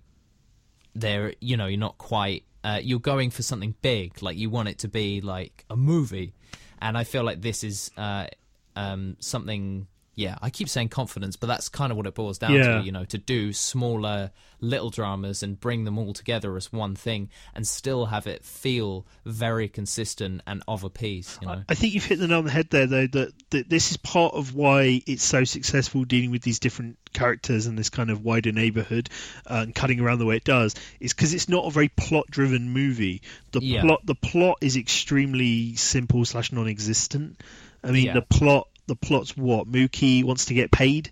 there 0.94 1.34
you 1.42 1.58
know 1.58 1.66
you're 1.66 1.80
not 1.80 1.98
quite 1.98 2.44
uh, 2.64 2.80
you're 2.82 3.00
going 3.00 3.30
for 3.30 3.44
something 3.44 3.76
big 3.82 4.22
like 4.24 4.38
you 4.38 4.50
want 4.50 4.68
it 4.70 4.80
to 4.80 4.88
be 4.88 5.20
like 5.22 5.66
a 5.70 5.76
movie 5.76 6.34
and 6.82 6.98
i 6.98 7.04
feel 7.04 7.24
like 7.24 7.42
this 7.42 7.64
is 7.64 7.92
uh 7.98 8.26
um 8.78 9.16
something 9.20 9.86
yeah 10.16 10.38
i 10.42 10.50
keep 10.50 10.68
saying 10.70 10.90
confidence 10.90 11.36
but 11.36 11.48
that's 11.48 11.70
kind 11.70 11.92
of 11.92 11.98
what 11.98 12.08
it 12.08 12.14
boils 12.16 12.38
down 12.38 12.54
Yeah. 12.54 12.80
to 12.80 12.84
you 12.86 12.92
know 12.92 13.06
to 13.06 13.18
do 13.18 13.52
smaller 13.54 14.32
little 14.62 14.90
dramas 14.90 15.44
and 15.44 15.60
bring 15.60 15.84
them 15.84 15.98
all 15.98 16.14
together 16.14 16.56
as 16.56 16.72
one 16.72 16.96
thing 16.96 17.30
and 17.54 17.68
still 17.68 18.06
have 18.08 18.26
it 18.26 18.44
feel 18.46 19.06
very 19.26 19.68
consistent 19.68 20.42
and 20.48 20.64
of 20.68 20.84
a 20.84 20.90
piece 20.90 21.38
you 21.42 21.48
know 21.48 21.64
I 21.68 21.76
think 21.76 21.94
you've 21.94 22.06
hit 22.06 22.20
the 22.20 22.28
nail 22.28 22.40
on 22.40 22.46
the 22.46 22.52
head 22.52 22.70
there, 22.70 22.88
though. 22.88 23.08
That, 23.08 23.34
that 23.52 23.70
this 23.70 23.92
is 23.92 23.98
part 23.98 24.34
of 24.34 24.56
why 24.56 25.02
it's 25.08 25.24
so 25.24 25.44
successful 25.44 26.04
dealing 26.04 26.32
with 26.32 26.42
these 26.42 26.60
different 26.60 26.98
characters 27.14 27.66
and 27.66 27.78
this 27.78 27.90
kind 27.90 28.10
of 28.10 28.24
wider 28.24 28.52
neighborhood 28.52 29.10
uh, 29.50 29.62
and 29.64 29.74
cutting 29.76 30.00
around 30.00 30.20
the 30.20 30.26
way 30.26 30.36
it 30.38 30.44
does. 30.44 30.76
Is 31.00 31.14
because 31.14 31.34
it's 31.34 31.50
not 31.50 31.66
a 31.66 31.72
very 31.72 31.90
plot-driven 31.90 32.70
movie. 32.70 33.22
The 33.52 33.62
Yeah. 33.64 33.82
plot, 33.82 34.02
the 34.06 34.16
plot 34.16 34.58
is 34.62 34.78
extremely 34.78 35.76
simple 35.76 36.24
slash 36.26 36.52
non-existent. 36.52 37.42
I 37.84 37.92
mean, 37.92 38.06
Yeah. 38.08 38.14
the 38.16 38.22
plot, 38.22 38.68
the 38.88 38.96
plot's 38.96 39.36
what 39.36 39.68
Mookie 39.72 40.24
wants 40.24 40.46
to 40.46 40.54
get 40.54 40.72
paid, 40.72 41.12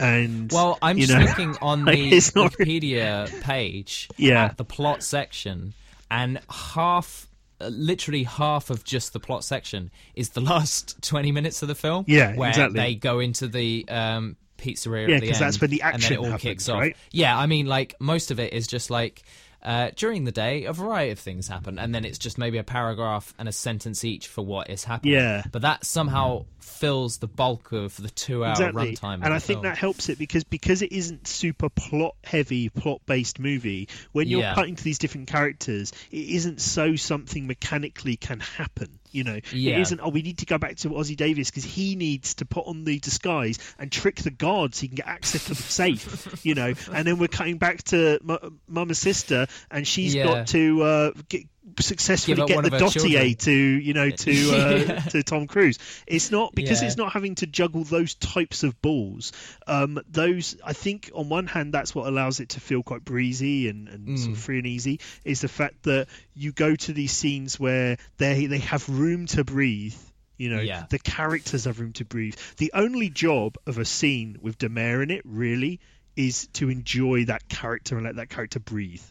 and 0.00 0.50
Well, 0.50 0.78
I'm 0.82 0.98
you 0.98 1.06
just 1.06 1.18
know, 1.18 1.24
looking 1.24 1.56
on 1.62 1.84
the 1.84 1.92
Wikipedia 1.92 3.40
page 3.42 4.08
Yeah. 4.16 4.44
at 4.46 4.56
the 4.56 4.64
plot 4.64 5.02
section, 5.02 5.74
and 6.10 6.40
half, 6.50 7.28
uh, 7.60 7.68
literally 7.68 8.24
half 8.24 8.70
of 8.70 8.84
just 8.84 9.12
the 9.12 9.20
plot 9.20 9.44
section 9.44 9.90
is 10.14 10.30
the 10.30 10.40
last 10.52 11.00
20 11.02 11.32
minutes 11.32 11.62
of 11.62 11.68
the 11.68 11.74
film. 11.74 12.04
Yeah, 12.08 12.34
where 12.36 12.48
exactly. 12.50 12.80
they 12.80 12.94
go 12.94 13.20
into 13.20 13.48
the 13.48 13.84
um, 13.88 14.36
pizzeria. 14.58 15.08
Yeah, 15.08 15.14
at 15.16 15.20
the 15.20 15.28
'cause 15.28 15.38
that's 15.38 15.56
end, 15.56 15.60
when 15.62 15.70
the 15.70 15.82
and 15.82 15.92
then 15.92 15.94
action 15.94 16.12
it 16.14 16.18
all 16.18 16.24
happens, 16.26 16.42
kicks 16.42 16.68
off. 16.68 16.80
right? 16.80 16.96
Yeah, 17.10 17.36
I 17.38 17.46
mean, 17.46 17.66
like 17.66 17.94
most 18.00 18.30
of 18.30 18.40
it 18.40 18.52
is 18.52 18.66
just 18.66 18.90
like. 18.90 19.22
Uh, 19.62 19.90
during 19.94 20.24
the 20.24 20.32
day, 20.32 20.64
a 20.64 20.72
variety 20.72 21.12
of 21.12 21.18
things 21.18 21.46
happen, 21.46 21.78
and 21.78 21.94
then 21.94 22.04
it's 22.04 22.18
just 22.18 22.36
maybe 22.36 22.58
a 22.58 22.64
paragraph 22.64 23.32
and 23.38 23.48
a 23.48 23.52
sentence 23.52 24.04
each 24.04 24.26
for 24.26 24.42
what 24.44 24.68
is 24.70 24.84
happening. 24.84 25.14
Yeah. 25.14 25.44
but 25.52 25.62
that 25.62 25.84
somehow 25.84 26.46
fills 26.58 27.18
the 27.18 27.28
bulk 27.28 27.70
of 27.72 27.96
the 27.96 28.10
two-hour 28.10 28.50
exactly. 28.52 28.96
runtime. 28.96 29.20
and 29.24 29.32
I 29.32 29.38
think 29.38 29.58
film. 29.58 29.62
that 29.64 29.78
helps 29.78 30.08
it 30.08 30.18
because 30.18 30.42
because 30.44 30.82
it 30.82 30.90
isn't 30.92 31.28
super 31.28 31.68
plot 31.68 32.16
heavy, 32.24 32.70
plot 32.70 33.02
based 33.06 33.38
movie. 33.38 33.88
When 34.10 34.26
you're 34.28 34.40
Yeah. 34.40 34.54
cutting 34.54 34.74
to 34.76 34.82
these 34.82 34.98
different 34.98 35.28
characters, 35.28 35.92
it 36.10 36.28
isn't 36.30 36.60
so 36.60 36.96
something 36.96 37.46
mechanically 37.46 38.16
can 38.16 38.40
happen. 38.40 38.98
You 39.12 39.24
know, 39.24 39.38
Yeah. 39.52 39.76
it 39.76 39.82
isn't. 39.82 40.00
Oh, 40.02 40.08
we 40.08 40.22
need 40.22 40.38
to 40.38 40.46
go 40.46 40.58
back 40.58 40.76
to 40.78 40.88
Ossie 40.90 41.16
Davis 41.16 41.50
because 41.50 41.64
he 41.64 41.96
needs 41.96 42.34
to 42.36 42.44
put 42.44 42.66
on 42.66 42.84
the 42.84 42.98
disguise 42.98 43.58
and 43.78 43.92
trick 43.92 44.16
the 44.16 44.30
guards 44.30 44.78
so 44.78 44.82
he 44.82 44.88
can 44.88 44.96
get 44.96 45.06
access 45.06 45.44
to 45.44 45.54
the 45.54 45.62
safe. 45.62 46.28
You 46.44 46.54
know, 46.54 46.72
and 46.92 47.06
then 47.06 47.18
we're 47.18 47.28
cutting 47.28 47.58
back 47.58 47.82
to 47.84 48.18
M- 48.28 48.58
mum 48.66 48.88
and 48.88 48.96
sister, 48.96 49.46
and 49.70 49.86
she's 49.86 50.14
Yeah. 50.14 50.24
got 50.24 50.46
to 50.48 50.82
uh, 50.82 51.10
get 51.28 51.42
successfully 51.78 52.44
get 52.46 52.62
the 52.64 52.70
dossier 52.70 53.34
to 53.34 53.52
you 53.52 53.94
know 53.94 54.10
to 54.10 54.30
uh, 54.30 54.70
Yeah. 54.86 54.98
to 55.10 55.22
Tom 55.22 55.46
Cruise. 55.46 55.78
It's 56.06 56.30
not 56.30 56.54
because 56.54 56.80
Yeah. 56.82 56.88
it's 56.88 56.96
not 56.96 57.12
having 57.12 57.36
to 57.36 57.46
juggle 57.46 57.84
those 57.84 58.14
types 58.14 58.62
of 58.62 58.80
balls. 58.82 59.32
Um, 59.66 60.00
those 60.10 60.56
I 60.64 60.72
think 60.72 61.10
on 61.14 61.28
one 61.28 61.46
hand 61.46 61.72
that's 61.72 61.94
what 61.94 62.06
allows 62.06 62.40
it 62.40 62.50
to 62.50 62.60
feel 62.60 62.82
quite 62.82 63.04
breezy 63.04 63.68
and, 63.68 63.88
and 63.88 64.18
sort 64.18 64.32
of 64.32 64.38
Mm. 64.38 64.40
free 64.42 64.58
and 64.58 64.66
easy 64.66 65.00
is 65.24 65.40
the 65.40 65.48
fact 65.48 65.84
that 65.84 66.08
you 66.34 66.52
go 66.52 66.74
to 66.74 66.92
these 66.92 67.12
scenes 67.12 67.58
where 67.60 67.96
they 68.18 68.46
they 68.46 68.58
have 68.58 68.88
room 68.88 69.26
to 69.26 69.44
breathe. 69.44 69.94
You 70.38 70.50
know, 70.50 70.60
Yeah. 70.60 70.86
the 70.90 70.98
characters 70.98 71.66
have 71.66 71.78
room 71.78 71.92
to 71.94 72.04
breathe. 72.04 72.34
The 72.56 72.72
only 72.74 73.08
job 73.08 73.56
of 73.66 73.78
a 73.78 73.84
scene 73.84 74.38
with 74.40 74.58
Da 74.58 74.68
Mayor 74.68 75.00
in 75.02 75.10
it 75.12 75.22
really 75.24 75.78
is 76.16 76.48
to 76.54 76.68
enjoy 76.68 77.24
that 77.26 77.48
character 77.48 77.94
and 77.96 78.04
let 78.04 78.16
that 78.16 78.28
character 78.28 78.58
breathe. 78.58 79.02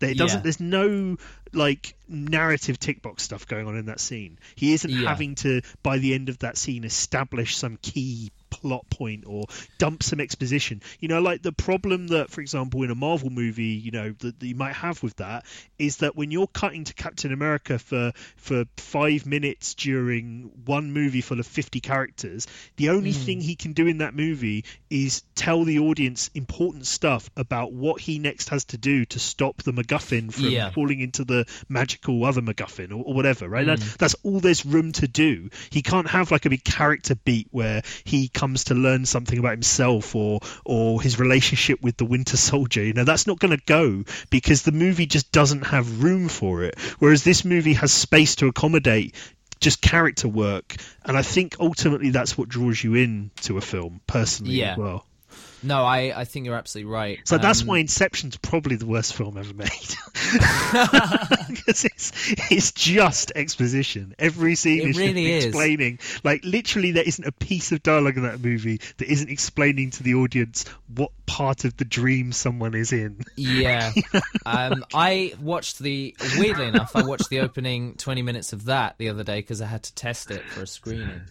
That 0.00 0.10
It 0.10 0.18
doesn't. 0.18 0.38
Yeah. 0.38 0.42
There's 0.42 0.60
no 0.60 1.16
like 1.52 1.94
narrative 2.08 2.78
tick 2.78 3.02
box 3.02 3.22
stuff 3.22 3.46
going 3.46 3.66
on 3.66 3.76
in 3.76 3.86
that 3.86 4.00
scene. 4.00 4.38
He 4.54 4.72
isn't 4.74 4.90
Yeah. 4.90 5.08
having 5.08 5.34
to 5.36 5.62
by 5.82 5.98
the 5.98 6.14
end 6.14 6.28
of 6.28 6.38
that 6.40 6.58
scene 6.58 6.84
establish 6.84 7.56
some 7.56 7.78
key 7.80 8.32
plot 8.50 8.88
point 8.90 9.24
or 9.26 9.46
dump 9.78 10.02
some 10.02 10.20
exposition. 10.20 10.82
You 11.00 11.08
know, 11.08 11.20
like 11.20 11.42
the 11.42 11.52
problem 11.52 12.08
that, 12.08 12.30
for 12.30 12.40
example, 12.40 12.82
in 12.82 12.90
a 12.90 12.94
Marvel 12.94 13.30
movie, 13.30 13.64
you 13.64 13.90
know, 13.90 14.14
that, 14.18 14.38
that 14.40 14.46
you 14.46 14.54
might 14.54 14.74
have 14.74 15.02
with 15.02 15.16
that 15.16 15.44
is 15.78 15.98
that 15.98 16.16
when 16.16 16.30
you're 16.30 16.46
cutting 16.46 16.84
to 16.84 16.94
Captain 16.94 17.32
America 17.32 17.78
for 17.78 18.12
for 18.36 18.64
five 18.76 19.26
minutes 19.26 19.74
during 19.74 20.50
one 20.64 20.92
movie 20.92 21.20
full 21.20 21.40
of 21.40 21.46
fifty 21.46 21.80
characters, 21.80 22.46
the 22.76 22.90
only 22.90 23.12
Hmm. 23.12 23.18
thing 23.20 23.40
he 23.40 23.56
can 23.56 23.72
do 23.72 23.86
in 23.86 23.98
that 23.98 24.14
movie 24.14 24.64
is 24.90 25.22
tell 25.34 25.64
the 25.64 25.78
audience 25.78 26.30
important 26.34 26.86
stuff 26.86 27.30
about 27.36 27.72
what 27.72 28.00
he 28.00 28.18
next 28.18 28.48
has 28.50 28.64
to 28.66 28.76
do 28.78 29.04
to 29.06 29.18
stop 29.18 29.62
the 29.62 29.72
MacGuffin 29.72 30.32
from 30.32 30.50
Yeah. 30.50 30.70
falling 30.70 31.00
into 31.00 31.24
the 31.24 31.46
magical 31.68 32.24
other 32.24 32.40
MacGuffin 32.42 32.90
or, 32.90 33.02
or 33.04 33.14
whatever, 33.14 33.48
right? 33.48 33.66
That, 33.66 33.78
Mm. 33.80 33.96
that's 33.98 34.14
all 34.22 34.40
there's 34.40 34.66
room 34.66 34.92
to 34.92 35.08
do. 35.08 35.50
He 35.70 35.82
can't 35.82 36.08
have 36.08 36.30
like 36.30 36.44
a 36.46 36.50
big 36.50 36.64
character 36.64 37.14
beat 37.14 37.48
where 37.50 37.82
he 38.04 38.28
comes 38.40 38.64
to 38.64 38.74
learn 38.74 39.04
something 39.04 39.38
about 39.38 39.52
himself 39.52 40.14
or 40.14 40.40
or 40.64 41.02
his 41.02 41.18
relationship 41.20 41.80
with 41.82 41.96
the 41.98 42.04
Winter 42.06 42.36
Soldier. 42.36 42.82
You 42.82 42.94
know, 42.94 43.04
that's 43.04 43.26
not 43.26 43.38
going 43.38 43.56
to 43.56 43.62
go 43.66 44.04
because 44.30 44.62
the 44.62 44.72
movie 44.72 45.06
just 45.06 45.30
doesn't 45.30 45.66
have 45.66 46.02
room 46.02 46.28
for 46.28 46.64
it. 46.64 46.78
Whereas 46.98 47.22
this 47.22 47.44
movie 47.44 47.74
has 47.74 47.92
space 47.92 48.36
to 48.36 48.46
accommodate 48.46 49.14
just 49.60 49.82
character 49.82 50.26
work, 50.26 50.76
and 51.04 51.18
I 51.18 51.22
think 51.22 51.56
ultimately 51.60 52.10
that's 52.10 52.38
what 52.38 52.48
draws 52.48 52.82
you 52.82 52.94
in 52.94 53.30
to 53.42 53.58
a 53.58 53.60
film 53.60 54.00
personally 54.06 54.54
Yeah. 54.54 54.72
as 54.72 54.78
well. 54.78 55.06
No, 55.62 55.84
I, 55.84 56.12
I 56.20 56.24
think 56.24 56.46
you're 56.46 56.54
absolutely 56.54 56.92
right. 56.92 57.18
So 57.24 57.36
that's 57.38 57.62
Um, 57.62 57.66
why 57.68 57.78
Inception's 57.78 58.36
probably 58.36 58.76
the 58.76 58.86
worst 58.86 59.14
film 59.14 59.36
ever 59.36 59.52
made. 59.54 59.68
Because 61.50 61.84
it's 61.84 62.12
it's 62.50 62.72
just 62.72 63.32
exposition. 63.34 64.14
Every 64.18 64.54
scene 64.54 64.80
It 64.82 64.90
is 64.90 64.98
really 64.98 65.26
just 65.26 65.38
is. 65.38 65.44
explaining. 65.46 65.98
Like 66.22 66.44
literally, 66.44 66.92
there 66.92 67.02
isn't 67.04 67.26
a 67.26 67.32
piece 67.32 67.72
of 67.72 67.82
dialogue 67.82 68.16
in 68.16 68.22
that 68.22 68.40
movie 68.40 68.80
that 68.98 69.10
isn't 69.10 69.28
explaining 69.28 69.90
to 69.92 70.02
the 70.02 70.14
audience 70.14 70.64
what 70.94 71.10
part 71.26 71.64
of 71.64 71.76
the 71.76 71.84
dream 71.84 72.32
someone 72.32 72.74
is 72.74 72.92
in. 72.92 73.22
Yeah. 73.36 73.92
um, 74.46 74.84
I 74.94 75.34
watched 75.40 75.78
the, 75.80 76.14
weirdly 76.38 76.68
enough, 76.68 76.94
I 76.94 77.02
watched 77.02 77.28
the 77.30 77.40
opening 77.40 77.94
20 77.96 78.22
minutes 78.22 78.52
of 78.52 78.66
that 78.66 78.96
the 78.98 79.08
other 79.08 79.24
day 79.24 79.40
because 79.40 79.60
I 79.60 79.66
had 79.66 79.82
to 79.84 79.94
test 79.94 80.30
it 80.30 80.42
for 80.44 80.62
a 80.62 80.66
screening. 80.66 81.22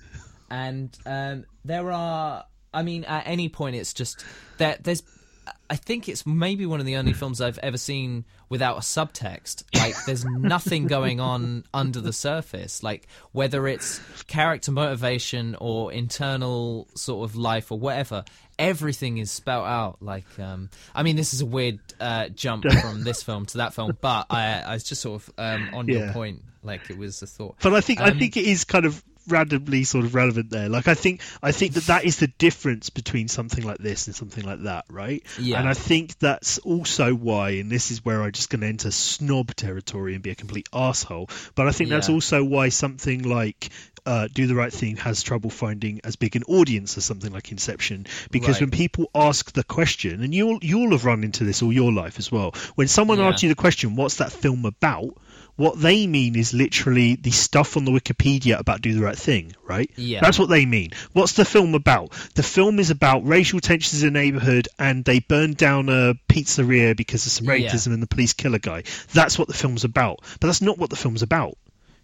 And 0.49 0.95
um, 1.05 1.45
there 1.64 1.91
are, 1.91 2.45
I 2.74 2.84
mean, 2.84 3.04
at 3.06 3.24
any 3.26 3.50
point, 3.50 3.76
it's 3.76 3.94
just 3.94 4.24
that 4.58 4.84
there's, 4.84 5.04
I 5.70 5.76
think 5.76 6.08
it's 6.08 6.26
maybe 6.26 6.66
one 6.66 6.80
of 6.80 6.86
the 6.86 6.96
only 6.96 7.14
films 7.14 7.41
I've 7.41 7.58
ever 7.60 7.78
seen 7.78 8.26
without 8.50 8.78
a 8.78 8.82
subtext. 8.82 9.64
Like, 9.76 9.96
there's 10.06 10.26
nothing 10.26 10.88
going 10.88 11.20
on 11.20 11.64
under 11.74 12.02
the 12.02 12.14
surface. 12.14 12.84
Like, 12.84 13.08
whether 13.32 13.68
it's 13.68 14.00
character 14.28 14.72
motivation 14.72 15.56
or 15.60 15.91
internal 15.91 16.88
sort 16.96 17.30
of 17.30 17.36
life 17.36 17.72
or 17.72 17.80
whatever, 17.80 18.24
everything 18.58 19.18
is 19.18 19.32
spelt 19.32 19.66
out. 19.66 19.98
Like, 20.02 20.26
um, 20.40 20.70
I 20.94 21.04
mean, 21.04 21.16
this 21.16 21.34
is 21.34 21.41
a 21.41 21.46
weird 21.46 21.80
uh, 22.00 22.30
jump 22.30 22.66
from 22.82 23.04
this 23.04 23.24
film 23.24 23.46
to 23.48 23.58
that 23.58 23.74
film, 23.74 23.98
but 24.02 24.28
I, 24.30 24.62
I 24.62 24.74
was 24.74 24.84
just 24.84 25.02
sort 25.02 25.22
of 25.22 25.34
um, 25.38 25.70
on 25.74 25.88
your 25.88 26.12
point. 26.12 26.44
Like, 26.62 26.90
it 26.90 26.98
was 26.98 27.22
a 27.22 27.28
thought. 27.28 27.56
But 27.62 27.74
I 27.74 27.82
think 27.82 28.02
I 28.02 28.10
Um, 28.10 28.20
think 28.20 28.38
it 28.38 28.46
is 28.46 28.66
kind 28.66 28.86
of 28.86 29.04
randomly 29.28 29.84
sort 29.84 30.06
of 30.06 30.16
relevant 30.16 30.50
there. 30.50 30.70
Like 30.70 30.88
I 30.88 30.94
think 30.94 31.22
I 31.44 31.52
think 31.52 31.74
that 31.74 31.86
that 31.86 32.06
is 32.06 32.18
the 32.18 32.28
difference 32.28 32.90
between 32.90 33.28
something 33.28 33.64
like 33.64 33.78
this 33.78 34.08
and 34.08 34.16
something 34.16 34.44
like 34.44 34.64
that, 34.64 34.86
right? 34.90 35.24
Yeah. 35.40 35.60
And 35.60 35.68
I 35.68 35.74
think 35.74 36.18
that's 36.20 36.58
also 36.60 37.14
why, 37.14 37.52
and 37.52 37.72
this 37.72 37.91
is 37.91 38.04
where 38.04 38.22
I'm 38.24 38.32
just 38.32 38.50
going 38.50 38.62
to 38.62 38.68
enter 38.68 38.91
snob 38.91 39.54
territory 39.56 40.14
and 40.14 40.24
be 40.24 40.32
a 40.32 40.36
complete 40.36 40.68
asshole. 40.74 41.30
But 41.56 41.68
I 41.68 41.72
think 41.72 41.90
that's 41.90 42.10
also 42.10 42.44
why 42.44 42.70
something 42.70 43.24
like 43.24 43.70
uh, 44.06 44.28
Do 44.34 44.48
the 44.48 44.56
Right 44.56 44.72
Thing 44.74 44.96
has 44.98 45.22
trouble 45.22 45.50
finding 45.50 46.00
as 46.04 46.16
big 46.16 46.36
an 46.36 46.44
audience 46.44 46.98
as 46.98 47.06
something 47.06 47.32
like 47.32 47.52
Inception, 47.52 48.08
because 48.32 48.56
Right. 48.56 48.62
when 48.62 48.72
people 48.72 49.10
ask 49.14 49.52
the 49.52 49.64
question, 49.64 50.24
and 50.24 50.34
you'll 50.34 50.58
you'll 50.62 50.91
have 50.91 51.06
run 51.06 51.24
into 51.24 51.44
this 51.44 51.62
all 51.62 51.72
your 51.74 51.91
life 51.91 52.18
as 52.18 52.32
well, 52.32 52.56
when 52.76 52.88
someone 52.88 53.20
Yeah. 53.20 53.28
asks 53.28 53.44
you 53.44 53.50
the 53.50 53.56
question, 53.56 53.96
"What's 53.96 54.16
that 54.16 54.32
film 54.32 54.66
about?" 54.66 55.16
What 55.60 55.77
they 55.77 56.07
mean 56.07 56.38
is 56.38 56.53
literally 56.53 57.15
the 57.15 57.31
stuff 57.31 57.76
on 57.76 57.84
the 57.84 57.91
Wikipedia 57.91 58.57
about 58.57 58.80
Do 58.81 58.94
the 58.94 59.02
Right 59.02 59.18
Thing, 59.18 59.53
right? 59.68 59.91
Yeah. 59.98 60.22
That's 60.22 60.40
what 60.40 60.48
they 60.48 60.65
mean. 60.65 60.91
What's 61.11 61.34
the 61.34 61.44
film 61.44 61.76
about? 61.76 62.11
The 62.36 62.44
film 62.44 62.80
is 62.80 62.91
about 62.91 63.27
racial 63.27 63.60
tensions 63.60 64.02
in 64.02 64.07
a 64.07 64.11
neighborhood 64.11 64.69
and 64.80 65.03
they 65.03 65.19
burn 65.19 65.56
down 65.56 65.90
a 65.90 66.15
pizzeria 66.30 66.95
because 66.95 67.26
of 67.26 67.34
some 67.34 67.45
Yeah. 67.48 67.56
racism 67.69 67.88
and 67.94 68.02
the 68.02 68.07
police 68.07 68.31
kill 68.31 68.56
a 68.56 68.60
guy. 68.60 68.84
That's 69.11 69.38
what 69.38 69.49
the 69.49 69.53
film's 69.53 69.84
about. 69.84 70.22
But 70.40 70.48
that's 70.48 70.61
not 70.61 70.77
what 70.77 70.90
the 70.90 70.95
film's 70.95 71.23
about. 71.23 71.57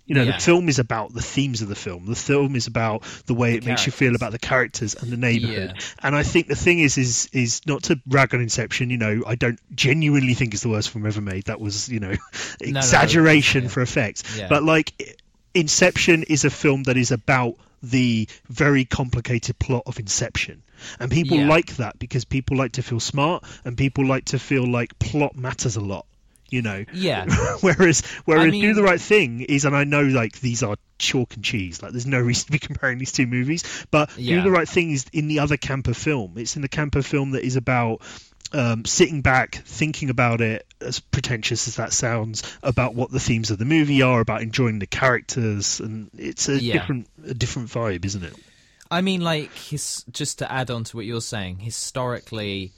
You 0.07 0.13
know, 0.15 0.23
Yeah. 0.23 0.33
the 0.37 0.39
film 0.39 0.69
is 0.69 0.77
about 0.77 1.13
the 1.13 1.21
themes 1.21 1.61
of 1.63 1.67
the 1.67 1.75
film. 1.75 2.05
The 2.05 2.15
film 2.15 2.55
is 2.55 2.67
about 2.67 3.03
the 3.25 3.33
way 3.33 3.55
it 3.55 3.65
makes 3.65 3.85
you 3.87 3.91
feel 3.91 4.15
about 4.15 4.31
the 4.33 4.39
characters 4.39 4.93
and 4.93 5.11
the 5.11 5.17
neighborhood. 5.17 5.73
Yeah. 5.75 5.81
And 6.03 6.15
I 6.15 6.21
think 6.21 6.47
the 6.47 6.55
thing 6.55 6.79
is, 6.79 6.97
is, 6.97 7.27
is 7.33 7.61
not 7.65 7.83
to 7.83 7.99
rag 8.07 8.33
on 8.35 8.41
Inception. 8.41 8.91
You 8.91 8.97
know, 8.97 9.23
I 9.25 9.33
don't 9.35 9.59
genuinely 9.75 10.35
think 10.35 10.53
it's 10.53 10.61
the 10.63 10.69
worst 10.69 10.91
film 10.91 11.05
ever 11.07 11.21
made. 11.21 11.45
That 11.45 11.59
was, 11.59 11.89
you 11.89 11.99
know, 11.99 12.11
no, 12.61 12.79
exaggeration 12.79 13.63
yeah. 13.63 13.69
for 13.69 13.81
effect. 13.81 14.23
But 14.47 14.63
like, 14.63 15.17
Inception 15.53 16.23
is 16.23 16.45
a 16.45 16.49
film 16.49 16.83
that 16.83 16.97
is 16.97 17.11
about 17.11 17.55
the 17.81 18.27
very 18.49 18.83
complicated 18.85 19.57
plot 19.57 19.83
of 19.85 19.99
Inception. 19.99 20.61
And 20.99 21.09
people 21.09 21.37
Yeah. 21.37 21.47
like 21.47 21.77
that 21.77 21.97
because 21.97 22.25
people 22.25 22.57
like 22.57 22.73
to 22.73 22.83
feel 22.83 22.99
smart 22.99 23.43
and 23.63 23.77
people 23.77 24.05
like 24.05 24.25
to 24.25 24.39
feel 24.39 24.69
like 24.69 24.99
plot 24.99 25.35
matters 25.35 25.77
a 25.77 25.81
lot. 25.81 26.05
You 26.49 26.61
know, 26.61 26.85
Yeah. 26.93 27.25
whereas 27.61 28.01
whereas 28.25 28.51
mean- 28.51 28.61
do 28.61 28.73
the 28.73 28.83
right 28.83 29.01
thing 29.01 29.41
is, 29.41 29.65
and 29.65 29.75
I 29.75 29.83
know 29.83 30.03
like 30.03 30.39
these 30.41 30.61
are 30.63 30.75
chalk 30.99 31.33
and 31.33 31.43
cheese, 31.43 31.81
like 31.81 31.91
there's 31.91 32.05
no 32.05 32.19
reason 32.19 32.45
to 32.47 32.51
be 32.51 32.59
comparing 32.67 32.97
these 32.99 33.11
two 33.11 33.25
movies, 33.27 33.63
but 33.91 34.15
Yeah. 34.17 34.37
do 34.37 34.43
the 34.43 34.51
right 34.51 34.69
thing 34.69 34.91
is 34.91 35.05
in 35.11 35.27
the 35.27 35.39
other 35.39 35.57
camp 35.57 35.87
of 35.87 35.97
film. 35.97 36.33
It's 36.37 36.55
in 36.55 36.61
the 36.61 36.67
camp 36.69 36.95
of 36.95 37.05
film 37.05 37.31
that 37.31 37.43
is 37.43 37.55
about 37.55 38.01
um, 38.53 38.85
sitting 38.85 39.21
back, 39.21 39.55
thinking 39.65 40.09
about 40.11 40.39
it, 40.39 40.65
as 40.79 40.99
pretentious 40.99 41.67
as 41.67 41.75
that 41.77 41.91
sounds, 41.91 42.43
about 42.63 42.93
what 42.93 43.11
the 43.11 43.19
themes 43.19 43.49
of 43.51 43.57
the 43.57 43.65
movie 43.65 44.01
are, 44.03 44.21
about 44.21 44.41
enjoying 44.43 44.77
the 44.79 44.85
characters, 44.85 45.79
and 45.81 46.09
it's 46.15 46.47
a 46.47 46.61
Yeah. 46.61 46.73
different 46.73 47.07
a 47.27 47.33
different 47.33 47.69
vibe, 47.69 48.05
isn't 48.05 48.23
it? 48.23 48.33
I 48.89 49.01
mean, 49.01 49.21
like, 49.21 49.51
his, 49.57 50.05
just 50.11 50.37
to 50.39 50.49
add 50.49 50.69
on 50.69 50.83
to 50.85 50.95
what 50.95 51.05
you're 51.07 51.19
saying, 51.21 51.59
historically, 51.59 52.71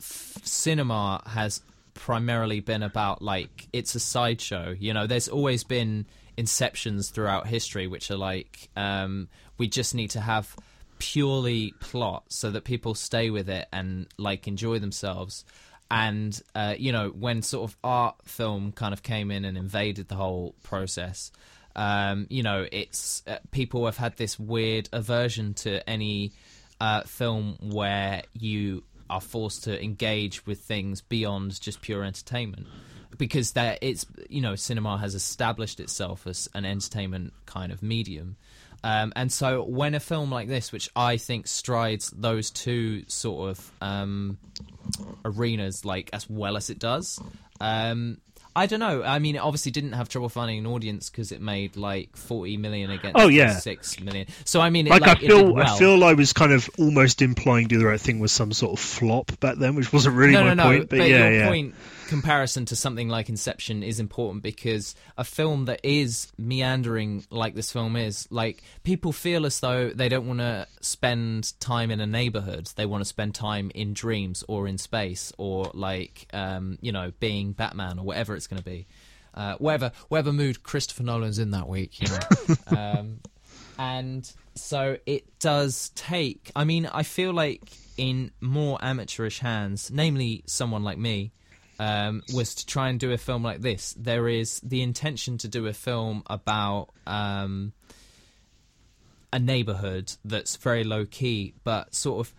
f- 0.00 0.38
cinema 0.42 1.22
has 1.24 1.62
primarily 1.94 2.60
been 2.60 2.82
about, 2.82 3.22
like, 3.22 3.68
it's 3.72 3.94
a 3.94 4.00
sideshow. 4.00 4.74
You 4.78 4.94
know, 4.94 5.06
there's 5.06 5.28
always 5.28 5.64
been 5.64 6.06
inceptions 6.36 7.10
throughout 7.12 7.46
history, 7.46 7.86
which 7.86 8.10
are 8.10 8.16
like, 8.16 8.68
um, 8.76 9.28
we 9.58 9.68
just 9.68 9.94
need 9.94 10.10
to 10.10 10.20
have 10.20 10.56
purely 10.98 11.72
plot 11.80 12.24
so 12.28 12.50
that 12.50 12.64
people 12.64 12.94
stay 12.94 13.30
with 13.30 13.48
it 13.48 13.66
and, 13.72 14.06
like, 14.18 14.48
enjoy 14.48 14.78
themselves. 14.78 15.44
And, 15.90 16.40
uh, 16.54 16.74
you 16.78 16.90
know, 16.92 17.10
when 17.10 17.42
sort 17.42 17.70
of 17.70 17.76
art 17.84 18.16
film 18.24 18.72
kind 18.72 18.94
of 18.94 19.02
came 19.02 19.30
in 19.30 19.44
and 19.44 19.58
invaded 19.58 20.08
the 20.08 20.14
whole 20.14 20.54
process, 20.62 21.30
um, 21.76 22.26
you 22.30 22.42
know, 22.42 22.66
it's 22.72 23.22
uh, 23.26 23.38
people 23.50 23.84
have 23.84 23.98
had 23.98 24.16
this 24.16 24.38
weird 24.38 24.88
aversion 24.92 25.54
to 25.54 25.88
any 25.88 26.32
uh, 26.80 27.02
film 27.02 27.58
where 27.60 28.22
you 28.32 28.84
are 29.12 29.20
forced 29.20 29.64
to 29.64 29.82
engage 29.82 30.46
with 30.46 30.60
things 30.60 31.02
beyond 31.02 31.60
just 31.60 31.82
pure 31.82 32.02
entertainment, 32.02 32.66
because 33.18 33.52
that 33.52 33.78
it's 33.82 34.06
you 34.30 34.40
know 34.40 34.56
cinema 34.56 34.96
has 34.96 35.14
established 35.14 35.80
itself 35.80 36.26
as 36.26 36.48
an 36.54 36.64
entertainment 36.64 37.32
kind 37.46 37.70
of 37.70 37.82
medium. 37.82 38.36
Um, 38.84 39.12
and 39.14 39.30
so, 39.30 39.62
when 39.62 39.94
a 39.94 40.00
film 40.00 40.30
like 40.30 40.48
this, 40.48 40.72
which 40.72 40.90
I 40.96 41.18
think 41.18 41.46
strides 41.46 42.10
those 42.10 42.50
two 42.50 43.04
sort 43.06 43.50
of 43.50 43.72
um, 43.80 44.38
arenas 45.24 45.84
like 45.84 46.10
as 46.12 46.28
well 46.28 46.56
as 46.56 46.70
it 46.70 46.78
does, 46.78 47.20
um, 47.60 48.18
I 48.54 48.66
don't 48.66 48.80
know. 48.80 49.02
I 49.02 49.18
mean, 49.18 49.36
it 49.36 49.38
obviously 49.38 49.72
didn't 49.72 49.92
have 49.92 50.08
trouble 50.08 50.28
finding 50.28 50.58
an 50.58 50.66
audience 50.66 51.08
because 51.08 51.32
it 51.32 51.40
made 51.40 51.76
like 51.76 52.16
forty 52.16 52.56
million 52.56 52.90
against 52.90 53.18
Oh, 53.18 53.28
yeah. 53.28 53.56
six 53.56 53.98
million. 54.00 54.26
So 54.44 54.60
I 54.60 54.68
mean, 54.70 54.86
it, 54.86 54.90
Like, 54.90 55.00
like, 55.02 55.22
I 55.22 55.26
feel, 55.26 55.54
well. 55.54 55.66
I 55.66 55.78
feel 55.78 56.04
I 56.04 56.12
was 56.12 56.32
kind 56.32 56.52
of 56.52 56.68
almost 56.78 57.22
implying 57.22 57.68
"Do 57.68 57.78
the 57.78 57.86
Right 57.86 58.00
Thing" 58.00 58.18
was 58.18 58.32
some 58.32 58.52
sort 58.52 58.72
of 58.72 58.84
flop 58.84 59.38
back 59.40 59.56
then, 59.56 59.74
which 59.74 59.92
wasn't 59.92 60.16
really 60.16 60.34
no, 60.34 60.44
my 60.44 60.54
no, 60.54 60.64
no. 60.64 60.78
point. 60.78 60.90
But, 60.90 60.98
yeah, 60.98 61.04
your 61.06 61.32
yeah. 61.32 61.48
point 61.48 61.74
comparison 62.12 62.66
to 62.66 62.76
something 62.76 63.08
like 63.08 63.30
Inception 63.30 63.82
is 63.82 63.98
important 63.98 64.42
because 64.42 64.94
a 65.16 65.24
film 65.24 65.64
that 65.64 65.80
is 65.82 66.30
meandering 66.36 67.24
like 67.30 67.54
this 67.54 67.72
film 67.72 67.96
is, 67.96 68.28
like 68.30 68.62
people 68.82 69.12
feel 69.12 69.46
as 69.46 69.60
though 69.60 69.88
they 69.88 70.10
don't 70.10 70.26
want 70.26 70.40
to 70.40 70.66
spend 70.82 71.58
time 71.58 71.90
in 71.90 72.00
a 72.00 72.06
neighborhood. 72.06 72.70
They 72.76 72.84
want 72.84 73.00
to 73.00 73.08
spend 73.08 73.34
time 73.34 73.70
in 73.74 73.94
dreams 73.94 74.44
or 74.46 74.68
in 74.68 74.76
space 74.76 75.32
or 75.38 75.70
like 75.72 76.26
um, 76.34 76.78
you 76.82 76.92
know 76.92 77.12
being 77.18 77.52
Batman 77.52 77.98
or 77.98 78.04
whatever 78.04 78.36
it's 78.36 78.46
going 78.46 78.58
to 78.58 78.64
be. 78.64 78.86
Uh, 79.34 79.56
whatever 79.56 79.92
whatever 80.08 80.32
mood 80.34 80.62
Christopher 80.62 81.04
Nolan's 81.04 81.38
in 81.38 81.52
that 81.52 81.66
week, 81.66 82.02
you 82.02 82.08
know. 82.08 82.54
um, 82.78 83.20
and 83.78 84.30
so 84.54 84.98
it 85.06 85.38
does 85.38 85.90
take 85.94 86.50
i 86.54 86.62
mean 86.62 86.84
i 86.92 87.02
feel 87.02 87.32
like 87.32 87.62
in 87.96 88.30
more 88.40 88.78
amateurish 88.82 89.38
hands 89.38 89.90
namely 89.90 90.42
someone 90.46 90.84
like 90.84 90.98
me 90.98 91.32
um, 91.82 92.22
was 92.32 92.54
to 92.54 92.64
try 92.64 92.88
and 92.88 93.00
do 93.00 93.10
a 93.10 93.18
film 93.18 93.42
like 93.42 93.60
this 93.60 93.94
there 93.98 94.28
is 94.28 94.60
the 94.60 94.82
intention 94.82 95.36
to 95.36 95.48
do 95.48 95.66
a 95.66 95.72
film 95.72 96.22
about 96.26 96.90
um, 97.08 97.72
a 99.32 99.38
neighborhood 99.40 100.12
that's 100.24 100.54
very 100.56 100.84
low 100.84 101.04
key 101.04 101.54
but 101.64 101.92
sort 101.92 102.24
of 102.24 102.32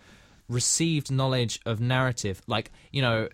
received 0.48 1.11
knowledge 1.11 1.60
of 1.65 1.82
narrative 1.82 2.41
like 2.48 2.72
you 2.91 3.02
know 3.02 3.28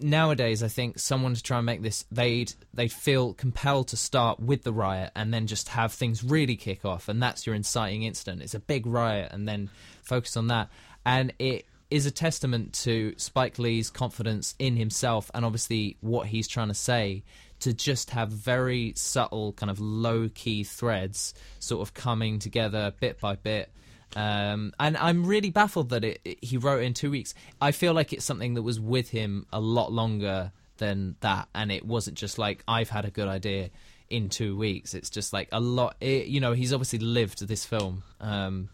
nowadays 0.00 0.62
I 0.62 0.68
think 0.68 0.98
someone 0.98 1.34
to 1.34 1.42
try 1.42 1.58
and 1.58 1.66
make 1.66 1.82
this 1.82 2.06
they'd 2.10 2.52
they'd 2.72 2.92
feel 2.92 3.34
compelled 3.34 3.88
to 3.88 3.96
start 3.98 4.40
with 4.40 4.62
the 4.62 4.72
riot 4.72 5.10
and 5.14 5.34
then 5.34 5.46
just 5.46 5.68
have 5.68 5.92
things 5.92 6.24
really 6.24 6.56
kick 6.56 6.84
off 6.84 7.08
and 7.08 7.22
that's 7.22 7.46
your 7.46 7.54
inciting 7.54 8.04
incident. 8.04 8.40
It's 8.40 8.54
a 8.54 8.60
big 8.60 8.86
riot 8.86 9.32
and 9.32 9.46
then 9.46 9.68
focus 10.02 10.36
on 10.36 10.46
that. 10.48 10.70
And 11.04 11.32
it 11.38 11.66
is 11.90 12.06
a 12.06 12.10
testament 12.10 12.72
to 12.74 13.14
Spike 13.16 13.58
Lee's 13.58 13.90
confidence 13.90 14.54
in 14.58 14.76
himself 14.76 15.30
and 15.34 15.44
obviously 15.44 15.96
what 16.00 16.26
he's 16.26 16.46
trying 16.48 16.68
to 16.68 16.74
say 16.74 17.22
to 17.60 17.72
just 17.72 18.10
have 18.10 18.28
very 18.30 18.92
subtle 18.96 19.52
kind 19.54 19.70
of 19.70 19.80
low 19.80 20.28
key 20.34 20.64
threads 20.64 21.34
sort 21.58 21.82
of 21.82 21.94
coming 21.94 22.38
together 22.38 22.92
bit 23.00 23.18
by 23.20 23.34
bit 23.36 23.70
um, 24.16 24.72
and 24.80 24.96
I'm 24.96 25.26
really 25.26 25.50
baffled 25.50 25.90
that 25.90 26.02
it, 26.04 26.20
it- 26.24 26.38
he 26.42 26.56
wrote 26.56 26.82
in 26.82 26.94
two 26.94 27.10
weeks. 27.10 27.34
I 27.60 27.72
feel 27.72 27.92
like 27.92 28.14
it's 28.14 28.24
something 28.24 28.54
that 28.54 28.62
was 28.62 28.80
with 28.80 29.10
him 29.10 29.44
a 29.52 29.60
lot 29.60 29.92
longer 29.92 30.50
than 30.78 31.16
that, 31.20 31.48
and 31.54 31.70
it 31.70 31.84
wasn't 31.84 32.16
just 32.16 32.38
like 32.38 32.64
I've 32.66 32.88
had 32.88 33.04
a 33.04 33.10
good 33.10 33.28
idea 33.28 33.68
in 34.08 34.30
two 34.30 34.56
weeks. 34.56 34.94
It's 34.94 35.10
just 35.10 35.34
like 35.34 35.48
a 35.52 35.60
lot. 35.60 35.94
It, 36.00 36.28
you 36.28 36.40
know, 36.40 36.54
he's 36.54 36.72
obviously 36.72 37.00
lived 37.00 37.46
this 37.46 37.66
film 37.66 38.02
um, 38.18 38.70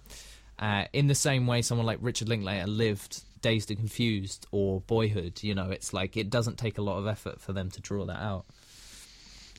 uh, 0.58 0.84
in 0.92 1.06
the 1.06 1.14
same 1.14 1.46
way 1.46 1.62
someone 1.62 1.86
like 1.86 1.98
Richard 2.00 2.28
Linklater 2.28 2.66
lived 2.66 3.22
Dazed 3.40 3.70
and 3.70 3.78
Confused 3.78 4.46
or 4.50 4.80
Boyhood. 4.80 5.42
You 5.42 5.54
know, 5.54 5.70
it's 5.70 5.92
like 5.92 6.16
it 6.16 6.30
doesn't 6.30 6.58
take 6.58 6.78
a 6.78 6.82
lot 6.82 6.98
of 6.98 7.06
effort 7.06 7.40
for 7.40 7.52
them 7.52 7.70
to 7.72 7.80
draw 7.80 8.04
that 8.06 8.20
out. 8.20 8.44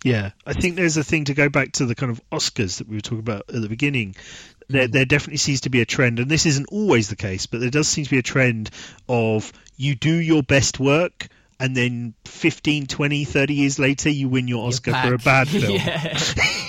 Yeah, 0.04 0.32
I 0.46 0.54
think 0.54 0.76
there's 0.76 0.98
a 0.98 1.04
thing 1.04 1.26
to 1.26 1.34
go 1.34 1.50
back 1.50 1.72
to 1.74 1.86
the 1.88 1.96
kind 1.96 2.12
of 2.12 2.22
Oscars 2.32 2.78
that 2.78 2.88
we 2.88 2.96
were 2.96 3.02
talking 3.02 3.20
about 3.20 3.46
at 3.50 3.60
the 3.60 3.70
beginning. 3.70 4.16
There, 4.68 4.88
there 4.88 5.06
definitely 5.06 5.38
seems 5.38 5.62
to 5.62 5.70
be 5.70 5.82
a 5.82 5.86
trend, 5.86 6.20
and 6.20 6.30
this 6.30 6.46
isn't 6.46 6.68
always 6.72 7.10
the 7.10 7.16
case, 7.16 7.48
but 7.48 7.60
there 7.60 7.72
does 7.72 7.88
seem 7.88 8.04
to 8.04 8.10
be 8.12 8.20
a 8.20 8.24
trend 8.24 8.70
of 9.10 9.52
you 9.78 9.96
do 9.96 10.14
your 10.14 10.44
best 10.44 10.80
work, 10.80 11.28
and 11.60 11.76
then 11.76 12.14
15, 12.26 12.86
20, 12.86 13.24
30 13.26 13.54
years 13.54 13.80
later, 13.80 14.10
you 14.10 14.30
win 14.30 14.48
your 14.48 14.68
Oscar 14.68 14.94
for 14.94 15.14
a 15.16 15.18
bad 15.18 15.48
film. 15.50 15.72
yeah. 15.74 16.20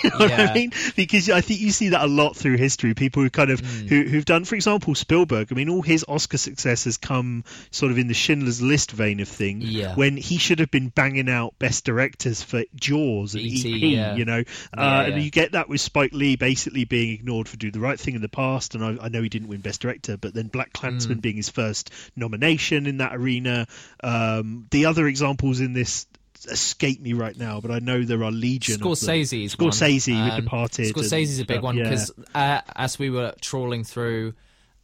know 0.18 0.26
what 0.26 0.50
I 0.50 0.54
mean? 0.54 0.72
Because 0.96 1.30
I 1.30 1.40
think 1.40 1.60
you 1.60 1.70
see 1.70 1.90
that 1.90 2.02
a 2.02 2.06
lot 2.06 2.36
through 2.36 2.56
history. 2.56 2.94
People 2.94 3.22
who 3.22 3.30
kind 3.30 3.50
of 3.50 3.60
Hmm. 3.60 3.86
who, 3.86 4.02
who've 4.04 4.24
done, 4.24 4.44
for 4.44 4.54
example, 4.54 4.94
Spielberg. 4.94 5.48
I 5.50 5.54
mean, 5.54 5.68
all 5.68 5.82
his 5.82 6.04
Oscar 6.08 6.38
success 6.38 6.84
has 6.84 6.96
come 6.96 7.44
sort 7.70 7.92
of 7.92 7.98
in 7.98 8.06
the 8.08 8.14
Schindler's 8.14 8.60
List 8.62 8.92
vein 8.92 9.20
of 9.20 9.28
thing. 9.28 9.60
Yeah. 9.62 9.94
When 9.94 10.16
he 10.16 10.38
should 10.38 10.58
have 10.60 10.70
been 10.70 10.88
banging 10.88 11.28
out 11.28 11.58
best 11.58 11.84
directors 11.84 12.42
for 12.42 12.64
Jaws 12.74 13.34
and 13.34 13.42
E.T., 13.44 13.68
yeah. 13.94 14.14
You 14.16 14.24
know, 14.24 14.40
uh, 14.40 14.42
yeah. 14.76 15.02
and 15.02 15.22
you 15.22 15.30
get 15.30 15.52
that 15.52 15.68
with 15.68 15.80
Spike 15.80 16.12
Lee 16.12 16.36
basically 16.36 16.84
being 16.84 17.12
ignored 17.12 17.48
for 17.48 17.56
Do 17.56 17.70
the 17.70 17.80
Right 17.80 17.98
Thing 17.98 18.14
in 18.14 18.22
the 18.22 18.28
past. 18.28 18.74
And 18.74 18.84
I, 18.84 19.04
I 19.06 19.08
know 19.08 19.22
he 19.22 19.28
didn't 19.28 19.48
win 19.48 19.60
Best 19.60 19.80
Director, 19.80 20.16
but 20.16 20.34
then 20.34 20.48
Black 20.48 20.68
Hmm. 20.76 20.80
Klansman 20.86 21.20
being 21.20 21.36
his 21.36 21.48
first 21.50 21.90
nomination 22.14 22.86
in 22.86 22.98
that 22.98 23.14
arena. 23.14 23.66
Um, 24.02 24.66
the 24.70 24.86
other 24.86 25.06
examples 25.06 25.60
in 25.60 25.72
this 25.72 26.06
escape 26.48 27.00
me 27.00 27.12
right 27.12 27.36
now, 27.36 27.60
but 27.60 27.70
I 27.70 27.78
know 27.78 28.02
there 28.04 28.22
are 28.24 28.30
legion. 28.30 28.74
of 28.74 28.80
them. 28.80 28.92
Scorsese's 28.92 29.58
one. 29.58 29.70
Scorsese 29.70 30.24
with 30.24 30.32
Um, 30.34 30.40
Departed. 30.42 30.86
and 30.86 30.94
Scorsese's 30.94 31.40
a 31.40 31.44
big 31.44 31.62
one 31.62 31.76
yeah. 31.76 31.84
because 31.84 32.10
uh, 32.34 32.60
as 32.74 32.98
we 32.98 33.10
were 33.10 33.34
trawling 33.40 33.84
through, 33.84 34.34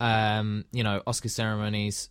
um, 0.00 0.64
you 0.72 0.82
know, 0.82 1.02
Oscar 1.06 1.28
ceremonies, 1.28 2.08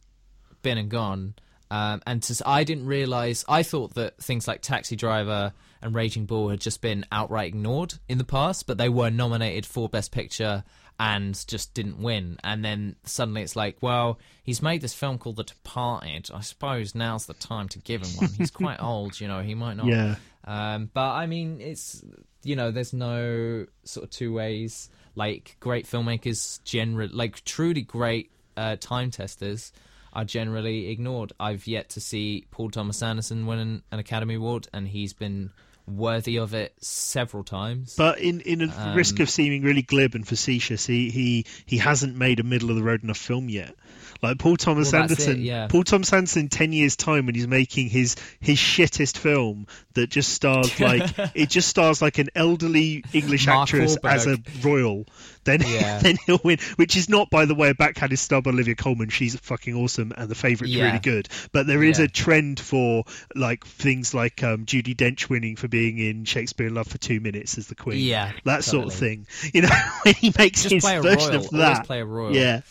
been 0.61 0.78
and 0.78 0.90
gone, 0.90 1.36
um, 1.69 2.02
and 2.06 2.22
to, 2.23 2.44
I 2.48 2.64
didn't 2.64 2.86
realize. 2.86 3.44
I 3.48 3.64
thought 3.64 3.95
that 3.95 4.18
things 4.22 4.48
like 4.48 4.61
Taxi 4.61 4.95
Driver 4.95 5.53
and 5.82 5.95
Raging 5.95 6.26
Bull 6.26 6.49
had 6.49 6.60
just 6.60 6.82
been 6.82 7.06
outright 7.11 7.48
ignored 7.49 7.95
in 8.07 8.18
the 8.18 8.23
past, 8.23 8.68
but 8.68 8.78
they 8.78 8.90
were 8.90 9.10
nominated 9.10 9.65
for 9.65 9.90
Best 9.90 10.11
Picture 10.11 10.64
and 11.02 11.48
just 11.48 11.73
didn't 11.73 11.98
win. 11.98 12.38
And 12.44 12.64
then 12.64 12.95
suddenly 13.06 13.41
it's 13.41 13.56
like, 13.56 13.78
well, 13.82 14.19
he's 14.44 14.61
made 14.61 14.82
this 14.82 14.94
film 14.94 15.18
called 15.18 15.38
The 15.38 15.44
Departed. 15.44 16.30
I 16.32 16.41
suppose 16.41 16.94
now's 16.94 17.26
the 17.26 17.34
time 17.34 17.68
to 17.69 17.80
give 17.80 18.03
him 18.03 18.10
one. 18.18 18.30
He's 18.38 18.52
quite 18.52 18.80
old, 18.82 19.19
you 19.19 19.28
know. 19.28 19.41
He 19.41 19.56
might 19.56 19.78
not 19.78 19.88
Yeah. 19.88 20.15
um, 20.45 20.91
but 20.94 21.10
I 21.14 21.26
mean, 21.26 21.60
it's 21.60 22.03
you 22.44 22.56
know, 22.56 22.69
there's 22.72 22.94
no 22.94 23.65
sort 23.84 24.03
of 24.03 24.10
two 24.11 24.32
ways. 24.32 24.90
Like 25.15 25.57
great 25.60 25.86
filmmakers, 25.88 26.64
generally, 26.64 27.11
like 27.14 27.44
truly 27.45 27.82
great 27.82 28.32
uh, 28.56 28.76
time 28.80 29.10
testers, 29.11 29.72
are 30.14 30.23
generally 30.26 30.90
ignored. 30.90 31.34
I've 31.40 31.65
yet 31.68 31.90
to 31.90 31.99
see 31.99 32.45
Paul 32.52 32.69
Thomas 32.69 33.02
Anderson 33.02 33.48
win 33.48 33.60
an, 33.60 33.84
an 33.91 33.99
Academy 33.99 34.36
Award, 34.36 34.68
and 34.72 34.88
he's 34.88 35.14
been 35.14 35.49
worthy 35.88 36.38
of 36.38 36.53
it 36.53 36.74
several 36.82 37.44
times. 37.44 37.95
But 37.95 38.20
in 38.20 38.41
in 38.41 38.62
a 38.62 38.74
Um, 38.74 38.95
risk 38.95 39.20
of 39.20 39.30
seeming 39.30 39.64
really 39.64 39.82
glib 39.82 40.16
and 40.16 40.28
facetious, 40.28 40.86
he, 40.86 41.10
he 41.10 41.45
he 41.66 41.78
hasn't 41.78 42.16
made 42.16 42.40
a 42.40 42.44
middle 42.44 42.70
of 42.70 42.76
the 42.76 42.84
road 42.84 43.03
enough 43.03 43.18
film 43.18 43.49
yet. 43.49 43.76
Like 44.22 44.38
Paul 44.38 44.56
Thomas 44.58 44.91
Well, 44.91 45.08
that's 45.08 45.14
it, 45.14 45.24
Anderson, 45.30 45.41
yeah. 45.44 45.68
Paul 45.68 45.84
Thomas 45.84 46.14
Anderson, 46.14 46.44
in 46.44 46.49
ten 46.49 46.74
years' 46.74 46.95
time, 46.95 47.26
when 47.26 47.34
he's 47.36 47.48
making 47.48 47.90
his 47.90 48.16
his 48.40 48.58
shittest 48.58 49.18
film 49.18 49.66
that 49.94 50.10
just 50.12 50.30
stars 50.34 50.80
like 50.80 51.03
it 51.34 51.49
just 51.49 51.68
stars 51.70 52.02
like 52.02 52.20
an 52.20 52.30
elderly 52.36 53.03
English 53.14 53.48
actress 53.48 53.98
as 54.03 54.28
a 54.28 54.38
royal, 54.62 55.06
then 55.44 55.62
Yeah. 55.68 55.99
then 55.99 56.18
he'll 56.28 56.40
win. 56.44 56.60
Which 56.76 56.95
is 56.95 57.10
not, 57.10 57.32
by 57.32 57.45
the 57.45 57.56
way, 57.56 57.70
a 57.70 57.74
backhanded 57.74 58.20
on 58.32 58.44
Olivia 58.45 58.76
Colman. 58.76 59.10
She's 59.10 59.36
fucking 59.40 59.74
awesome, 59.76 60.14
and 60.16 60.30
the 60.30 60.36
favourite's 60.36 60.76
Yeah. 60.76 60.86
really 60.86 60.99
good. 60.99 61.28
But 61.52 61.66
there 61.66 61.82
is 61.84 61.98
a 61.99 62.08
trend 62.08 62.60
for 62.60 63.06
like 63.34 63.66
things 63.66 64.14
like 64.14 64.44
um, 64.44 64.66
Judi 64.66 64.95
Dench 64.95 65.30
winning 65.30 65.56
for 65.56 65.68
being 65.72 65.98
in 65.98 66.26
Shakespeare 66.26 66.68
in 66.68 66.76
Love 66.76 66.88
for 66.88 66.99
two 66.99 67.19
minutes 67.19 67.57
as 67.57 67.65
the 67.65 67.73
Queen 67.76 67.98
Yeah, 68.06 68.31
that 68.45 68.64
sort 68.64 68.85
of 68.85 68.93
thing. 68.93 69.26
You 69.53 69.64
know, 69.64 69.69
when 70.03 70.14
he 70.14 70.31
makes 70.38 70.61
Just 70.61 70.73
his 70.76 70.84
play 70.84 70.98
a 70.98 71.02
version 71.02 71.30
royal. 71.31 71.35
of 71.45 71.53
Always 71.53 71.77
that. 71.77 71.85
play 71.88 72.02
a 72.02 72.06
royal. 72.06 72.35
Yeah, 72.35 72.61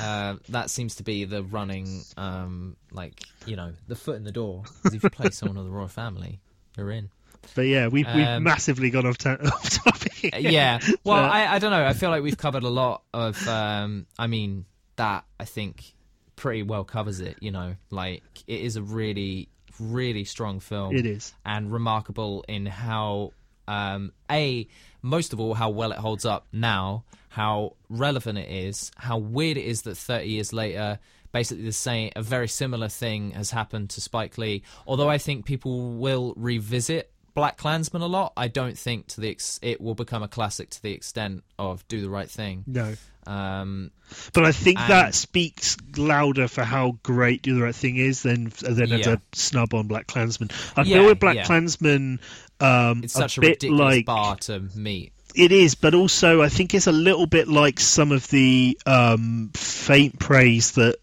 Uh, 0.00 0.36
that 0.48 0.70
seems 0.70 0.96
to 0.96 1.04
be 1.04 1.24
the 1.24 1.44
running, 1.44 2.02
um, 2.16 2.76
like 2.90 3.22
you 3.46 3.54
know, 3.54 3.72
the 3.86 3.94
foot 3.94 4.16
in 4.16 4.24
the 4.24 4.32
door. 4.32 4.64
if 4.86 5.00
you 5.04 5.10
play 5.10 5.30
someone 5.30 5.56
of 5.56 5.64
the 5.64 5.70
royal 5.70 5.86
family, 5.86 6.40
you're 6.76 6.90
in. 6.90 7.10
but 7.54 7.62
yeah, 7.62 7.86
we've 7.86 8.06
we've 8.14 8.26
Um, 8.26 8.42
massively 8.42 8.90
gone 8.90 9.06
off, 9.06 9.16
off 9.26 9.70
topic. 9.70 10.34
yeah. 10.40 10.80
Well, 11.04 11.22
But- 11.22 11.30
I, 11.30 11.54
I 11.54 11.58
don't 11.60 11.70
know. 11.70 11.86
I 11.86 11.92
feel 11.92 12.10
like 12.10 12.22
we've 12.24 12.36
covered 12.36 12.64
a 12.64 12.68
lot 12.68 13.02
of. 13.14 13.46
Um, 13.46 14.06
I 14.18 14.26
mean, 14.26 14.64
that 14.96 15.24
I 15.38 15.44
think 15.44 15.94
pretty 16.34 16.62
well 16.64 16.82
covers 16.84 17.20
it. 17.20 17.36
You 17.40 17.52
know, 17.52 17.76
like 17.90 18.22
it 18.48 18.60
is 18.60 18.74
a 18.76 18.82
really, 18.82 19.48
really 19.80 20.24
strong 20.24 20.60
film. 20.60 20.96
It 20.96 21.06
is. 21.06 21.32
and 21.44 21.72
remarkable 21.72 22.44
in 22.48 22.66
how, 22.66 23.32
um, 23.66 24.12
a 24.30 24.66
most 25.02 25.32
of 25.32 25.40
all 25.40 25.54
how 25.54 25.70
well 25.70 25.92
it 25.92 25.98
holds 25.98 26.24
up 26.24 26.46
now, 26.52 27.04
how 27.28 27.74
relevant 27.88 28.38
it 28.38 28.50
is, 28.50 28.90
how 28.96 29.18
weird 29.18 29.56
it 29.56 29.64
is 29.64 29.82
that 29.82 29.96
thirty 29.96 30.28
years 30.28 30.52
later. 30.52 30.98
Basically, 31.30 31.64
the 31.64 31.72
same, 31.72 32.10
a 32.16 32.22
very 32.22 32.48
similar 32.48 32.88
thing 32.88 33.32
has 33.32 33.50
happened 33.50 33.90
to 33.90 34.00
Spike 34.00 34.38
Lee. 34.38 34.62
Although 34.86 35.10
I 35.10 35.18
think 35.18 35.44
people 35.44 35.92
will 35.92 36.32
revisit 36.38 37.12
BlacKkKlansman 37.36 38.00
a 38.00 38.06
lot, 38.06 38.32
I 38.34 38.48
don't 38.48 38.78
think 38.78 39.08
to 39.08 39.20
the 39.20 39.30
ex- 39.30 39.60
it 39.60 39.78
will 39.78 39.94
become 39.94 40.22
a 40.22 40.28
classic 40.28 40.70
to 40.70 40.82
the 40.82 40.92
extent 40.92 41.44
of 41.58 41.86
Do 41.86 42.00
the 42.00 42.08
Right 42.08 42.30
Thing. 42.30 42.64
No, 42.66 42.94
Um, 43.28 43.90
but 44.32 44.44
I 44.46 44.52
think 44.52 44.80
And- 44.80 44.90
that 44.90 45.14
speaks 45.14 45.76
louder 45.96 46.48
for 46.48 46.64
how 46.64 46.98
great 47.02 47.42
Do 47.42 47.54
the 47.54 47.62
Right 47.62 47.74
Thing 47.74 47.96
is 47.96 48.22
than 48.22 48.50
than 48.60 48.90
as 48.92 49.06
Yeah. 49.06 49.12
a 49.12 49.18
snub 49.32 49.74
on 49.74 49.86
BlacKkKlansman. 49.88 50.50
I 50.76 50.82
Yeah, 50.82 50.96
feel 50.98 51.06
with 51.06 51.20
Black 51.20 51.36
yeah. 51.36 51.44
Klansman, 51.44 52.20
um, 52.58 53.02
it's 53.04 53.14
a 53.14 53.18
such 53.18 53.36
a, 53.38 53.40
bit 53.42 53.48
ridiculous 53.62 53.80
like 53.96 54.06
bar 54.06 54.36
to 54.36 54.60
meet. 54.74 55.12
It 55.34 55.52
is, 55.52 55.74
but 55.74 55.94
also 55.94 56.40
I 56.40 56.48
think 56.48 56.74
it's 56.74 56.86
a 56.86 56.92
little 56.92 57.26
bit 57.26 57.48
like 57.48 57.78
some 57.80 58.12
of 58.12 58.26
the 58.28 58.78
um, 58.86 59.50
faint 59.54 60.18
praise 60.18 60.72
that 60.72 60.96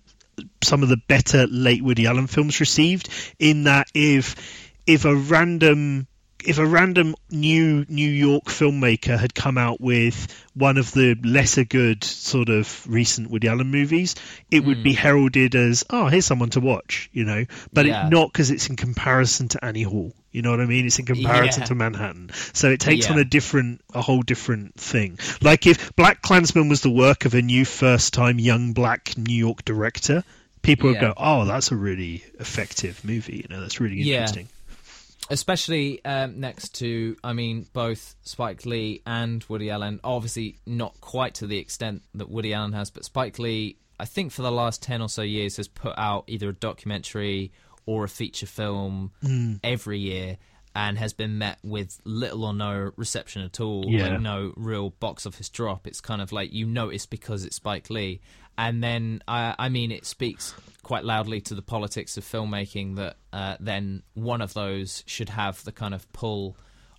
some 0.63 0.81
of 0.81 0.89
the 0.89 0.97
better 1.07 1.45
late 1.47 1.83
Woody 1.83 2.07
Allen 2.07 2.27
films 2.27 2.59
received. 2.59 3.07
In 3.37 3.65
that, 3.65 3.87
if 3.93 4.35
if 4.87 5.05
a 5.05 5.15
random 5.15 6.07
if 6.45 6.57
a 6.59 6.65
random 6.65 7.15
new 7.29 7.85
New 7.89 8.09
York 8.09 8.45
filmmaker 8.45 9.17
had 9.19 9.33
come 9.33 9.57
out 9.57 9.81
with 9.81 10.27
one 10.53 10.77
of 10.77 10.91
the 10.91 11.15
lesser 11.23 11.63
good 11.63 12.03
sort 12.03 12.49
of 12.49 12.85
recent 12.87 13.29
Woody 13.29 13.47
Allen 13.47 13.67
movies, 13.71 14.15
it 14.51 14.63
would 14.63 14.83
be 14.83 14.93
hmm. 14.93 14.99
heralded 14.99 15.55
as 15.55 15.83
oh, 15.89 16.07
here's 16.07 16.25
someone 16.25 16.49
to 16.51 16.59
watch, 16.59 17.09
you 17.13 17.25
know. 17.25 17.45
But 17.73 17.85
Yeah. 17.85 18.07
it, 18.07 18.09
not 18.09 18.31
because 18.31 18.51
it's 18.51 18.69
in 18.69 18.75
comparison 18.75 19.47
to 19.49 19.63
Annie 19.63 19.83
Hall. 19.83 20.13
You 20.31 20.41
know 20.41 20.51
what 20.51 20.59
I 20.59 20.65
mean? 20.65 20.85
It's 20.85 20.99
in 20.99 21.05
comparison 21.05 21.61
Yeah. 21.61 21.67
to 21.67 21.75
Manhattan. 21.75 22.29
So 22.53 22.69
it 22.69 22.79
takes 22.79 23.05
Yeah. 23.05 23.13
on 23.13 23.19
a 23.19 23.25
different, 23.25 23.81
a 23.93 24.01
whole 24.01 24.21
different 24.21 24.75
thing. 24.75 25.17
Like 25.41 25.65
if 25.65 25.95
BlacKkKlansman 25.95 26.69
was 26.69 26.81
the 26.81 26.89
work 26.89 27.25
of 27.25 27.33
a 27.33 27.41
new 27.41 27.63
first 27.65 28.13
time 28.13 28.37
young 28.39 28.73
black 28.73 29.17
New 29.17 29.35
York 29.35 29.63
director, 29.63 30.23
people 30.61 30.89
would 30.89 30.99
go, 30.99 31.13
oh, 31.15 31.45
that's 31.45 31.71
a 31.71 31.75
really 31.75 32.23
effective 32.39 33.03
movie. 33.05 33.45
You 33.47 33.55
know, 33.55 33.61
that's 33.61 33.79
really 33.79 34.01
Yeah. 34.01 34.15
interesting. 34.15 34.49
Especially 35.29 36.03
um, 36.05 36.39
next 36.39 36.75
to, 36.75 37.15
I 37.23 37.33
mean, 37.33 37.65
both 37.73 38.15
Spike 38.23 38.65
Lee 38.65 39.01
and 39.05 39.43
Woody 39.49 39.69
Allen. 39.69 39.99
Obviously, 40.03 40.57
not 40.65 40.99
quite 41.01 41.35
to 41.35 41.47
the 41.47 41.57
extent 41.57 42.03
that 42.15 42.29
Woody 42.29 42.53
Allen 42.53 42.73
has, 42.73 42.89
but 42.89 43.05
Spike 43.05 43.39
Lee, 43.39 43.77
I 43.99 44.05
think, 44.05 44.31
for 44.31 44.41
the 44.41 44.51
last 44.51 44.81
ten 44.83 45.01
or 45.01 45.09
so 45.09 45.21
years, 45.21 45.57
has 45.57 45.67
put 45.67 45.97
out 45.97 46.25
either 46.27 46.49
a 46.49 46.53
documentary 46.53 47.51
or 47.85 48.03
a 48.03 48.09
feature 48.09 48.47
film 48.47 49.11
Hmm. 49.21 49.53
every 49.63 49.99
year. 49.99 50.37
And 50.77 50.97
has 50.97 51.13
been 51.13 51.37
met 51.37 51.57
with 51.63 52.01
little 52.03 52.43
or 52.43 52.53
no 52.53 52.91
reception 52.97 53.43
at 53.43 53.61
all, 53.61 53.85
Yeah. 53.87 54.09
like 54.09 54.19
no 54.19 54.51
real 54.57 54.89
box 54.89 55.25
office 55.25 55.47
drop. 55.47 55.87
It's 55.87 56.01
kind 56.01 56.21
of 56.21 56.33
like 56.33 56.51
you 56.51 56.65
notice 56.65 57.05
because 57.05 57.45
it's 57.45 57.55
Spike 57.55 57.89
Lee, 57.89 58.19
and 58.57 58.83
then 58.83 59.21
I, 59.27 59.55
I 59.57 59.69
mean 59.69 59.91
it 59.91 60.05
speaks 60.05 60.53
quite 60.83 61.03
loudly 61.03 61.41
to 61.41 61.55
the 61.55 61.61
politics 61.63 62.15
of 62.17 62.23
filmmaking 62.23 62.95
that 62.97 63.17
uh, 63.33 63.57
then 63.59 64.03
one 64.13 64.41
of 64.41 64.53
those 64.53 65.03
should 65.07 65.29
have 65.29 65.63
the 65.63 65.71
kind 65.71 65.93
of 65.93 66.11
pull 66.13 66.55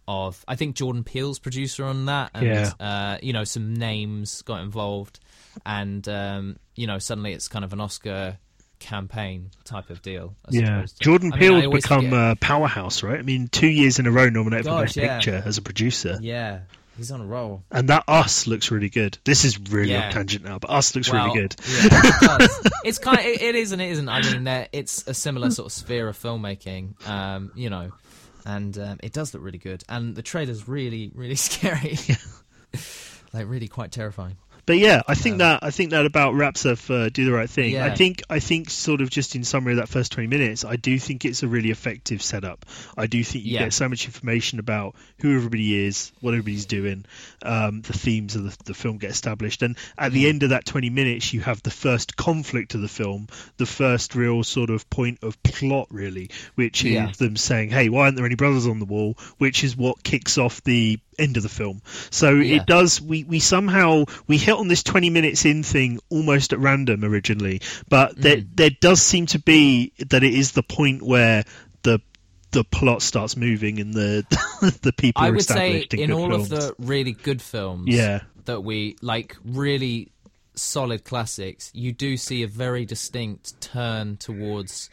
of 0.09 0.45
I 0.47 0.55
think 0.57 0.77
Jordan 0.77 1.03
Peele's 1.05 1.39
producer 1.41 1.85
on 1.85 2.07
that, 2.07 2.31
and 2.35 2.47
Yeah. 2.47 2.71
uh, 2.79 3.19
you 3.23 3.33
know 3.33 3.45
some 3.45 3.75
names 3.75 4.43
got 4.43 4.61
involved, 4.63 5.19
and 5.65 6.07
um, 6.09 6.59
you 6.77 6.87
know 6.87 6.99
suddenly 6.99 7.33
it's 7.33 7.49
kind 7.49 7.65
of 7.65 7.73
an 7.73 7.81
Oscar 7.81 8.39
campaign 8.79 9.51
type 9.65 9.91
of 9.91 10.03
deal. 10.03 10.35
I 10.45 10.49
Yeah, 10.53 10.65
suppose. 10.85 10.93
Jordan 10.93 11.33
I 11.33 11.39
mean, 11.39 11.61
Peele 11.61 11.71
become 11.73 12.05
forget- 12.07 12.33
a 12.33 12.37
powerhouse, 12.37 13.03
right? 13.03 13.19
I 13.19 13.23
mean, 13.23 13.49
two 13.49 13.67
years 13.69 13.99
in 13.99 14.07
a 14.07 14.11
row 14.13 14.29
nominated 14.29 14.67
for 14.67 14.83
Best 14.83 14.97
yeah. 14.97 15.17
Picture 15.17 15.43
as 15.45 15.59
a 15.59 15.63
producer, 15.63 16.19
yeah, 16.21 16.61
he's 16.97 17.11
on 17.11 17.21
a 17.21 17.27
roll. 17.27 17.63
and 17.71 17.89
that 17.89 18.05
Us 18.09 18.47
looks 18.47 18.71
really 18.71 18.89
good. 18.89 19.19
This 19.25 19.45
is 19.45 19.59
really 19.71 19.93
Yeah. 19.93 20.07
on 20.07 20.13
tangent 20.13 20.45
now, 20.45 20.59
but 20.59 20.71
Us 20.71 20.95
looks 20.95 21.11
Well, 21.13 21.27
really 21.27 21.41
good. 21.41 21.57
Yeah, 21.69 22.37
it 22.41 22.51
it's 22.85 22.99
kind 22.99 23.19
of 23.19 23.25
it, 23.27 23.43
it 23.43 23.55
is 23.55 23.73
and 23.73 23.81
it 23.83 23.91
isn't. 23.91 24.09
I 24.09 24.23
mean, 24.23 24.67
it's 24.73 25.07
a 25.07 25.15
similar 25.15 25.51
sort 25.51 25.67
of 25.67 25.73
sphere 25.73 26.09
of 26.09 26.19
filmmaking, 26.19 27.07
um, 27.09 27.53
you 27.55 27.71
know, 27.71 27.93
and 28.45 28.77
um, 28.79 28.99
it 29.03 29.13
does 29.13 29.35
look 29.35 29.43
really 29.43 29.59
good. 29.59 29.83
And 29.89 30.15
the 30.15 30.23
trailer's 30.23 30.67
really, 30.69 31.11
really 31.15 31.35
scary, 31.49 31.99
like 33.33 33.47
really 33.49 33.69
quite 33.69 33.93
terrifying. 33.93 34.37
But 34.67 34.79
yeah, 34.79 35.03
I 35.07 35.15
think 35.15 35.39
that 35.39 35.61
I 35.63 35.71
think 35.71 35.91
that 35.91 36.07
about 36.07 36.35
wraps 36.35 36.67
up 36.67 36.79
uh, 36.91 37.09
do 37.09 37.25
the 37.25 37.33
right 37.33 37.49
thing. 37.49 37.75
Yeah. 37.75 37.87
I 37.87 37.95
think 37.95 38.23
I 38.29 38.41
think 38.41 38.69
sort 38.69 39.01
of 39.01 39.11
just 39.11 39.37
in 39.37 39.45
summary 39.45 39.75
of 39.75 39.77
that 39.79 39.89
first 39.89 40.11
twenty 40.13 40.27
minutes, 40.27 40.65
I 40.65 40.75
do 40.75 40.99
think 40.99 41.25
it's 41.25 41.45
a 41.45 41.49
really 41.49 41.71
effective 41.71 42.21
setup. 42.21 42.67
I 42.97 43.07
do 43.07 43.23
think 43.23 43.45
you 43.45 43.53
Yeah. 43.55 43.65
get 43.65 43.73
so 43.73 43.89
much 43.89 44.07
information 44.07 44.59
about 44.59 44.97
who 45.21 45.37
everybody 45.37 45.87
is, 45.87 46.11
what 46.21 46.33
everybody's 46.35 46.67
doing, 46.67 47.05
um, 47.43 47.83
the 47.83 47.93
themes 47.93 48.35
of 48.35 48.43
the, 48.43 48.57
the 48.65 48.75
film 48.75 48.99
get 48.99 49.11
established, 49.11 49.63
and 49.63 49.77
at 49.97 50.11
the 50.13 50.29
end 50.29 50.43
of 50.43 50.51
that 50.51 50.65
twenty 50.67 50.91
minutes, 50.91 51.33
you 51.33 51.41
have 51.43 51.63
the 51.63 51.71
first 51.71 52.17
conflict 52.17 52.75
of 52.75 52.81
the 52.81 52.89
film, 52.89 53.29
the 53.59 53.67
first 53.67 54.17
real 54.17 54.43
sort 54.43 54.71
of 54.71 54.91
point 54.91 55.21
of 55.23 55.41
plot, 55.45 55.87
really, 55.91 56.31
which 56.57 56.85
is 56.85 56.91
Yeah. 56.93 57.13
them 57.17 57.37
saying, 57.37 57.71
"Hey, 57.71 57.89
why 57.89 58.07
aren't 58.07 58.17
there 58.17 58.27
any 58.27 58.35
brothers 58.35 58.67
on 58.67 58.81
the 58.81 58.85
wall?" 58.85 59.17
Which 59.39 59.63
is 59.63 59.77
what 59.77 60.03
kicks 60.03 60.39
off 60.39 60.63
the 60.65 60.99
end 61.19 61.37
of 61.39 61.43
the 61.43 61.49
film. 61.49 61.81
So 62.11 62.37
it 62.41 62.67
does. 62.67 63.01
We 63.01 63.25
we 63.25 63.39
somehow 63.39 64.05
we 64.27 64.37
hit 64.37 64.56
on 64.59 64.69
this 64.69 64.83
twenty 64.83 65.11
minutes 65.11 65.45
in 65.45 65.63
thing 65.63 65.99
almost 66.11 66.53
at 66.53 66.59
random 66.59 67.05
originally, 67.05 67.61
but 67.89 68.17
there 68.17 68.37
Mm. 68.39 68.49
there 68.55 68.71
does 68.81 69.01
seem 69.03 69.27
to 69.27 69.39
be 69.39 69.93
that 70.11 70.23
it 70.23 70.35
is 70.35 70.53
the 70.53 70.63
point 70.63 71.03
where 71.03 71.45
the 71.83 72.01
the 72.53 72.65
plot 72.65 73.03
starts 73.03 73.37
moving 73.37 73.81
and 73.81 73.93
the 73.95 74.25
the 74.83 74.93
people 74.93 75.23
I 75.23 75.29
are 75.29 75.33
would 75.33 75.43
say 75.45 75.69
established 75.81 75.95
in, 75.95 76.01
in 76.01 76.13
all 76.13 76.29
films. 76.31 76.53
of 76.53 76.61
the 76.61 76.75
really 76.79 77.13
good 77.13 77.43
films 77.43 77.89
Yeah. 77.89 78.21
that 78.47 78.63
we 78.63 78.97
like 79.03 79.37
really 79.45 80.11
solid 80.55 81.05
classics, 81.05 81.71
you 81.75 81.93
do 81.93 82.17
see 82.17 82.43
a 82.43 82.47
very 82.49 82.87
distinct 82.87 83.61
turn 83.61 84.17
towards 84.17 84.89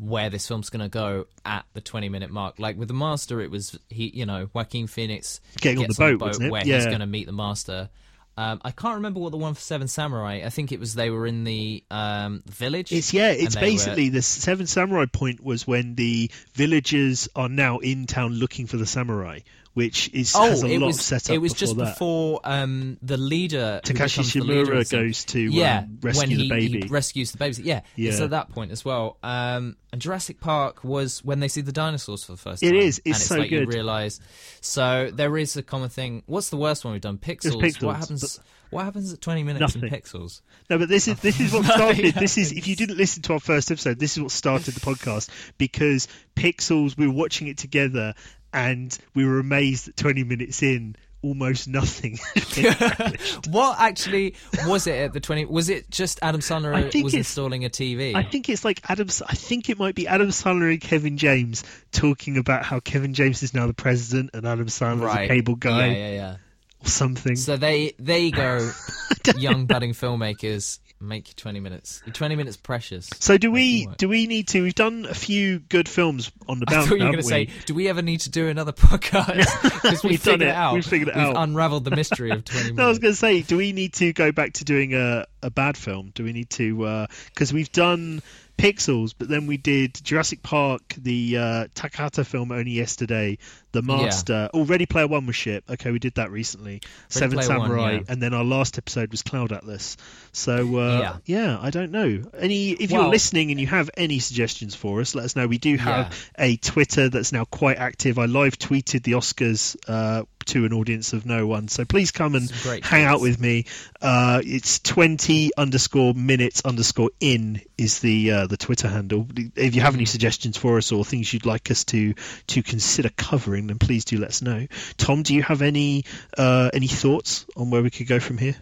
where 0.00 0.28
this 0.28 0.48
film's 0.48 0.70
going 0.70 0.82
to 0.82 0.88
go 0.88 1.26
at 1.46 1.64
the 1.74 1.80
20 1.80 2.08
minute 2.08 2.28
mark. 2.30 2.58
Like 2.58 2.76
with 2.76 2.88
the 2.88 2.94
Master, 2.94 3.40
it 3.40 3.48
was 3.50 3.78
he, 3.88 4.10
you 4.12 4.26
know, 4.26 4.48
Joaquin 4.52 4.88
Phoenix 4.88 5.40
Getting 5.60 5.78
on 5.78 5.84
gets 5.84 5.98
the 5.98 6.02
boat, 6.16 6.20
wasn't 6.20 6.46
it? 6.46 6.50
where 6.50 6.66
Yeah. 6.66 6.76
he's 6.76 6.86
going 6.86 6.98
to 6.98 7.06
meet 7.06 7.26
the 7.26 7.32
Master. 7.32 7.90
Um, 8.36 8.60
I 8.64 8.72
can't 8.72 8.96
remember 8.96 9.20
what 9.20 9.30
the 9.30 9.38
one 9.38 9.54
for 9.54 9.60
Seven 9.60 9.86
Samurai. 9.86 10.42
I 10.44 10.50
think 10.50 10.72
it 10.72 10.80
was 10.80 10.94
they 10.94 11.10
were 11.10 11.26
in 11.26 11.44
the 11.44 11.84
um, 11.90 12.42
village. 12.46 12.90
It's 12.92 13.12
yeah. 13.12 13.30
It's 13.30 13.54
they 13.54 13.60
were- 13.60 13.66
basically 13.66 14.08
the 14.08 14.22
Seven 14.22 14.66
Samurai 14.66 15.06
point 15.06 15.42
was 15.42 15.66
when 15.66 15.94
the 15.94 16.30
villagers 16.54 17.28
are 17.36 17.48
now 17.48 17.78
in 17.78 18.06
town 18.06 18.32
looking 18.32 18.66
for 18.66 18.76
the 18.76 18.86
samurai, 18.86 19.40
which 19.74 20.08
is 20.14 20.32
Oh, 20.36 20.48
has 20.48 20.62
a 20.62 20.66
it 20.66 20.80
lot 20.80 20.86
was 20.88 21.00
set 21.00 21.28
up 21.30 21.34
it 21.34 21.38
was 21.38 21.52
before 21.52 21.66
just 21.66 21.76
that. 21.76 21.84
before 21.94 22.40
um, 22.44 22.96
the 23.02 23.16
leader 23.16 23.80
Takashi 23.84 23.92
becomes 24.18 24.32
the 24.32 24.40
leader 24.40 24.64
Shimura 24.76 24.90
goes 24.90 25.24
to 25.26 25.40
yeah 25.40 25.78
um, 25.80 25.98
rescue 26.00 26.20
when 26.28 26.38
the 26.38 26.48
baby. 26.48 26.80
he 26.82 26.88
rescues 26.88 27.32
the 27.32 27.38
baby. 27.38 27.62
Yeah, 27.62 27.80
it's 27.96 28.20
at 28.20 28.30
that 28.30 28.50
point 28.50 28.70
as 28.70 28.84
well. 28.84 29.18
Um, 29.22 29.76
and 29.92 30.00
Jurassic 30.00 30.40
Park 30.40 30.82
was 30.84 31.24
when 31.24 31.40
they 31.40 31.48
see 31.48 31.60
the 31.60 31.72
dinosaurs 31.72 32.24
for 32.24 32.32
the 32.32 32.38
first 32.38 32.62
It 32.62 32.70
time. 32.70 32.80
is, 32.80 32.98
it's 32.98 33.06
and 33.06 33.14
it's 33.16 33.24
so 33.26 33.36
like 33.36 33.50
good. 33.50 33.60
You 33.62 33.66
realize 33.68 34.20
so 34.60 35.10
there 35.12 35.36
is 35.36 35.56
a 35.56 35.62
common 35.62 35.88
thing. 35.88 36.22
What's 36.26 36.50
the 36.50 36.56
worst 36.56 36.84
one 36.84 36.92
we've 36.92 37.00
done? 37.00 37.18
Pixels. 37.18 37.60
Pixels, 37.62 37.82
What 37.84 37.96
happens? 37.96 38.40
What 38.70 38.84
happens 38.84 39.12
at 39.12 39.20
twenty 39.20 39.44
minutes 39.44 39.60
Nothing. 39.76 39.84
in 39.84 39.90
Pixels? 39.90 40.40
No, 40.68 40.78
but 40.78 40.88
this 40.88 41.06
is 41.06 41.20
this 41.20 41.38
is 41.38 41.52
what 41.52 41.64
started. 41.74 42.14
This 42.14 42.38
is 42.38 42.50
if 42.50 42.66
you 42.66 42.74
didn't 42.74 42.96
listen 42.96 43.22
to 43.24 43.34
our 43.34 43.40
first 43.40 43.70
episode, 43.70 43.98
this 44.00 44.16
is 44.16 44.22
what 44.22 44.32
started 44.32 44.74
the 44.74 44.80
podcast 44.94 45.28
because 45.58 46.08
Pixels. 46.34 46.96
We 46.96 47.06
were 47.06 47.12
watching 47.12 47.46
it 47.46 47.56
together, 47.58 48.14
and 48.54 48.96
we 49.14 49.26
were 49.26 49.38
amazed 49.38 49.86
that 49.86 49.96
twenty 49.96 50.24
minutes 50.24 50.62
in, 50.62 50.96
almost 51.22 51.66
nothing. 51.66 52.18
what 53.50 53.80
actually 53.80 54.36
was 54.66 54.86
it 54.86 54.94
at 54.96 55.12
the 55.12 55.20
twenty? 55.20 55.44
Was 55.44 55.68
it 55.68 55.90
just 55.90 56.18
Adam 56.22 56.38
I 56.38 56.40
Sandler 56.40 56.92
think 56.92 57.04
was 57.04 57.14
installing 57.14 57.64
a 57.64 57.68
TV? 57.68 58.14
I 58.14 58.22
think 58.22 58.48
it's 58.48 58.64
like 58.64 58.80
Adam. 58.88 59.08
I 59.26 59.34
think 59.34 59.68
it 59.68 59.78
might 59.78 59.94
be 59.94 60.06
Adam 60.06 60.28
Sandler 60.28 60.70
and 60.70 60.80
Kevin 60.80 61.16
James 61.16 61.64
talking 61.92 62.36
about 62.36 62.64
how 62.64 62.80
Kevin 62.80 63.14
James 63.14 63.42
is 63.42 63.54
now 63.54 63.66
the 63.66 63.74
president 63.74 64.30
and 64.34 64.46
Adam 64.46 64.66
Sandler's 64.66 65.02
right. 65.02 65.24
a 65.24 65.28
cable 65.28 65.56
guy 65.56 65.86
Yeah, 65.86 65.92
yeah, 65.92 66.10
yeah. 66.10 66.36
or 66.84 66.88
something. 66.88 67.36
So 67.36 67.56
they 67.56 67.94
there 67.98 68.18
you 68.18 68.32
go, 68.32 68.70
young 69.36 69.66
budding 69.66 69.92
filmmakers. 69.92 70.78
Make 71.06 71.28
your 71.28 71.34
twenty 71.36 71.60
minutes. 71.60 72.02
Your 72.06 72.12
twenty 72.12 72.36
minutes 72.36 72.56
precious. 72.56 73.08
So 73.20 73.36
do 73.38 73.50
we? 73.50 73.86
Do 73.98 74.08
we 74.08 74.26
need 74.26 74.48
to? 74.48 74.62
We've 74.62 74.74
done 74.74 75.06
a 75.08 75.14
few 75.14 75.58
good 75.60 75.88
films 75.88 76.30
on 76.48 76.60
the 76.60 76.66
I 76.68 76.72
bounce. 76.74 76.88
thought 76.88 76.98
you 76.98 77.04
were 77.04 77.10
going 77.12 77.22
to 77.22 77.28
say, 77.28 77.50
do 77.66 77.74
we 77.74 77.88
ever 77.88 78.02
need 78.02 78.20
to 78.22 78.30
do 78.30 78.48
another 78.48 78.72
podcast? 78.74 79.46
Because 79.84 80.02
we 80.02 80.10
We've 80.10 80.22
done 80.22 80.34
figured 80.38 80.42
it. 80.48 80.52
it 80.52 80.54
out. 80.56 80.74
We've 80.74 80.86
figured 80.86 81.08
it 81.08 81.14
We've 81.16 81.24
out. 81.26 81.36
unraveled 81.36 81.84
the 81.84 81.90
mystery 81.94 82.30
of 82.30 82.44
twenty 82.44 82.64
minutes 82.72 82.76
No, 82.78 82.84
I 82.86 82.88
was 82.88 82.98
going 82.98 83.12
to 83.12 83.18
say, 83.18 83.42
do 83.42 83.56
we 83.58 83.72
need 83.72 83.92
to 83.94 84.12
go 84.14 84.32
back 84.32 84.54
to 84.54 84.64
doing 84.64 84.94
a, 84.94 85.26
a 85.42 85.50
bad 85.50 85.76
film? 85.76 86.10
Do 86.14 86.24
we 86.24 86.32
need 86.32 86.48
to? 86.50 86.84
Uh, 86.84 87.06
because 87.26 87.52
we've 87.52 87.70
done 87.70 88.22
Pixels, 88.56 89.14
but 89.16 89.28
then 89.28 89.46
we 89.46 89.56
did 89.56 89.94
Jurassic 90.02 90.42
Park, 90.42 90.94
the 90.96 91.36
uh, 91.36 91.66
Takahata 91.74 92.24
film 92.24 92.52
only 92.52 92.70
yesterday, 92.70 93.38
The 93.72 93.82
Master. 93.82 94.48
Oh, 94.54 94.64
Ready 94.64 94.86
Player 94.86 95.06
One 95.06 95.26
was 95.26 95.36
shit. 95.36 95.64
Okay, 95.68 95.90
we 95.90 95.98
did 95.98 96.14
that 96.14 96.30
recently. 96.30 96.80
Seven 97.08 97.38
Player 97.38 97.48
One, 97.58 97.68
Samurai, 97.68 97.92
yeah. 97.92 98.00
and 98.08 98.22
then 98.22 98.32
our 98.32 98.44
last 98.44 98.78
episode 98.78 99.10
was 99.10 99.22
Cloud 99.22 99.52
Atlas. 99.52 99.96
So 100.32 100.76
uh, 100.78 101.18
Yeah. 101.24 101.58
I 101.60 101.70
don't 101.70 101.90
know. 101.90 102.22
Any 102.38 102.70
if 102.70 102.90
you're 102.90 103.08
listening 103.08 103.50
and 103.50 103.60
you 103.60 103.66
have 103.66 103.90
any 103.96 104.18
suggestions 104.18 104.74
for 104.74 105.00
us, 105.00 105.14
let 105.14 105.24
us 105.24 105.36
know. 105.36 105.46
We 105.46 105.58
do 105.58 105.76
have 105.76 106.30
a 106.38 106.56
Twitter 106.56 107.08
that's 107.08 107.32
now 107.32 107.44
quite 107.44 107.76
active. 107.78 108.18
I 108.18 108.26
live 108.26 108.58
tweeted 108.58 109.02
the 109.02 109.12
Oscars 109.12 109.76
uh, 109.88 110.24
to 110.46 110.64
an 110.64 110.72
audience 110.72 111.12
of 111.12 111.26
no 111.26 111.46
one, 111.46 111.68
so 111.68 111.84
please 111.84 112.10
come 112.10 112.34
and 112.34 112.50
hang 112.82 113.04
out 113.04 113.20
with 113.20 113.40
me. 113.40 113.66
Uh, 114.00 114.40
it's 114.44 114.78
twenty 114.80 115.50
underscore 115.56 116.14
minutes 116.14 116.62
underscore 116.64 117.10
in 117.20 117.60
is 117.76 118.00
the 118.00 118.30
uh, 118.30 118.46
the 118.46 118.56
Twitter 118.56 118.88
handle. 118.88 119.26
If 119.56 119.74
you 119.74 119.80
have 119.80 119.94
any 119.94 120.04
suggestions 120.04 120.56
for 120.56 120.76
us 120.76 120.92
or 120.92 121.04
things 121.04 121.32
you'd 121.32 121.46
like 121.46 121.70
us 121.70 121.84
to 121.86 122.14
to 122.48 122.62
consider 122.62 123.10
covering, 123.16 123.66
then 123.68 123.78
please 123.78 124.04
do 124.04 124.18
let 124.18 124.30
us 124.30 124.42
know. 124.42 124.66
Tom, 124.96 125.22
do 125.22 125.34
you 125.34 125.42
have 125.42 125.62
any 125.62 126.04
uh, 126.38 126.70
any 126.72 126.88
thoughts 126.88 127.46
on 127.56 127.70
where 127.70 127.82
we 127.82 127.90
could 127.90 128.06
go 128.06 128.20
from 128.20 128.38
here? 128.38 128.56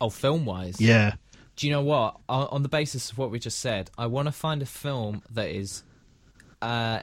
Oh, 0.00 0.10
film 0.10 0.44
wise. 0.44 0.80
Yeah, 0.80 1.14
Do 1.56 1.66
you 1.66 1.72
know 1.72 1.82
what? 1.82 2.18
On, 2.28 2.48
on 2.48 2.62
the 2.62 2.68
basis 2.68 3.10
of 3.10 3.18
what 3.18 3.30
we 3.30 3.38
just 3.38 3.58
said, 3.58 3.90
I 3.96 4.06
want 4.06 4.26
to 4.26 4.32
find 4.32 4.60
a 4.60 4.66
film 4.66 5.22
that 5.30 5.50
is 5.50 5.84
uh, 6.60 7.00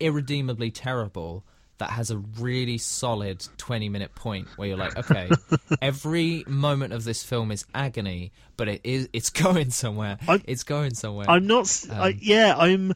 irredeemably 0.00 0.70
terrible 0.70 1.44
that 1.78 1.90
has 1.90 2.10
a 2.10 2.18
really 2.40 2.78
solid 2.78 3.46
20 3.58 3.88
minute 3.88 4.14
point 4.14 4.48
where 4.56 4.68
you're 4.68 4.76
like 4.78 4.96
okay 5.10 5.28
every 5.82 6.44
moment 6.46 6.92
of 6.92 7.04
this 7.04 7.22
film 7.22 7.50
is 7.52 7.64
agony 7.74 8.32
but 8.56 8.68
it 8.68 8.80
is 8.84 9.08
it's 9.12 9.30
going 9.44 9.70
somewhere 9.70 10.18
I'm- 10.26 10.42
it's 10.46 10.62
going 10.64 10.94
somewhere 10.94 11.28
I'm 11.30 11.46
not. 11.46 11.62
s 11.64 11.88
I 11.90 12.10
Um, 12.10 12.18
yeah, 12.22 12.54
I'm. 12.56 12.94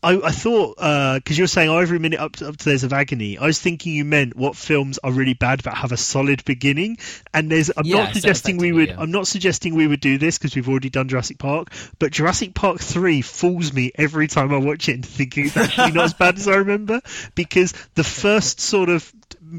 I, 0.00 0.16
I 0.20 0.30
thought 0.30 0.76
uh, 0.78 1.14
because 1.16 1.36
you 1.36 1.42
were 1.42 1.48
saying 1.48 1.68
oh, 1.70 1.78
every 1.78 1.98
minute 1.98 2.20
up 2.20 2.36
to, 2.36 2.48
up 2.48 2.56
to 2.56 2.64
there's 2.64 2.84
of 2.84 2.92
agony. 2.92 3.36
I 3.36 3.46
was 3.46 3.58
thinking 3.60 3.94
you 3.94 4.04
meant 4.04 4.36
what 4.36 4.54
films 4.54 4.98
are 5.02 5.10
really 5.10 5.34
bad 5.34 5.64
but 5.64 5.74
have 5.74 5.90
a 5.90 5.96
solid 5.96 6.44
beginning. 6.44 6.98
And 7.34 7.50
there's 7.50 7.70
I'm 7.76 7.84
Yeah, 7.84 8.04
not 8.04 8.14
suggesting 8.14 8.58
we 8.58 8.70
would. 8.72 8.90
yeah. 8.90 8.96
I'm 8.98 9.10
not 9.10 9.26
suggesting 9.26 9.74
we 9.74 9.88
would 9.88 10.00
do 10.00 10.16
this 10.18 10.38
because 10.38 10.54
we've 10.54 10.68
already 10.68 10.88
done 10.90 11.08
Jurassic 11.08 11.38
Park. 11.38 11.72
But 11.98 12.12
Jurassic 12.12 12.54
Park 12.54 12.78
three 12.80 13.22
fools 13.22 13.72
me 13.72 13.90
every 13.96 14.28
time 14.28 14.54
I 14.54 14.58
watch 14.58 14.88
it 14.88 14.94
into 14.94 15.08
thinking 15.08 15.46
it's 15.46 15.56
actually 15.56 15.90
not 15.92 16.04
as 16.04 16.14
bad 16.14 16.36
as 16.38 16.46
I 16.46 16.56
remember. 16.56 17.00
Because 17.34 17.72
the 17.94 18.04
first 18.04 18.60
sort 18.60 18.90
of 18.90 19.12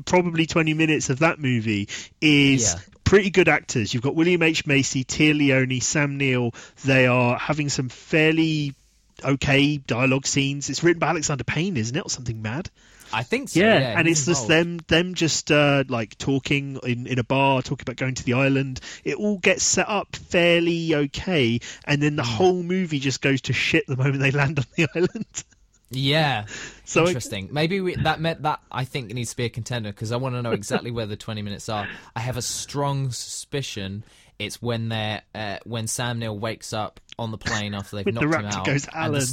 probably 0.06 0.46
20 0.46 0.74
minutes 0.74 1.10
of 1.10 1.20
that 1.20 1.40
movie 1.40 1.90
is 2.22 2.74
Yeah. 2.74 2.80
pretty 3.04 3.30
good 3.30 3.50
actors. 3.50 3.94
You've 3.94 4.04
got 4.04 4.16
William 4.16 4.42
H 4.44 4.66
Macy, 4.66 5.04
Téa 5.04 5.38
Leoni, 5.38 5.82
Sam 5.82 6.18
Neill. 6.18 6.54
They 6.86 7.08
are 7.08 7.38
having 7.38 7.68
some 7.68 7.90
fairly 7.90 8.74
okay 9.24 9.78
dialogue 9.78 10.26
scenes. 10.26 10.70
It's 10.70 10.84
written 10.84 11.00
by 11.00 11.08
Alexander 11.10 11.44
Payne, 11.44 11.78
isn't 11.78 11.96
it, 11.96 12.06
or 12.06 12.10
something 12.10 12.42
mad? 12.42 12.70
i 13.12 13.24
think 13.24 13.50
so 13.50 13.60
Yeah, 13.60 13.80
yeah, 13.80 13.98
and 13.98 14.08
he's 14.08 14.20
it's 14.20 14.28
just 14.28 14.48
them 14.48 14.78
them 14.88 15.16
just 15.16 15.52
uh, 15.52 15.84
like 15.88 16.16
talking 16.20 16.78
in, 16.84 17.08
in 17.08 17.18
a 17.18 17.24
bar, 17.24 17.64
talking 17.64 17.82
about 17.84 17.96
going 17.96 18.14
to 18.16 18.24
the 18.24 18.34
island. 18.34 18.82
It 19.04 19.16
all 19.16 19.40
gets 19.40 19.64
set 19.64 19.90
up 19.90 20.16
fairly 20.16 20.94
okay, 20.94 21.60
and 21.86 22.04
then 22.04 22.16
the 22.16 22.24
Hmm. 22.24 22.30
whole 22.36 22.62
movie 22.64 23.00
just 23.00 23.22
goes 23.22 23.42
to 23.42 23.54
shit 23.54 23.88
the 23.88 23.98
moment 23.98 24.20
they 24.20 24.30
land 24.30 24.60
on 24.60 24.66
the 24.78 24.88
island. 24.96 25.44
yeah 25.90 26.46
So 26.86 27.04
I- 27.04 27.08
interesting 27.08 27.50
maybe 27.52 27.82
we, 27.82 27.96
that 27.96 28.20
meant 28.20 28.44
that 28.44 28.60
i 28.72 28.84
think 28.86 29.10
it 29.10 29.16
needs 29.16 29.32
to 29.32 29.38
be 29.38 29.46
a 29.46 29.50
contender 29.50 29.90
because 29.92 30.12
i 30.12 30.18
want 30.18 30.36
to 30.36 30.42
know 30.44 30.52
exactly 30.52 30.92
where 30.92 31.08
the 31.08 31.16
20 31.16 31.42
minutes 31.42 31.68
are 31.68 31.88
i 32.16 32.20
have 32.20 32.38
a 32.38 32.44
strong 32.44 33.10
suspicion 33.12 34.04
it's 34.40 34.62
when 34.62 34.90
they're 34.90 35.22
uh, 35.36 35.58
when 35.66 35.88
sam 35.88 36.20
neill 36.20 36.38
wakes 36.38 36.74
up 36.74 37.00
on 37.18 37.32
the 37.32 37.38
plane 37.38 37.74
after 37.74 37.98
they've 37.98 38.06
With 38.08 38.16
the 38.16 38.22
knocked 38.22 38.36
him 38.36 38.46
out 38.46 38.66
goes, 38.66 38.88
"Alan." 38.92 39.24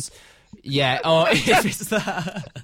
yeah 0.63 1.01
or 1.05 1.29
if 1.31 1.65
it's 1.65 1.89
that 1.89 2.63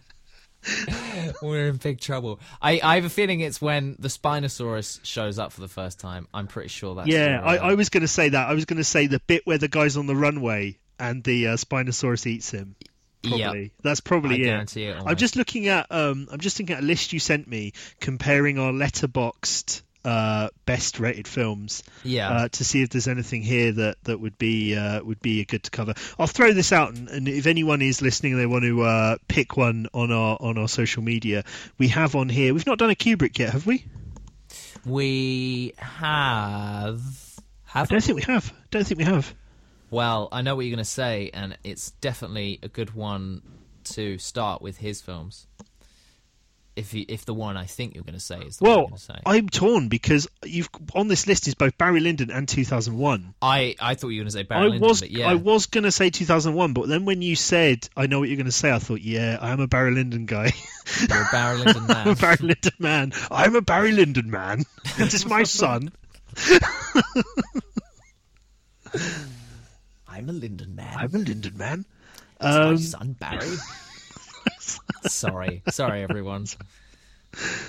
we're 1.43 1.69
in 1.69 1.77
big 1.77 2.01
trouble 2.01 2.41
I, 2.61 2.81
I 2.83 2.95
have 2.97 3.05
a 3.05 3.11
feeling 3.11 3.41
it's 3.41 3.61
when 3.61 3.97
the 3.99 4.09
spinosaurus 4.09 5.01
shows 5.05 5.39
up 5.39 5.53
for 5.53 5.61
the 5.61 5.69
first 5.69 5.99
time 5.99 6.29
i'm 6.33 6.47
pretty 6.47 6.69
sure 6.69 6.95
that's 6.95 7.09
yeah, 7.09 7.41
I, 7.43 7.57
I 7.57 7.75
was 7.75 7.89
going 7.89 8.03
to 8.03 8.09
say 8.09 8.29
that. 8.29 8.49
I 8.49 8.55
was 8.55 8.65
going 8.65 8.77
to 8.79 8.85
say 8.85 9.07
the 9.07 9.21
bit 9.21 9.47
where 9.47 9.59
the 9.59 9.69
guy's 9.69 9.97
on 9.97 10.07
the 10.07 10.17
runway 10.17 10.79
and 10.99 11.25
the 11.25 11.49
uh, 11.49 11.57
Spinosaurus 11.57 12.27
eats 12.27 12.51
him. 12.51 12.77
Probably. 13.23 13.73
That's 13.83 14.01
I 14.05 14.09
probably 14.09 14.43
it. 14.43 14.45
guarantee 14.45 14.85
it 14.85 14.97
I'm 15.05 15.17
just 15.17 15.37
looking 15.37 15.69
at 15.69 15.87
um, 15.91 16.29
I'm 16.31 16.41
just 16.41 16.59
looking 16.59 16.75
at 16.75 16.83
a 16.83 16.87
list 16.87 17.13
you 17.13 17.21
sent 17.21 17.47
me 17.47 17.73
comparing 18.01 18.59
our 18.59 18.73
Letterboxd 18.73 19.83
uh, 20.05 20.49
best 20.67 20.99
rated 20.99 21.29
films 21.29 21.83
yeah 22.03 22.31
uh, 22.31 22.49
to 22.49 22.65
see 22.65 22.83
if 22.83 22.91
there's 22.91 23.09
anything 23.09 23.43
here 23.43 23.73
that 23.73 23.97
that 24.05 24.19
would 24.19 24.37
be 24.39 24.77
uh, 24.77 25.03
would 25.03 25.21
be 25.21 25.45
good 25.45 25.63
to 25.63 25.71
cover. 25.71 25.95
I'll 26.19 26.27
throw 26.27 26.53
this 26.53 26.73
out, 26.73 26.95
and, 26.95 27.09
and 27.09 27.29
if 27.29 27.47
anyone 27.47 27.83
is 27.83 28.03
listening, 28.03 28.33
and 28.33 28.41
they 28.41 28.47
want 28.47 28.65
to 28.65 28.83
uh, 28.83 29.17
pick 29.29 29.57
one 29.57 29.87
on 29.95 30.11
our 30.11 30.37
on 30.41 30.59
our 30.59 30.69
social 30.69 31.03
media. 31.03 31.45
We 31.79 31.89
have 31.89 32.15
on 32.15 32.29
here. 32.29 32.55
We've 32.55 32.67
not 32.67 32.79
done 32.79 32.91
a 32.91 32.95
Kubrick 32.95 33.39
yet, 33.39 33.53
have 33.53 33.67
we? 33.67 33.85
We 34.85 35.75
have. 35.79 37.01
I 37.75 37.79
Have 37.79 37.89
don't 37.89 38.03
think 38.03 38.17
we 38.17 38.33
have. 38.33 38.53
Don't 38.71 38.87
think 38.87 38.99
we 38.99 39.05
have. 39.05 39.35
Well, 39.91 40.29
I 40.33 40.43
know 40.43 40.57
what 40.57 40.65
you're 40.65 40.75
going 40.75 40.85
to 40.85 40.91
say, 40.91 41.31
and 41.33 41.57
it's 41.65 41.91
definitely 41.93 42.59
a 42.63 42.69
good 42.69 42.95
one 42.95 43.43
to 43.85 44.19
start 44.19 44.63
with 44.63 44.79
his 44.79 45.01
films. 45.01 45.47
If 46.75 46.95
you, 46.95 47.05
if 47.07 47.27
the 47.27 47.35
one 47.35 47.59
I 47.59 47.67
think 47.67 47.95
you're 47.95 48.03
going 48.05 48.15
to 48.15 48.21
say 48.21 48.39
is 48.41 48.57
the 48.57 48.65
one 48.65 48.71
you're 48.71 48.79
Well, 48.79 48.87
going 48.87 48.97
to 48.99 49.05
say, 49.05 49.19
I'm 49.27 49.49
torn 49.51 49.89
because 49.89 50.27
you've 50.43 50.71
on 50.95 51.07
this 51.07 51.27
list 51.27 51.47
is 51.47 51.55
both 51.55 51.77
Barry 51.77 52.01
Lyndon 52.01 52.31
and 52.31 52.49
2001. 52.49 53.35
I, 53.43 53.77
I 53.79 53.95
thought 53.95 54.09
you 54.09 54.21
were 54.21 54.23
going 54.23 54.29
to 54.29 54.33
say 54.33 54.43
Barry 54.45 54.61
I 54.63 54.69
Lyndon, 54.69 54.89
was 54.89 55.01
but 55.01 55.11
yeah, 55.11 55.29
I 55.29 55.35
was 55.35 55.67
going 55.67 55.85
to 55.85 55.93
say 55.93 56.09
2001, 56.09 56.73
but 56.73 56.89
then 56.89 57.05
when 57.05 57.21
you 57.21 57.37
said 57.37 57.87
I 57.95 58.07
know 58.07 58.21
what 58.21 58.29
you're 58.31 58.37
going 58.39 58.47
to 58.47 58.53
say, 58.53 58.73
I 58.73 58.79
thought, 58.79 59.03
yeah, 59.03 59.37
I 59.39 59.51
am 59.51 59.61
a 59.61 59.67
Barry 59.67 59.91
Lyndon 59.93 60.25
guy. 60.25 60.53
you're 61.11 61.21
a 61.23 61.29
Barry 61.31 61.59
Lyndon 61.59 61.83
I'm 61.91 61.91
a 61.91 62.05
man. 62.07 62.15
Barry 62.15 62.37
Lyndon 62.41 62.73
man. 62.79 63.13
I'm 63.31 63.55
a 63.55 63.61
Barry 63.63 63.93
Lyndon 63.93 64.31
man. 64.31 64.65
This 64.97 65.13
is 65.15 65.27
my 65.27 65.43
son. 65.43 65.93
I'm 70.09 70.29
a 70.29 70.33
Lyndon 70.33 70.75
man. 70.75 70.95
I'm 70.97 71.15
a 71.15 71.19
Lyndon 71.19 71.57
man. 71.57 71.85
It's 72.41 72.43
my 72.45 72.65
Um, 72.71 72.79
son 72.79 73.13
Barry. 73.19 73.57
Sorry, 75.07 75.63
sorry 75.71 76.03
everyone. 76.03 76.47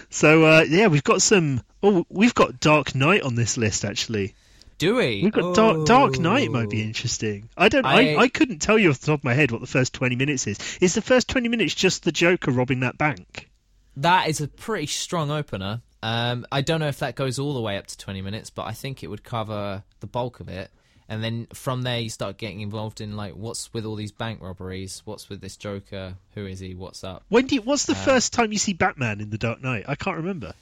so 0.10 0.44
uh, 0.46 0.66
yeah, 0.68 0.88
we've 0.88 1.04
got 1.04 1.22
some. 1.22 1.62
Oh, 1.82 2.06
we've 2.10 2.36
got 2.36 2.60
Dark 2.60 2.96
Knight 2.96 3.22
on 3.24 3.36
this 3.36 3.58
list 3.58 3.86
actually. 3.86 4.36
Do 4.80 4.96
we? 4.96 5.22
We've 5.24 5.32
got 5.32 5.56
Dark, 5.56 5.86
Dark 5.86 6.20
Knight 6.20 6.52
might 6.52 6.70
be 6.70 6.82
Oh. 6.82 6.86
interesting. 6.86 7.48
I 7.56 7.70
don't. 7.70 7.86
I, 7.86 8.16
I- 8.16 8.18
I 8.24 8.28
couldn't 8.28 8.60
tell 8.60 8.78
you 8.78 8.90
off 8.90 9.00
the 9.00 9.08
top 9.08 9.20
of 9.20 9.24
my 9.24 9.34
head 9.34 9.52
what 9.52 9.62
the 9.62 9.68
first 9.68 9.94
20 9.94 10.16
minutes 10.16 10.48
is. 10.48 10.58
Is 10.82 10.94
the 10.96 11.02
first 11.02 11.28
20 11.30 11.48
minutes 11.48 11.74
just 11.76 12.04
the 12.04 12.12
Joker 12.12 12.52
robbing 12.52 12.82
that 12.82 12.98
bank? 12.98 13.50
That 13.98 14.28
is 14.28 14.42
a 14.42 14.48
pretty 14.48 14.88
strong 14.88 15.30
opener. 15.32 15.82
Um, 16.02 16.46
I 16.52 16.62
don't 16.62 16.80
know 16.82 16.88
if 16.88 17.00
that 17.00 17.16
goes 17.16 17.40
all 17.40 17.54
the 17.54 17.62
way 17.62 17.78
up 17.78 17.88
to 17.88 17.98
20 17.98 18.22
minutes, 18.22 18.50
but 18.50 18.64
I 18.64 18.74
think 18.74 19.04
it 19.04 19.08
would 19.08 19.24
cover 19.24 19.84
the 20.02 20.08
bulk 20.08 20.40
of 20.42 20.50
it. 20.50 20.70
And 21.10 21.24
then 21.24 21.48
from 21.54 21.82
there, 21.82 22.00
you 22.00 22.10
start 22.10 22.38
getting 22.38 22.62
involved 22.62 23.02
in 23.02 23.16
like, 23.16 23.34
what's 23.34 23.74
with 23.74 23.86
all 23.86 23.96
these 23.96 24.12
bank 24.12 24.42
robberies? 24.42 25.02
What's 25.06 25.30
with 25.30 25.42
this 25.42 25.58
Joker? 25.58 26.16
Who 26.36 26.46
is 26.46 26.60
he? 26.60 26.76
What's 26.76 27.04
up? 27.04 27.24
When 27.30 27.46
do 27.48 27.56
you, 27.56 27.62
what's 27.62 27.90
Uh, 27.90 27.94
the 27.94 28.00
first 28.00 28.34
time 28.34 28.52
you 28.52 28.58
see 28.58 28.74
Batman 28.74 29.20
in 29.22 29.30
the 29.30 29.38
Dark 29.38 29.62
Knight? 29.62 29.84
I 29.88 29.96
can't 29.96 30.18
remember. 30.18 30.54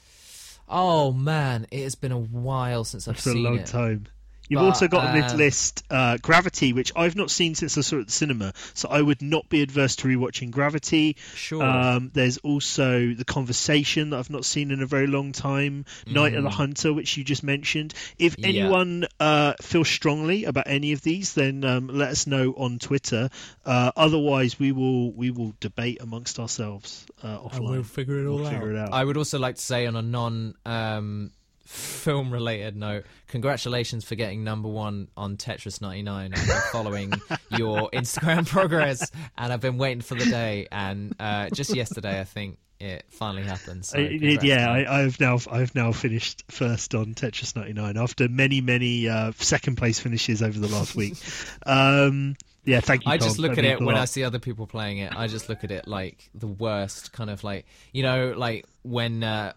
Oh 0.67 1.11
man, 1.11 1.67
it 1.69 1.83
has 1.83 1.95
been 1.95 2.11
a 2.11 2.17
while 2.19 2.83
since 2.85 3.07
I've 3.07 3.19
for 3.19 3.31
a 3.31 3.33
long 3.35 3.59
it. 3.59 3.65
time. 3.67 4.07
You've 4.49 4.59
But, 4.59 4.65
also 4.65 4.87
got 4.89 5.05
on 5.05 5.15
this 5.19 5.31
uh, 5.31 5.35
list 5.37 5.83
uh, 5.89 6.17
Gravity, 6.21 6.73
which 6.73 6.91
I've 6.95 7.15
not 7.15 7.31
seen 7.31 7.55
since 7.55 7.77
I 7.77 7.81
saw 7.81 7.97
it 7.97 8.01
at 8.01 8.05
the 8.07 8.11
cinema, 8.11 8.53
so 8.73 8.89
I 8.89 9.01
would 9.01 9.21
not 9.21 9.47
be 9.47 9.61
adverse 9.61 9.95
to 9.97 10.07
rewatching 10.07 10.51
Gravity. 10.51 11.15
Sure. 11.35 11.63
Um, 11.63 12.11
there's 12.13 12.37
also 12.39 13.13
The 13.13 13.23
Conversation 13.23 14.09
that 14.09 14.19
I've 14.19 14.29
not 14.29 14.43
seen 14.43 14.71
in 14.71 14.81
a 14.81 14.85
very 14.85 15.07
long 15.07 15.31
time. 15.31 15.85
Night 16.05 16.33
of 16.33 16.43
the 16.43 16.49
Hunter, 16.49 16.93
which 16.93 17.15
you 17.15 17.23
just 17.23 17.43
mentioned. 17.43 17.93
If 18.19 18.35
Mm. 18.35 18.41
Yeah. 18.41 18.49
anyone 18.49 19.07
uh, 19.19 19.53
feels 19.61 19.87
strongly 19.87 20.43
about 20.45 20.65
any 20.67 20.91
of 20.91 21.01
these, 21.01 21.33
then 21.33 21.63
um, 21.63 21.87
let 21.87 22.09
us 22.09 22.27
know 22.27 22.51
on 22.57 22.79
Twitter. 22.79 23.29
Uh, 23.65 23.91
otherwise, 23.95 24.59
we 24.59 24.71
will 24.73 25.13
we 25.13 25.31
will 25.31 25.53
debate 25.61 25.99
amongst 26.01 26.39
ourselves 26.39 27.05
uh, 27.23 27.39
offline. 27.39 27.85
figure 27.85 28.19
it 28.19 28.29
We'll 28.29 28.49
figure 28.49 28.71
it 28.71 28.77
all 28.77 28.85
out. 28.87 28.93
I 28.93 29.03
would 29.03 29.17
also 29.17 29.39
like 29.39 29.55
to 29.55 29.61
say 29.61 29.85
on 29.87 29.95
a 29.95 30.01
non 30.01 30.55
um, 30.65 31.31
film 31.65 32.31
related 32.31 32.75
note, 32.75 33.05
congratulations 33.27 34.03
for 34.03 34.15
getting 34.15 34.43
number 34.43 34.67
one 34.69 35.07
on 35.15 35.37
Tetris 35.37 35.81
99. 35.81 36.33
I've 36.33 36.47
been 36.47 36.61
following 36.71 37.13
your 37.51 37.89
Instagram 37.91 38.47
progress 38.47 39.11
and 39.37 39.53
I've 39.53 39.61
been 39.61 39.77
waiting 39.77 40.01
for 40.01 40.15
the 40.15 40.25
day. 40.25 40.67
And 40.71 41.15
uh, 41.19 41.49
just 41.49 41.75
yesterday, 41.75 42.19
I 42.19 42.23
think 42.23 42.57
it 42.79 43.05
finally 43.09 43.43
happened. 43.43 43.85
So 43.85 43.99
I- 43.99 44.07
congrats, 44.07 44.43
yeah. 44.43 44.69
I, 44.71 45.01
I've 45.03 45.19
now 45.19 45.37
I've 45.49 45.75
now 45.75 45.91
finished 45.91 46.43
first 46.49 46.95
on 46.95 47.13
Tetris 47.13 47.55
99 47.55 47.97
after 47.97 48.27
many 48.27 48.59
many 48.61 49.07
uh, 49.07 49.31
second 49.37 49.75
place 49.77 49.99
finishes 49.99 50.41
over 50.41 50.59
the 50.59 50.67
last 50.67 50.95
week. 50.95 51.13
um, 51.65 52.35
yeah, 52.63 52.79
thank 52.79 53.05
you. 53.05 53.11
I 53.11 53.17
just 53.17 53.39
look 53.39 53.55
That 53.55 53.65
at 53.65 53.81
it 53.81 53.81
when. 53.81 53.95
I 53.95 54.05
see 54.05 54.23
other 54.23 54.39
people 54.39 54.67
playing 54.67 54.99
it. 54.99 55.13
I 55.15 55.27
just 55.27 55.49
look 55.49 55.63
at 55.63 55.71
it 55.71 55.87
like 55.87 56.29
the 56.35 56.47
worst 56.47 57.11
kind 57.11 57.29
of 57.29 57.43
like 57.43 57.65
you 57.91 58.03
know 58.03 58.33
like 58.35 58.65
when 58.83 59.23
uh, 59.23 59.53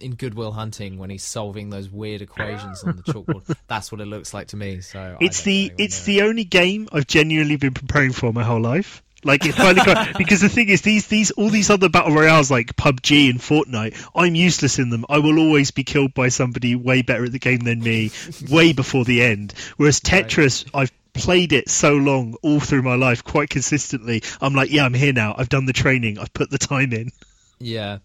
in 0.00 0.14
Good 0.14 0.34
Will 0.34 0.52
Hunting 0.52 0.98
when 0.98 1.10
he's 1.10 1.24
solving 1.24 1.70
those 1.70 1.90
weird 1.90 2.22
equations 2.22 2.82
on 2.84 2.96
the 2.96 3.02
chalkboard. 3.02 3.56
That's 3.68 3.90
what 3.90 4.00
it 4.00 4.06
looks 4.06 4.34
like 4.34 4.48
to 4.48 4.56
me. 4.56 4.80
So 4.80 5.16
It's 5.20 5.42
the 5.42 5.72
it's 5.78 6.04
the 6.04 6.22
only 6.22 6.44
game 6.44 6.88
I've 6.92 7.06
genuinely 7.06 7.56
been 7.56 7.74
preparing 7.74 8.12
for 8.12 8.32
my 8.32 8.42
whole 8.42 8.60
life. 8.60 9.02
Like 9.24 9.46
it 9.46 9.54
finally 9.54 9.84
got 9.84 10.18
because 10.18 10.40
the 10.40 10.48
thing 10.48 10.68
is 10.68 10.82
these 10.82 11.06
these 11.06 11.30
all 11.32 11.48
these 11.48 11.70
other 11.70 11.88
battle 11.88 12.12
royales 12.12 12.50
like 12.50 12.74
PUBG 12.76 13.30
and 13.30 13.38
Fortnite, 13.38 13.96
I'm 14.14 14.34
useless 14.34 14.78
in 14.78 14.90
them. 14.90 15.04
I 15.08 15.18
will 15.18 15.38
always 15.38 15.70
be 15.70 15.84
killed 15.84 16.12
by 16.12 16.28
somebody 16.28 16.74
way 16.74 17.02
better 17.02 17.24
at 17.24 17.32
the 17.32 17.38
game 17.38 17.60
than 17.60 17.80
me, 17.80 18.10
way 18.50 18.72
before 18.72 19.04
the 19.04 19.22
end. 19.22 19.54
Whereas 19.76 20.00
Tetris, 20.00 20.68
I've 20.74 20.90
played 21.14 21.52
it 21.52 21.68
so 21.68 21.94
long 21.94 22.34
all 22.42 22.60
through 22.60 22.82
my 22.82 22.94
life 22.94 23.22
quite 23.24 23.50
consistently. 23.50 24.22
I'm 24.40 24.54
like, 24.54 24.70
yeah, 24.70 24.84
I'm 24.84 24.94
here 24.94 25.12
now. 25.12 25.34
I've 25.36 25.48
done 25.48 25.66
the 25.66 25.72
training. 25.72 26.18
I've 26.18 26.32
put 26.32 26.50
the 26.50 26.58
time 26.58 26.92
in. 26.92 27.10
Yeah. 27.58 27.98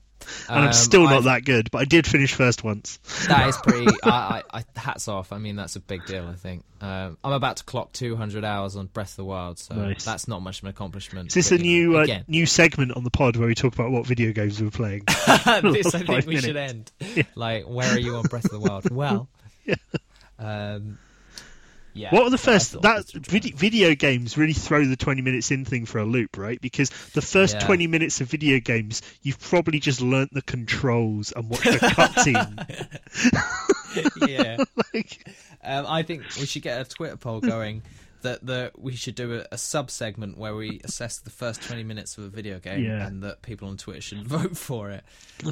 and 0.49 0.59
I'm 0.59 0.67
Um, 0.67 0.73
still 0.73 1.03
not 1.03 1.13
I've- 1.13 1.23
that 1.25 1.45
good. 1.45 1.71
But 1.71 1.79
I 1.79 1.85
did 1.85 2.05
finish 2.05 2.34
first 2.34 2.63
once. 2.63 2.97
That 3.27 3.47
is 3.47 3.57
pretty. 3.57 3.88
I, 4.03 4.43
I, 4.53 4.63
hats 4.75 5.07
off. 5.07 5.31
I 5.31 5.38
mean, 5.38 5.55
that's 5.55 5.75
a 5.75 5.79
big 5.79 6.05
deal. 6.05 6.27
I 6.27 6.34
think 6.34 6.63
um, 6.81 7.17
I'm 7.23 7.31
about 7.31 7.57
to 7.57 7.63
clock 7.63 7.93
200 7.93 8.43
hours 8.43 8.75
on 8.75 8.88
Breath 8.88 9.11
of 9.11 9.15
the 9.17 9.25
Wild, 9.25 9.57
so 9.57 9.73
Nice. 9.75 10.03
that's 10.03 10.27
not 10.27 10.41
much 10.41 10.59
of 10.59 10.65
an 10.65 10.69
accomplishment. 10.71 11.29
Is 11.29 11.34
this 11.34 11.49
but, 11.51 11.61
a 11.61 11.63
you 11.65 11.91
know, 11.93 12.03
new 12.03 12.13
uh, 12.13 12.19
new 12.27 12.45
segment 12.45 12.91
on 12.97 13.03
the 13.03 13.09
pod 13.09 13.35
where 13.38 13.47
we 13.47 13.55
talk 13.55 13.73
about 13.73 13.89
what 13.91 14.05
video 14.05 14.31
games 14.34 14.61
we're 14.61 14.69
playing? 14.69 15.03
this 15.07 15.95
I 15.95 15.99
think 16.03 16.25
we 16.27 16.38
should 16.41 16.55
minutes. 16.55 16.91
end. 17.09 17.25
Like, 17.35 17.65
where 17.65 17.89
are 17.95 17.99
you 17.99 18.15
on 18.17 18.23
Breath 18.23 18.45
of 18.45 18.51
the 18.51 18.59
Wild? 18.59 18.91
Well, 18.91 19.27
um, 20.39 20.97
yeah. 21.98 22.10
What 22.11 22.24
are 22.24 22.30
the 22.30 22.38
first 22.38 22.72
thought 22.72 22.82
that 22.84 23.11
video, 23.11 23.56
video 23.56 23.95
games 23.95 24.38
really 24.38 24.53
throw 24.53 24.86
the 24.86 24.95
20 24.95 25.22
minutes 25.22 25.52
in 25.52 25.65
thing 25.65 25.86
for 25.86 25.99
a 25.99 26.06
loop, 26.06 26.38
right? 26.38 26.60
Because 26.61 26.90
the 27.14 27.22
first 27.22 27.56
Yeah. 27.56 27.65
20 27.65 27.88
minutes 27.88 28.22
of 28.22 28.30
video 28.30 28.60
games, 28.60 29.02
you've 29.22 29.40
probably 29.40 29.80
just 29.80 30.02
learnt 30.02 30.34
the 30.34 30.41
controls 30.41 31.32
and 31.36 31.49
watched 31.49 31.65
a 31.65 31.80
cutscene. 31.80 32.98
yeah. 34.28 34.57
like, 34.94 35.28
Um, 35.64 35.86
I 35.88 36.03
think 36.03 36.24
we 36.40 36.45
should 36.45 36.61
get 36.61 36.80
a 36.80 36.86
Twitter 36.86 37.18
poll 37.18 37.41
going 37.41 37.82
that 38.22 38.45
the 38.45 38.72
we 38.77 38.95
should 38.95 39.15
do 39.15 39.39
a, 39.39 39.45
a 39.53 39.57
sub 39.57 39.89
segment 39.91 40.38
where 40.38 40.56
we 40.56 40.81
assess 40.84 41.19
the 41.19 41.30
first 41.30 41.61
twenty 41.61 41.84
minutes 41.84 42.18
of 42.18 42.23
a 42.26 42.30
video 42.30 42.60
game, 42.60 42.84
Yeah. 42.84 43.06
and 43.07 43.23
that 43.23 43.41
people 43.41 43.68
on 43.69 43.77
Twitter 43.77 44.02
should 44.02 44.27
vote 44.38 44.57
for 44.57 44.91
it. 44.91 45.03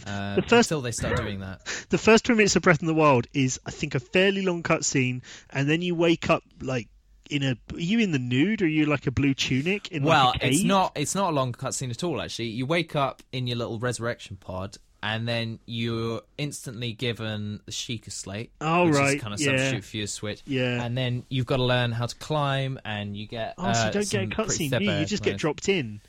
Um, 0.08 0.36
The 0.38 0.44
first- 0.48 0.72
until 0.72 0.82
they 0.82 0.92
start 0.92 1.18
doing 1.18 1.40
that. 1.42 1.66
the 1.90 1.98
first 1.98 2.26
20 2.26 2.38
minutes 2.38 2.56
of 2.56 2.62
Breath 2.64 2.82
in 2.82 2.88
the 2.88 2.94
Wild 2.94 3.28
is, 3.34 3.60
I 3.66 3.72
think, 3.72 3.96
a 3.96 4.00
fairly 4.00 4.42
long 4.42 4.64
cutscene, 4.64 5.22
and 5.52 5.70
then 5.70 5.82
you 5.82 5.96
wake 5.96 6.30
up 6.30 6.44
like 6.62 6.88
in 7.30 7.42
a. 7.44 7.58
Are 7.74 7.80
you 7.80 8.00
in 8.00 8.12
the 8.12 8.20
nude, 8.20 8.62
or 8.62 8.66
are 8.66 8.68
you 8.68 8.86
like 8.86 9.08
a 9.08 9.12
blue 9.12 9.34
tunic 9.34 9.88
in 9.92 10.04
Well, 10.04 10.28
like 10.28 10.44
a 10.44 10.48
it's 10.48 10.64
not 10.64 10.92
it's 10.96 11.16
not 11.16 11.32
a 11.32 11.36
long 11.36 11.54
cutscene 11.54 11.90
at 11.90 12.04
all. 12.04 12.22
Actually, 12.22 12.50
you 12.50 12.66
wake 12.66 12.96
up 12.96 13.24
in 13.32 13.48
your 13.48 13.58
little 13.58 13.80
resurrection 13.80 14.38
pod. 14.38 14.78
And 15.07 15.27
then 15.27 15.60
you're 15.68 16.22
instantly 16.38 16.94
given 16.94 17.60
the 17.65 17.72
Sheikah 17.72 18.11
slate, 18.11 18.52
Oh, 18.60 18.86
which 18.88 18.95
right, 18.95 19.15
is 19.18 19.22
kind 19.22 19.34
of 19.36 19.40
yeah. 19.40 19.57
substitute 19.57 19.84
for 19.84 19.98
your 19.98 20.07
switch. 20.07 20.41
Yeah. 20.48 20.84
And 20.84 20.98
then 20.98 21.26
you've 21.30 21.45
got 21.45 21.57
to 21.57 21.64
learn 21.64 21.91
how 21.91 22.07
to 22.07 22.15
climb, 22.15 22.80
and 22.84 23.15
you 23.15 23.27
get. 23.27 23.53
Oh, 23.60 23.72
so 23.72 23.80
uh, 23.82 23.86
you 23.86 23.91
don't 23.91 24.10
get 24.10 24.23
a 24.23 24.27
cutscene, 24.27 24.82
you? 24.82 24.91
You 24.91 25.06
just 25.06 25.22
get 25.23 25.38
dropped 25.38 25.69
in. 25.69 26.02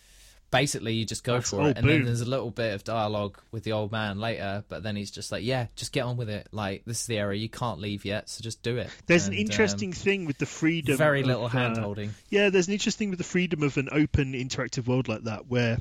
basically 0.51 0.95
you 0.95 1.05
just 1.05 1.25
go 1.25 1.33
That's- 1.35 1.51
for 1.51 1.61
oh, 1.61 1.67
it 1.67 1.77
and 1.77 1.87
then 1.89 2.05
there's 2.05 2.21
a 2.23 2.31
little 2.31 2.51
bit 2.53 2.73
of 2.73 2.85
dialogue 2.85 3.37
with 3.51 3.65
the 3.65 3.73
old 3.73 3.91
man 3.91 4.21
later 4.21 4.63
but 4.69 4.83
then 4.85 4.95
he's 4.95 5.11
just 5.11 5.33
like 5.33 5.43
yeah 5.45 5.67
just 5.75 5.93
get 5.93 6.03
on 6.05 6.17
with 6.17 6.31
it 6.31 6.47
like 6.53 6.85
this 6.87 7.01
is 7.01 7.07
the 7.07 7.19
area 7.19 7.39
you 7.39 7.49
can't 7.49 7.81
leave 7.81 8.05
yet 8.05 8.31
so 8.31 8.43
just 8.43 8.63
do 8.63 8.77
it 8.79 8.89
There's 9.07 9.27
an 9.27 9.35
interesting 9.35 9.89
um, 9.91 9.93
thing 9.95 10.25
with 10.25 10.39
the 10.39 10.47
freedom. 10.47 10.97
very 10.97 11.25
little 11.25 11.47
uh, 11.47 11.49
hand 11.49 11.77
holding 11.79 12.15
Yeah, 12.31 12.49
there's 12.51 12.69
an 12.69 12.75
interesting 12.75 13.07
thing 13.07 13.11
with 13.11 13.19
the 13.19 13.25
freedom 13.25 13.65
of 13.65 13.77
an 13.77 13.89
open 13.91 14.33
interactive 14.35 14.87
world 14.87 15.09
like 15.09 15.25
that 15.25 15.49
where 15.49 15.79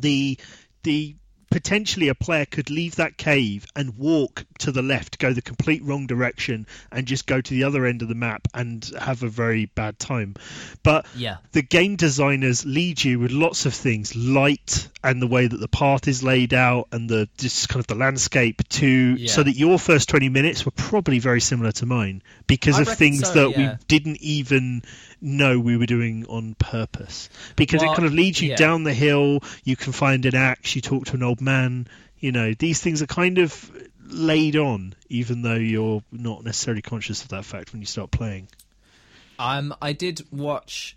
the 0.00 0.38
the 0.82 1.16
potentially 1.54 2.08
a 2.08 2.16
player 2.16 2.44
could 2.44 2.68
leave 2.68 2.96
that 2.96 3.16
cave 3.16 3.64
and 3.76 3.96
walk 3.96 4.44
to 4.58 4.72
the 4.72 4.82
left, 4.82 5.20
go 5.20 5.32
the 5.32 5.40
complete 5.40 5.84
wrong 5.84 6.04
direction 6.04 6.66
and 6.90 7.06
just 7.06 7.28
go 7.28 7.40
to 7.40 7.54
the 7.54 7.62
other 7.62 7.86
end 7.86 8.02
of 8.02 8.08
the 8.08 8.14
map 8.16 8.48
and 8.52 8.90
have 8.98 9.22
a 9.22 9.28
very 9.28 9.66
bad 9.66 9.96
time. 9.96 10.34
But 10.82 11.06
yeah 11.14 11.36
the 11.52 11.62
game 11.62 11.94
designers 11.94 12.66
lead 12.66 13.02
you 13.04 13.20
with 13.20 13.30
lots 13.30 13.66
of 13.66 13.72
things 13.74 14.16
light 14.16 14.88
and 15.04 15.22
the 15.22 15.28
way 15.28 15.46
that 15.46 15.58
the 15.58 15.68
path 15.68 16.08
is 16.08 16.24
laid 16.24 16.52
out 16.52 16.88
and 16.90 17.08
the 17.08 17.28
just 17.38 17.68
kind 17.68 17.78
of 17.78 17.86
the 17.86 17.94
landscape 17.94 18.68
to 18.70 18.86
Yeah. 18.88 19.30
so 19.30 19.44
that 19.44 19.54
your 19.54 19.78
first 19.78 20.08
20 20.08 20.30
minutes 20.30 20.64
were 20.64 20.72
probably 20.72 21.20
very 21.20 21.40
similar 21.40 21.70
to 21.72 21.86
mine 21.86 22.22
because 22.48 22.78
I 22.78 22.82
of 22.82 22.98
things 22.98 23.28
so, 23.28 23.34
that 23.34 23.50
yeah. 23.50 23.72
we 23.72 23.78
didn't 23.86 24.20
even 24.22 24.82
know 25.24 25.58
we 25.58 25.76
were 25.76 25.86
doing 25.86 26.26
on 26.26 26.54
purpose. 26.54 27.28
Because 27.56 27.82
Well, 27.82 27.92
it 27.92 27.96
kind 27.96 28.06
of 28.06 28.14
leads 28.14 28.40
you 28.40 28.50
yeah. 28.50 28.56
down 28.56 28.84
the 28.84 28.94
hill 28.94 29.40
you 29.64 29.76
can 29.76 29.92
find 29.92 30.24
an 30.26 30.34
axe 30.34 30.76
you 30.76 30.82
talk 30.82 31.06
to 31.06 31.14
an 31.14 31.22
old 31.22 31.40
man 31.40 31.88
you 32.18 32.32
know 32.32 32.54
these 32.54 32.80
things 32.80 33.02
are 33.02 33.06
kind 33.06 33.38
of 33.38 33.70
laid 34.06 34.56
on 34.56 34.94
even 35.08 35.42
though 35.42 35.54
you're 35.54 36.02
not 36.12 36.44
necessarily 36.44 36.82
conscious 36.82 37.22
of 37.22 37.28
that 37.28 37.44
fact 37.44 37.72
when 37.72 37.80
you 37.80 37.86
start 37.86 38.10
playing. 38.10 38.48
Um 39.38 39.74
i 39.82 39.92
did 39.92 40.26
watch 40.30 40.96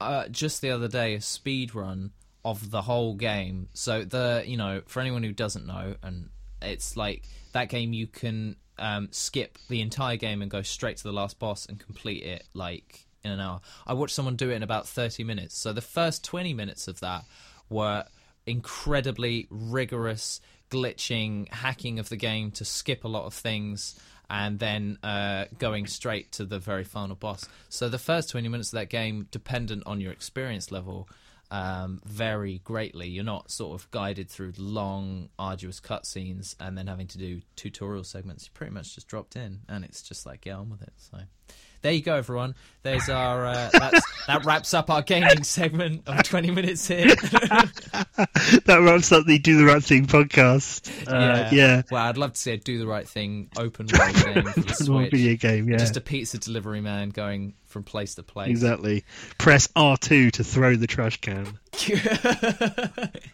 uh 0.00 0.28
just 0.28 0.60
the 0.60 0.70
other 0.70 0.88
day 0.88 1.14
a 1.14 1.20
speed 1.20 1.74
run 1.74 2.10
of 2.44 2.70
the 2.70 2.82
whole 2.82 3.14
game. 3.14 3.68
So 3.74 4.04
the 4.04 4.44
you 4.46 4.56
know 4.56 4.82
for 4.86 5.00
anyone 5.00 5.22
who 5.22 5.32
doesn't 5.32 5.66
know 5.66 5.96
and 6.02 6.30
it's 6.62 6.96
like 6.96 7.24
that 7.52 7.68
game 7.68 7.92
you 7.92 8.06
can 8.06 8.56
um, 8.78 9.08
skip 9.10 9.58
the 9.68 9.80
entire 9.80 10.16
game 10.16 10.42
and 10.42 10.50
go 10.50 10.62
straight 10.62 10.98
to 10.98 11.02
the 11.02 11.12
last 11.12 11.38
boss 11.38 11.66
and 11.66 11.80
complete 11.80 12.22
it 12.22 12.46
like 12.54 13.05
in 13.26 13.32
an 13.32 13.40
hour. 13.40 13.60
I 13.86 13.94
watched 13.94 14.14
someone 14.14 14.36
do 14.36 14.50
it 14.50 14.54
in 14.54 14.62
about 14.62 14.86
30 14.88 15.24
minutes. 15.24 15.56
So 15.56 15.72
the 15.72 15.82
first 15.82 16.24
20 16.24 16.54
minutes 16.54 16.88
of 16.88 17.00
that 17.00 17.24
were 17.68 18.04
incredibly 18.46 19.46
rigorous 19.50 20.40
glitching, 20.70 21.48
hacking 21.52 21.98
of 21.98 22.08
the 22.08 22.16
game 22.16 22.50
to 22.52 22.64
skip 22.64 23.04
a 23.04 23.08
lot 23.08 23.26
of 23.26 23.34
things 23.34 23.98
and 24.28 24.58
then 24.58 24.98
uh, 25.02 25.44
going 25.58 25.86
straight 25.86 26.32
to 26.32 26.44
the 26.44 26.58
very 26.58 26.84
final 26.84 27.14
boss. 27.14 27.48
So 27.68 27.88
the 27.88 27.98
first 27.98 28.30
20 28.30 28.48
minutes 28.48 28.72
of 28.72 28.78
that 28.78 28.88
game, 28.88 29.28
dependent 29.30 29.84
on 29.86 30.00
your 30.00 30.12
experience 30.12 30.72
level, 30.72 31.08
um, 31.50 32.00
vary 32.04 32.60
greatly. 32.64 33.08
You're 33.08 33.24
not 33.24 33.50
sort 33.50 33.80
of 33.80 33.88
guided 33.90 34.28
through 34.28 34.54
long, 34.58 35.28
arduous 35.38 35.80
cutscenes 35.80 36.56
and 36.58 36.76
then 36.76 36.88
having 36.88 37.06
to 37.08 37.18
do 37.18 37.40
tutorial 37.54 38.04
segments. 38.04 38.46
You 38.46 38.50
pretty 38.52 38.72
much 38.72 38.94
just 38.94 39.06
dropped 39.06 39.36
in, 39.36 39.60
and 39.68 39.84
it's 39.84 40.02
just 40.02 40.26
like 40.26 40.40
get 40.40 40.56
on 40.56 40.70
with 40.70 40.82
it. 40.82 40.92
So 40.96 41.18
there 41.82 41.92
you 41.92 42.02
go, 42.02 42.14
everyone. 42.14 42.54
There's 42.82 43.08
our 43.08 43.46
uh, 43.46 43.70
that 44.26 44.44
wraps 44.44 44.74
up 44.74 44.90
our 44.90 45.02
gaming 45.02 45.42
segment 45.42 46.02
of 46.06 46.22
20 46.22 46.50
minutes 46.50 46.86
here. 46.86 47.06
that 47.14 48.80
wraps 48.82 49.12
up 49.12 49.26
the 49.26 49.38
Do 49.38 49.58
the 49.58 49.64
Right 49.64 49.82
Thing 49.82 50.06
podcast. 50.06 50.88
Uh, 51.06 51.14
yeah. 51.16 51.50
yeah. 51.52 51.82
Well, 51.90 52.04
I'd 52.04 52.16
love 52.16 52.34
to 52.34 52.40
see 52.40 52.52
a 52.52 52.56
Do 52.56 52.78
the 52.78 52.86
Right 52.86 53.08
Thing 53.08 53.50
open 53.58 53.86
world 53.86 54.14
game 54.24 54.44
for 54.44 54.60
the 54.60 54.74
Switch. 54.74 55.10
video 55.10 55.36
game, 55.36 55.68
yeah. 55.68 55.78
Just 55.78 55.96
a 55.96 56.00
pizza 56.00 56.38
delivery 56.38 56.80
man 56.80 57.10
going 57.10 57.54
from 57.64 57.82
place 57.82 58.14
to 58.16 58.22
place. 58.22 58.50
Exactly. 58.50 59.04
Press 59.38 59.66
R2 59.68 60.32
to 60.32 60.44
throw 60.44 60.76
the 60.76 60.86
trash 60.86 61.20
can. 61.20 61.46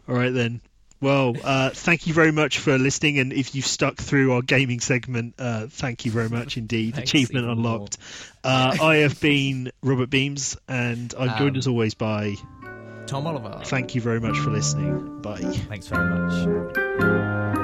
All 0.09 0.15
right 0.15 0.33
then. 0.33 0.61
Well, 1.03 1.35
uh, 1.43 1.71
thank 1.71 2.07
you 2.07 2.15
very 2.15 2.31
much 2.31 2.59
for 2.59 2.79
listening, 2.79 3.19
and 3.19 3.33
if 3.33 3.57
you've 3.57 3.67
stuck 3.67 3.97
through 3.97 4.35
our 4.35 4.43
gaming 4.43 4.79
segment, 4.79 5.35
uh, 5.37 5.67
thank 5.69 6.05
you 6.05 6.13
very 6.13 6.29
much 6.29 6.57
indeed. 6.57 6.97
Achievement 6.97 7.45
unlocked. 7.49 7.99
Uh, 8.45 8.77
I 8.81 8.97
have 8.99 9.21
been 9.21 9.73
Robert 9.83 10.11
Beams, 10.11 10.57
and 10.69 11.13
I'm 11.19 11.31
um, 11.31 11.39
joined 11.39 11.57
as 11.57 11.67
always 11.67 11.95
by 11.95 12.37
Tom 13.07 13.27
Oliver. 13.27 13.63
Thank 13.65 13.97
you 13.97 14.01
very 14.01 14.21
much 14.21 14.39
for 14.39 14.51
listening. 14.51 15.21
Bye. 15.23 15.41
Thanks 15.41 15.89
very 15.89 16.09
much. 16.09 17.59